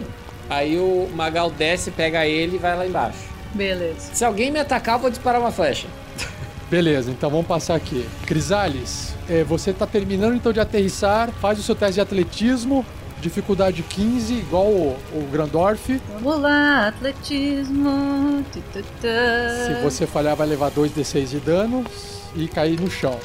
aí 0.48 0.78
o 0.78 1.08
Magal 1.14 1.50
desce, 1.50 1.90
pega 1.90 2.24
ele 2.24 2.56
e 2.56 2.58
vai 2.58 2.76
lá 2.76 2.86
embaixo. 2.86 3.18
Beleza. 3.52 4.10
Se 4.12 4.24
alguém 4.24 4.50
me 4.50 4.60
atacar, 4.60 4.96
eu 4.96 5.00
vou 5.00 5.10
disparar 5.10 5.40
uma 5.40 5.50
flecha. 5.50 5.88
Beleza, 6.70 7.10
então 7.10 7.28
vamos 7.30 7.46
passar 7.46 7.74
aqui. 7.74 8.06
Crisales, 8.26 9.14
é, 9.28 9.42
você 9.42 9.72
tá 9.72 9.86
terminando 9.86 10.34
então 10.34 10.52
de 10.52 10.60
aterrissar, 10.60 11.30
faz 11.40 11.58
o 11.58 11.62
seu 11.62 11.74
teste 11.74 11.94
de 11.94 12.00
atletismo, 12.00 12.84
dificuldade 13.20 13.82
15, 13.82 14.34
igual 14.34 14.66
o, 14.66 14.96
o 15.12 15.28
Grandorf. 15.30 16.00
Vamos 16.14 16.40
lá, 16.40 16.88
atletismo. 16.88 18.44
tu, 18.52 18.60
tu, 18.72 18.82
tu. 18.82 19.08
Se 19.66 19.82
você 19.82 20.06
falhar, 20.06 20.36
vai 20.36 20.46
levar 20.46 20.70
2d6 20.70 21.26
de 21.26 21.40
danos 21.40 21.86
e 22.36 22.48
cair 22.48 22.80
no 22.80 22.90
chão, 22.90 23.18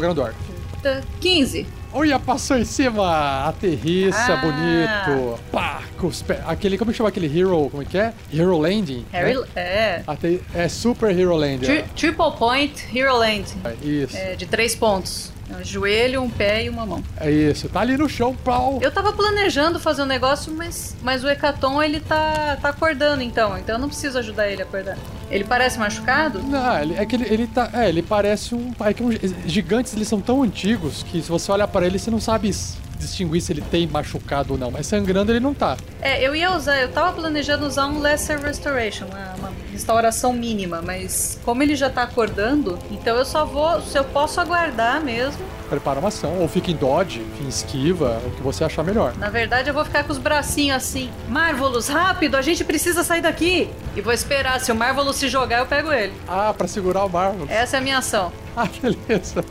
Grandorf. 0.00 0.34
Tu, 0.82 1.06
15. 1.20 1.66
Olha, 1.92 2.18
passou 2.18 2.58
em 2.58 2.64
cima! 2.64 3.48
Aterrissa, 3.48 4.34
Ah. 4.34 4.36
bonito! 4.36 5.40
Pá! 5.50 5.82
pé- 6.26 6.40
aquele, 6.46 6.76
como 6.76 6.90
é 6.90 6.92
que 6.92 6.98
chama 6.98 7.08
aquele 7.08 7.26
Hero, 7.26 7.68
como 7.70 7.82
é 7.82 7.86
que 7.86 7.96
é? 7.98 8.12
Hero 8.32 8.58
Landing? 8.58 9.04
Harry, 9.10 9.34
né? 9.34 9.46
é. 9.56 10.02
Até, 10.06 10.38
é 10.54 10.68
Super 10.68 11.18
Hero 11.18 11.34
Landing. 11.34 11.64
Tri- 11.66 11.84
triple 11.96 12.30
Point 12.38 12.84
Hero 12.94 13.16
Land. 13.16 13.46
É 13.64 13.74
isso, 13.86 14.16
É, 14.16 14.36
de 14.36 14.46
três 14.46 14.76
pontos. 14.76 15.32
Um 15.50 15.64
joelho, 15.64 16.22
um 16.22 16.28
pé 16.30 16.64
e 16.64 16.68
uma 16.68 16.84
mão. 16.84 17.02
é 17.18 17.30
isso. 17.30 17.68
Tá 17.68 17.80
ali 17.80 17.96
no 17.96 18.08
chão, 18.08 18.34
pau. 18.44 18.78
Eu 18.82 18.90
tava 18.92 19.12
planejando 19.12 19.80
fazer 19.80 20.02
um 20.02 20.06
negócio, 20.06 20.52
mas, 20.54 20.94
mas 21.02 21.24
o 21.24 21.28
Hecaton 21.28 21.82
ele 21.82 22.00
tá, 22.00 22.56
tá 22.60 22.68
acordando 22.68 23.22
então, 23.22 23.56
então 23.56 23.76
eu 23.76 23.78
não 23.80 23.88
preciso 23.88 24.18
ajudar 24.18 24.48
ele 24.48 24.62
a 24.62 24.64
acordar. 24.64 24.96
Ele 25.30 25.44
parece 25.44 25.78
machucado? 25.78 26.42
Não, 26.42 26.78
ele- 26.80 26.94
é 26.96 27.04
que 27.06 27.16
ele, 27.16 27.24
ele 27.32 27.46
tá. 27.46 27.70
É, 27.72 27.88
ele 27.88 28.02
parece 28.02 28.54
um. 28.54 28.72
É 28.80 28.92
que 28.94 29.02
uns 29.02 29.16
gigantes 29.46 29.94
eles 29.94 30.08
são 30.08 30.20
tão 30.20 30.42
antigos 30.42 31.02
que 31.02 31.20
se 31.22 31.28
você 31.28 31.50
olhar 31.52 31.68
pra 31.68 31.84
ele, 31.86 31.98
você 31.98 32.10
não 32.10 32.20
sabe 32.20 32.48
s- 32.48 32.76
distinguir 32.98 33.40
se 33.40 33.52
ele 33.52 33.62
tem 33.62 33.86
machucado 33.86 34.54
ou 34.54 34.58
não. 34.58 34.70
Mas 34.70 34.86
sangrando 34.86 35.32
ele 35.32 35.40
não 35.40 35.54
tá. 35.54 35.76
É, 36.00 36.24
eu 36.26 36.34
ia 36.34 36.52
usar, 36.54 36.78
eu 36.78 36.90
tava 36.90 37.12
planejando 37.12 37.66
usar 37.66 37.86
um 37.86 38.00
Lesser 38.00 38.40
Restoration, 38.40 39.06
uma, 39.06 39.34
uma 39.38 39.52
restauração 39.72 40.32
mínima, 40.32 40.82
mas 40.82 41.38
como 41.44 41.62
ele 41.62 41.76
já 41.76 41.88
tá 41.88 42.02
acordando, 42.02 42.78
então 42.90 43.16
eu 43.16 43.24
só 43.24 43.44
vou, 43.44 43.80
se 43.80 43.96
eu 43.96 44.04
posso 44.04 44.40
aguardar 44.40 45.02
mesmo. 45.02 45.40
Prepara 45.68 46.00
uma 46.00 46.08
ação, 46.08 46.40
ou 46.40 46.48
fica 46.48 46.70
em 46.70 46.76
dodge, 46.76 47.20
fica 47.34 47.44
em 47.44 47.48
esquiva, 47.48 48.20
o 48.26 48.30
que 48.30 48.42
você 48.42 48.64
achar 48.64 48.82
melhor. 48.82 49.14
Na 49.18 49.28
verdade, 49.28 49.68
eu 49.68 49.74
vou 49.74 49.84
ficar 49.84 50.02
com 50.02 50.12
os 50.12 50.18
bracinhos 50.18 50.76
assim. 50.76 51.10
Marvelous, 51.28 51.88
rápido, 51.88 52.36
a 52.36 52.42
gente 52.42 52.64
precisa 52.64 53.04
sair 53.04 53.20
daqui! 53.20 53.70
E 53.94 54.00
vou 54.00 54.12
esperar, 54.12 54.60
se 54.60 54.72
o 54.72 54.74
Marvelous 54.74 55.16
se 55.16 55.28
jogar, 55.28 55.58
eu 55.58 55.66
pego 55.66 55.92
ele. 55.92 56.12
Ah, 56.26 56.54
pra 56.56 56.66
segurar 56.66 57.04
o 57.04 57.08
Marvel. 57.08 57.46
Essa 57.48 57.76
é 57.76 57.78
a 57.78 57.82
minha 57.82 57.98
ação. 57.98 58.32
Ah, 58.56 58.66
beleza. 58.80 59.44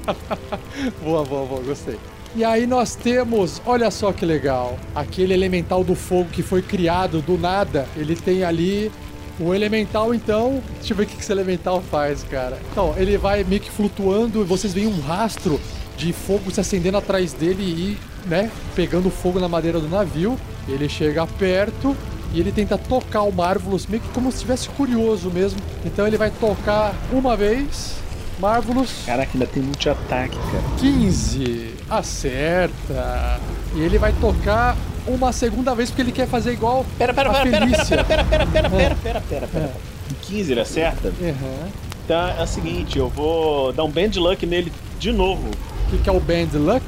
boa, 1.01 1.23
boa, 1.23 1.45
boa, 1.45 1.61
gostei. 1.61 1.99
E 2.35 2.43
aí 2.43 2.67
nós 2.67 2.95
temos, 2.95 3.61
olha 3.65 3.89
só 3.89 4.11
que 4.11 4.25
legal, 4.25 4.77
aquele 4.93 5.33
elemental 5.33 5.83
do 5.83 5.95
fogo 5.95 6.29
que 6.31 6.43
foi 6.43 6.61
criado 6.61 7.21
do 7.21 7.37
nada. 7.37 7.87
Ele 7.95 8.15
tem 8.15 8.43
ali 8.43 8.91
o 9.39 9.53
elemental, 9.53 10.13
então. 10.13 10.61
Deixa 10.77 10.93
eu 10.93 10.97
ver 10.97 11.03
o 11.03 11.05
que 11.07 11.19
esse 11.19 11.31
elemental 11.31 11.81
faz, 11.89 12.23
cara. 12.23 12.57
Então, 12.71 12.93
ele 12.97 13.17
vai 13.17 13.43
meio 13.43 13.61
que 13.61 13.71
flutuando 13.71 14.41
e 14.41 14.45
vocês 14.45 14.73
veem 14.73 14.87
um 14.87 14.99
rastro 14.99 15.59
de 15.97 16.13
fogo 16.13 16.51
se 16.51 16.59
acendendo 16.59 16.97
atrás 16.97 17.33
dele 17.33 17.63
e, 17.63 17.97
né, 18.27 18.51
pegando 18.75 19.09
fogo 19.09 19.39
na 19.39 19.47
madeira 19.47 19.79
do 19.79 19.87
navio. 19.87 20.37
Ele 20.67 20.87
chega 20.87 21.25
perto 21.25 21.95
e 22.33 22.39
ele 22.39 22.51
tenta 22.51 22.77
tocar 22.77 23.23
o 23.23 23.31
Marvelous, 23.31 23.87
meio 23.87 24.01
que 24.01 24.09
como 24.09 24.29
se 24.29 24.37
estivesse 24.37 24.69
curioso 24.69 25.31
mesmo. 25.31 25.59
Então 25.85 26.05
ele 26.05 26.17
vai 26.17 26.29
tocar 26.29 26.93
uma 27.11 27.35
vez. 27.35 27.95
Marvelous. 28.39 29.03
Caraca, 29.05 29.31
ainda 29.33 29.47
tem 29.47 29.63
muito 29.63 29.89
ataque, 29.89 30.37
cara. 30.37 30.63
15. 30.79 31.76
Acerta. 31.89 33.39
E 33.75 33.81
ele 33.81 33.97
vai 33.97 34.13
tocar 34.13 34.75
uma 35.07 35.31
segunda 35.31 35.73
vez 35.73 35.89
porque 35.89 36.01
ele 36.01 36.11
quer 36.11 36.27
fazer 36.27 36.51
igual 36.51 36.85
Pera, 36.97 37.13
pera, 37.13 37.31
pera, 37.31 37.49
pera, 37.49 37.67
pera, 37.67 37.85
pera, 37.85 38.05
pera, 38.05 38.25
pera, 38.25 38.45
pera, 38.45 38.67
É. 38.67 38.69
pera, 38.69 38.95
pera, 38.95 39.21
pera, 39.21 39.47
pera. 39.47 39.71
Em 40.11 40.13
15 40.25 40.51
ele 40.51 40.61
acerta? 40.61 41.07
Uhum. 41.19 41.69
Então 42.05 42.27
é 42.29 42.43
o 42.43 42.47
seguinte, 42.47 42.97
eu 42.97 43.09
vou 43.09 43.73
dar 43.73 43.83
um 43.83 43.89
band 43.91 44.11
luck 44.17 44.45
nele 44.45 44.71
de 44.99 45.11
novo. 45.11 45.49
O 45.87 45.89
que, 45.89 45.97
que 45.99 46.09
é 46.09 46.11
o 46.11 46.19
Band 46.19 46.49
Luck? 46.53 46.83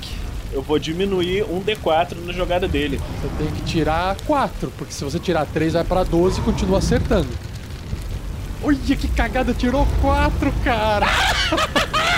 Eu 0.52 0.62
vou 0.62 0.78
diminuir 0.80 1.44
um 1.44 1.62
D4 1.62 2.18
na 2.26 2.34
jogada 2.34 2.68
dele. 2.68 3.00
Você 3.22 3.30
tem 3.38 3.48
que 3.54 3.62
tirar 3.62 4.18
4, 4.26 4.72
porque 4.78 4.92
se 4.92 5.04
você 5.06 5.18
tirar 5.20 5.46
3 5.46 5.74
vai 5.74 5.84
pra 5.86 6.04
12 6.04 6.40
e 6.40 6.44
continua 6.44 6.80
acertando. 6.80 7.30
Olha 8.62 8.76
que 8.78 9.08
cagada, 9.08 9.54
tirou 9.54 9.88
4, 10.02 10.52
cara! 10.64 11.08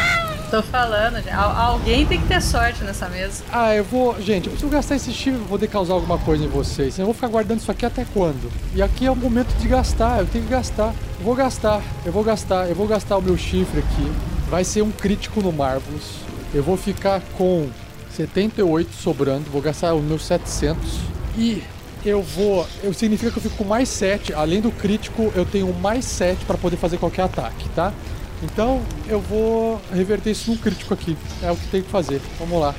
Tô 0.52 0.62
falando. 0.62 1.16
Al- 1.32 1.56
alguém 1.72 2.06
tem 2.06 2.20
que 2.20 2.28
ter 2.28 2.42
sorte 2.42 2.84
nessa 2.84 3.08
mesa. 3.08 3.42
Ah, 3.52 3.74
eu 3.74 3.84
vou. 3.86 4.22
Gente, 4.22 4.48
eu 4.48 4.52
preciso 4.52 4.70
gastar 4.72 4.96
esse 4.98 5.12
chifre 5.14 5.40
pra 5.40 5.48
poder 5.48 5.68
causar 5.68 5.94
alguma 5.94 6.18
coisa 6.18 6.44
em 6.44 6.48
vocês. 6.50 7.00
Eu 7.00 7.06
vou 7.06 7.14
ficar 7.14 7.30
guardando 7.30 7.60
isso 7.60 7.72
aqui 7.72 7.86
até 7.86 8.06
quando? 8.14 8.52
E 8.76 8.82
aqui 8.82 9.06
é 9.06 9.12
o 9.12 9.16
momento 9.16 9.48
de 9.58 9.68
gastar, 9.68 10.20
eu 10.20 10.26
tenho 10.28 10.44
que 10.44 10.52
gastar. 10.52 10.94
Eu 11.20 11.24
vou 11.26 11.36
gastar, 11.36 11.82
eu 12.06 12.12
vou 12.12 12.24
gastar, 12.24 12.68
eu 12.68 12.76
vou 12.76 12.86
gastar 12.86 13.18
o 13.18 13.22
meu 13.22 13.38
chifre 13.38 13.80
aqui. 13.80 14.12
Vai 14.50 14.66
ser 14.66 14.82
um 14.82 14.92
crítico 14.92 15.42
no 15.42 15.54
Marvelous. 15.54 16.16
Eu 16.54 16.62
vou 16.64 16.76
ficar 16.76 17.22
com 17.38 17.70
78 18.14 18.94
sobrando, 18.94 19.50
vou 19.50 19.62
gastar 19.62 19.94
os 19.94 20.04
meus 20.04 20.26
700. 20.26 21.00
E 21.38 21.64
eu 22.06 22.22
vou. 22.22 22.68
Eu, 22.84 22.94
significa 22.94 23.32
que 23.32 23.38
eu 23.38 23.42
fico 23.44 23.56
com 23.56 23.64
mais 23.64 23.88
7. 23.88 24.34
Além 24.34 24.60
do 24.60 24.70
crítico, 24.70 25.32
eu 25.34 25.46
tenho 25.46 25.74
mais 25.76 26.04
7 26.04 26.44
para 26.44 26.58
poder 26.58 26.76
fazer 26.76 26.98
qualquer 26.98 27.22
ataque, 27.22 27.70
tá? 27.70 27.94
Então 28.44 28.82
eu 29.08 29.20
vou 29.20 29.80
reverter 29.94 30.32
isso 30.32 30.52
num 30.52 30.58
crítico 30.58 30.94
aqui. 30.94 31.18
É 31.42 31.52
o 31.52 31.56
que 31.56 31.68
tem 31.68 31.82
que 31.82 31.90
fazer. 31.90 32.22
Vamos 32.40 32.60
lá. 32.60 32.74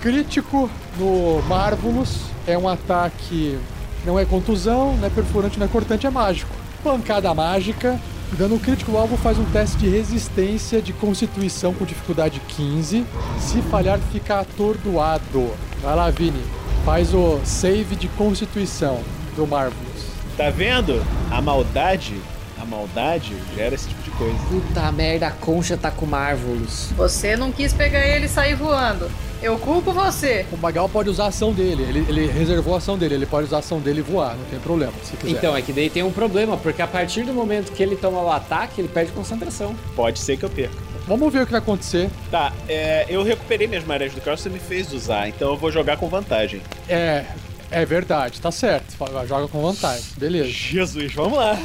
Crítico 0.00 0.70
no 0.98 1.42
Marvelous 1.42 2.20
é 2.46 2.56
um 2.56 2.68
ataque. 2.68 3.58
Não 4.04 4.18
é 4.18 4.24
contusão, 4.24 4.96
não 4.96 5.06
é 5.06 5.10
perfurante, 5.10 5.58
não 5.58 5.66
é 5.66 5.68
cortante, 5.68 6.06
é 6.06 6.10
mágico. 6.10 6.54
Pancada 6.82 7.32
mágica. 7.34 8.00
Dando 8.32 8.56
um 8.56 8.58
crítico, 8.58 8.92
o 8.92 8.98
alvo 8.98 9.16
faz 9.16 9.38
um 9.38 9.44
teste 9.44 9.76
de 9.78 9.88
resistência 9.88 10.82
de 10.82 10.92
constituição 10.92 11.72
com 11.72 11.84
dificuldade 11.84 12.40
15. 12.48 13.06
Se 13.38 13.62
falhar, 13.62 14.00
fica 14.12 14.40
atordoado. 14.40 15.52
Vai 15.80 15.94
lá, 15.94 16.10
Vini. 16.10 16.42
Faz 16.84 17.14
o 17.14 17.38
save 17.44 17.94
de 17.94 18.08
constituição 18.08 19.00
do 19.36 19.46
Marvelous. 19.46 20.06
Tá 20.36 20.50
vendo? 20.50 21.02
A 21.30 21.40
maldade, 21.40 22.20
maldade 22.66 23.34
gera 23.54 23.74
esse 23.74 23.88
tipo 23.88 24.02
de 24.02 24.10
coisa. 24.10 24.36
Puta 24.48 24.92
merda, 24.92 25.28
a 25.28 25.30
concha 25.30 25.76
tá 25.76 25.90
com 25.90 26.06
Marvelous. 26.06 26.92
Você 26.96 27.36
não 27.36 27.52
quis 27.52 27.72
pegar 27.72 28.06
ele 28.06 28.26
e 28.26 28.28
sair 28.28 28.54
voando. 28.54 29.10
Eu 29.42 29.58
culpo 29.58 29.92
você. 29.92 30.46
O 30.50 30.56
Magal 30.56 30.88
pode 30.88 31.10
usar 31.10 31.24
a 31.24 31.28
ação 31.28 31.52
dele. 31.52 31.82
Ele, 31.82 31.98
ele 32.08 32.26
reservou 32.26 32.74
a 32.74 32.78
ação 32.78 32.96
dele. 32.96 33.14
Ele 33.14 33.26
pode 33.26 33.46
usar 33.46 33.56
a 33.56 33.58
ação 33.58 33.78
dele 33.80 34.00
e 34.00 34.02
voar, 34.02 34.34
não 34.34 34.44
tem 34.46 34.58
problema, 34.58 34.92
se 35.04 35.16
quiser. 35.16 35.36
Então, 35.36 35.56
é 35.56 35.60
que 35.60 35.72
daí 35.72 35.90
tem 35.90 36.02
um 36.02 36.10
problema, 36.10 36.56
porque 36.56 36.80
a 36.80 36.86
partir 36.86 37.22
do 37.22 37.34
momento 37.34 37.72
que 37.72 37.82
ele 37.82 37.96
toma 37.96 38.20
o 38.20 38.30
ataque, 38.30 38.80
ele 38.80 38.88
perde 38.88 39.12
concentração. 39.12 39.74
Pode 39.94 40.18
ser 40.18 40.36
que 40.36 40.44
eu 40.44 40.50
perca. 40.50 40.74
Vamos 41.06 41.32
ver 41.32 41.42
o 41.42 41.46
que 41.46 41.52
vai 41.52 41.60
acontecer. 41.60 42.10
Tá, 42.30 42.52
é, 42.68 43.06
eu 43.08 43.22
recuperei 43.22 43.68
minhas 43.68 43.84
marés 43.84 44.12
do 44.12 44.20
caos, 44.20 44.40
você 44.40 44.48
me 44.48 44.58
fez 44.58 44.92
usar, 44.92 45.28
então 45.28 45.50
eu 45.50 45.56
vou 45.56 45.70
jogar 45.70 45.96
com 45.98 46.08
vantagem. 46.08 46.60
É, 46.88 47.24
é 47.70 47.84
verdade, 47.84 48.40
tá 48.40 48.50
certo. 48.50 48.96
Joga 49.28 49.46
com 49.46 49.62
vantagem. 49.62 50.04
Beleza. 50.16 50.48
Jesus, 50.48 51.14
vamos 51.14 51.38
lá. 51.38 51.56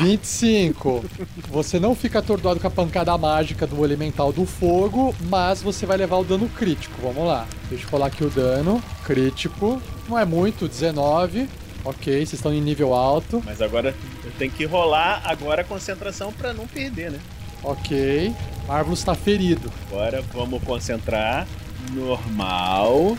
25. 0.00 1.04
Você 1.48 1.78
não 1.78 1.94
fica 1.94 2.20
atordoado 2.20 2.60
com 2.60 2.66
a 2.66 2.70
pancada 2.70 3.16
mágica 3.18 3.66
do 3.66 3.84
elemental 3.84 4.32
do 4.32 4.46
fogo, 4.46 5.14
mas 5.28 5.62
você 5.62 5.84
vai 5.86 5.96
levar 5.96 6.16
o 6.16 6.24
dano 6.24 6.48
crítico. 6.48 6.94
Vamos 7.02 7.26
lá. 7.26 7.46
Deixa 7.68 7.84
eu 7.86 7.90
rolar 7.90 8.06
aqui 8.06 8.24
o 8.24 8.30
dano. 8.30 8.82
Crítico. 9.04 9.80
Não 10.08 10.18
é 10.18 10.24
muito, 10.24 10.68
19. 10.68 11.48
Ok, 11.84 12.12
vocês 12.14 12.34
estão 12.34 12.52
em 12.52 12.60
nível 12.60 12.94
alto. 12.94 13.42
Mas 13.44 13.62
agora 13.62 13.94
eu 14.24 14.30
tenho 14.38 14.50
que 14.52 14.64
rolar 14.64 15.22
agora 15.24 15.62
a 15.62 15.64
concentração 15.64 16.32
pra 16.32 16.52
não 16.52 16.66
perder, 16.66 17.10
né? 17.10 17.20
Ok. 17.62 18.34
Marvelous 18.66 19.00
está 19.00 19.14
ferido. 19.14 19.70
Agora 19.88 20.22
vamos 20.32 20.62
concentrar. 20.62 21.46
Normal. 21.92 23.16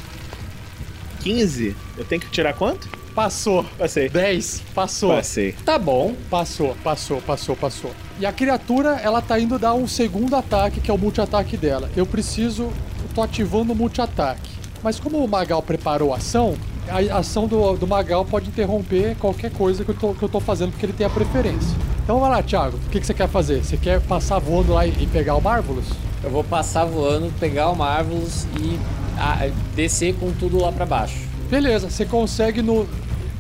15. 1.22 1.76
Eu 1.98 2.06
tenho 2.06 2.22
que 2.22 2.30
tirar 2.30 2.54
quanto? 2.54 3.01
Passou. 3.14 3.66
Passei. 3.78 4.10
10. 4.10 4.64
Passou. 4.74 5.16
Passei. 5.16 5.52
Tá 5.66 5.78
bom. 5.78 6.16
Passou, 6.30 6.76
passou, 6.84 7.22
passou, 7.22 7.56
passou. 7.56 7.92
E 8.20 8.26
a 8.26 8.32
criatura, 8.32 9.00
ela 9.04 9.22
tá 9.22 9.40
indo 9.40 9.60
dar 9.60 9.74
um 9.74 9.88
segundo 9.88 10.36
ataque, 10.36 10.80
que 10.80 10.90
é 10.90 10.94
o 10.94 10.98
multi-ataque 10.98 11.58
dela. 11.58 11.90
Eu 11.96 12.06
preciso. 12.06 12.64
Eu 12.64 13.10
tô 13.14 13.22
ativando 13.22 13.74
o 13.74 13.76
multi-ataque. 13.76 14.50
Mas 14.84 15.00
como 15.00 15.24
o 15.24 15.28
Magal 15.28 15.62
preparou 15.62 16.14
a 16.14 16.18
ação, 16.18 16.56
a 16.90 17.18
ação 17.18 17.48
do, 17.48 17.78
do 17.78 17.86
Magal 17.86 18.26
pode 18.26 18.50
interromper 18.50 19.16
qualquer 19.18 19.52
coisa 19.52 19.84
que 19.84 19.92
eu, 19.92 19.96
tô, 19.96 20.14
que 20.14 20.24
eu 20.24 20.30
tô 20.30 20.40
fazendo, 20.40 20.72
porque 20.72 20.86
ele 20.86 20.94
tem 20.94 21.06
a 21.06 21.10
preferência. 21.10 21.78
Então 22.04 22.20
vai 22.20 22.30
lá, 22.30 22.42
Thiago. 22.42 22.78
O 22.78 22.90
que, 22.90 23.00
que 23.00 23.06
você 23.06 23.14
quer 23.14 23.28
fazer? 23.28 23.64
Você 23.64 23.78
quer 23.78 24.02
passar 24.02 24.40
voando 24.40 24.74
lá 24.74 24.86
e, 24.88 25.04
e 25.04 25.08
pegar 25.08 25.36
o 25.36 25.42
Marvelous? 25.42 25.86
Eu 26.24 26.32
vou 26.32 26.44
passar 26.44 26.86
voando, 26.86 27.32
pegar 27.40 27.70
o 27.70 27.76
Marvelous 27.76 28.46
e 28.60 28.80
ah, 29.18 29.50
descer 29.76 30.16
com 30.16 30.32
tudo 30.32 30.60
lá 30.60 30.72
pra 30.72 30.86
baixo. 30.86 31.31
Beleza, 31.52 31.90
você 31.90 32.06
consegue 32.06 32.62
no, 32.62 32.88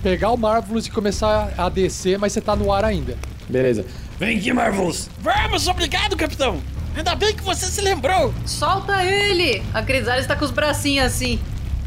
pegar 0.03 0.31
o 0.31 0.37
Marvelous 0.37 0.85
e 0.85 0.91
começar 0.91 1.53
a 1.57 1.69
descer, 1.69 2.19
mas 2.19 2.33
você 2.33 2.41
tá 2.41 2.57
no 2.57 2.69
ar 2.73 2.83
ainda. 2.83 3.17
Beleza. 3.47 3.85
Vem 4.19 4.37
aqui, 4.37 4.51
Marvelous. 4.51 5.09
Vamos, 5.19 5.65
obrigado, 5.69 6.17
capitão. 6.17 6.61
Ainda 6.93 7.15
bem 7.15 7.33
que 7.33 7.41
você 7.41 7.67
se 7.67 7.79
lembrou. 7.79 8.33
Solta 8.45 9.05
ele! 9.05 9.63
A 9.73 9.81
Crisalis 9.81 10.27
tá 10.27 10.35
com 10.35 10.43
os 10.43 10.51
bracinhos 10.51 11.05
assim. 11.05 11.39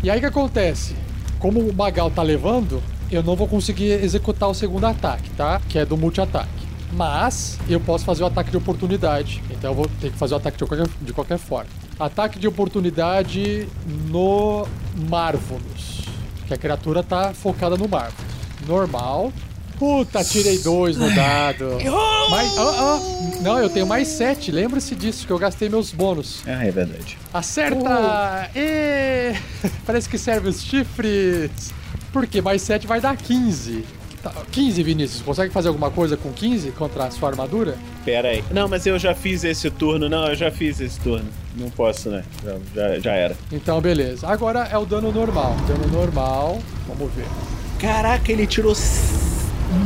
E 0.03 0.09
aí 0.09 0.17
o 0.17 0.21
que 0.21 0.27
acontece? 0.27 0.97
Como 1.39 1.61
o 1.61 1.75
Magal 1.75 2.11
tá 2.11 2.23
levando, 2.23 2.83
eu 3.11 3.23
não 3.23 3.37
vou 3.37 3.47
conseguir 3.47 4.03
executar 4.03 4.49
o 4.49 4.55
segundo 4.55 4.87
ataque, 4.87 5.29
tá? 5.37 5.61
Que 5.69 5.79
é 5.79 5.85
do 5.85 5.95
multi-ataque. 5.95 6.49
Mas 6.95 7.59
eu 7.69 7.81
posso 7.81 8.03
fazer 8.03 8.23
o 8.23 8.27
ataque 8.27 8.51
de 8.51 8.57
oportunidade. 8.57 9.43
Então 9.51 9.73
eu 9.73 9.75
vou 9.75 9.91
ter 10.01 10.11
que 10.11 10.17
fazer 10.17 10.33
o 10.33 10.37
ataque 10.39 10.57
de 10.57 10.65
qualquer, 10.65 10.89
de 11.03 11.13
qualquer 11.13 11.39
forma. 11.39 11.69
Ataque 12.01 12.39
de 12.39 12.49
oportunidade 12.49 13.69
no 14.09 14.67
Marvelous. 15.11 16.04
Que 16.47 16.55
a 16.55 16.57
criatura 16.57 17.03
tá 17.03 17.33
focada 17.33 17.77
no 17.77 17.89
Marvelous. 17.89 18.35
Normal. 18.67 19.33
Puta, 19.79 20.23
tirei 20.23 20.59
dois 20.59 20.97
no 20.97 21.13
dado. 21.15 21.79
Mais, 22.31 22.59
ah, 22.59 22.75
ah, 22.79 23.01
não, 23.43 23.59
eu 23.59 23.69
tenho 23.69 23.87
mais 23.87 24.09
sete. 24.09 24.51
Lembre-se 24.51 24.95
disso, 24.95 25.27
que 25.27 25.33
eu 25.33 25.39
gastei 25.39 25.69
meus 25.69 25.91
bônus. 25.91 26.43
Ah, 26.47 26.65
é 26.65 26.71
verdade. 26.71 27.19
Acerta! 27.33 28.51
Ê! 28.55 29.35
Parece 29.85 30.09
que 30.09 30.17
serve 30.17 30.49
os 30.49 30.63
chifres. 30.63 31.51
Porque 32.13 32.41
mais 32.41 32.63
7 32.63 32.87
vai 32.87 33.01
dar 33.01 33.17
15. 33.17 33.85
Tá, 34.25 34.33
15, 34.51 34.83
Vinícius. 34.83 35.21
Consegue 35.21 35.53
fazer 35.53 35.69
alguma 35.69 35.91
coisa 35.91 36.17
com 36.17 36.33
15 36.33 36.71
contra 36.71 37.05
a 37.05 37.11
sua 37.11 37.29
armadura? 37.29 37.77
Pera 38.07 38.29
aí. 38.29 38.43
Não, 38.51 38.67
mas 38.67 38.87
eu 38.87 38.99
já 38.99 39.15
fiz 39.15 39.45
esse 39.45 39.71
turno. 39.71 40.09
Não, 40.09 40.27
eu 40.29 40.35
já 40.35 40.51
fiz 40.51 40.81
esse 40.81 40.99
turno. 40.99 41.29
Não 41.55 41.69
posso, 41.69 42.09
né? 42.09 42.25
Já, 42.43 42.57
já, 42.75 42.99
já 43.01 43.13
era. 43.13 43.37
Então, 43.53 43.79
beleza. 43.83 44.27
Agora 44.27 44.61
é 44.61 44.79
o 44.79 44.87
dano 44.87 45.13
normal. 45.13 45.55
Dano 45.69 45.87
normal. 45.93 46.59
Vamos 46.89 47.13
ver. 47.13 47.27
Caraca, 47.79 48.33
ele 48.33 48.47
tirou. 48.47 48.75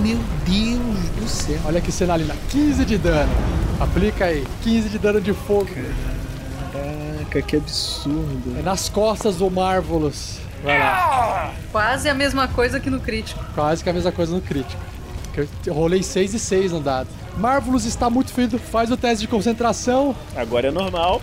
Meu 0.02 0.20
Deus 0.46 1.10
do 1.18 1.28
céu. 1.28 1.58
Olha 1.64 1.80
que 1.80 1.90
cenalina. 1.90 2.36
15 2.50 2.84
de 2.84 2.96
dano. 2.96 3.32
Aplica 3.80 4.26
aí. 4.26 4.46
15 4.62 4.88
de 4.88 4.98
dano 5.00 5.20
de 5.20 5.32
fogo. 5.32 5.68
Caraca, 6.72 7.42
que 7.42 7.56
absurdo. 7.56 8.56
É 8.56 8.62
nas 8.62 8.88
costas 8.88 9.38
do 9.38 9.50
Marvelous. 9.50 10.38
Vai 10.62 10.78
lá. 10.78 11.52
Quase 11.72 12.08
a 12.08 12.14
mesma 12.14 12.48
coisa 12.48 12.80
que 12.80 12.90
no 12.90 13.00
crítico. 13.00 13.42
Quase 13.54 13.82
que 13.82 13.90
a 13.90 13.92
mesma 13.92 14.12
coisa 14.12 14.34
no 14.34 14.40
crítico. 14.40 14.80
Que 15.32 15.46
Eu 15.66 15.74
rolei 15.74 16.02
6 16.02 16.34
e 16.34 16.38
6 16.38 16.72
no 16.72 16.80
dado. 16.80 17.08
Marvelous 17.36 17.84
está 17.84 18.10
muito 18.10 18.32
ferido. 18.32 18.58
Faz 18.58 18.90
o 18.90 18.96
teste 18.96 19.20
de 19.20 19.28
concentração. 19.28 20.14
Agora 20.36 20.68
é 20.68 20.70
normal. 20.70 21.22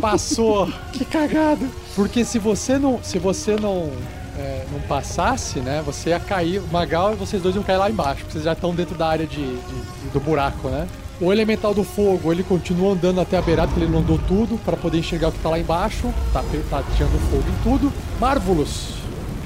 Passou. 0.00 0.70
que 0.92 1.04
cagado. 1.04 1.68
Porque 1.94 2.24
se 2.24 2.38
você 2.38 2.78
não, 2.78 3.02
se 3.02 3.18
você 3.18 3.56
não, 3.56 3.90
é, 4.38 4.64
não 4.70 4.80
passasse, 4.80 5.58
né, 5.60 5.82
você 5.84 6.10
ia 6.10 6.20
cair. 6.20 6.58
O 6.60 6.66
Magal 6.68 7.12
e 7.12 7.16
vocês 7.16 7.42
dois 7.42 7.54
iam 7.54 7.64
cair 7.64 7.78
lá 7.78 7.90
embaixo. 7.90 8.18
porque 8.20 8.32
Vocês 8.32 8.44
já 8.44 8.52
estão 8.52 8.74
dentro 8.74 8.94
da 8.96 9.08
área 9.08 9.26
de, 9.26 9.36
de- 9.56 10.08
do 10.12 10.20
buraco, 10.20 10.68
né? 10.68 10.86
O 11.22 11.32
elemental 11.32 11.72
do 11.72 11.84
fogo, 11.84 12.32
ele 12.32 12.42
continua 12.42 12.94
andando 12.94 13.20
até 13.20 13.38
a 13.38 13.42
beirada, 13.42 13.68
porque 13.68 13.84
ele 13.84 13.92
não 13.92 14.00
andou 14.00 14.18
tudo, 14.26 14.58
para 14.58 14.76
poder 14.76 14.98
enxergar 14.98 15.28
o 15.28 15.32
que 15.32 15.38
tá 15.38 15.50
lá 15.50 15.58
embaixo. 15.58 16.12
Tá, 16.32 16.42
tá 16.68 16.82
tirando 16.96 17.16
fogo 17.30 17.44
em 17.48 17.62
tudo. 17.62 17.92
Marvelous, 18.18 18.94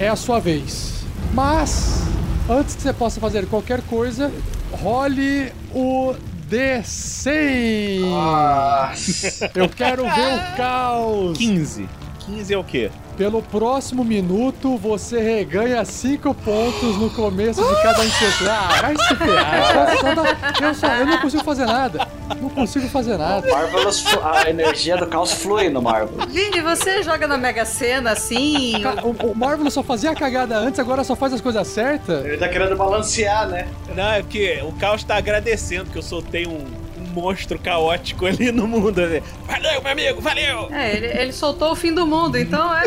é 0.00 0.08
a 0.08 0.16
sua 0.16 0.40
vez. 0.40 1.04
Mas, 1.34 2.04
antes 2.48 2.74
que 2.74 2.80
você 2.80 2.94
possa 2.94 3.20
fazer 3.20 3.46
qualquer 3.46 3.82
coisa, 3.82 4.32
role 4.72 5.52
o 5.74 6.14
D100. 6.50 8.00
Eu 9.54 9.68
quero 9.68 10.04
ver 10.04 10.34
o 10.34 10.56
caos. 10.56 11.36
15. 11.36 11.86
15 12.20 12.54
é 12.54 12.56
o 12.56 12.64
quê? 12.64 12.90
Pelo 13.16 13.40
próximo 13.40 14.04
minuto, 14.04 14.76
você 14.76 15.18
reganha 15.18 15.82
5 15.86 16.34
pontos 16.34 16.96
no 16.98 17.08
começo 17.08 17.62
de 17.66 17.82
cada 17.82 18.04
inseto. 18.04 18.44
Ah, 18.46 18.68
vai 18.82 18.94
se 18.98 19.14
ferrar. 19.16 19.72
Só- 19.72 20.00
só 20.00 20.14
dá- 20.14 20.66
eu, 20.66 20.74
só- 20.74 20.86
eu 20.96 21.06
não 21.06 21.18
consigo 21.18 21.42
fazer 21.42 21.64
nada. 21.64 22.06
Não 22.38 22.50
consigo 22.50 22.86
fazer 22.88 23.16
nada. 23.16 23.48
Marvelous, 23.50 24.04
a 24.22 24.50
energia 24.50 24.98
do 24.98 25.06
caos 25.06 25.32
flui 25.32 25.70
no 25.70 25.80
Marvelous. 25.80 26.26
Vini, 26.30 26.60
você 26.60 27.02
joga 27.02 27.26
na 27.26 27.38
Mega 27.38 27.64
Sena 27.64 28.10
assim? 28.12 28.74
O, 29.02 29.30
o 29.30 29.34
Marvel 29.34 29.70
só 29.70 29.82
fazia 29.82 30.10
a 30.10 30.14
cagada 30.14 30.58
antes, 30.58 30.78
agora 30.78 31.02
só 31.02 31.16
faz 31.16 31.32
as 31.32 31.40
coisas 31.40 31.66
certas. 31.68 32.22
Ele 32.22 32.36
tá 32.36 32.48
querendo 32.50 32.76
balancear, 32.76 33.48
né? 33.48 33.66
Não, 33.94 34.10
é 34.12 34.20
porque 34.20 34.60
o 34.62 34.72
Caos 34.72 35.02
tá 35.02 35.16
agradecendo 35.16 35.90
que 35.90 35.96
eu 35.96 36.02
soltei 36.02 36.46
um 36.46 36.58
monstro 37.16 37.58
caótico 37.58 38.26
ali 38.26 38.52
no 38.52 38.66
mundo. 38.66 39.00
né? 39.00 39.22
Valeu, 39.46 39.82
meu 39.82 39.92
amigo, 39.92 40.20
valeu! 40.20 40.68
É, 40.70 40.96
ele, 40.96 41.06
ele 41.06 41.32
soltou 41.32 41.72
o 41.72 41.76
fim 41.76 41.92
do 41.94 42.06
mundo, 42.06 42.36
então 42.36 42.72
é. 42.74 42.84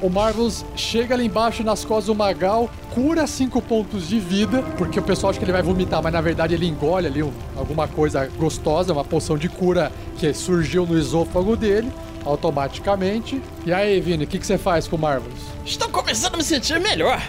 O 0.00 0.10
Marvelous 0.10 0.64
chega 0.76 1.14
ali 1.14 1.24
embaixo 1.26 1.62
nas 1.64 1.84
costas 1.84 2.06
do 2.06 2.14
Magal, 2.14 2.68
cura 2.94 3.26
5 3.26 3.60
pontos 3.62 4.08
de 4.08 4.18
vida, 4.20 4.62
porque 4.76 4.98
o 4.98 5.02
pessoal 5.02 5.30
acha 5.30 5.38
que 5.38 5.44
ele 5.44 5.52
vai 5.52 5.62
vomitar, 5.62 6.02
mas 6.02 6.12
na 6.12 6.20
verdade 6.20 6.54
ele 6.54 6.66
engole 6.66 7.06
ali 7.06 7.22
um- 7.22 7.32
alguma 7.56 7.88
coisa 7.88 8.26
gostosa, 8.36 8.92
uma 8.92 9.04
poção 9.04 9.38
de 9.38 9.48
cura 9.48 9.90
que 10.18 10.32
surgiu 10.34 10.84
no 10.86 10.98
esôfago 10.98 11.56
dele, 11.56 11.90
automaticamente. 12.24 13.40
E 13.66 13.72
aí, 13.72 14.00
Vini, 14.00 14.24
o 14.24 14.26
que, 14.26 14.38
que 14.38 14.46
você 14.46 14.58
faz 14.58 14.86
com 14.86 14.96
o 14.96 14.98
Marvelous? 14.98 15.40
Estou 15.64 15.88
começando 15.88 16.34
a 16.34 16.36
me 16.36 16.44
sentir 16.44 16.78
melhor. 16.80 17.20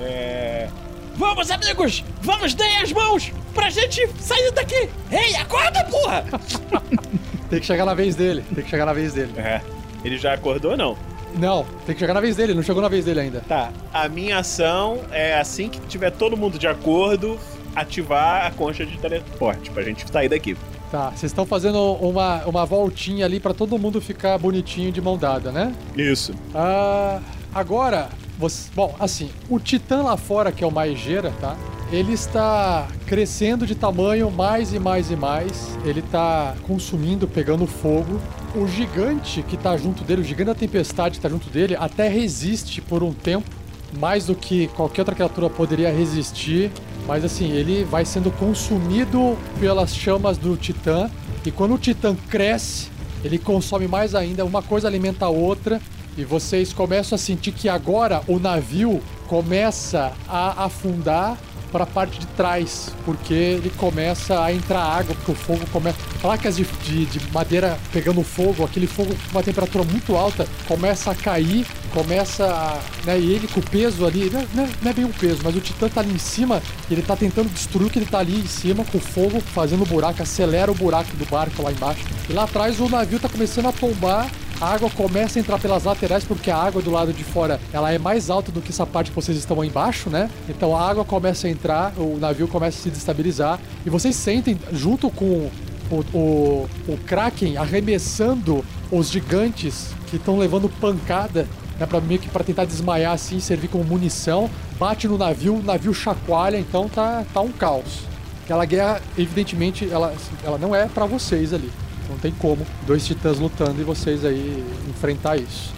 É. 0.00 0.68
Vamos, 1.16 1.50
amigos! 1.50 2.04
Vamos, 2.22 2.54
deem 2.54 2.78
as 2.78 2.92
mãos 2.92 3.32
pra 3.54 3.70
gente 3.70 4.08
sair 4.20 4.50
daqui! 4.52 4.88
Ei, 5.10 5.36
acorda, 5.36 5.84
porra! 5.84 6.24
Tem 7.48 7.60
que 7.60 7.66
chegar 7.66 7.84
na 7.84 7.94
vez 7.94 8.16
dele, 8.16 8.42
tem 8.54 8.64
que 8.64 8.70
chegar 8.70 8.86
na 8.86 8.92
vez 8.92 9.12
dele. 9.12 9.32
É. 9.36 9.60
Ele 10.04 10.18
já 10.18 10.32
acordou 10.32 10.72
ou 10.72 10.76
não? 10.76 10.96
Não, 11.38 11.64
tem 11.84 11.94
que 11.94 12.00
chegar 12.00 12.14
na 12.14 12.20
vez 12.20 12.36
dele, 12.36 12.54
não 12.54 12.62
chegou 12.62 12.82
na 12.82 12.88
vez 12.88 13.04
dele 13.04 13.20
ainda. 13.20 13.40
Tá. 13.46 13.70
A 13.92 14.08
minha 14.08 14.38
ação 14.38 15.00
é 15.12 15.38
assim 15.38 15.68
que 15.68 15.78
tiver 15.82 16.10
todo 16.10 16.36
mundo 16.36 16.58
de 16.58 16.66
acordo, 16.66 17.38
ativar 17.76 18.46
a 18.46 18.50
concha 18.50 18.84
de 18.84 18.96
teleporte 18.98 19.70
pra 19.70 19.82
gente 19.82 20.10
sair 20.10 20.28
daqui. 20.28 20.56
Tá, 20.90 21.10
vocês 21.10 21.30
estão 21.30 21.44
fazendo 21.44 21.78
uma, 21.94 22.44
uma 22.44 22.64
voltinha 22.64 23.24
ali 23.24 23.38
pra 23.38 23.52
todo 23.52 23.78
mundo 23.78 24.00
ficar 24.00 24.38
bonitinho 24.38 24.90
de 24.90 25.00
mão 25.00 25.18
dada, 25.18 25.52
né? 25.52 25.74
Isso. 25.96 26.34
Ah, 26.54 27.20
agora, 27.52 28.08
você, 28.38 28.70
bom, 28.74 28.94
assim, 28.98 29.30
o 29.48 29.58
Titã 29.58 30.02
lá 30.02 30.16
fora, 30.16 30.50
que 30.50 30.64
é 30.64 30.66
o 30.66 30.70
Maigeira, 30.70 31.32
tá? 31.40 31.56
Ele 31.92 32.12
está 32.12 32.88
crescendo 33.06 33.66
de 33.66 33.74
tamanho 33.74 34.30
mais 34.30 34.72
e 34.72 34.78
mais 34.78 35.10
e 35.10 35.16
mais. 35.16 35.78
Ele 35.84 36.00
está 36.00 36.54
consumindo, 36.66 37.28
pegando 37.28 37.66
fogo. 37.66 38.20
O 38.54 38.66
gigante 38.66 39.42
que 39.42 39.56
tá 39.56 39.76
junto 39.76 40.02
dele, 40.02 40.22
o 40.22 40.24
gigante 40.24 40.46
da 40.46 40.54
tempestade 40.54 41.16
que 41.16 41.22
tá 41.22 41.28
junto 41.28 41.48
dele, 41.50 41.76
até 41.78 42.08
resiste 42.08 42.80
por 42.80 43.02
um 43.02 43.12
tempo, 43.12 43.48
mais 43.98 44.26
do 44.26 44.34
que 44.34 44.66
qualquer 44.68 45.02
outra 45.02 45.14
criatura 45.14 45.48
poderia 45.48 45.92
resistir. 45.92 46.72
Mas 47.06 47.24
assim, 47.24 47.52
ele 47.52 47.84
vai 47.84 48.04
sendo 48.04 48.30
consumido 48.32 49.36
pelas 49.60 49.94
chamas 49.94 50.36
do 50.38 50.56
Titã. 50.56 51.08
E 51.44 51.50
quando 51.50 51.74
o 51.74 51.78
Titã 51.78 52.16
cresce, 52.28 52.88
ele 53.22 53.38
consome 53.38 53.86
mais 53.86 54.14
ainda, 54.14 54.44
uma 54.44 54.62
coisa 54.62 54.88
alimenta 54.88 55.26
a 55.26 55.30
outra, 55.30 55.80
e 56.16 56.24
vocês 56.24 56.72
começam 56.72 57.16
a 57.16 57.18
sentir 57.18 57.52
que 57.52 57.68
agora 57.68 58.22
o 58.28 58.38
navio 58.38 59.02
começa 59.26 60.12
a 60.28 60.64
afundar 60.64 61.36
para 61.72 61.82
a 61.82 61.86
parte 61.88 62.20
de 62.20 62.26
trás, 62.28 62.92
porque 63.04 63.34
ele 63.34 63.68
começa 63.76 64.40
a 64.40 64.52
entrar 64.52 64.80
água, 64.80 65.12
porque 65.16 65.32
o 65.32 65.34
fogo 65.34 65.66
começa. 65.72 65.98
Placas 66.20 66.54
de, 66.54 66.62
de, 66.62 67.04
de 67.04 67.32
madeira 67.32 67.76
pegando 67.92 68.22
fogo, 68.22 68.64
aquele 68.64 68.86
fogo 68.86 69.12
com 69.12 69.30
uma 69.32 69.42
temperatura 69.42 69.82
muito 69.82 70.14
alta, 70.14 70.46
começa 70.68 71.10
a 71.10 71.16
cair, 71.16 71.66
começa 71.92 72.46
a. 72.46 72.78
Né, 73.04 73.18
e 73.18 73.32
ele 73.32 73.48
com 73.48 73.58
o 73.58 73.62
peso 73.62 74.06
ali, 74.06 74.30
não, 74.30 74.46
não 74.54 74.64
é- 74.64 74.68
não 74.82 74.90
é 74.92 74.94
bem 74.94 75.04
um 75.04 75.10
peso, 75.10 75.40
mas 75.42 75.56
o 75.56 75.60
Titã 75.60 75.88
tá 75.88 76.00
ali 76.00 76.12
em 76.12 76.18
cima, 76.18 76.62
ele 76.88 77.02
tá 77.02 77.16
tentando 77.16 77.52
destruir 77.52 77.88
o 77.88 77.90
que 77.90 77.98
ele 77.98 78.06
tá 78.06 78.20
ali 78.20 78.38
em 78.38 78.46
cima, 78.46 78.84
com 78.84 78.98
o 78.98 79.00
fogo 79.00 79.40
fazendo 79.40 79.84
buraco, 79.84 80.22
acelera 80.22 80.70
o 80.70 80.74
buraco 80.76 81.16
do 81.16 81.26
barco 81.28 81.60
lá 81.60 81.72
embaixo. 81.72 82.02
E 82.30 82.32
lá 82.32 82.44
atrás 82.44 82.78
o 82.78 82.88
navio 82.88 83.18
tá 83.18 83.28
começando 83.28 83.66
a 83.66 83.72
tombar 83.72 84.30
a 84.60 84.66
água 84.74 84.90
começa 84.90 85.38
a 85.38 85.40
entrar 85.40 85.58
pelas 85.58 85.84
laterais 85.84 86.24
porque 86.24 86.50
a 86.50 86.56
água 86.56 86.80
do 86.80 86.90
lado 86.90 87.12
de 87.12 87.24
fora 87.24 87.60
ela 87.72 87.92
é 87.92 87.98
mais 87.98 88.30
alta 88.30 88.52
do 88.52 88.60
que 88.60 88.70
essa 88.70 88.86
parte 88.86 89.10
que 89.10 89.16
vocês 89.16 89.36
estão 89.36 89.60
aí 89.60 89.68
embaixo, 89.68 90.08
né? 90.08 90.30
Então 90.48 90.76
a 90.76 90.88
água 90.88 91.04
começa 91.04 91.46
a 91.46 91.50
entrar, 91.50 91.92
o 91.96 92.18
navio 92.18 92.48
começa 92.48 92.78
a 92.78 92.82
se 92.82 92.90
destabilizar 92.90 93.60
e 93.84 93.90
vocês 93.90 94.14
sentem 94.16 94.58
junto 94.72 95.10
com 95.10 95.50
o, 95.90 96.04
o, 96.12 96.68
o 96.88 96.96
Kraken 97.06 97.56
arremessando 97.56 98.64
os 98.90 99.10
gigantes 99.10 99.88
que 100.06 100.16
estão 100.16 100.38
levando 100.38 100.68
pancada, 100.68 101.48
né, 101.78 101.86
para 101.86 102.00
meio 102.00 102.20
que 102.20 102.28
para 102.28 102.44
tentar 102.44 102.64
desmaiar 102.64 103.12
assim, 103.12 103.40
servir 103.40 103.68
como 103.68 103.84
munição, 103.84 104.48
bate 104.78 105.08
no 105.08 105.18
navio, 105.18 105.56
o 105.56 105.62
navio 105.62 105.92
chacoalha, 105.92 106.58
então 106.58 106.88
tá 106.88 107.24
tá 107.32 107.40
um 107.40 107.50
caos. 107.50 108.14
Aquela 108.44 108.66
guerra, 108.66 109.00
evidentemente, 109.16 109.88
ela, 109.90 110.14
ela 110.44 110.58
não 110.58 110.74
é 110.74 110.86
pra 110.86 111.06
vocês 111.06 111.54
ali. 111.54 111.70
Não 112.14 112.20
tem 112.20 112.30
como 112.32 112.64
dois 112.86 113.04
titãs 113.04 113.40
lutando 113.40 113.80
e 113.80 113.84
vocês 113.84 114.24
aí 114.24 114.64
enfrentar 114.88 115.36
isso. 115.36 115.72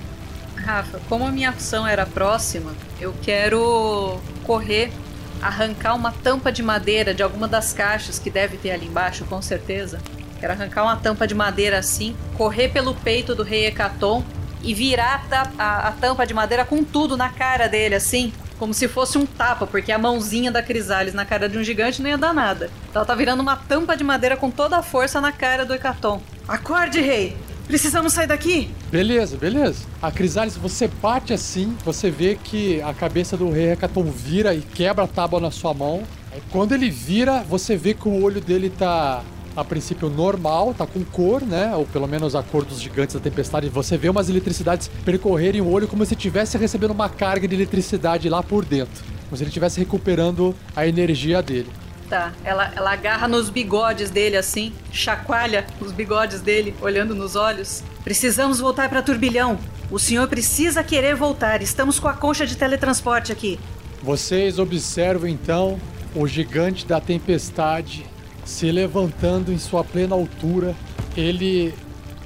Rafa, 0.54 1.00
como 1.08 1.24
a 1.26 1.30
minha 1.32 1.48
ação 1.50 1.86
era 1.86 2.04
próxima, 2.04 2.74
eu 3.00 3.14
quero 3.22 4.20
correr, 4.44 4.92
arrancar 5.40 5.94
uma 5.94 6.12
tampa 6.12 6.52
de 6.52 6.62
madeira 6.62 7.14
de 7.14 7.22
alguma 7.22 7.48
das 7.48 7.72
caixas 7.72 8.18
que 8.18 8.28
deve 8.30 8.58
ter 8.58 8.70
ali 8.72 8.86
embaixo, 8.86 9.24
com 9.24 9.40
certeza. 9.40 9.98
Quero 10.38 10.52
arrancar 10.52 10.82
uma 10.82 10.96
tampa 10.96 11.26
de 11.26 11.34
madeira 11.34 11.78
assim, 11.78 12.14
correr 12.36 12.68
pelo 12.68 12.94
peito 12.94 13.34
do 13.34 13.42
rei 13.42 13.66
Hecaton 13.66 14.22
e 14.62 14.74
virar 14.74 15.24
a, 15.30 15.48
a- 15.58 15.88
a 15.88 15.92
tampa 15.92 16.26
de 16.26 16.34
madeira 16.34 16.64
com 16.66 16.84
tudo 16.84 17.16
na 17.16 17.30
cara 17.30 17.66
dele, 17.68 17.94
assim, 17.94 18.30
como 18.58 18.74
se 18.74 18.88
fosse 18.88 19.18
um 19.18 19.26
tapa, 19.26 19.66
porque 19.66 19.92
a 19.92 19.98
mãozinha 19.98 20.50
da 20.50 20.62
Crisales 20.62 21.14
na 21.14 21.24
cara 21.24 21.48
de 21.48 21.58
um 21.58 21.64
gigante 21.64 22.02
não 22.02 22.08
ia 22.10 22.18
dar 22.18 22.34
nada. 22.34 22.70
Então 22.88 23.00
ela 23.00 23.06
tá 23.06 23.14
virando 23.14 23.40
uma 23.40 23.56
tampa 23.56 23.96
de 23.96 24.04
madeira 24.04 24.36
com 24.36 24.50
toda 24.50 24.76
a 24.76 24.82
força 24.82 25.20
na 25.20 25.32
cara 25.32 25.64
do 25.64 25.74
Hecaton. 25.74 26.20
Acorde, 26.48 27.00
rei! 27.00 27.36
Precisamos 27.66 28.12
sair 28.12 28.28
daqui! 28.28 28.70
Beleza, 28.90 29.36
beleza. 29.36 29.84
A 30.00 30.12
Crisales, 30.12 30.56
você 30.56 30.86
bate 30.86 31.32
assim, 31.32 31.76
você 31.84 32.10
vê 32.10 32.38
que 32.42 32.80
a 32.82 32.94
cabeça 32.94 33.36
do 33.36 33.50
rei 33.50 33.72
Hecaton 33.72 34.04
vira 34.04 34.54
e 34.54 34.60
quebra 34.60 35.04
a 35.04 35.08
tábua 35.08 35.40
na 35.40 35.50
sua 35.50 35.74
mão. 35.74 36.04
Aí, 36.32 36.40
quando 36.50 36.72
ele 36.72 36.88
vira, 36.88 37.42
você 37.42 37.76
vê 37.76 37.92
que 37.92 38.06
o 38.06 38.22
olho 38.22 38.40
dele 38.40 38.70
tá 38.70 39.22
a 39.56 39.64
princípio 39.64 40.10
normal, 40.10 40.74
tá 40.74 40.86
com 40.86 41.02
cor, 41.02 41.42
né? 41.42 41.74
Ou 41.74 41.86
pelo 41.86 42.06
menos 42.06 42.34
a 42.34 42.42
cor 42.42 42.64
dos 42.64 42.80
gigantes 42.80 43.14
da 43.14 43.20
tempestade. 43.20 43.68
Você 43.70 43.96
vê 43.96 44.08
umas 44.08 44.28
eletricidades 44.28 44.88
percorrerem 45.04 45.62
o 45.62 45.70
olho 45.70 45.88
como 45.88 46.04
se 46.04 46.14
estivesse 46.14 46.58
recebendo 46.58 46.90
uma 46.90 47.08
carga 47.08 47.48
de 47.48 47.54
eletricidade 47.54 48.28
lá 48.28 48.42
por 48.42 48.64
dentro. 48.64 49.02
Como 49.24 49.36
se 49.36 49.42
ele 49.42 49.48
estivesse 49.48 49.80
recuperando 49.80 50.54
a 50.74 50.86
energia 50.86 51.42
dele. 51.42 51.70
Tá, 52.08 52.32
ela, 52.44 52.70
ela 52.76 52.92
agarra 52.92 53.26
nos 53.26 53.50
bigodes 53.50 54.10
dele 54.10 54.36
assim, 54.36 54.72
chacoalha 54.92 55.66
os 55.80 55.90
bigodes 55.90 56.40
dele, 56.40 56.72
olhando 56.80 57.16
nos 57.16 57.34
olhos. 57.34 57.82
Precisamos 58.04 58.60
voltar 58.60 58.88
pra 58.88 59.02
turbilhão. 59.02 59.58
O 59.90 59.98
senhor 59.98 60.28
precisa 60.28 60.84
querer 60.84 61.16
voltar. 61.16 61.62
Estamos 61.62 61.98
com 61.98 62.06
a 62.06 62.12
concha 62.12 62.46
de 62.46 62.56
teletransporte 62.56 63.32
aqui. 63.32 63.58
Vocês 64.02 64.58
observam 64.58 65.28
então 65.28 65.80
o 66.14 66.26
gigante 66.28 66.86
da 66.86 67.00
tempestade 67.00 68.06
se 68.46 68.70
levantando 68.70 69.52
em 69.52 69.58
sua 69.58 69.84
plena 69.84 70.14
altura. 70.14 70.74
Ele 71.16 71.74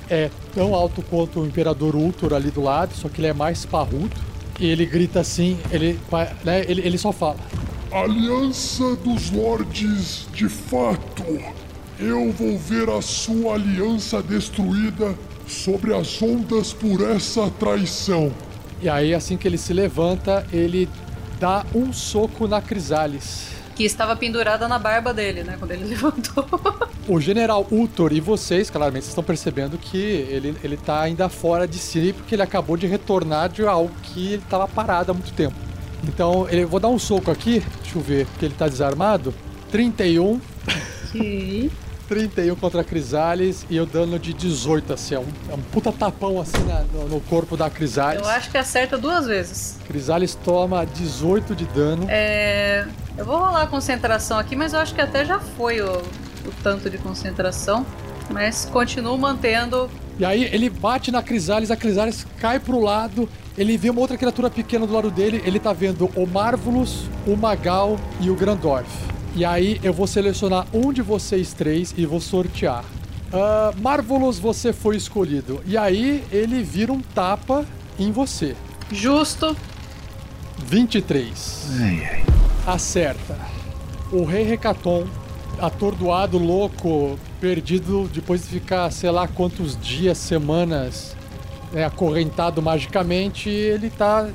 é 0.09 0.31
tão 0.55 0.75
alto 0.75 1.03
quanto 1.03 1.41
o 1.41 1.47
Imperador 1.47 1.97
Ultor 1.97 2.35
ali 2.35 2.51
do 2.51 2.63
lado, 2.63 2.95
só 2.95 3.09
que 3.09 3.21
ele 3.21 3.29
é 3.29 3.33
mais 3.33 3.65
parrudo. 3.65 4.11
E 4.61 4.67
ele 4.67 4.85
grita 4.85 5.21
assim, 5.21 5.59
ele, 5.73 5.99
né, 6.45 6.65
ele, 6.69 6.83
ele 6.83 6.99
só 6.99 7.11
fala. 7.11 7.39
Aliança 7.91 8.95
dos 8.97 9.31
Lordes, 9.31 10.29
de 10.35 10.49
fato. 10.49 11.25
Eu 11.99 12.31
vou 12.33 12.59
ver 12.59 12.89
a 12.91 13.01
sua 13.01 13.55
aliança 13.55 14.23
destruída 14.23 15.15
sobre 15.47 15.95
as 15.95 16.23
ondas 16.23 16.73
por 16.73 17.01
essa 17.03 17.51
traição. 17.59 18.31
E 18.83 18.89
aí, 18.89 19.15
assim 19.15 19.37
que 19.37 19.49
ele 19.49 19.59
se 19.59 19.73
levanta, 19.73 20.47
ele 20.53 20.89
dá 21.39 21.65
um 21.75 21.93
soco 21.93 22.47
na 22.47 22.61
Crisales. 22.63 23.60
Que 23.81 23.87
estava 23.87 24.15
pendurada 24.15 24.69
na 24.69 24.79
barba 24.79 25.15
dele, 25.15 25.43
né? 25.43 25.57
Quando 25.59 25.71
ele 25.71 25.85
levantou. 25.89 26.47
O 27.09 27.19
general 27.19 27.67
Utor 27.71 28.13
e 28.13 28.21
vocês, 28.21 28.69
claramente, 28.69 29.05
vocês 29.05 29.13
estão 29.13 29.25
percebendo 29.25 29.79
que 29.79 29.97
ele, 29.97 30.55
ele 30.63 30.77
tá 30.77 31.01
ainda 31.01 31.31
fora 31.31 31.67
de 31.67 31.79
si, 31.79 32.13
porque 32.13 32.35
ele 32.35 32.43
acabou 32.43 32.77
de 32.77 32.87
retornar 32.87 33.49
de 33.49 33.65
algo 33.65 33.91
que 34.03 34.35
ele 34.35 34.43
estava 34.43 34.69
parado 34.69 35.13
há 35.13 35.15
muito 35.15 35.33
tempo. 35.33 35.55
Então, 36.05 36.47
eu 36.51 36.69
vou 36.69 36.79
dar 36.79 36.89
um 36.89 36.99
soco 36.99 37.31
aqui, 37.31 37.65
deixa 37.81 37.97
eu 37.97 38.03
ver, 38.03 38.27
porque 38.27 38.45
ele 38.45 38.55
tá 38.55 38.69
desarmado. 38.69 39.33
31. 39.71 40.39
Ok. 41.09 41.71
31 42.11 42.57
contra 42.57 42.81
a 42.81 42.85
Crisales 42.85 43.65
e 43.71 43.79
o 43.79 43.87
dano 43.87 44.19
de 44.19 44.33
18, 44.35 44.93
assim, 44.93 45.15
é 45.15 45.21
um, 45.21 45.27
é 45.49 45.55
um 45.55 45.61
puta 45.71 45.93
tapão 45.93 46.41
assim 46.41 46.59
na- 46.67 46.83
no, 46.93 47.09
no 47.09 47.21
corpo 47.21 47.57
da 47.57 47.71
Crisales. 47.71 48.21
Eu 48.21 48.29
acho 48.29 48.51
que 48.51 48.59
acerta 48.59 48.99
duas 48.99 49.27
vezes. 49.27 49.77
Crisales 49.87 50.35
toma 50.35 50.85
18 50.85 51.55
de 51.55 51.67
dano. 51.67 52.07
É. 52.09 52.85
Eu 53.17 53.25
vou 53.25 53.39
rolar 53.39 53.63
a 53.63 53.67
concentração 53.69 54.41
aqui, 54.41 54.57
mas 54.57 54.73
eu 54.73 54.81
acho 54.81 54.93
que 54.93 55.01
até 55.01 55.25
já 55.25 55.39
foi 55.39 55.81
o, 55.81 55.99
o 55.99 56.53
tanto 56.65 56.91
de 56.91 56.99
concentração. 56.99 57.87
Mas 58.29 58.65
continuo 58.73 59.17
mantendo. 59.17 59.89
E 60.19 60.25
aí 60.25 60.45
ele 60.53 60.69
bate 60.69 61.13
na 61.13 61.23
Crisales, 61.23 61.71
a 61.71 61.77
Crisales 61.77 62.27
cai 62.39 62.59
pro 62.59 62.81
lado, 62.81 63.29
ele 63.57 63.77
vê 63.77 63.89
uma 63.89 64.01
outra 64.01 64.17
criatura 64.17 64.51
pequena 64.51 64.85
do 64.85 64.93
lado 64.93 65.11
dele, 65.13 65.41
ele 65.45 65.61
tá 65.61 65.73
vendo 65.73 66.11
o 66.17 66.27
Marvulus, 66.27 67.05
o 67.27 67.37
Magal 67.37 67.99
e 68.21 68.31
o 68.31 68.35
Grandorf. 68.35 68.89
E 69.35 69.45
aí 69.45 69.81
eu 69.83 69.93
vou 69.93 70.07
selecionar 70.07 70.67
um 70.73 70.93
de 70.93 71.03
vocês 71.03 71.53
três 71.53 71.95
e 71.97 72.05
vou 72.05 72.21
sortear. 72.21 72.85
Ah, 73.33 73.73
Marvulus, 73.81 74.39
você 74.39 74.73
foi 74.73 74.97
escolhido. 74.97 75.63
E 75.65 75.77
aí 75.77 76.25
ele 76.33 76.63
vira 76.63 76.93
um 76.93 77.01
tapa 77.01 77.65
em 77.99 78.11
você. 78.11 78.57
Justo. 78.91 79.57
23. 80.59 81.69
Acerta. 82.67 83.39
O 84.13 84.25
rei 84.25 84.43
Recaton, 84.43 85.07
atordoado, 85.61 86.37
louco, 86.37 87.19
perdido 87.41 88.11
depois 88.13 88.43
de 88.43 88.49
ficar 88.49 88.91
sei 88.91 89.11
lá 89.11 89.29
quantos 89.29 89.79
dias, 89.81 90.19
semanas 90.19 91.17
né, 91.73 91.85
acorrentado 91.85 92.61
magicamente, 92.61 93.49
ele 93.49 93.91
tá 93.91 94.29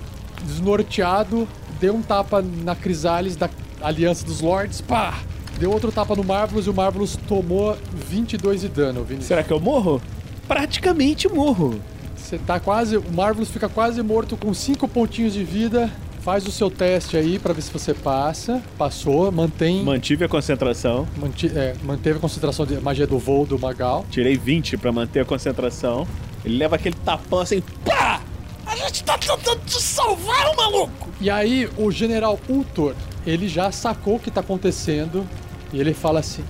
desnorteado, 0.43 1.47
deu 1.79 1.95
um 1.95 2.01
tapa 2.01 2.41
na 2.41 2.75
Crisales 2.75 3.35
da 3.35 3.49
Aliança 3.85 4.25
dos 4.25 4.41
Lords, 4.41 4.81
pá! 4.81 5.19
Deu 5.59 5.71
outro 5.71 5.91
tapa 5.91 6.15
no 6.15 6.23
Marvelous 6.23 6.65
e 6.65 6.69
o 6.69 6.73
Marvelous 6.73 7.15
tomou 7.27 7.77
22 8.09 8.61
de 8.61 8.67
dano, 8.67 9.03
Vinícius. 9.03 9.27
Será 9.27 9.43
que 9.43 9.53
eu 9.53 9.59
morro? 9.59 10.01
Praticamente 10.47 11.29
morro. 11.29 11.79
Você 12.15 12.37
tá 12.39 12.59
quase. 12.59 12.97
O 12.97 13.13
Marvelous 13.13 13.49
fica 13.49 13.69
quase 13.69 14.01
morto 14.01 14.35
com 14.35 14.53
5 14.53 14.87
pontinhos 14.87 15.33
de 15.33 15.43
vida. 15.43 15.91
Faz 16.21 16.47
o 16.47 16.51
seu 16.51 16.71
teste 16.71 17.15
aí 17.15 17.37
pra 17.37 17.53
ver 17.53 17.61
se 17.61 17.71
você 17.71 17.93
passa. 17.93 18.59
Passou, 18.77 19.31
mantém. 19.31 19.83
Mantive 19.83 20.25
a 20.25 20.27
concentração. 20.29 21.07
manti- 21.17 21.51
é, 21.55 21.75
manteve 21.83 22.17
a 22.17 22.21
concentração 22.21 22.65
de 22.65 22.79
magia 22.81 23.05
do 23.05 23.19
voo 23.19 23.45
do 23.45 23.59
Magal. 23.59 24.03
Tirei 24.09 24.35
20 24.35 24.75
pra 24.77 24.91
manter 24.91 25.19
a 25.19 25.25
concentração. 25.25 26.07
Ele 26.43 26.57
leva 26.57 26.75
aquele 26.77 26.95
tapão 27.05 27.39
assim, 27.39 27.61
pá! 27.85 28.19
A 28.65 28.75
gente 28.75 29.03
tá 29.03 29.17
tentando 29.17 29.59
te 29.65 29.79
salvar, 29.79 30.55
maluco! 30.55 31.09
E 31.21 31.29
aí, 31.29 31.69
o 31.77 31.91
general 31.91 32.39
Ultor, 32.49 32.95
ele 33.25 33.47
já 33.47 33.71
sacou 33.71 34.15
o 34.15 34.19
que 34.19 34.29
tá 34.31 34.41
acontecendo. 34.41 35.25
E 35.73 35.79
ele 35.79 35.93
fala 35.93 36.19
assim: 36.19 36.43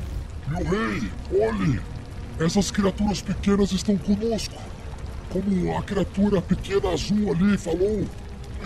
Meu 0.47 0.63
rei, 0.63 1.09
olhe! 1.31 1.79
Essas 2.39 2.69
criaturas 2.71 3.21
pequenas 3.21 3.71
estão 3.71 3.97
conosco. 3.97 4.55
Como 5.29 5.77
a 5.77 5.81
criatura 5.83 6.41
pequena 6.41 6.89
azul 6.89 7.31
ali 7.31 7.57
falou, 7.57 8.05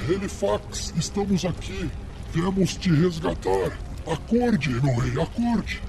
Helifax, 0.08 0.94
estamos 0.98 1.46
aqui. 1.46 1.90
Viemos 2.34 2.76
te 2.76 2.90
resgatar. 2.92 3.72
Acorde, 4.08 4.70
meu 4.70 4.96
rei, 4.96 5.22
acorde. 5.22 5.82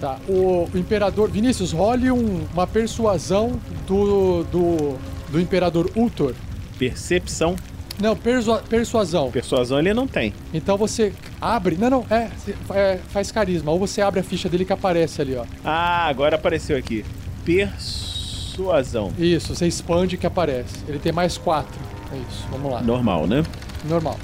Tá, 0.00 0.18
o, 0.28 0.68
o 0.72 0.78
imperador. 0.78 1.28
Vinícius, 1.30 1.72
role 1.72 2.10
um- 2.10 2.46
uma 2.52 2.66
persuasão 2.66 3.60
do, 3.86 4.44
do, 4.44 4.96
do 5.30 5.40
imperador 5.40 5.90
Ultor. 5.96 6.34
Percepção. 6.78 7.56
Não, 8.00 8.16
persua- 8.16 8.62
persuasão. 8.68 9.30
Persuasão 9.30 9.78
ele 9.78 9.92
não 9.92 10.06
tem. 10.06 10.32
Então 10.54 10.76
você 10.76 11.12
abre. 11.40 11.76
Não, 11.76 11.90
não, 11.90 12.06
é, 12.10 12.28
é, 12.74 12.98
Faz 13.08 13.32
carisma. 13.32 13.72
Ou 13.72 13.78
você 13.78 14.00
abre 14.00 14.20
a 14.20 14.22
ficha 14.22 14.48
dele 14.48 14.64
que 14.64 14.72
aparece 14.72 15.20
ali, 15.20 15.34
ó. 15.36 15.44
Ah, 15.64 16.06
agora 16.06 16.36
apareceu 16.36 16.76
aqui. 16.76 17.04
Persuasão. 17.44 19.12
Isso, 19.18 19.54
você 19.54 19.66
expande 19.66 20.16
que 20.16 20.26
aparece. 20.26 20.76
Ele 20.86 20.98
tem 20.98 21.12
mais 21.12 21.36
quatro. 21.36 21.78
É 22.12 22.16
isso, 22.16 22.46
vamos 22.50 22.70
lá. 22.72 22.80
Normal, 22.80 23.26
né? 23.26 23.42
Normal. 23.84 24.16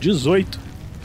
18. 0.00 0.58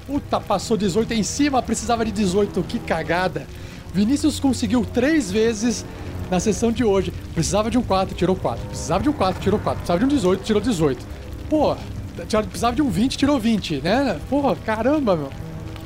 Puta, 0.07 0.39
passou 0.39 0.75
18 0.75 1.13
em 1.13 1.23
cima, 1.23 1.61
precisava 1.61 2.03
de 2.05 2.11
18. 2.11 2.61
Que 2.63 2.79
cagada. 2.79 3.45
Vinícius 3.93 4.39
conseguiu 4.39 4.83
três 4.85 5.31
vezes 5.31 5.85
na 6.29 6.39
sessão 6.39 6.71
de 6.71 6.83
hoje. 6.83 7.13
Precisava 7.33 7.69
de 7.69 7.77
um 7.77 7.81
4, 7.83 8.15
tirou 8.15 8.35
4. 8.35 8.65
Precisava 8.67 9.03
de 9.03 9.09
um 9.09 9.13
4, 9.13 9.41
tirou 9.41 9.59
4. 9.59 9.77
Precisava 9.79 9.99
de 9.99 10.05
um 10.05 10.07
18, 10.07 10.43
tirou 10.43 10.61
18. 10.61 11.05
Pô, 11.53 11.75
precisava 12.15 12.75
de 12.75 12.81
um 12.81 12.89
20, 12.89 13.15
tirou 13.15 13.39
20, 13.39 13.81
né? 13.81 14.19
Porra, 14.27 14.55
caramba, 14.55 15.15
meu. 15.15 15.29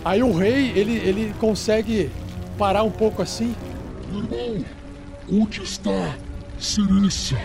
Aí 0.05 0.23
o 0.23 0.31
rei, 0.31 0.71
ele, 0.73 0.93
ele 0.93 1.33
consegue 1.41 2.09
parar 2.57 2.83
um 2.83 2.89
pouco 2.89 3.21
assim. 3.21 3.53
Irmão, 4.09 4.63
onde 5.29 5.61
está 5.61 6.15
Cerissa? 6.57 7.35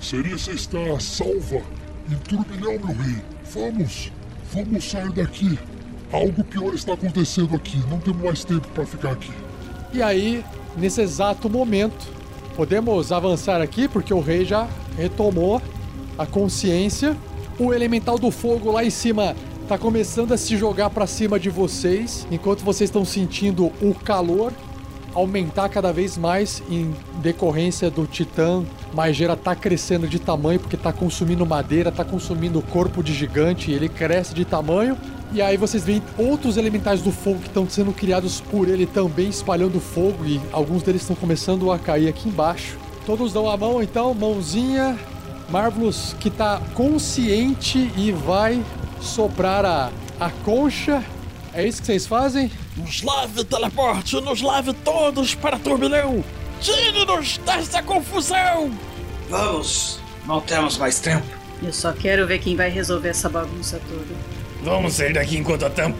Cerissa 0.00 0.50
está 0.50 0.98
salva 0.98 1.62
em 2.10 2.16
turbilhão, 2.28 2.72
meu 2.72 2.96
rei. 2.96 3.22
Vamos, 3.52 4.10
vamos 4.52 4.90
sair 4.90 5.12
daqui. 5.12 5.56
Algo 6.12 6.42
pior 6.42 6.74
está 6.74 6.94
acontecendo 6.94 7.54
aqui. 7.54 7.80
Não 7.88 8.00
temos 8.00 8.20
mais 8.20 8.44
tempo 8.44 8.66
para 8.74 8.84
ficar 8.84 9.12
aqui. 9.12 9.32
E 9.92 10.02
aí, 10.02 10.44
nesse 10.76 11.00
exato 11.00 11.48
momento, 11.48 12.04
podemos 12.56 13.12
avançar 13.12 13.60
aqui 13.60 13.86
porque 13.86 14.12
o 14.12 14.18
rei 14.18 14.44
já 14.44 14.66
retomou 14.96 15.62
a 16.18 16.26
consciência. 16.26 17.16
O 17.58 17.72
elemental 17.72 18.18
do 18.18 18.30
fogo 18.30 18.72
lá 18.72 18.84
em 18.84 18.90
cima 18.90 19.36
tá 19.68 19.78
começando 19.78 20.32
a 20.32 20.36
se 20.36 20.56
jogar 20.56 20.90
para 20.90 21.06
cima 21.06 21.38
de 21.38 21.48
vocês, 21.48 22.26
enquanto 22.30 22.64
vocês 22.64 22.88
estão 22.88 23.04
sentindo 23.04 23.66
o 23.80 23.94
calor 23.94 24.52
aumentar 25.14 25.68
cada 25.68 25.92
vez 25.92 26.18
mais 26.18 26.62
em 26.68 26.92
decorrência 27.22 27.88
do 27.88 28.06
titã. 28.06 28.64
Maigera 28.92 29.36
tá 29.36 29.54
crescendo 29.54 30.08
de 30.08 30.18
tamanho 30.18 30.58
porque 30.58 30.76
tá 30.76 30.92
consumindo 30.92 31.46
madeira, 31.46 31.92
tá 31.92 32.04
consumindo 32.04 32.60
corpo 32.60 33.02
de 33.02 33.14
gigante, 33.14 33.70
ele 33.70 33.88
cresce 33.88 34.34
de 34.34 34.44
tamanho. 34.44 34.98
E 35.32 35.40
aí 35.40 35.56
vocês 35.56 35.84
veem 35.84 36.02
outros 36.18 36.56
elementais 36.56 37.00
do 37.00 37.10
fogo 37.10 37.40
que 37.40 37.48
estão 37.48 37.68
sendo 37.68 37.92
criados 37.92 38.40
por 38.40 38.68
ele 38.68 38.86
também 38.86 39.28
espalhando 39.28 39.80
fogo 39.80 40.24
e 40.24 40.40
alguns 40.52 40.82
deles 40.82 41.02
estão 41.02 41.16
começando 41.16 41.70
a 41.70 41.78
cair 41.78 42.08
aqui 42.08 42.28
embaixo. 42.28 42.76
Todos 43.06 43.32
dão 43.32 43.48
a 43.48 43.56
mão 43.56 43.82
então, 43.82 44.12
mãozinha. 44.14 44.98
Marvelous 45.48 46.14
que 46.18 46.30
tá 46.30 46.60
consciente 46.74 47.90
e 47.96 48.12
vai 48.12 48.62
soprar 49.00 49.64
a, 49.64 49.90
a 50.18 50.30
concha. 50.44 51.02
É 51.52 51.66
isso 51.66 51.80
que 51.80 51.86
vocês 51.86 52.06
fazem? 52.06 52.50
Nos 52.76 53.02
lave, 53.02 53.44
teleporte, 53.44 54.20
nos 54.20 54.42
lave 54.42 54.72
todos 54.72 55.34
para 55.34 55.58
turbilhão! 55.58 56.24
Tire-nos 56.60 57.38
dessa 57.38 57.82
confusão! 57.82 58.72
Vamos, 59.28 60.00
não 60.26 60.40
temos 60.40 60.76
mais 60.76 60.98
tempo. 60.98 61.26
Eu 61.62 61.72
só 61.72 61.92
quero 61.92 62.26
ver 62.26 62.40
quem 62.40 62.56
vai 62.56 62.70
resolver 62.70 63.10
essa 63.10 63.28
bagunça 63.28 63.80
toda. 63.88 64.14
Vamos 64.62 64.94
sair 64.94 65.12
daqui 65.12 65.36
enquanto 65.38 65.64
há 65.64 65.70
tempo. 65.70 65.98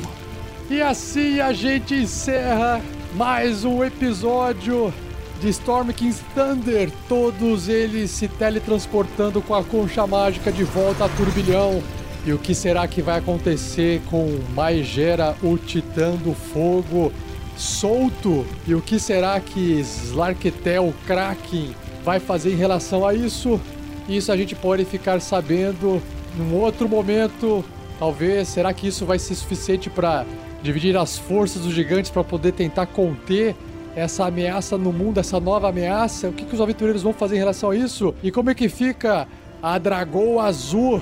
E 0.68 0.80
assim 0.80 1.40
a 1.40 1.52
gente 1.52 1.94
encerra 1.94 2.80
mais 3.14 3.64
um 3.64 3.84
episódio 3.84 4.92
de 5.40 5.48
Storm 5.48 5.90
King's 5.92 6.20
Thunder. 6.34 6.90
Todos 7.08 7.68
eles 7.68 8.10
se 8.10 8.28
teletransportando 8.28 9.40
com 9.42 9.54
a 9.54 9.64
concha 9.64 10.06
mágica 10.06 10.50
de 10.50 10.64
volta 10.64 11.04
a 11.04 11.08
turbilhão. 11.08 11.82
E 12.26 12.32
o 12.32 12.38
que 12.38 12.54
será 12.54 12.88
que 12.88 13.02
vai 13.02 13.18
acontecer 13.18 14.00
com 14.10 14.38
Maegera, 14.54 15.36
o 15.42 15.58
Titã 15.58 16.14
do 16.16 16.32
Fogo, 16.32 17.12
solto? 17.56 18.46
E 18.66 18.74
o 18.74 18.80
que 18.80 18.98
será 18.98 19.38
que 19.40 19.78
Slarketel, 19.80 20.94
Kraken, 21.06 21.74
vai 22.02 22.18
fazer 22.18 22.52
em 22.52 22.56
relação 22.56 23.06
a 23.06 23.14
isso? 23.14 23.60
Isso 24.08 24.32
a 24.32 24.36
gente 24.36 24.54
pode 24.54 24.84
ficar 24.84 25.20
sabendo 25.20 26.02
num 26.36 26.54
outro 26.54 26.88
momento. 26.88 27.64
Talvez, 27.98 28.48
será 28.48 28.72
que 28.72 28.88
isso 28.88 29.04
vai 29.04 29.18
ser 29.18 29.34
suficiente 29.34 29.90
para 29.90 30.24
dividir 30.62 30.96
as 30.96 31.18
forças 31.18 31.62
dos 31.62 31.74
gigantes 31.74 32.10
para 32.10 32.24
poder 32.24 32.52
tentar 32.52 32.86
conter 32.86 33.54
essa 33.96 34.26
ameaça 34.26 34.76
no 34.76 34.92
mundo, 34.92 35.18
essa 35.18 35.38
nova 35.38 35.68
ameaça? 35.68 36.28
O 36.28 36.32
que, 36.32 36.44
que 36.44 36.54
os 36.54 36.60
aventureiros 36.60 37.02
vão 37.02 37.12
fazer 37.12 37.36
em 37.36 37.38
relação 37.38 37.70
a 37.70 37.76
isso? 37.76 38.14
E 38.22 38.30
como 38.30 38.50
é 38.50 38.54
que 38.54 38.68
fica 38.68 39.26
a 39.62 39.78
Dragoa 39.78 40.44
Azul? 40.44 41.00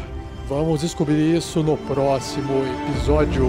Vamos 0.48 0.80
descobrir 0.80 1.36
isso 1.36 1.62
no 1.62 1.76
próximo 1.76 2.52
episódio. 2.90 3.48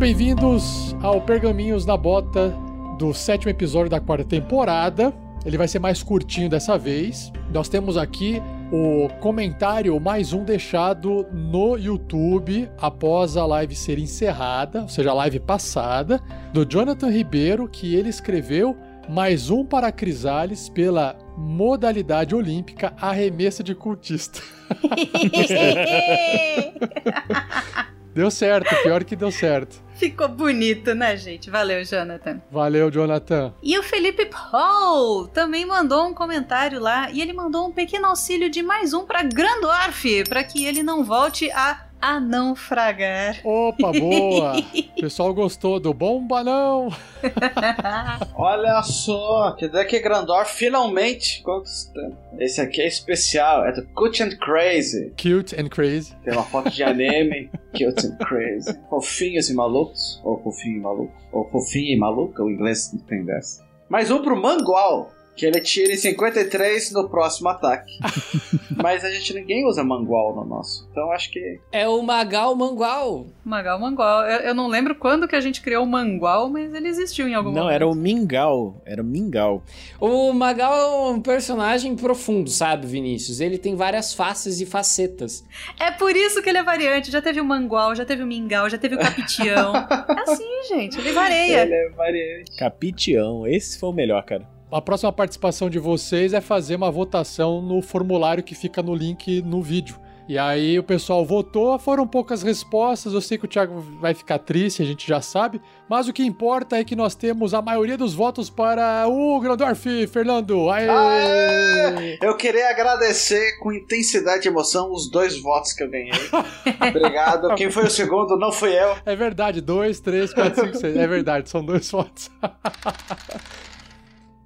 Bem-vindos 0.00 0.96
ao 1.02 1.20
Pergaminhos 1.20 1.84
na 1.84 1.94
Bota 1.94 2.56
do 2.98 3.12
sétimo 3.12 3.50
episódio 3.50 3.90
da 3.90 4.00
quarta 4.00 4.24
temporada. 4.24 5.12
Ele 5.44 5.58
vai 5.58 5.68
ser 5.68 5.78
mais 5.78 6.02
curtinho 6.02 6.48
dessa 6.48 6.78
vez. 6.78 7.30
Nós 7.52 7.68
temos 7.68 7.98
aqui 7.98 8.40
o 8.72 9.10
comentário 9.20 10.00
mais 10.00 10.32
um 10.32 10.42
deixado 10.42 11.26
no 11.30 11.76
YouTube 11.76 12.66
após 12.78 13.36
a 13.36 13.44
live 13.44 13.76
ser 13.76 13.98
encerrada, 13.98 14.80
ou 14.80 14.88
seja, 14.88 15.10
a 15.10 15.14
live 15.14 15.38
passada, 15.38 16.18
do 16.50 16.64
Jonathan 16.64 17.10
Ribeiro, 17.10 17.68
que 17.68 17.94
ele 17.94 18.08
escreveu 18.08 18.74
mais 19.06 19.50
um 19.50 19.66
para 19.66 19.88
a 19.88 19.92
Crisales 19.92 20.70
pela 20.70 21.14
modalidade 21.36 22.34
olímpica 22.34 22.94
arremesso 22.98 23.62
de 23.62 23.74
cultista. 23.74 24.40
Deu 28.14 28.30
certo, 28.30 28.74
pior 28.82 29.04
que 29.04 29.14
deu 29.14 29.30
certo. 29.30 29.89
Ficou 30.00 30.28
bonito, 30.28 30.94
né, 30.94 31.14
gente? 31.14 31.50
Valeu, 31.50 31.84
Jonathan. 31.84 32.40
Valeu, 32.50 32.90
Jonathan. 32.90 33.52
E 33.62 33.78
o 33.78 33.82
Felipe 33.82 34.24
Paul 34.24 35.28
também 35.28 35.66
mandou 35.66 36.06
um 36.06 36.14
comentário 36.14 36.80
lá 36.80 37.10
e 37.10 37.20
ele 37.20 37.34
mandou 37.34 37.68
um 37.68 37.70
pequeno 37.70 38.06
auxílio 38.06 38.48
de 38.48 38.62
mais 38.62 38.94
um 38.94 39.04
para 39.04 39.22
Grandorf, 39.22 40.24
para 40.26 40.42
que 40.42 40.64
ele 40.64 40.82
não 40.82 41.04
volte 41.04 41.50
a 41.50 41.89
a 42.00 42.18
não 42.18 42.56
fragar. 42.56 43.38
Opa, 43.44 43.92
boa! 43.92 44.58
O 44.58 44.94
pessoal 45.00 45.34
gostou 45.34 45.78
do 45.78 45.92
bomba 45.92 46.42
não? 46.42 46.88
Olha 48.34 48.82
só, 48.82 49.52
quer 49.52 49.68
dizer 49.68 49.84
que 49.86 50.00
Grandorf 50.00 50.54
finalmente 50.54 51.42
conquistando. 51.42 52.16
Esse 52.38 52.60
aqui 52.60 52.80
é 52.80 52.86
especial, 52.86 53.66
é 53.66 53.72
do 53.72 53.86
Cute 53.88 54.22
and 54.22 54.36
Crazy. 54.38 55.12
Cute 55.20 55.60
and 55.60 55.68
Crazy. 55.68 56.16
Tem 56.24 56.32
uma 56.32 56.42
foto 56.44 56.70
de 56.70 56.82
anime, 56.82 57.50
Cute 57.72 58.06
and 58.06 58.16
Crazy. 58.24 58.78
Fofinhos 58.88 59.50
e 59.50 59.54
malucos, 59.54 60.20
ou 60.24 60.42
fofinho 60.42 60.76
e 60.76 60.80
maluco, 60.80 61.14
ou 61.32 61.48
fofinho 61.50 61.94
e 61.94 61.98
maluca, 61.98 62.42
o 62.42 62.50
inglês 62.50 62.92
não 62.92 63.00
tem 63.00 63.24
dessa. 63.24 63.64
Mais 63.88 64.10
um 64.10 64.22
pro 64.22 64.40
Mangual. 64.40 65.10
Que 65.36 65.46
ele 65.46 65.60
tira 65.60 65.92
em 65.92 65.96
53 65.96 66.92
no 66.92 67.08
próximo 67.08 67.48
ataque. 67.48 67.92
Mas 68.82 69.04
a 69.04 69.10
gente 69.10 69.32
ninguém 69.34 69.66
usa 69.66 69.82
mangual 69.82 70.34
no 70.34 70.44
nosso. 70.44 70.86
Então 70.90 71.10
acho 71.12 71.30
que. 71.30 71.58
É 71.72 71.88
o 71.88 72.02
Magal 72.02 72.54
Mangual. 72.54 73.26
Magal 73.44 73.78
Mangual. 73.78 74.22
Eu, 74.24 74.40
eu 74.40 74.54
não 74.54 74.68
lembro 74.68 74.94
quando 74.94 75.26
que 75.28 75.36
a 75.36 75.40
gente 75.40 75.60
criou 75.60 75.84
o 75.84 75.86
Mangual, 75.86 76.48
mas 76.48 76.74
ele 76.74 76.88
existiu 76.88 77.26
em 77.28 77.34
algum 77.34 77.50
Não, 77.50 77.62
momento. 77.62 77.74
era 77.74 77.86
o 77.86 77.94
Mingau. 77.94 78.80
Era 78.84 79.02
o 79.02 79.04
Mingau. 79.04 79.62
O 80.00 80.32
Magal 80.32 80.74
é 80.74 81.10
um 81.12 81.20
personagem 81.20 81.94
profundo, 81.96 82.50
sabe, 82.50 82.86
Vinícius? 82.86 83.40
Ele 83.40 83.58
tem 83.58 83.74
várias 83.74 84.12
faces 84.14 84.60
e 84.60 84.66
facetas. 84.66 85.44
É 85.78 85.90
por 85.90 86.14
isso 86.14 86.42
que 86.42 86.48
ele 86.48 86.58
é 86.58 86.62
variante. 86.62 87.10
Já 87.10 87.20
teve 87.22 87.40
o 87.40 87.44
Mangual, 87.44 87.94
já 87.94 88.04
teve 88.04 88.22
o 88.22 88.26
Mingau, 88.26 88.68
já 88.68 88.78
teve 88.78 88.94
o 88.94 88.98
Capitião. 88.98 89.72
é 89.76 90.30
assim, 90.30 90.62
gente. 90.68 90.98
Ele 90.98 91.12
vareia. 91.12 91.62
Ele 91.62 91.74
é 91.74 91.88
variante. 91.90 92.56
Capitião. 92.58 93.46
Esse 93.46 93.78
foi 93.78 93.88
o 93.88 93.92
melhor, 93.92 94.22
cara. 94.24 94.46
A 94.72 94.80
próxima 94.80 95.12
participação 95.12 95.68
de 95.68 95.80
vocês 95.80 96.32
é 96.32 96.40
fazer 96.40 96.76
uma 96.76 96.92
votação 96.92 97.60
no 97.60 97.82
formulário 97.82 98.42
que 98.42 98.54
fica 98.54 98.80
no 98.80 98.94
link 98.94 99.42
no 99.42 99.60
vídeo. 99.60 99.98
E 100.28 100.38
aí 100.38 100.78
o 100.78 100.84
pessoal 100.84 101.26
votou, 101.26 101.76
foram 101.76 102.06
poucas 102.06 102.40
respostas. 102.40 103.12
Eu 103.12 103.20
sei 103.20 103.36
que 103.36 103.46
o 103.46 103.48
Thiago 103.48 103.80
vai 104.00 104.14
ficar 104.14 104.38
triste, 104.38 104.80
a 104.80 104.84
gente 104.84 105.08
já 105.08 105.20
sabe. 105.20 105.60
Mas 105.88 106.06
o 106.06 106.12
que 106.12 106.22
importa 106.22 106.76
é 106.76 106.84
que 106.84 106.94
nós 106.94 107.16
temos 107.16 107.52
a 107.52 107.60
maioria 107.60 107.98
dos 107.98 108.14
votos 108.14 108.48
para 108.48 109.08
o 109.08 109.40
Grandorf, 109.40 110.06
Fernando. 110.06 110.70
Aê! 110.70 110.88
Aê! 110.88 112.18
Eu 112.22 112.36
queria 112.36 112.70
agradecer 112.70 113.58
com 113.58 113.72
intensidade 113.72 114.46
e 114.46 114.48
emoção 114.52 114.92
os 114.92 115.10
dois 115.10 115.36
votos 115.42 115.72
que 115.72 115.82
eu 115.82 115.90
ganhei. 115.90 116.12
Obrigado. 116.88 117.52
Quem 117.56 117.72
foi 117.72 117.86
o 117.86 117.90
segundo 117.90 118.38
não 118.38 118.52
fui 118.52 118.72
eu. 118.72 118.98
É 119.04 119.16
verdade, 119.16 119.60
dois, 119.60 119.98
três, 119.98 120.32
quatro, 120.32 120.64
cinco, 120.64 120.76
seis. 120.76 120.96
É 120.96 121.08
verdade, 121.08 121.50
são 121.50 121.64
dois 121.64 121.90
votos. 121.90 122.30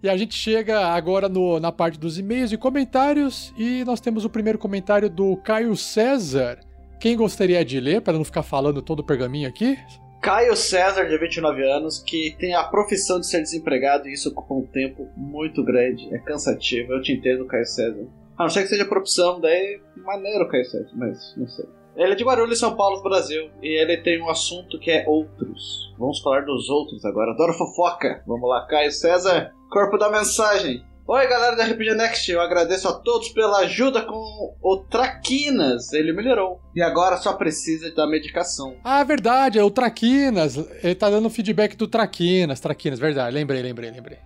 E 0.05 0.09
a 0.10 0.18
gente 0.18 0.35
chega 0.35 0.89
agora 0.89 1.31
no, 1.31 1.59
na 1.59 1.72
parte 1.72 1.98
dos 1.98 2.18
e-mails 2.18 2.52
e 2.52 2.59
comentários. 2.59 3.55
E 3.56 3.82
nós 3.86 4.02
temos 4.02 4.22
o 4.22 4.28
primeiro 4.28 4.59
comentário 4.59 5.09
do 5.09 5.35
Caio 5.39 5.74
César. 5.74 6.59
Quem 7.01 7.16
gostaria 7.16 7.64
de 7.64 7.81
ler, 7.81 8.02
para 8.02 8.12
não 8.12 8.22
ficar 8.22 8.43
falando 8.43 8.82
todo 8.82 9.01
o 9.01 9.02
pergaminho 9.05 9.48
aqui? 9.48 9.78
Caio 10.20 10.55
César, 10.56 11.06
de 11.06 11.16
29 11.16 11.66
anos, 11.66 11.98
que 12.01 12.36
tem 12.39 12.55
a 12.55 12.64
profissão 12.64 13.18
de 13.18 13.26
ser 13.26 13.40
desempregado 13.40 14.06
e 14.06 14.12
isso 14.12 14.28
ocupa 14.28 14.52
um 14.52 14.66
tempo 14.66 15.09
muito 15.16 15.64
grande. 15.64 16.14
É 16.14 16.18
cansativo. 16.18 16.93
Eu 16.93 17.01
te 17.01 17.12
entendo, 17.12 17.47
Caio 17.47 17.64
César. 17.64 18.06
A 18.36 18.43
não 18.43 18.51
ser 18.51 18.64
que 18.64 18.68
seja 18.68 18.85
profissão, 18.85 19.40
daí 19.40 19.81
maneiro, 19.97 20.47
Caio 20.48 20.66
César, 20.66 20.90
mas 20.93 21.35
não 21.35 21.48
sei. 21.48 21.64
Ele 21.97 22.12
é 22.12 22.16
de 22.16 22.25
Guarulhos, 22.25 22.59
São 22.59 22.75
Paulo, 22.77 23.03
Brasil. 23.03 23.51
E 23.62 23.69
ele 23.69 23.97
tem 23.99 24.21
um 24.21 24.29
assunto 24.29 24.79
que 24.79 24.91
é 24.91 25.05
outros. 25.07 25.93
Vamos 25.99 26.21
falar 26.21 26.45
dos 26.45 26.69
outros 26.69 27.05
agora. 27.05 27.33
Adoro 27.33 27.53
fofoca. 27.53 28.23
Vamos 28.27 28.49
lá, 28.49 28.66
Caio 28.66 28.91
César. 28.91 29.53
Corpo 29.71 29.97
da 29.97 30.11
mensagem. 30.11 30.85
Oi, 31.07 31.27
galera 31.29 31.55
da 31.55 31.65
RPG 31.66 31.95
Next. 31.95 32.33
Eu 32.33 32.41
agradeço 32.41 32.89
a 32.89 32.95
todos 32.95 33.29
pela 33.29 33.59
ajuda 33.59 34.03
com 34.03 34.57
o 34.62 34.77
Traquinas. 34.79 35.93
Ele 35.93 36.12
melhorou. 36.12 36.61
E 36.75 36.83
agora 36.83 37.19
só 37.19 37.35
precisa 37.35 37.95
da 37.95 38.07
medicação. 38.07 38.75
Ah, 38.83 39.05
verdade, 39.05 39.59
é 39.59 39.62
o 39.62 39.71
Traquinas. 39.71 40.57
Ele 40.83 40.95
tá 40.95 41.11
dando 41.11 41.29
feedback 41.29 41.77
do 41.77 41.87
Traquinas. 41.87 42.59
Traquinas, 42.59 42.99
verdade. 42.99 43.35
Lembrei, 43.35 43.62
lembrei, 43.62 43.91
lembrei. 43.91 44.19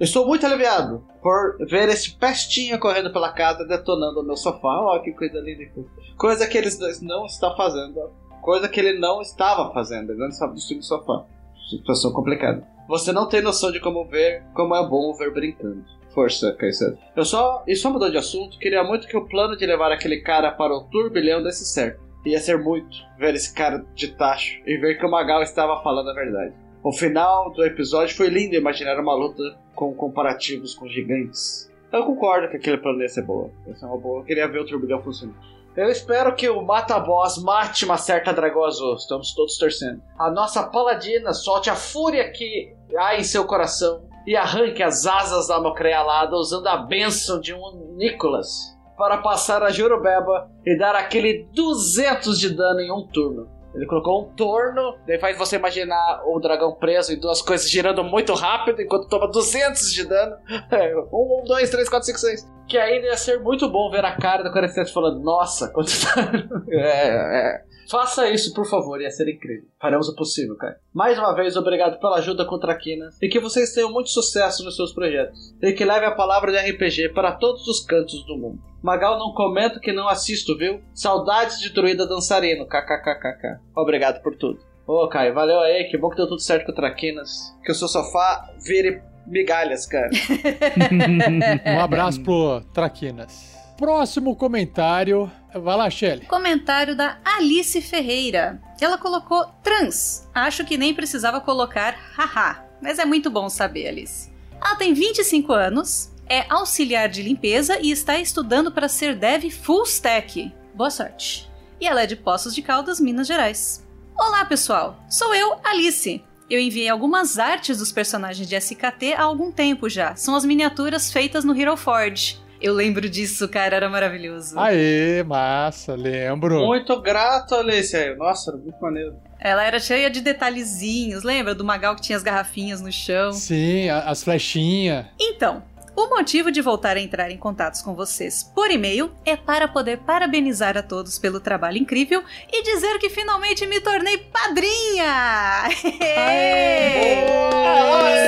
Estou 0.00 0.26
muito 0.26 0.46
aliviado 0.46 1.04
por 1.22 1.58
ver 1.66 1.90
esse 1.90 2.12
pestinha 2.12 2.78
correndo 2.78 3.12
pela 3.12 3.32
casa 3.32 3.66
detonando 3.66 4.20
o 4.20 4.24
meu 4.24 4.34
sofá. 4.34 4.80
Ó, 4.80 4.98
que 5.00 5.12
coisa 5.12 5.38
linda. 5.40 5.70
Coisa 6.16 6.46
que 6.46 6.56
eles 6.56 6.78
não 7.02 7.26
estão 7.26 7.54
fazendo. 7.54 8.10
Coisa 8.40 8.66
que 8.66 8.80
ele 8.80 8.98
não 8.98 9.20
estava 9.20 9.70
fazendo. 9.74 10.10
Ele 10.10 10.18
não 10.18 10.28
estava 10.28 10.54
destruindo 10.54 10.82
o 10.82 10.86
sofá. 10.86 11.26
Situação 11.68 12.12
complicada. 12.12 12.66
Você 12.88 13.12
não 13.12 13.28
tem 13.28 13.42
noção 13.42 13.70
de 13.70 13.78
como 13.78 14.06
ver, 14.06 14.42
como 14.54 14.74
é 14.74 14.88
bom 14.88 15.12
ver 15.12 15.34
brincando. 15.34 15.84
Força, 16.14 16.50
Kaiser. 16.54 16.96
Eu 17.14 17.24
só, 17.24 17.62
e 17.68 17.76
só 17.76 17.90
mudando 17.90 18.12
de 18.12 18.18
assunto, 18.18 18.58
queria 18.58 18.82
muito 18.82 19.06
que 19.06 19.16
o 19.16 19.28
plano 19.28 19.54
de 19.56 19.66
levar 19.66 19.92
aquele 19.92 20.22
cara 20.22 20.50
para 20.50 20.74
o 20.74 20.84
turbilhão 20.84 21.42
desse 21.42 21.64
certo. 21.66 22.00
Ia 22.24 22.40
ser 22.40 22.58
muito 22.58 22.96
ver 23.18 23.34
esse 23.34 23.54
cara 23.54 23.84
de 23.94 24.08
tacho 24.08 24.60
e 24.66 24.76
ver 24.78 24.98
que 24.98 25.06
o 25.06 25.10
Magal 25.10 25.42
estava 25.42 25.82
falando 25.82 26.10
a 26.10 26.14
verdade. 26.14 26.54
O 26.82 26.92
final 26.92 27.52
do 27.52 27.62
episódio 27.62 28.16
foi 28.16 28.28
lindo 28.28 28.54
imaginar 28.54 28.98
uma 28.98 29.14
luta 29.14 29.42
com 29.74 29.94
comparativos 29.94 30.74
com 30.74 30.88
gigantes. 30.88 31.70
Eu 31.92 32.06
concordo 32.06 32.48
que 32.48 32.56
aquele 32.56 32.78
plano 32.78 33.02
ia 33.02 33.08
ser 33.08 33.20
boa. 33.22 33.50
Ia 33.66 33.74
ser 33.76 33.84
uma 33.84 33.98
boa. 33.98 34.20
Eu 34.20 34.24
queria 34.24 34.48
ver 34.48 34.60
o 34.60 34.64
turbilhão 34.64 35.02
funcionando. 35.02 35.36
Eu 35.76 35.90
espero 35.90 36.34
que 36.34 36.48
o 36.48 36.62
Mata-Boss 36.62 37.42
mate 37.42 37.84
uma 37.84 37.98
certa 37.98 38.32
dragão 38.32 38.64
azul. 38.64 38.94
Estamos 38.94 39.34
todos 39.34 39.58
torcendo. 39.58 40.00
A 40.18 40.30
nossa 40.30 40.62
paladina 40.62 41.34
solte 41.34 41.68
a 41.68 41.74
fúria 41.74 42.30
que 42.32 42.74
há 42.96 43.14
em 43.14 43.24
seu 43.24 43.44
coração 43.44 44.08
e 44.26 44.34
arranque 44.34 44.82
as 44.82 45.06
asas 45.06 45.48
da 45.48 45.60
Mocrealada 45.60 46.34
usando 46.34 46.66
a 46.66 46.78
bênção 46.78 47.38
de 47.40 47.52
um 47.52 47.94
Nicholas 47.94 48.74
para 48.96 49.18
passar 49.18 49.62
a 49.62 49.70
Jurubeba 49.70 50.50
e 50.64 50.78
dar 50.78 50.94
aquele 50.94 51.46
200 51.52 52.38
de 52.38 52.54
dano 52.54 52.80
em 52.80 52.90
um 52.90 53.06
turno. 53.06 53.59
Ele 53.74 53.86
colocou 53.86 54.22
um 54.22 54.34
torno, 54.34 54.96
daí 55.06 55.18
faz 55.18 55.38
você 55.38 55.56
imaginar 55.56 56.22
o 56.26 56.38
dragão 56.40 56.74
preso 56.74 57.12
e 57.12 57.16
duas 57.16 57.40
coisas 57.40 57.70
girando 57.70 58.02
muito 58.02 58.34
rápido 58.34 58.82
enquanto 58.82 59.08
toma 59.08 59.28
200 59.28 59.92
de 59.92 60.04
dano. 60.06 60.36
É, 60.70 60.94
um, 61.12 61.40
um, 61.40 61.44
dois, 61.44 61.68
três, 61.70 61.88
quatro, 61.88 62.06
cinco, 62.06 62.18
seis. 62.18 62.48
Que 62.68 62.78
ainda 62.78 63.06
ia 63.06 63.16
ser 63.16 63.40
muito 63.40 63.68
bom 63.68 63.90
ver 63.90 64.04
a 64.04 64.16
cara 64.16 64.42
do 64.42 64.52
47 64.52 64.92
falando: 64.92 65.20
Nossa, 65.20 65.68
quanto 65.68 65.90
dano. 66.14 66.64
É, 66.70 67.08
é. 67.56 67.64
Faça 67.90 68.30
isso, 68.30 68.54
por 68.54 68.66
favor, 68.66 69.00
ia 69.00 69.10
ser 69.10 69.28
incrível. 69.28 69.68
Faremos 69.80 70.08
o 70.08 70.14
possível, 70.14 70.56
cara. 70.56 70.78
Mais 70.94 71.18
uma 71.18 71.34
vez, 71.34 71.56
obrigado 71.56 71.98
pela 71.98 72.18
ajuda 72.18 72.44
contra 72.44 72.72
a 72.72 72.78
e 73.20 73.28
que 73.28 73.40
vocês 73.40 73.72
tenham 73.72 73.90
muito 73.90 74.10
sucesso 74.10 74.64
nos 74.64 74.76
seus 74.76 74.92
projetos. 74.92 75.54
E 75.60 75.72
que 75.72 75.84
leve 75.84 76.06
a 76.06 76.14
palavra 76.14 76.52
de 76.52 76.70
RPG 76.70 77.10
para 77.10 77.32
todos 77.32 77.66
os 77.66 77.84
cantos 77.84 78.24
do 78.26 78.36
mundo. 78.36 78.62
Magal 78.80 79.18
não 79.18 79.34
comenta 79.34 79.80
que 79.80 79.92
não 79.92 80.08
assisto, 80.08 80.56
viu? 80.56 80.80
Saudades 80.94 81.58
de 81.58 81.70
druida 81.70 82.06
dançarino, 82.06 82.64
kkkk. 82.64 83.58
Obrigado 83.76 84.22
por 84.22 84.36
tudo. 84.36 84.60
Ô, 84.86 85.08
Caio, 85.08 85.34
valeu 85.34 85.58
aí, 85.60 85.84
que 85.84 85.98
bom 85.98 86.10
que 86.10 86.16
deu 86.16 86.28
tudo 86.28 86.40
certo 86.40 86.66
com 86.66 86.72
o 86.72 86.74
Traquinas. 86.74 87.54
Que 87.64 87.72
o 87.72 87.74
seu 87.74 87.88
sofá 87.88 88.48
vire 88.64 89.02
migalhas, 89.26 89.84
cara. 89.86 90.10
um 91.66 91.80
abraço 91.80 92.22
pro 92.22 92.60
Traquinas. 92.72 93.59
Próximo 93.80 94.36
comentário. 94.36 95.32
Vai 95.54 95.74
lá, 95.74 95.88
Shelly. 95.88 96.26
Comentário 96.26 96.94
da 96.94 97.16
Alice 97.24 97.80
Ferreira. 97.80 98.60
Ela 98.78 98.98
colocou 98.98 99.42
trans. 99.62 100.28
Acho 100.34 100.66
que 100.66 100.76
nem 100.76 100.92
precisava 100.92 101.40
colocar 101.40 101.96
haha. 102.14 102.62
Mas 102.82 102.98
é 102.98 103.06
muito 103.06 103.30
bom 103.30 103.48
saber, 103.48 103.88
Alice. 103.88 104.30
Ela 104.62 104.76
tem 104.76 104.92
25 104.92 105.54
anos, 105.54 106.12
é 106.28 106.44
auxiliar 106.50 107.08
de 107.08 107.22
limpeza 107.22 107.78
e 107.80 107.90
está 107.90 108.18
estudando 108.18 108.70
para 108.70 108.86
ser 108.86 109.16
dev 109.16 109.50
full 109.50 109.84
stack. 109.84 110.52
Boa 110.74 110.90
sorte. 110.90 111.50
E 111.80 111.86
ela 111.86 112.02
é 112.02 112.06
de 112.06 112.16
Poços 112.16 112.54
de 112.54 112.60
Caldas, 112.60 113.00
Minas 113.00 113.26
Gerais. 113.26 113.82
Olá, 114.14 114.44
pessoal. 114.44 115.02
Sou 115.08 115.34
eu, 115.34 115.58
Alice. 115.64 116.22
Eu 116.50 116.60
enviei 116.60 116.90
algumas 116.90 117.38
artes 117.38 117.78
dos 117.78 117.92
personagens 117.92 118.46
de 118.46 118.56
SKT 118.56 119.14
há 119.16 119.22
algum 119.22 119.50
tempo 119.50 119.88
já. 119.88 120.14
São 120.16 120.34
as 120.36 120.44
miniaturas 120.44 121.10
feitas 121.10 121.44
no 121.46 121.58
Hero 121.58 121.78
Forge. 121.78 122.39
Eu 122.60 122.74
lembro 122.74 123.08
disso, 123.08 123.48
cara, 123.48 123.76
era 123.76 123.88
maravilhoso. 123.88 124.58
Aê, 124.58 125.22
massa, 125.22 125.94
lembro. 125.94 126.66
Muito 126.66 127.00
grato, 127.00 127.54
Alice. 127.54 127.96
Nossa, 128.16 128.50
era 128.50 128.58
muito 128.58 128.78
maneiro. 128.80 129.16
Ela 129.38 129.64
era 129.64 129.80
cheia 129.80 130.10
de 130.10 130.20
detalhezinhos, 130.20 131.22
lembra 131.22 131.54
do 131.54 131.64
Magal 131.64 131.96
que 131.96 132.02
tinha 132.02 132.16
as 132.16 132.22
garrafinhas 132.22 132.82
no 132.82 132.92
chão? 132.92 133.32
Sim, 133.32 133.88
as 133.88 134.22
flechinhas. 134.22 135.06
Então, 135.18 135.62
o 136.00 136.08
motivo 136.08 136.50
de 136.50 136.62
voltar 136.62 136.96
a 136.96 137.00
entrar 137.00 137.30
em 137.30 137.36
contatos 137.36 137.82
com 137.82 137.94
vocês 137.94 138.42
por 138.42 138.70
e-mail 138.70 139.10
é 139.24 139.36
para 139.36 139.68
poder 139.68 139.98
parabenizar 139.98 140.76
a 140.78 140.82
todos 140.82 141.18
pelo 141.18 141.40
trabalho 141.40 141.76
incrível 141.76 142.24
e 142.50 142.62
dizer 142.62 142.98
que 142.98 143.10
finalmente 143.10 143.66
me 143.66 143.80
tornei 143.80 144.16
padrinha! 144.16 145.68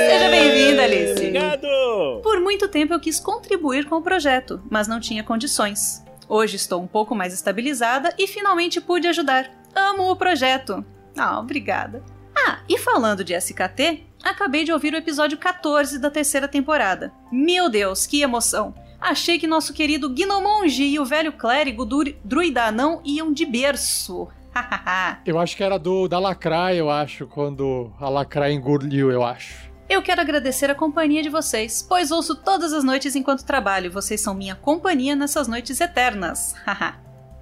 Seja 0.07 0.29
bem-vinda, 0.29 0.83
Alice! 0.83 1.13
Obrigado! 1.13 2.21
Por 2.21 2.39
muito 2.39 2.67
tempo 2.67 2.93
eu 2.93 2.99
quis 2.99 3.19
contribuir 3.19 3.85
com 3.85 3.95
o 3.95 4.03
projeto, 4.03 4.61
mas 4.69 4.87
não 4.87 4.99
tinha 4.99 5.23
condições. 5.23 6.03
Hoje 6.29 6.57
estou 6.57 6.81
um 6.81 6.87
pouco 6.87 7.15
mais 7.15 7.33
estabilizada 7.33 8.13
e 8.19 8.27
finalmente 8.27 8.79
pude 8.79 9.07
ajudar. 9.07 9.49
Amo 9.75 10.11
o 10.11 10.15
projeto! 10.15 10.85
Ah, 11.17 11.39
obrigada! 11.39 12.03
Ah, 12.35 12.59
e 12.67 12.77
falando 12.77 13.23
de 13.23 13.33
SKT, 13.33 14.03
acabei 14.23 14.63
de 14.63 14.71
ouvir 14.71 14.93
o 14.93 14.97
episódio 14.97 15.37
14 15.37 15.99
da 15.99 16.09
terceira 16.09 16.47
temporada. 16.47 17.11
Meu 17.31 17.69
Deus, 17.69 18.05
que 18.07 18.21
emoção! 18.21 18.73
Achei 18.99 19.37
que 19.37 19.45
nosso 19.45 19.73
querido 19.73 20.09
Gnomonge 20.09 20.83
e 20.83 20.97
o 20.97 21.03
velho 21.03 21.33
clérigo 21.33 21.83
do 21.83 22.05
druida 22.23 22.63
anão 22.63 23.01
iam 23.03 23.33
de 23.33 23.45
berço. 23.45 24.29
eu 25.25 25.37
acho 25.37 25.57
que 25.57 25.63
era 25.63 25.77
do 25.77 26.07
da 26.07 26.19
Lacraia, 26.19 26.77
eu 26.77 26.89
acho, 26.89 27.27
quando 27.27 27.91
a 27.99 28.07
Lacraia 28.07 28.53
engoliu, 28.53 29.11
eu 29.11 29.23
acho. 29.23 29.71
Eu 29.89 30.01
quero 30.01 30.21
agradecer 30.21 30.71
a 30.71 30.75
companhia 30.75 31.21
de 31.21 31.29
vocês, 31.29 31.85
pois 31.87 32.11
ouço 32.11 32.35
todas 32.35 32.71
as 32.71 32.83
noites 32.83 33.15
enquanto 33.15 33.43
trabalho. 33.45 33.91
Vocês 33.91 34.21
são 34.21 34.33
minha 34.33 34.55
companhia 34.55 35.15
nessas 35.15 35.47
noites 35.47 35.81
eternas. 35.81 36.55
Haha. 36.65 36.95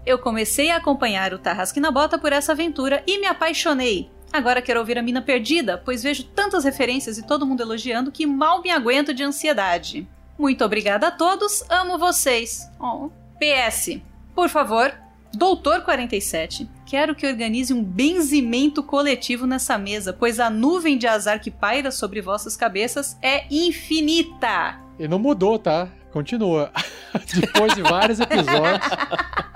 eu 0.03 0.17
comecei 0.17 0.71
a 0.71 0.77
acompanhar 0.77 1.31
o 1.31 1.37
Tarrasque 1.37 1.79
na 1.79 1.91
Bota 1.91 2.17
por 2.17 2.33
essa 2.33 2.53
aventura 2.53 3.03
e 3.05 3.19
me 3.19 3.27
apaixonei. 3.27 4.09
Agora 4.31 4.61
quero 4.61 4.79
ouvir 4.79 4.97
a 4.97 5.01
Mina 5.01 5.21
Perdida, 5.21 5.77
pois 5.77 6.03
vejo 6.03 6.23
tantas 6.23 6.63
referências 6.63 7.17
e 7.17 7.27
todo 7.27 7.45
mundo 7.45 7.61
elogiando 7.61 8.11
que 8.11 8.25
mal 8.25 8.61
me 8.61 8.69
aguento 8.69 9.13
de 9.13 9.23
ansiedade. 9.23 10.07
Muito 10.37 10.63
obrigada 10.63 11.07
a 11.07 11.11
todos, 11.11 11.63
amo 11.69 11.97
vocês. 11.97 12.69
Oh. 12.79 13.09
PS, 13.37 13.99
por 14.33 14.49
favor, 14.49 14.93
Doutor 15.33 15.81
47, 15.81 16.69
quero 16.85 17.15
que 17.15 17.25
organize 17.25 17.73
um 17.73 17.81
benzimento 17.81 18.83
coletivo 18.83 19.47
nessa 19.47 19.77
mesa, 19.77 20.11
pois 20.11 20.41
a 20.41 20.49
nuvem 20.49 20.97
de 20.97 21.07
azar 21.07 21.41
que 21.41 21.49
paira 21.49 21.89
sobre 21.89 22.21
vossas 22.21 22.57
cabeças 22.57 23.17
é 23.21 23.45
infinita. 23.49 24.77
E 24.99 25.07
não 25.07 25.17
mudou, 25.17 25.57
tá? 25.57 25.87
Continua. 26.11 26.71
Depois 27.39 27.73
de 27.75 27.81
vários 27.81 28.19
episódios, 28.19 28.87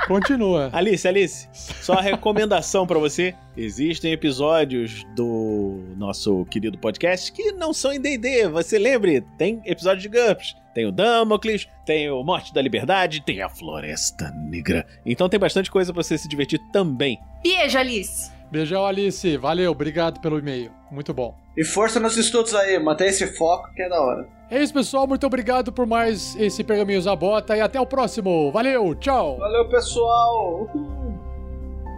continua. 0.07 0.69
Alice, 0.73 1.07
Alice, 1.07 1.48
só 1.53 1.94
a 1.94 2.02
recomendação 2.02 2.86
para 2.88 2.99
você. 2.99 3.36
Existem 3.56 4.11
episódios 4.11 5.06
do 5.15 5.84
nosso 5.98 6.45
querido 6.45 6.77
podcast 6.77 7.32
que 7.32 7.52
não 7.53 7.73
são 7.73 7.94
em 7.94 7.99
D&D. 7.99 8.48
Você 8.49 8.77
lembre, 8.77 9.22
tem 9.38 9.61
episódio 9.65 10.02
de 10.02 10.10
GURPS. 10.10 10.56
Tem 10.73 10.86
o 10.86 10.91
Damocles, 10.91 11.69
tem 11.86 12.10
o 12.10 12.22
Morte 12.22 12.53
da 12.53 12.61
Liberdade, 12.61 13.22
tem 13.22 13.41
a 13.41 13.48
Floresta 13.48 14.30
Negra. 14.32 14.86
Então 15.06 15.30
tem 15.30 15.40
bastante 15.40 15.72
coisa 15.72 15.94
pra 15.94 16.03
você 16.03 16.18
se 16.18 16.27
divertir 16.27 16.60
também. 16.73 17.18
Beijo, 17.41 17.77
Alice. 17.77 18.35
Beijão, 18.52 18.86
Alice. 18.86 19.38
Valeu, 19.38 19.72
obrigado 19.72 20.20
pelo 20.20 20.40
e-mail. 20.40 20.72
Muito 20.92 21.14
bom. 21.14 21.36
E 21.58 21.64
força 21.64 22.00
nos 22.00 22.18
estudos 22.18 22.54
aí, 22.54 22.78
mantenha 22.80 23.10
esse 23.10 23.28
foco 23.38 23.74
que 23.74 23.82
é 23.82 23.90
da 23.90 24.00
hora. 24.00 24.28
É 24.50 24.62
isso, 24.62 24.74
pessoal. 24.74 25.08
Muito 25.08 25.26
obrigado 25.26 25.72
por 25.72 25.86
mais 25.86 26.36
esse 26.36 26.64
Pergaminhos 26.64 27.08
à 27.08 27.16
Bota 27.16 27.56
e 27.58 27.62
até 27.62 27.80
o 27.80 27.86
próximo. 27.86 28.52
Valeu, 28.52 28.94
tchau. 28.96 29.38
Valeu, 29.38 29.68
pessoal. 29.70 30.68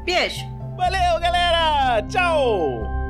Beijo. 0.05 0.45
Valeu, 0.77 1.19
galera. 1.19 2.01
Tchau. 2.07 3.06